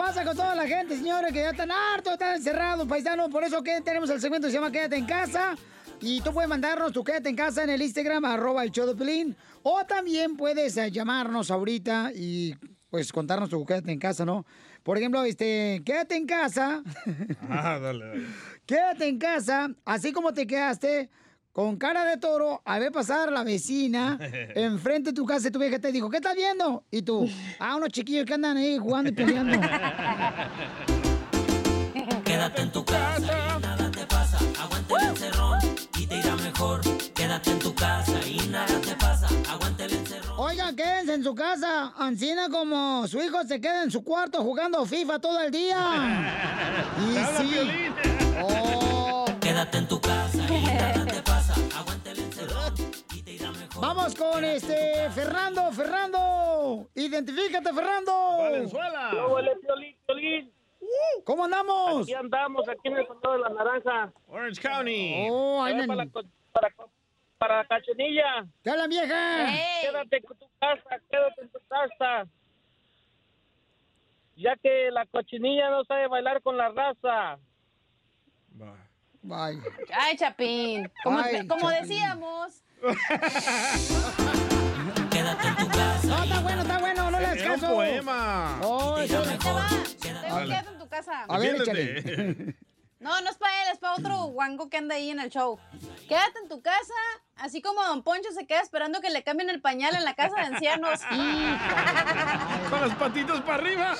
pasa 0.06 0.24
con 0.24 0.36
toda 0.36 0.54
la 0.54 0.68
gente, 0.68 0.96
señores, 0.96 1.32
que 1.32 1.40
ya 1.40 1.50
están 1.50 1.72
hartos, 1.72 2.12
están 2.12 2.36
encerrados, 2.36 2.86
paisanos. 2.86 3.28
Por 3.28 3.42
eso 3.42 3.60
que 3.60 3.80
tenemos 3.80 4.08
el 4.08 4.20
segmento 4.20 4.46
que 4.46 4.52
se 4.52 4.58
llama 4.58 4.70
Quédate 4.70 4.94
en 4.94 5.04
casa. 5.04 5.56
Y 6.00 6.20
tú 6.20 6.32
puedes 6.32 6.48
mandarnos 6.48 6.92
tu 6.92 7.02
Quédate 7.02 7.28
en 7.28 7.34
casa 7.34 7.64
en 7.64 7.70
el 7.70 7.82
Instagram, 7.82 8.24
arroba 8.24 8.62
el 8.62 8.70
show 8.70 8.86
de 8.86 8.94
Pelín. 8.94 9.36
O 9.64 9.84
también 9.84 10.36
puedes 10.36 10.76
eh, 10.76 10.92
llamarnos 10.92 11.50
ahorita 11.50 12.12
y 12.14 12.54
pues 12.88 13.12
contarnos 13.12 13.50
tu 13.50 13.66
Quédate 13.66 13.90
en 13.90 13.98
casa, 13.98 14.24
¿no? 14.24 14.46
Por 14.84 14.96
ejemplo, 14.96 15.24
este, 15.24 15.82
quédate 15.84 16.14
en 16.14 16.26
casa. 16.26 16.84
Ah, 17.50 17.80
dale, 17.80 18.06
dale. 18.06 18.26
Quédate 18.64 19.08
en 19.08 19.18
casa, 19.18 19.70
así 19.84 20.12
como 20.12 20.32
te 20.32 20.46
quedaste 20.46 21.10
con 21.56 21.76
cara 21.78 22.04
de 22.04 22.18
toro 22.18 22.60
a 22.66 22.78
ver 22.78 22.92
pasar 22.92 23.32
la 23.32 23.42
vecina 23.42 24.18
enfrente 24.54 25.12
de 25.12 25.14
tu 25.14 25.24
casa 25.24 25.48
y 25.48 25.50
tu 25.50 25.58
vieja 25.58 25.78
te 25.78 25.90
dijo, 25.90 26.10
¿qué 26.10 26.18
estás 26.18 26.34
viendo? 26.34 26.84
Y 26.90 27.00
tú, 27.00 27.26
ah, 27.58 27.76
unos 27.76 27.88
chiquillos 27.88 28.26
que 28.26 28.34
andan 28.34 28.58
ahí 28.58 28.76
jugando 28.76 29.08
y 29.08 29.14
peleando. 29.14 29.58
Quédate 32.26 32.60
en 32.60 32.70
tu 32.70 32.84
casa 32.84 33.22
y 33.56 33.62
nada 33.62 33.90
te 33.90 34.04
pasa. 34.04 34.36
Aguante 34.60 34.94
el 34.96 35.06
encerrón 35.08 35.58
y 35.98 36.06
te 36.06 36.18
irá 36.18 36.36
mejor. 36.36 36.82
Quédate 37.14 37.50
en 37.50 37.58
tu 37.58 37.74
casa 37.74 38.28
y 38.28 38.36
nada 38.48 38.78
te 38.82 38.94
pasa. 38.96 39.26
Aguante 39.50 39.84
el 39.86 39.94
encerrón. 39.94 40.34
Oigan, 40.36 40.76
quédense 40.76 41.14
en 41.14 41.24
su 41.24 41.34
casa, 41.34 41.94
ancina 41.96 42.50
como 42.50 43.08
su 43.08 43.18
hijo 43.22 43.42
se 43.44 43.62
queda 43.62 43.82
en 43.82 43.90
su 43.90 44.04
cuarto 44.04 44.42
jugando 44.42 44.84
FIFA 44.84 45.18
todo 45.20 45.40
el 45.40 45.50
día. 45.50 46.34
Y 47.00 47.14
sí. 47.38 47.60
Oh. 48.42 49.24
Quédate 49.46 49.78
en 49.78 49.86
tu 49.86 50.00
casa 50.00 50.38
y 50.38 50.64
nada 50.64 51.06
te 51.06 51.15
Vamos 54.06 54.20
con 54.20 54.44
este 54.44 55.10
Fernando, 55.10 55.72
Fernando. 55.72 56.88
Identifícate, 56.94 57.72
Fernando. 57.72 58.12
Valenzuela. 58.38 59.08
¿Qué 59.10 59.20
huele, 59.20 59.56
Piolín, 59.56 59.96
Piolín? 60.06 60.52
¿Cómo 61.24 61.44
andamos? 61.46 62.02
Aquí 62.02 62.14
andamos, 62.14 62.68
aquí 62.68 62.86
en 62.86 62.98
el 62.98 63.06
condado 63.08 63.34
de 63.34 63.40
la 63.40 63.48
naranja. 63.48 64.12
Orange 64.28 64.62
County. 64.62 65.26
Oh, 65.28 65.60
ahí 65.60 65.84
para, 65.88 66.04
la, 66.04 66.06
para, 66.52 66.74
para 67.36 67.56
la 67.56 67.64
cachanilla. 67.66 68.46
¿Qué 68.62 68.70
habla, 68.70 68.86
vieja? 68.86 69.46
Quédate 69.80 70.16
en 70.18 70.22
tu 70.22 70.48
casa, 70.60 71.00
quédate 71.10 71.40
en 71.40 71.48
tu 71.48 71.58
casa. 71.68 72.28
Ya 74.36 74.54
que 74.54 74.88
la 74.92 75.04
cochinilla 75.06 75.68
no 75.70 75.84
sabe 75.84 76.06
bailar 76.06 76.40
con 76.42 76.56
la 76.56 76.68
raza. 76.68 77.40
Bye. 79.22 79.60
Ay, 79.92 80.16
Chapín. 80.16 80.88
Como, 81.02 81.18
Ay, 81.18 81.44
como 81.48 81.72
Chapín. 81.72 81.88
decíamos. 81.88 82.62
Quédate 85.10 85.48
en 85.48 85.56
tu 85.56 85.68
casa. 85.68 86.06
No, 86.06 86.22
está 86.24 86.40
bueno, 86.40 86.62
está 86.62 86.78
bueno, 86.78 87.10
no 87.10 87.18
le 87.18 87.26
hagas 87.26 87.36
Era 87.38 87.52
un 87.54 87.60
caso. 87.60 87.74
poema. 87.74 88.60
Oh, 88.62 88.98
eso- 88.98 89.22
Ahí 89.22 89.38
te 89.38 89.50
va. 89.52 89.66
Tengo 90.00 90.20
Dale. 90.36 90.46
quédate 90.54 90.68
en 90.70 90.78
tu 90.78 90.88
casa. 90.88 91.24
A 91.28 91.38
ver, 91.38 91.56
échale. 91.56 92.56
No, 92.98 93.20
no 93.20 93.28
es 93.30 93.36
para 93.36 93.52
él, 93.62 93.68
es 93.74 93.78
para 93.78 93.92
otro 93.94 94.16
guango 94.32 94.68
que 94.70 94.78
anda 94.78 94.94
ahí 94.96 95.10
en 95.10 95.20
el 95.20 95.28
show. 95.30 95.58
Quédate 96.08 96.38
en 96.42 96.48
tu 96.48 96.60
casa, 96.62 96.94
así 97.36 97.60
como 97.62 97.84
Don 97.84 98.02
Poncho 98.02 98.32
se 98.32 98.46
queda 98.46 98.62
esperando 98.62 99.00
que 99.02 99.10
le 99.10 99.22
cambien 99.22 99.48
el 99.50 99.60
pañal 99.60 99.94
en 99.94 100.02
la 100.04 100.14
casa 100.14 100.34
de 100.36 100.42
ancianos. 100.54 101.00
Con 102.70 102.80
las 102.80 102.94
patitas 102.98 103.40
para 103.42 103.54
arriba. 103.62 103.94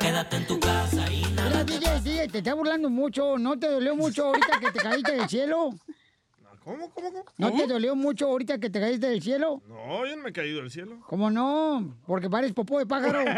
Quédate 0.00 0.36
en 0.36 0.46
tu 0.46 0.58
casa 0.58 1.08
y 1.12 1.24
Mira, 1.26 1.44
nada 1.50 1.66
te 1.66 1.78
DJ, 1.78 2.00
DJ, 2.00 2.28
te 2.28 2.38
está 2.38 2.54
burlando 2.54 2.88
mucho. 2.90 3.36
¿No 3.38 3.56
te 3.58 3.68
dolió 3.68 3.94
mucho 3.94 4.24
ahorita 4.28 4.58
que 4.58 4.72
te 4.72 4.78
caíste 4.80 5.12
del 5.12 5.28
cielo? 5.28 5.70
¿Cómo, 6.64 6.90
cómo, 6.90 7.10
cómo? 7.10 7.24
¿No 7.38 7.52
te 7.52 7.66
dolió 7.66 7.96
mucho 7.96 8.26
ahorita 8.28 8.58
que 8.58 8.70
te 8.70 8.80
caíste 8.80 9.08
del 9.08 9.22
cielo? 9.22 9.62
No, 9.66 10.06
yo 10.06 10.16
no 10.16 10.22
me 10.22 10.30
he 10.30 10.32
caído 10.32 10.60
del 10.60 10.70
cielo. 10.70 11.00
¿Cómo 11.08 11.30
no? 11.30 11.96
Porque 12.06 12.30
pares 12.30 12.52
popó 12.52 12.78
de 12.78 12.86
pájaro. 12.86 13.24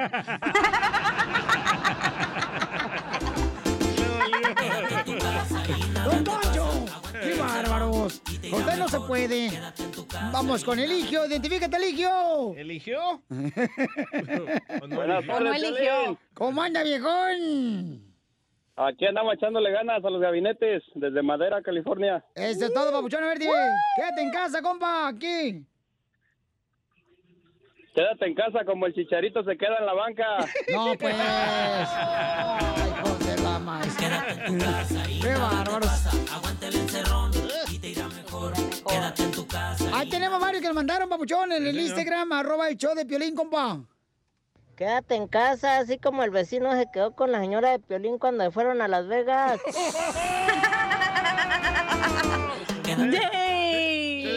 ¡Don 6.05 6.25
Poncho! 6.25 6.85
¡Qué 7.13 7.35
bárbaros! 7.39 8.21
Usted 8.53 8.77
no 8.77 8.89
se 8.89 9.01
puede. 9.01 9.51
Vamos 10.33 10.65
con 10.65 10.79
Eligio. 10.79 11.27
Identifícate, 11.27 11.77
Eligio. 11.77 12.55
¿Eligió? 12.57 13.23
Buenas 14.91 15.25
¿O 15.29 15.41
no 15.41 15.55
eligió? 15.55 16.19
¿Cómo 16.35 16.63
anda, 16.63 16.83
viejón? 16.83 18.14
Aquí 18.77 19.07
andamos 19.07 19.35
echándole 19.35 19.71
ganas 19.71 20.05
a 20.05 20.11
los 20.11 20.21
gabinetes 20.21 20.83
desde 20.95 21.23
Madera, 21.23 21.63
California. 21.63 22.25
Eso 22.35 22.67
es 22.67 22.75
todo, 22.75 22.91
papuchón. 22.91 23.23
A 23.23 23.29
ver, 23.29 23.39
dime. 23.39 23.53
Quédate 23.97 24.21
en 24.23 24.31
casa, 24.33 24.61
compa. 24.63 25.07
Aquí. 25.07 25.65
Quédate 27.95 28.27
en 28.27 28.35
casa 28.35 28.65
como 28.65 28.87
el 28.87 28.95
chicharito 28.95 29.45
se 29.45 29.57
queda 29.57 29.79
en 29.79 29.87
la 29.87 29.95
banca. 29.95 30.25
No, 30.73 30.93
pues. 30.99 31.15
Ay, 31.17 32.91
hijos 32.91 33.27
de 33.27 33.43
la 33.45 33.59
más. 33.61 33.97
Quédate 33.97 34.33
en 34.33 34.59
tu 34.59 34.65
casa 34.65 35.09
y 35.09 35.21
¡Qué 35.21 35.35
bárbaros! 35.35 36.33
Aguante 36.33 36.67
el 36.67 36.75
encerrón 36.75 37.31
y 37.71 37.79
te 37.79 37.89
irá 37.91 38.09
mejor. 38.09 38.53
Quédate 38.89 39.23
en 39.23 39.31
tu 39.31 39.47
casa. 39.47 39.97
Ahí 39.97 40.09
tenemos 40.09 40.41
varios 40.41 40.61
que 40.61 40.67
nos 40.67 40.75
mandaron, 40.75 41.09
papuchón, 41.09 41.53
en 41.53 41.65
el 41.65 41.79
Instagram, 41.79 42.33
arroba 42.33 42.69
el 42.69 42.77
show 42.77 42.97
de 42.97 43.07
Piolín, 43.07 43.37
compa. 43.37 43.79
Quédate 44.77 45.15
en 45.15 45.29
casa, 45.29 45.79
así 45.79 45.99
como 45.99 46.25
el 46.25 46.31
vecino 46.31 46.73
se 46.73 46.87
quedó 46.93 47.15
con 47.15 47.31
la 47.31 47.41
señora 47.41 47.71
de 47.71 47.79
Piolín 47.79 48.19
cuando 48.19 48.51
fueron 48.51 48.83
a 48.83 48.89
Las 48.89 49.07
Vegas. 49.07 49.61
Te 52.85 52.97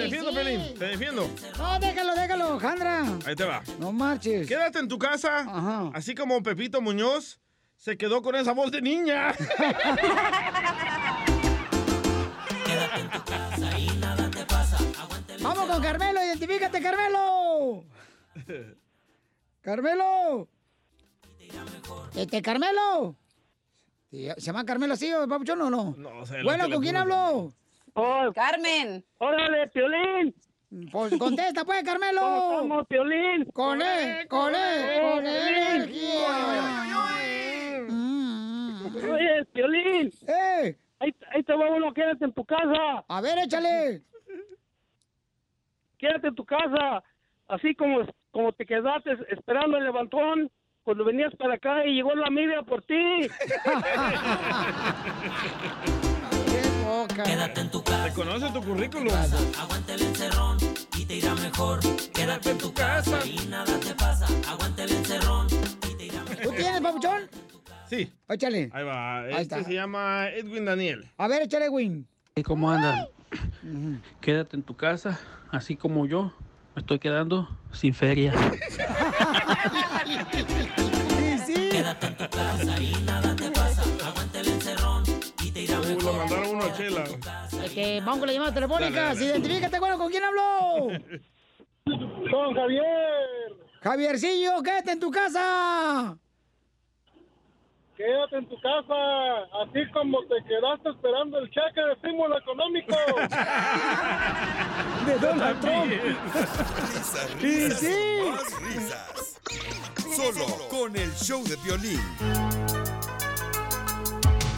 defiendo, 0.04 0.32
Pelín. 0.34 0.74
Te 0.78 0.86
defiendo. 0.86 1.30
No, 1.58 1.80
déjalo, 1.80 2.14
déjalo, 2.16 2.60
Jandra. 2.60 3.04
Ahí 3.26 3.36
te 3.36 3.46
va. 3.46 3.64
No 3.80 3.92
marches. 3.92 4.48
Quédate 4.48 4.80
en 4.80 4.88
tu 4.88 4.98
casa. 5.00 5.92
Así 5.94 6.14
como 6.16 6.42
Pepito 6.44 6.82
Muñoz 6.82 7.40
se 7.76 7.98
quedó 7.98 8.22
con 8.22 8.36
esa 8.36 8.54
voz 8.54 8.72
de 8.72 8.82
niña. 8.82 9.34
Quédate 12.66 13.00
en 13.00 13.10
tu 13.10 13.24
casa 13.24 13.80
y 13.80 13.90
nada 13.98 14.30
te 14.30 14.46
pasa. 14.46 14.78
Aguante 15.02 15.34
el 15.36 15.44
Vamos 15.44 15.66
con 15.68 15.82
Carmelo, 15.82 16.24
identifícate, 16.24 16.82
Carmelo. 16.82 17.86
Carmelo. 19.68 20.48
Este, 22.16 22.42
Carmelo. 22.42 23.18
¿Se 24.10 24.40
llama 24.40 24.64
Carmelo 24.64 24.94
así 24.94 25.12
o 25.12 25.28
papuchón 25.28 25.62
o 25.62 25.70
no? 25.70 25.94
No, 25.98 26.26
sé. 26.26 26.42
Bueno, 26.42 26.70
¿con 26.70 26.82
quién 26.82 26.96
hablo? 26.96 27.52
Carmen. 28.34 29.04
¡Órale, 29.18 29.68
Piolín! 29.68 30.34
Pues 30.90 31.18
contesta, 31.18 31.66
pues, 31.66 31.84
Carmelo. 31.84 32.22
¿Cómo 32.22 32.52
estamos, 32.54 32.88
Piolín? 32.88 33.44
Con 33.52 33.82
él, 33.82 34.26
con 34.30 34.56
él, 34.56 35.02
con 35.02 35.28
energía. 35.28 36.30
Oye, 38.96 39.46
Piolín. 39.52 40.14
¡Eh! 40.28 40.78
Ahí, 41.00 41.14
ahí 41.34 41.44
te 41.44 41.54
va 41.54 41.70
uno, 41.72 41.94
quédate 41.94 42.24
en 42.24 42.32
tu 42.32 42.46
casa. 42.46 43.04
A 43.06 43.20
ver, 43.20 43.38
échale. 43.40 44.02
Quédate 45.98 46.28
en 46.28 46.36
tu 46.36 46.46
casa. 46.46 47.04
Así 47.50 47.76
como, 47.76 48.06
como 48.32 48.52
te 48.54 48.66
quedaste 48.66 49.12
esperando 49.30 49.78
el 49.78 49.84
levantón 49.86 50.52
cuando 50.84 51.04
venías 51.06 51.34
para 51.36 51.56
acá 51.56 51.86
y 51.86 51.96
llegó 51.96 52.16
la 52.16 52.30
media 52.30 52.62
por 52.64 52.82
ti. 52.84 53.28
Quédate 57.26 57.62
en 57.62 57.72
tu 57.72 57.84
casa. 57.84 58.06
Reconoce 58.06 58.50
tu 58.52 58.64
currículum. 58.64 59.14
Aguante 59.60 59.94
el 59.94 60.02
encerrón 60.02 60.58
y 60.98 61.06
te 61.06 61.16
irá 61.16 61.36
mejor. 61.36 61.80
Quédate 62.14 62.52
en 62.52 62.58
tu 62.58 62.74
casa 62.74 63.20
y 63.26 63.38
nada 63.50 63.80
te 63.80 63.94
pasa. 63.96 64.26
Aguante 64.50 64.84
el 64.84 64.92
encerrón. 64.92 65.48
¿Tú 66.44 66.52
tienes, 66.52 66.82
papuchón? 66.82 67.30
Sí. 67.90 68.12
Échale. 68.30 68.70
Ahí 68.74 68.84
va. 68.84 69.20
Ahí 69.20 69.32
Este 69.32 69.42
está. 69.42 69.64
se 69.64 69.74
llama 69.74 70.30
Edwin 70.30 70.66
Daniel. 70.66 71.10
A 71.18 71.28
ver, 71.28 71.42
échale, 71.44 71.70
Win. 71.70 72.08
¿Y 72.36 72.44
cómo 72.44 72.70
andan? 72.72 73.08
Quédate 74.22 74.56
en 74.56 74.64
tu 74.64 74.76
casa, 74.76 75.20
así 75.52 75.76
como 75.76 76.06
yo 76.06 76.34
me 76.78 76.82
estoy 76.82 77.00
quedando 77.00 77.50
sin 77.72 77.92
feria. 77.92 78.32
Quédate 81.72 82.06
en 82.06 82.18
tu 82.18 82.30
casa 82.30 82.80
y 82.80 82.94
nada 83.04 83.36
te 83.36 83.50
pasa. 83.50 83.82
Aguante 84.08 84.40
el 84.42 84.48
encerrón 84.48 85.04
y 85.44 85.52
te 85.52 85.62
irá 85.64 85.80
Uh, 85.80 86.00
lo 86.00 86.14
mandaron 86.14 86.50
uno 86.50 86.66
a 86.66 86.74
Chela. 86.74 87.04
Vamos 88.06 88.20
con 88.20 88.28
las 88.28 88.36
llamadas 88.36 88.54
telefónicas. 88.54 88.94
Dale, 88.94 89.20
dale. 89.20 89.26
Identifícate, 89.26 89.80
bueno, 89.80 89.98
¿con 89.98 90.12
quién 90.12 90.24
habló? 90.24 90.88
Con 91.86 92.54
Javier. 92.54 92.84
Javiercillo, 93.82 94.62
quédate 94.62 94.92
en 94.92 95.00
tu 95.00 95.10
casa. 95.10 96.16
Quédate 97.98 98.38
en 98.38 98.48
tu 98.48 98.56
casa, 98.62 98.94
así 99.64 99.80
como 99.92 100.20
te 100.26 100.36
quedaste 100.48 100.90
esperando 100.90 101.40
el 101.40 101.50
cheque 101.50 101.82
de 101.82 101.94
estímulo 101.94 102.38
económico. 102.38 102.96
De 105.08 105.18
Donald 105.18 105.60
Trump. 105.62 105.92
Risas, 105.92 107.28
Y 107.40 107.44
risas, 107.46 107.80
sí. 107.80 108.20
más 108.30 108.62
risas. 108.62 109.42
Solo 110.16 110.46
con 110.70 110.96
el 110.96 111.12
show 111.16 111.44
de 111.44 111.56
violín. 111.58 112.00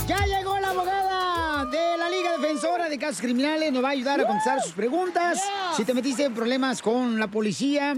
Ya 0.08 0.26
llegó 0.26 0.60
la 0.60 0.70
abogada 0.72 1.64
de 1.66 1.98
la 1.98 2.10
Liga 2.10 2.32
Defensora 2.38 2.90
de 2.90 2.98
Casos 2.98 3.22
Criminales. 3.22 3.72
Nos 3.72 3.82
va 3.84 3.90
a 3.90 3.92
ayudar 3.92 4.20
a 4.20 4.26
contestar 4.28 4.60
sus 4.62 4.74
preguntas. 4.74 5.42
Si 5.78 5.86
te 5.86 5.94
metiste 5.94 6.26
en 6.26 6.34
problemas 6.34 6.82
con 6.82 7.18
la 7.20 7.28
policía, 7.28 7.96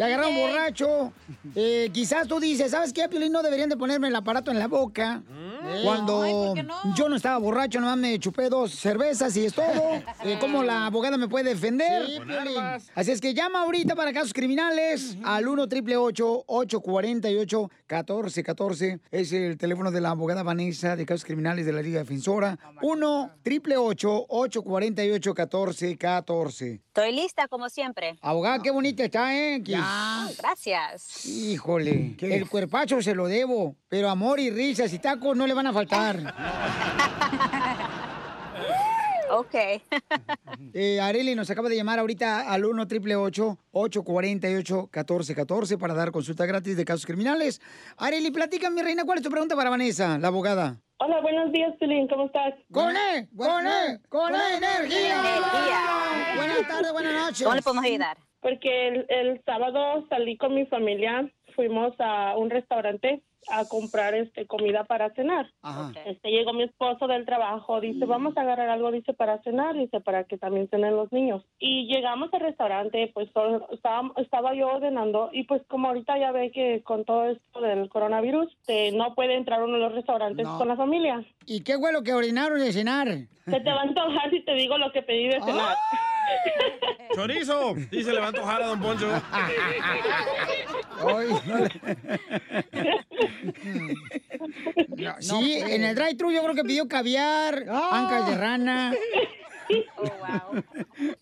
te 0.00 0.04
agarraron 0.04 0.34
borracho. 0.34 1.12
eh, 1.54 1.90
quizás 1.92 2.26
tú 2.26 2.40
dices, 2.40 2.70
¿sabes 2.70 2.90
qué, 2.94 3.06
Piolín? 3.06 3.32
No 3.32 3.42
deberían 3.42 3.68
de 3.68 3.76
ponerme 3.76 4.08
el 4.08 4.16
aparato 4.16 4.50
en 4.50 4.58
la 4.58 4.66
boca. 4.66 5.22
Cuando 5.84 6.22
Ay, 6.22 6.32
¿por 6.32 6.54
qué 6.54 6.62
no? 6.62 6.74
yo 6.96 7.10
no 7.10 7.16
estaba 7.16 7.36
borracho, 7.36 7.80
nomás 7.80 7.98
me 7.98 8.18
chupé 8.18 8.48
dos 8.48 8.72
cervezas 8.72 9.36
y 9.36 9.44
es 9.44 9.52
todo. 9.52 9.70
Eh, 10.22 10.36
¿Cómo 10.38 10.62
la 10.62 10.86
abogada 10.86 11.16
me 11.16 11.28
puede 11.28 11.50
defender? 11.50 12.04
Sí. 12.06 12.18
Así 12.94 13.10
es 13.10 13.22
que 13.22 13.32
llama 13.32 13.62
ahorita 13.62 13.94
para 13.94 14.12
casos 14.12 14.34
criminales 14.34 15.16
al 15.24 15.48
1 15.48 15.62
888 15.62 16.44
848 16.46 17.70
1414 17.88 19.00
Es 19.10 19.32
el 19.32 19.56
teléfono 19.56 19.90
de 19.90 20.02
la 20.02 20.10
abogada 20.10 20.42
Vanessa 20.42 20.94
de 20.96 21.06
casos 21.06 21.24
criminales 21.24 21.64
de 21.64 21.72
la 21.72 21.80
Liga 21.80 22.00
Defensora. 22.00 22.58
1 22.82 23.30
888 23.46 24.26
848 24.28 25.30
1414 25.30 26.82
Estoy 26.86 27.12
lista 27.12 27.48
como 27.48 27.68
siempre. 27.68 28.18
Abogada, 28.20 28.58
qué 28.62 28.70
bonita 28.70 29.04
está, 29.04 29.34
¿eh? 29.34 29.62
Que- 30.28 30.34
Gracias. 30.42 31.26
Híjole, 31.26 32.16
el 32.20 32.48
cuerpacho 32.48 33.02
se 33.02 33.14
lo 33.14 33.26
debo, 33.28 33.76
pero 33.88 34.08
amor 34.10 34.40
y 34.40 34.50
risas 34.50 34.92
y 34.92 34.98
tacos 34.98 35.36
no 35.36 35.46
le 35.46 35.54
van 35.54 35.66
a 35.66 35.72
faltar. 35.72 36.34
Ok. 39.32 39.54
Eh, 40.72 41.00
Areli 41.00 41.34
nos 41.34 41.50
acaba 41.50 41.68
de 41.68 41.76
llamar 41.76 41.98
ahorita 41.98 42.52
al 42.52 42.64
1 42.64 42.82
888 42.82 43.58
848 43.72 44.76
1414 44.92 45.78
para 45.78 45.94
dar 45.94 46.10
consulta 46.12 46.46
gratis 46.46 46.76
de 46.76 46.84
casos 46.84 47.06
criminales. 47.06 47.60
Areli, 47.96 48.30
platica, 48.30 48.70
mi 48.70 48.82
reina, 48.82 49.04
¿cuál 49.04 49.18
es 49.18 49.24
tu 49.24 49.30
pregunta 49.30 49.56
para 49.56 49.70
Vanessa, 49.70 50.18
la 50.18 50.28
abogada? 50.28 50.80
Hola, 50.98 51.20
buenos 51.22 51.50
días, 51.52 51.72
Pilín, 51.80 52.06
¿cómo 52.08 52.26
estás? 52.26 52.54
¡Con 52.72 52.94
E! 52.96 53.28
¡Con 53.36 53.66
E! 53.66 54.00
¡Con 54.08 54.34
E 54.34 54.56
energía! 54.56 55.22
Buenas 56.36 56.68
tardes, 56.68 56.92
buenas 56.92 57.14
noches. 57.14 57.42
¿Cómo 57.42 57.54
le 57.56 57.62
podemos 57.62 57.84
ayudar? 57.84 58.18
Porque 58.40 58.88
el, 58.88 59.06
el 59.08 59.42
sábado 59.44 60.06
salí 60.08 60.36
con 60.36 60.54
mi 60.54 60.66
familia, 60.66 61.28
fuimos 61.54 61.94
a 61.98 62.36
un 62.36 62.48
restaurante 62.50 63.20
a 63.50 63.64
comprar 63.66 64.14
este 64.14 64.46
comida 64.46 64.84
para 64.84 65.10
cenar. 65.14 65.46
Este 66.04 66.30
llegó 66.30 66.52
mi 66.52 66.64
esposo 66.64 67.06
del 67.06 67.24
trabajo, 67.24 67.80
dice, 67.80 68.04
vamos 68.04 68.36
a 68.36 68.42
agarrar 68.42 68.68
algo, 68.68 68.90
dice, 68.92 69.14
para 69.14 69.42
cenar, 69.42 69.74
dice, 69.74 69.98
para 70.00 70.24
que 70.24 70.36
también 70.36 70.68
cenen 70.68 70.94
los 70.94 71.10
niños. 71.10 71.42
Y 71.58 71.86
llegamos 71.86 72.28
al 72.34 72.40
restaurante, 72.40 73.10
pues 73.14 73.30
solo- 73.32 73.66
estaba, 73.72 74.10
estaba 74.18 74.54
yo 74.54 74.68
ordenando 74.68 75.30
y 75.32 75.44
pues 75.44 75.62
como 75.68 75.88
ahorita 75.88 76.18
ya 76.18 76.32
ve 76.32 76.50
que 76.50 76.82
con 76.82 77.04
todo 77.06 77.30
esto 77.30 77.60
del 77.62 77.88
coronavirus, 77.88 78.54
eh, 78.68 78.92
no 78.92 79.14
puede 79.14 79.34
entrar 79.36 79.62
uno 79.62 79.76
a 79.76 79.78
los 79.78 79.92
restaurantes 79.94 80.46
No. 80.46 80.58
con 80.58 80.68
la 80.68 80.76
familia. 80.76 81.24
¿Y 81.46 81.62
qué 81.64 81.78
fue 81.78 81.92
lo 81.92 82.02
que 82.02 82.12
ordenaron 82.12 82.58
de 82.58 82.72
cenar? 82.72 83.08
Se 83.46 83.60
te 83.60 83.70
va 83.70 83.80
a 83.80 83.82
antojar 83.82 84.30
si 84.30 84.40
te 84.44 84.52
digo 84.54 84.76
lo 84.76 84.92
que 84.92 85.00
pedí 85.02 85.28
de 85.28 85.40
cenar. 85.40 85.76
¡Chorizo! 87.14 87.74
Dice, 87.90 88.12
levantó 88.12 88.44
jara, 88.44 88.66
don 88.66 88.80
Poncho. 88.80 89.08
sí, 95.18 95.54
en 95.54 95.84
el 95.84 95.94
drive-thru 95.94 96.30
yo 96.30 96.42
creo 96.42 96.54
que 96.54 96.64
pidió 96.64 96.88
caviar, 96.88 97.66
ancas 97.68 98.26
de 98.28 98.36
rana. 98.36 98.94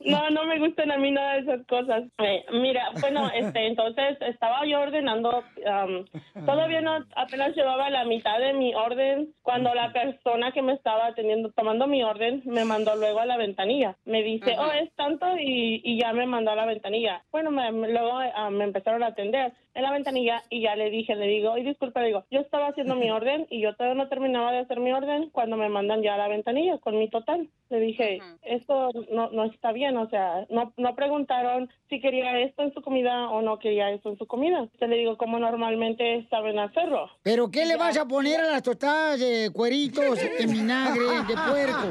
No, 0.01 0.31
no 0.31 0.45
me 0.45 0.59
gustan 0.59 0.91
a 0.91 0.99
mí 0.99 1.11
nada 1.11 1.35
de 1.35 1.41
esas 1.41 1.67
cosas. 1.67 2.05
Eh, 2.19 2.45
mira, 2.53 2.91
bueno, 3.01 3.31
este, 3.35 3.67
entonces 3.67 4.17
estaba 4.23 4.65
yo 4.67 4.81
ordenando, 4.81 5.45
am, 5.67 6.05
todavía 6.47 6.81
no, 6.81 7.05
apenas 7.17 7.55
llevaba 7.55 7.91
la 7.91 8.05
mitad 8.05 8.39
de 8.39 8.53
mi 8.55 8.75
orden 8.75 9.35
cuando 9.43 9.75
la 9.75 9.93
persona 9.93 10.53
que 10.53 10.63
me 10.63 10.73
estaba 10.73 11.07
atendiendo, 11.07 11.51
tomando 11.53 11.87
mi 11.87 12.03
orden, 12.03 12.43
me 12.45 12.65
mandó 12.65 12.97
luego 12.97 13.21
a 13.21 13.27
la 13.27 13.37
ventanilla. 13.37 13.97
Me 14.05 14.23
dice, 14.23 14.57
oh, 14.59 14.73
es 14.73 14.93
tanto 14.95 15.27
y, 15.39 15.81
y 15.85 15.99
ya 16.01 16.13
me 16.13 16.27
mandó 16.27 16.51
a 16.53 16.57
la 16.57 16.67
ventanilla. 16.67 17.23
Bueno, 17.31 17.51
me- 17.51 17.71
luego 17.73 18.19
ah, 18.35 18.51
me 18.51 18.65
empezaron 18.65 19.03
a 19.03 19.09
atender 19.09 19.53
en 19.79 19.85
la 19.85 19.93
ventanilla 19.93 20.43
y 20.51 20.61
ya 20.63 20.75
le 20.75 20.91
dije, 20.91 21.15
le 21.15 21.27
digo, 21.27 21.57
y 21.57 21.63
disculpa, 21.63 22.01
le 22.01 22.09
digo, 22.09 22.25
yo 22.31 22.41
estaba 22.41 22.69
haciendo 22.69 22.97
mi 22.97 23.11
orden 23.19 23.47
y 23.49 23.61
yo 23.61 23.75
todavía 23.75 24.03
no 24.03 24.09
terminaba 24.09 24.51
de 24.53 24.59
hacer 24.59 24.81
mi 24.81 24.93
orden 24.93 25.31
cuando 25.31 25.57
me 25.57 25.69
mandan 25.69 26.03
ya 26.03 26.15
a 26.15 26.19
la 26.19 26.29
ventanilla 26.29 26.79
con 26.79 26.99
mi 26.99 27.09
total. 27.09 27.49
Le 27.71 27.81
dije, 27.81 28.21
esto 28.43 28.91
no, 29.13 29.31
no 29.31 29.45
está 29.45 29.73
bien, 29.73 29.97
o 29.99 30.09
sea, 30.09 30.47
no, 30.49 30.73
no 30.77 30.95
preguntaron 30.97 31.71
si 31.89 32.01
quería 32.01 32.39
esto 32.41 32.63
en 32.63 32.73
su 32.73 32.83
comida 32.83 33.29
o 33.29 33.43
no 33.43 33.59
quería 33.59 33.91
esto 33.91 34.09
en 34.09 34.19
su 34.19 34.27
comida. 34.27 34.67
Yo 34.81 34.87
le 34.87 34.97
digo, 34.97 35.17
como 35.17 35.39
normalmente 35.39 36.27
saben 36.31 36.59
hacerlo. 36.59 37.11
¿Pero 37.23 37.51
qué 37.51 37.67
le 37.67 37.77
vas 37.77 37.97
a 37.99 38.07
poner 38.07 38.41
a 38.41 38.51
las 38.51 38.63
tostadas 38.63 39.21
de 39.21 39.51
cueritos 39.53 40.19
en 40.23 40.51
vinagre 40.51 41.03
de 41.29 41.35
puerco? 41.35 41.89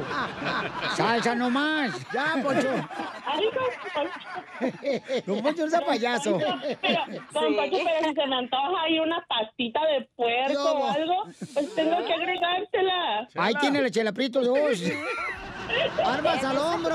Salsa 0.96 1.34
nomás. 1.34 1.94
Ya, 2.12 2.42
Poncho. 2.42 2.68
Don 5.26 5.42
Poncho 5.42 5.64
no 5.64 5.70
sea 5.70 5.80
payaso. 5.80 6.38
Pero, 6.80 7.00
don 7.32 7.56
Pacho, 7.56 7.77
pero 7.84 8.08
si 8.08 8.14
se 8.14 8.26
me 8.26 8.36
antoja 8.36 8.82
ahí 8.82 8.98
una 8.98 9.24
pastita 9.26 9.80
de 9.86 10.08
puerco 10.16 10.72
o 10.72 10.84
algo, 10.84 11.24
pues 11.54 11.74
tengo 11.74 12.04
que 12.04 12.12
agregársela. 12.12 13.28
Ahí 13.36 13.54
tiene 13.60 13.82
la 13.82 13.90
chela 13.90 14.12
Prieto 14.12 14.42
dos. 14.42 14.82
Armas 16.04 16.44
al 16.44 16.56
hombro. 16.56 16.94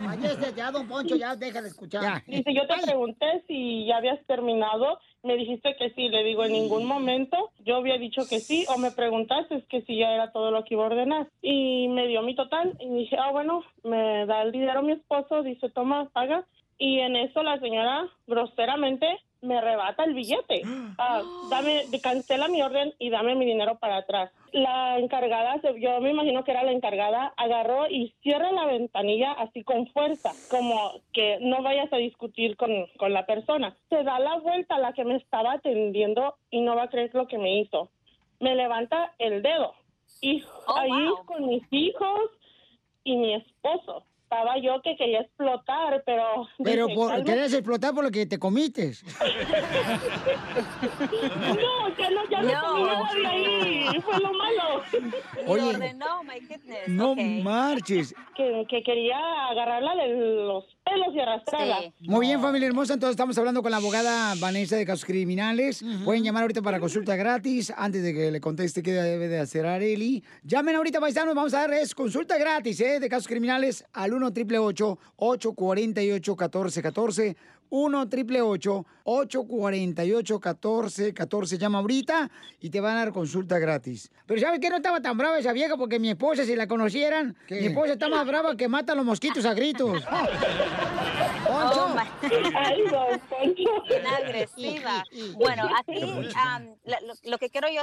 Váyase 0.00 0.54
ya, 0.56 0.70
don 0.70 0.88
Poncho, 0.88 1.16
ya 1.16 1.36
deja 1.36 1.62
de 1.62 1.68
escuchar. 1.68 2.22
Dice, 2.26 2.52
yo 2.54 2.66
te 2.66 2.82
pregunté 2.82 3.44
si 3.46 3.86
ya 3.86 3.98
habías 3.98 4.24
terminado, 4.26 4.98
me 5.22 5.36
dijiste 5.36 5.76
que 5.78 5.90
sí, 5.90 6.08
le 6.08 6.24
digo, 6.24 6.44
en 6.44 6.52
ningún 6.52 6.86
momento 6.86 7.50
yo 7.64 7.76
había 7.76 7.98
dicho 7.98 8.22
que 8.28 8.40
sí, 8.40 8.66
o 8.68 8.78
me 8.78 8.90
preguntaste 8.90 9.64
que 9.68 9.82
si 9.82 9.98
ya 9.98 10.12
era 10.12 10.32
todo 10.32 10.50
lo 10.50 10.64
que 10.64 10.74
iba 10.74 10.84
a 10.84 10.86
ordenar. 10.86 11.28
Y 11.42 11.88
me 11.88 12.06
dio 12.08 12.22
mi 12.22 12.34
total, 12.34 12.76
y 12.80 12.88
dije, 12.88 13.16
ah, 13.16 13.30
bueno, 13.30 13.62
me 13.84 14.26
da 14.26 14.42
el 14.42 14.52
dinero 14.52 14.82
mi 14.82 14.92
esposo, 14.92 15.42
dice, 15.42 15.70
toma, 15.70 16.08
paga. 16.12 16.44
Y 16.78 17.00
en 17.00 17.14
eso 17.14 17.42
la 17.42 17.60
señora 17.60 18.08
groseramente 18.26 19.06
me 19.42 19.58
arrebata 19.58 20.04
el 20.04 20.14
billete. 20.14 20.62
Ah, 21.02 21.22
dame, 21.48 21.84
cancela 22.02 22.48
mi 22.48 22.60
orden 22.60 22.92
y 22.98 23.08
dame 23.08 23.34
mi 23.34 23.46
dinero 23.46 23.78
para 23.78 23.98
atrás. 23.98 24.30
La 24.52 24.98
encargada, 24.98 25.58
yo 25.78 25.98
me 26.00 26.10
imagino 26.10 26.44
que 26.44 26.50
era 26.50 26.62
la 26.62 26.72
encargada, 26.72 27.32
agarró 27.38 27.88
y 27.88 28.12
cierra 28.22 28.52
la 28.52 28.66
ventanilla 28.66 29.32
así 29.32 29.62
con 29.64 29.86
fuerza, 29.86 30.32
como 30.50 30.92
que 31.14 31.38
no 31.40 31.62
vayas 31.62 31.90
a 31.90 31.96
discutir 31.96 32.56
con, 32.58 32.70
con 32.98 33.14
la 33.14 33.24
persona. 33.24 33.74
Se 33.88 34.02
da 34.02 34.18
la 34.18 34.40
vuelta 34.40 34.74
a 34.74 34.78
la 34.80 34.92
que 34.92 35.04
me 35.04 35.16
estaba 35.16 35.52
atendiendo 35.52 36.34
y 36.50 36.60
no 36.60 36.76
va 36.76 36.82
a 36.82 36.90
creer 36.90 37.14
lo 37.14 37.26
que 37.26 37.38
me 37.38 37.60
hizo. 37.60 37.88
Me 38.40 38.54
levanta 38.54 39.14
el 39.18 39.40
dedo 39.40 39.72
y 40.20 40.42
ahí 40.76 41.08
con 41.24 41.46
mis 41.46 41.62
hijos 41.70 42.30
y 43.04 43.16
mi 43.16 43.34
esposo. 43.34 44.04
Estaba 44.32 44.58
yo 44.58 44.80
que 44.82 44.96
quería 44.96 45.22
explotar, 45.22 46.04
pero... 46.06 46.46
Pero 46.62 46.86
dije, 46.86 46.94
por, 46.94 47.24
querías 47.24 47.52
explotar 47.52 47.92
por 47.92 48.04
lo 48.04 48.12
que 48.12 48.26
te 48.26 48.38
comites. 48.38 49.04
No, 51.20 51.96
ya 51.98 52.10
no, 52.10 52.28
ya 52.30 52.42
no, 52.42 52.52
No. 52.52 52.62
comí 52.62 52.82
nada 52.84 53.14
de 53.14 53.26
ahí. 53.26 54.00
Fue 54.02 54.20
lo 54.20 54.32
malo. 54.32 54.82
Oye. 55.46 55.62
ordenó, 55.74 56.22
my 56.22 56.40
goodness. 56.40 56.88
No 56.88 57.12
ok. 57.12 57.18
marches. 57.42 58.14
Que, 58.36 58.64
que 58.68 58.82
quería 58.82 59.18
agarrarla 59.50 59.94
de 59.96 60.08
los 60.14 60.64
pelos 60.90 61.14
y 61.14 61.20
arrastrada. 61.20 61.78
Muy 62.00 62.26
bien, 62.26 62.40
familia 62.40 62.68
hermosa. 62.68 62.94
Entonces 62.94 63.12
estamos 63.12 63.36
hablando 63.38 63.62
con 63.62 63.70
la 63.70 63.78
abogada 63.78 64.34
Vanessa 64.38 64.76
de 64.76 64.84
casos 64.86 65.04
criminales. 65.04 65.84
Pueden 66.04 66.24
llamar 66.24 66.42
ahorita 66.42 66.62
para 66.62 66.80
consulta 66.80 67.16
gratis. 67.16 67.72
Antes 67.76 68.02
de 68.02 68.12
que 68.14 68.30
le 68.30 68.40
conteste 68.40 68.82
qué 68.82 68.92
debe 68.92 69.28
de 69.28 69.38
hacer 69.38 69.66
Areli. 69.66 70.22
Llamen 70.44 70.76
ahorita, 70.76 71.00
paisanos. 71.00 71.34
Vamos 71.34 71.54
a 71.54 71.60
darles 71.60 71.94
consulta 71.94 72.38
gratis 72.38 72.80
¿eh? 72.80 73.00
de 73.00 73.08
casos 73.08 73.28
criminales 73.28 73.84
al 73.92 74.12
1 74.14 74.26
888 74.26 74.98
848 75.16 76.32
1414 76.32 77.36
1 77.70 78.00
888 78.00 78.86
848 79.04 80.34
1414 80.40 81.58
Llama 81.58 81.78
ahorita 81.78 82.30
y 82.60 82.70
te 82.70 82.80
van 82.80 82.96
a 82.96 83.00
dar 83.00 83.12
consulta 83.12 83.58
gratis. 83.58 84.10
Pero 84.26 84.40
¿sabes 84.40 84.60
qué? 84.60 84.68
No 84.70 84.76
estaba 84.76 85.00
tan 85.00 85.16
brava 85.16 85.38
esa 85.38 85.52
vieja 85.52 85.76
porque 85.76 85.98
mi 85.98 86.10
esposa, 86.10 86.44
si 86.44 86.54
la 86.56 86.66
conocieran, 86.66 87.36
mi 87.48 87.66
esposa 87.66 87.92
está 87.94 88.08
más 88.08 88.26
brava 88.26 88.56
que 88.56 88.68
mata 88.68 88.92
a 88.92 88.96
los 88.96 89.04
mosquitos 89.04 89.44
a 89.44 89.54
gritos. 89.54 90.02
Poncho. 91.46 91.96
Bien 93.88 94.06
agresiva. 94.06 95.04
Bueno, 95.34 95.68
aquí 95.78 96.00
la- 96.84 97.00
lo, 97.00 97.14
lo 97.24 97.38
que 97.38 97.50
quiero 97.50 97.68
yo 97.68 97.82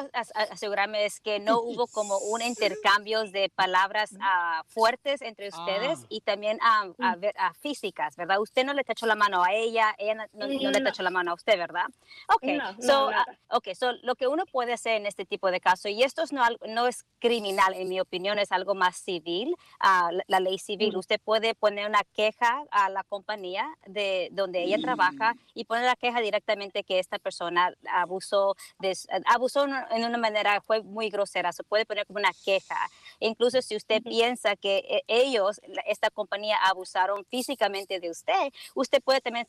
asegurarme 0.52 1.06
es 1.06 1.20
que 1.20 1.40
no 1.40 1.60
hubo 1.62 1.88
como 1.88 2.18
un 2.18 2.42
intercambio 2.42 3.24
de 3.26 3.50
palabras 3.54 4.16
ah, 4.22 4.64
fuertes 4.68 5.22
entre 5.22 5.50
ustedes 5.50 6.00
y 6.10 6.22
también 6.22 6.60
am, 6.62 6.94
a 7.00 7.54
físicas, 7.56 8.16
¿verdad? 8.16 8.40
Usted 8.40 8.64
no 8.66 8.74
le 8.74 8.84
tachó 8.84 9.06
la 9.06 9.16
mano 9.16 9.44
a 9.44 9.54
ella, 9.54 9.77
ella 9.98 10.16
no, 10.16 10.24
no- 10.34 10.48
no 10.48 10.72
le 10.72 10.82
tachó 10.84 11.04
la 11.04 11.10
mano 11.10 11.32
a 11.32 11.34
usted, 11.34 11.58
¿verdad? 11.58 11.86
Ok, 12.30 12.44
so, 12.82 13.10
nada. 13.12 13.26
ah, 13.50 13.58
ok, 13.58 13.70
so 13.74 13.92
lo 14.04 14.16
que 14.16 14.28
uno 14.28 14.46
puede 14.46 14.74
hacer 14.74 14.94
en 14.94 15.06
este 15.06 15.26
tipo 15.26 15.50
de 15.52 15.60
casos, 15.60 15.92
y 15.92 16.04
esto 16.04 16.24
es 16.24 16.32
no, 16.34 16.44
no 16.68 16.88
es 16.88 17.06
criminal, 17.20 17.74
en 17.74 17.90
mi 17.90 18.00
opinión, 18.00 18.40
es 18.40 18.52
algo 18.52 18.76
más 18.76 18.98
civil, 18.98 19.56
ah, 19.80 20.10
la, 20.12 20.24
la 20.28 20.40
ley 20.40 20.60
civil. 20.60 20.96
Usted 20.98 21.20
puede 21.24 21.56
poner 21.56 21.88
una 21.88 22.02
queja 22.14 22.64
a 22.72 22.90
la 22.90 23.04
compañía 23.04 23.68
de 23.86 24.30
donde 24.32 24.64
ella 24.64 24.78
trabaja 24.80 25.34
y 25.54 25.66
poner 25.66 25.86
la 25.86 25.96
queja 25.96 26.20
directamente 26.22 26.84
que 26.84 27.00
esta 27.00 27.20
persona 27.20 27.74
abusó, 27.90 28.56
de, 28.80 28.96
abusó 29.26 29.64
en 29.66 30.04
una- 30.04 30.18
manera, 30.18 30.62
fue 30.62 30.82
muy 30.84 31.10
grosera. 31.10 31.52
Se 31.54 31.64
puede 31.64 31.86
poner 31.86 32.06
como 32.08 32.18
una 32.20 32.32
queja. 32.44 32.78
Incluso 33.20 33.62
si 33.62 33.76
usted 33.76 34.02
piensa 34.02 34.56
que 34.56 34.78
eh, 34.90 35.04
ellos, 35.08 35.62
esta 35.86 36.10
compañía, 36.10 36.58
abusaron 36.64 37.24
físicamente 37.26 38.00
de 38.00 38.10
usted, 38.10 38.52
usted 38.76 39.02
puede 39.04 39.22
también 39.22 39.46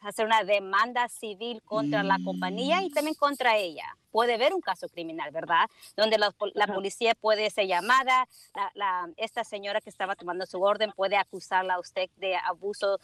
hacer 0.00 0.26
una 0.26 0.44
demanda 0.44 1.08
civil 1.08 1.62
contra 1.64 2.02
la 2.02 2.18
compañía 2.24 2.82
y 2.82 2.90
también 2.90 3.14
contra 3.14 3.56
ella. 3.56 3.96
Puede 4.10 4.34
haber 4.34 4.54
un 4.54 4.60
caso 4.60 4.88
criminal, 4.88 5.30
¿verdad? 5.30 5.66
Donde 5.96 6.18
la, 6.18 6.34
la 6.54 6.66
policía 6.66 7.14
puede 7.14 7.50
ser 7.50 7.66
llamada, 7.66 8.26
la, 8.54 8.70
la- 8.74 9.10
esta 9.16 9.44
señora 9.44 9.80
que 9.80 9.90
estaba 9.90 10.14
tomando 10.16 10.46
su 10.46 10.60
orden 10.62 10.92
puede 10.96 11.16
acusarla 11.16 11.74
a 11.74 11.80
usted 11.80 12.08
de 12.16 12.36
abuso. 12.36 12.98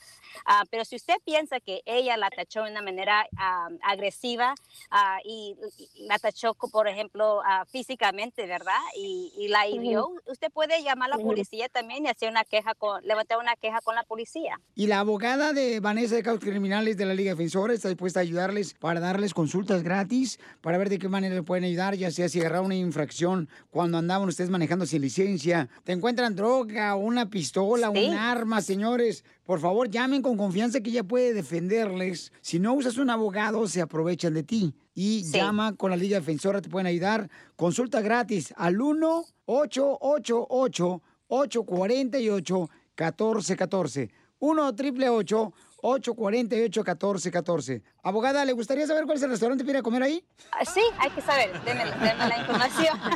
Ah, 0.47 0.65
pero 0.71 0.85
si 0.85 0.97
usted 0.97 1.15
piensa 1.25 1.61
que 1.61 1.83
ella 1.85 2.17
la 2.17 2.31
tachó 2.31 2.65
de 2.65 2.71
una 2.71 2.83
manera 2.83 3.27
ah, 3.37 3.69
agresiva 3.83 4.55
ah, 4.91 5.19
y, 5.25 5.57
y 5.95 6.07
la 6.07 6.19
tachó, 6.19 6.55
por 6.55 6.89
ejemplo, 6.89 7.43
físicamente, 7.71 8.47
¿verdad? 8.47 8.79
Y, 8.97 9.33
y 9.37 9.49
la 9.49 9.67
hirió, 9.67 10.09
usted 10.27 10.51
puede 10.53 10.83
llamar 10.83 11.13
a 11.13 11.17
la 11.17 11.23
policía 11.23 11.69
también 11.69 12.07
y 12.07 12.09
hacer 12.09 12.31
una 12.31 12.45
queja 12.45 12.75
con, 12.75 13.05
levantar 13.05 13.39
una 13.39 13.57
queja 13.57 13.81
con 13.83 13.95
la 13.95 14.03
policía. 14.05 14.61
Y 14.75 14.87
la 14.87 15.01
abogada 15.01 15.53
de 15.53 15.81
Vanessa 15.81 16.15
de 16.15 16.23
Casos 16.23 16.41
Criminales 16.41 16.97
de 16.97 17.05
la 17.07 17.15
Liga 17.15 17.33
Defensora 17.33 17.75
está 17.75 17.89
dispuesta 17.89 18.21
a 18.21 18.23
ayudarles 18.23 18.75
para 18.75 19.01
darles 19.01 19.35
consultas 19.35 19.83
gratis, 19.83 20.39
para 20.61 20.79
ver 20.79 20.89
de 20.95 20.99
qué 21.01 21.09
manera 21.09 21.35
le 21.35 21.43
pueden 21.43 21.65
ayudar, 21.65 21.95
ya 21.97 22.11
sea 22.11 22.29
si 22.29 22.41
agarraron 22.41 22.67
una 22.67 22.77
infracción 22.77 23.49
cuando 23.71 23.99
andaban 23.99 24.29
ustedes 24.29 24.51
manejando 24.51 24.87
sin 24.87 25.03
licencia, 25.03 25.69
te 25.85 25.93
encuentran 25.93 26.35
droga, 26.35 26.95
una 26.97 27.29
pistola, 27.31 27.91
Sí. 27.95 28.07
un 28.09 28.15
arma, 28.15 28.61
señores. 28.63 29.25
Por 29.45 29.61
favor, 29.61 29.89
llamen 29.91 30.23
con 30.23 30.37
confianza 30.37 30.81
que 30.81 30.91
ella 30.91 31.05
puede 31.05 31.35
defenderles. 31.35 32.33
Si 32.41 32.59
no 32.59 32.75
usas 32.75 32.97
un 32.97 33.11
abogado, 33.11 33.67
se 33.69 33.81
aprovechan 33.81 34.35
de 34.35 34.43
ti. 34.43 34.75
Y 34.95 35.23
llama 35.25 35.75
con 35.77 35.91
la 35.91 35.97
Liga 35.97 36.19
Defensora, 36.19 36.61
te 36.63 36.69
pueden 36.69 36.87
ayudar. 36.87 37.29
Consulta 37.57 38.01
gratis 38.01 38.55
al 38.57 38.81
1 38.81 39.25
888 39.47 41.03
848 41.29 42.71
1414 42.97 44.11
1 44.39 44.67
888 44.69 45.53
848-1414. 45.85 47.83
Abogada, 48.03 48.43
¿le 48.47 48.53
gustaría 48.53 48.87
saber 48.87 49.05
cuál 49.05 49.19
es 49.19 49.23
el 49.23 49.31
restaurante 49.31 49.65
para 49.65 49.79
ir 49.79 49.81
a 49.81 49.83
comer 49.83 50.03
ahí? 50.03 50.25
Ah, 50.51 50.65
Sí, 50.65 50.81
hay 50.99 51.11
que 51.11 51.21
saber, 51.21 51.53
deme, 51.65 51.85
deme 51.85 52.27
la 52.29 52.39
información. 52.39 52.99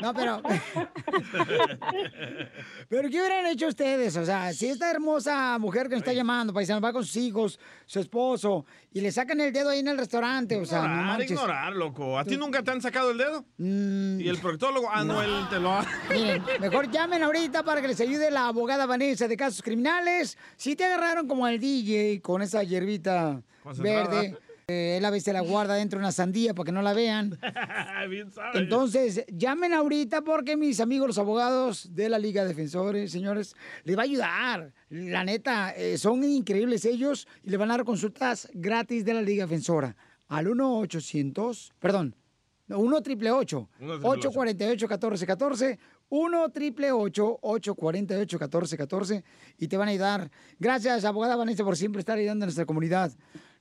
No, 0.00 0.14
pero... 0.14 0.40
pero 2.88 3.08
¿qué 3.10 3.20
hubieran 3.20 3.44
hecho 3.46 3.66
ustedes? 3.66 4.16
O 4.16 4.24
sea, 4.24 4.52
si 4.52 4.68
esta 4.68 4.88
hermosa 4.90 5.58
mujer 5.58 5.88
que 5.88 5.96
nos 5.96 6.02
está 6.02 6.12
llamando, 6.12 6.52
paisano, 6.54 6.80
va 6.80 6.92
con 6.92 7.04
sus 7.04 7.16
hijos, 7.16 7.58
su 7.86 7.98
esposo, 8.00 8.64
y 8.92 9.00
le 9.00 9.10
sacan 9.12 9.40
el 9.40 9.52
dedo 9.52 9.68
ahí 9.68 9.80
en 9.80 9.88
el 9.88 9.98
restaurante, 9.98 10.56
o 10.56 10.64
sea, 10.64 10.78
no 10.82 10.86
Ignorar, 10.86 11.06
manches. 11.06 11.30
ignorar, 11.32 11.72
loco. 11.74 12.18
¿A 12.18 12.24
ti 12.24 12.36
nunca 12.36 12.62
te 12.62 12.70
han 12.70 12.80
sacado 12.80 13.10
el 13.10 13.18
dedo? 13.18 13.44
¿Y 13.58 14.28
el 14.28 14.38
proctólogo? 14.38 14.88
Ah, 14.90 15.04
no, 15.04 15.20
él 15.22 15.44
te 15.50 15.58
lo 15.58 15.72
ha... 15.72 15.84
Miren, 16.08 16.42
mejor 16.60 16.88
llamen 16.90 17.22
ahorita 17.24 17.62
para 17.64 17.82
que 17.82 17.88
les 17.88 18.00
ayude 18.00 18.30
la 18.30 18.46
abogada 18.46 18.86
Vanessa 18.86 19.26
de 19.28 19.36
casos 19.36 19.60
criminales. 19.60 20.38
Si 20.56 20.76
te 20.76 20.84
agarraron 20.84 21.26
como 21.28 21.46
DJ 21.60 22.20
con 22.20 22.42
esa 22.42 22.62
hierbita 22.64 23.42
verde, 23.78 24.36
eh, 24.68 24.96
él 24.98 25.04
a 25.04 25.10
veces 25.10 25.34
la 25.34 25.40
guarda 25.40 25.74
dentro 25.74 25.98
de 25.98 26.04
una 26.04 26.12
sandía 26.12 26.54
para 26.54 26.66
que 26.66 26.72
no 26.72 26.82
la 26.82 26.92
vean. 26.92 27.38
Bien 28.10 28.30
sabe. 28.30 28.58
Entonces, 28.58 29.24
llamen 29.28 29.72
ahorita 29.72 30.22
porque 30.22 30.56
mis 30.56 30.80
amigos 30.80 31.08
los 31.08 31.18
abogados 31.18 31.94
de 31.94 32.08
la 32.08 32.18
Liga 32.18 32.44
Defensores, 32.44 33.10
señores, 33.12 33.54
les 33.84 33.96
va 33.96 34.02
a 34.02 34.04
ayudar. 34.04 34.72
La 34.88 35.24
neta, 35.24 35.70
eh, 35.70 35.98
son 35.98 36.24
increíbles 36.24 36.84
ellos 36.84 37.28
y 37.44 37.50
le 37.50 37.56
van 37.56 37.70
a 37.70 37.76
dar 37.76 37.84
consultas 37.84 38.48
gratis 38.54 39.04
de 39.04 39.14
la 39.14 39.22
Liga 39.22 39.44
Defensora 39.44 39.96
al 40.28 40.46
1-800, 40.46 41.72
perdón, 41.80 42.14
1 42.68 43.02
triple 43.02 43.32
848 43.32 44.86
1414 44.86 45.78
1 46.10 46.48
triple 46.50 46.92
848 46.92 48.38
1414 48.38 49.24
y 49.58 49.68
te 49.68 49.76
van 49.76 49.88
a 49.88 49.92
ayudar. 49.92 50.30
Gracias, 50.58 51.04
abogada 51.04 51.36
Vanessa, 51.36 51.64
por 51.64 51.76
siempre 51.76 52.00
estar 52.00 52.18
ayudando 52.18 52.44
a 52.44 52.46
nuestra 52.46 52.66
comunidad. 52.66 53.12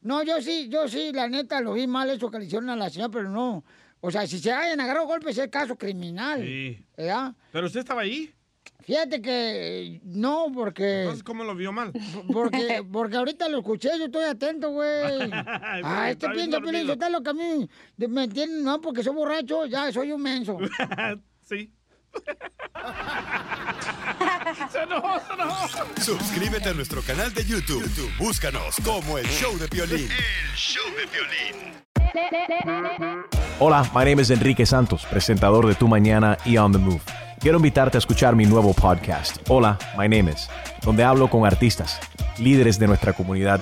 No, 0.01 0.23
yo 0.23 0.41
sí, 0.41 0.67
yo 0.69 0.87
sí, 0.87 1.11
la 1.13 1.27
neta, 1.29 1.61
lo 1.61 1.73
vi 1.73 1.87
mal 1.87 2.09
eso 2.09 2.29
que 2.29 2.39
le 2.39 2.45
hicieron 2.45 2.69
a 2.69 2.75
la 2.75 2.89
señora, 2.89 3.11
pero 3.11 3.29
no. 3.29 3.63
O 4.01 4.11
sea, 4.11 4.25
si 4.27 4.39
se 4.39 4.51
hayan 4.51 4.79
agarrado 4.79 5.07
golpes 5.07 5.37
es 5.37 5.49
caso 5.49 5.77
criminal. 5.77 6.41
Sí. 6.41 6.85
¿verdad? 6.97 7.35
¿Pero 7.51 7.67
usted 7.67 7.81
estaba 7.81 8.01
ahí? 8.01 8.33
Fíjate 8.81 9.21
que 9.21 10.01
no, 10.03 10.47
porque... 10.53 11.01
Entonces, 11.01 11.23
¿cómo 11.23 11.43
lo 11.43 11.53
vio 11.53 11.71
mal? 11.71 11.91
Porque, 12.33 12.83
porque 12.91 13.17
ahorita 13.17 13.47
lo 13.49 13.59
escuché, 13.59 13.89
yo 13.99 14.05
estoy 14.05 14.23
atento, 14.23 14.71
güey. 14.71 14.89
Ah, 15.31 16.09
este 16.09 16.25
está 16.25 16.33
bien 16.33 16.49
piensa, 16.49 16.59
dormido. 16.59 16.93
Sotelo, 16.93 17.19
lo 17.19 17.23
que 17.23 17.29
a 17.29 17.33
mí 17.33 17.69
me 17.97 18.23
entienden, 18.23 18.63
no, 18.63 18.81
porque 18.81 19.03
soy 19.03 19.13
borracho, 19.13 19.65
ya 19.65 19.91
soy 19.91 20.11
un 20.11 20.21
menso. 20.21 20.57
sí. 21.43 21.71
Suscríbete 26.01 26.69
a 26.69 26.73
nuestro 26.73 27.01
canal 27.01 27.33
de 27.33 27.43
YouTube. 27.45 27.83
YouTube, 27.83 28.11
Búscanos 28.17 28.75
como 28.83 29.17
El 29.17 29.27
Show 29.27 29.57
de 29.57 29.67
Piolín. 29.67 30.09
El 30.09 30.55
show 30.55 30.85
de 30.95 31.05
violín. 31.05 31.73
Hola, 33.59 33.83
my 33.93 34.05
name 34.05 34.21
is 34.21 34.31
Enrique 34.31 34.65
Santos, 34.65 35.05
presentador 35.05 35.67
de 35.67 35.75
Tu 35.75 35.87
Mañana 35.87 36.37
y 36.45 36.57
On 36.57 36.71
the 36.71 36.79
Move. 36.79 37.01
Quiero 37.39 37.57
invitarte 37.57 37.97
a 37.97 37.99
escuchar 37.99 38.35
mi 38.35 38.45
nuevo 38.45 38.73
podcast, 38.73 39.37
Hola, 39.47 39.77
my 39.97 40.09
name 40.09 40.31
is, 40.31 40.49
donde 40.83 41.03
hablo 41.03 41.29
con 41.29 41.45
artistas, 41.45 41.99
líderes 42.37 42.79
de 42.79 42.87
nuestra 42.87 43.13
comunidad 43.13 43.61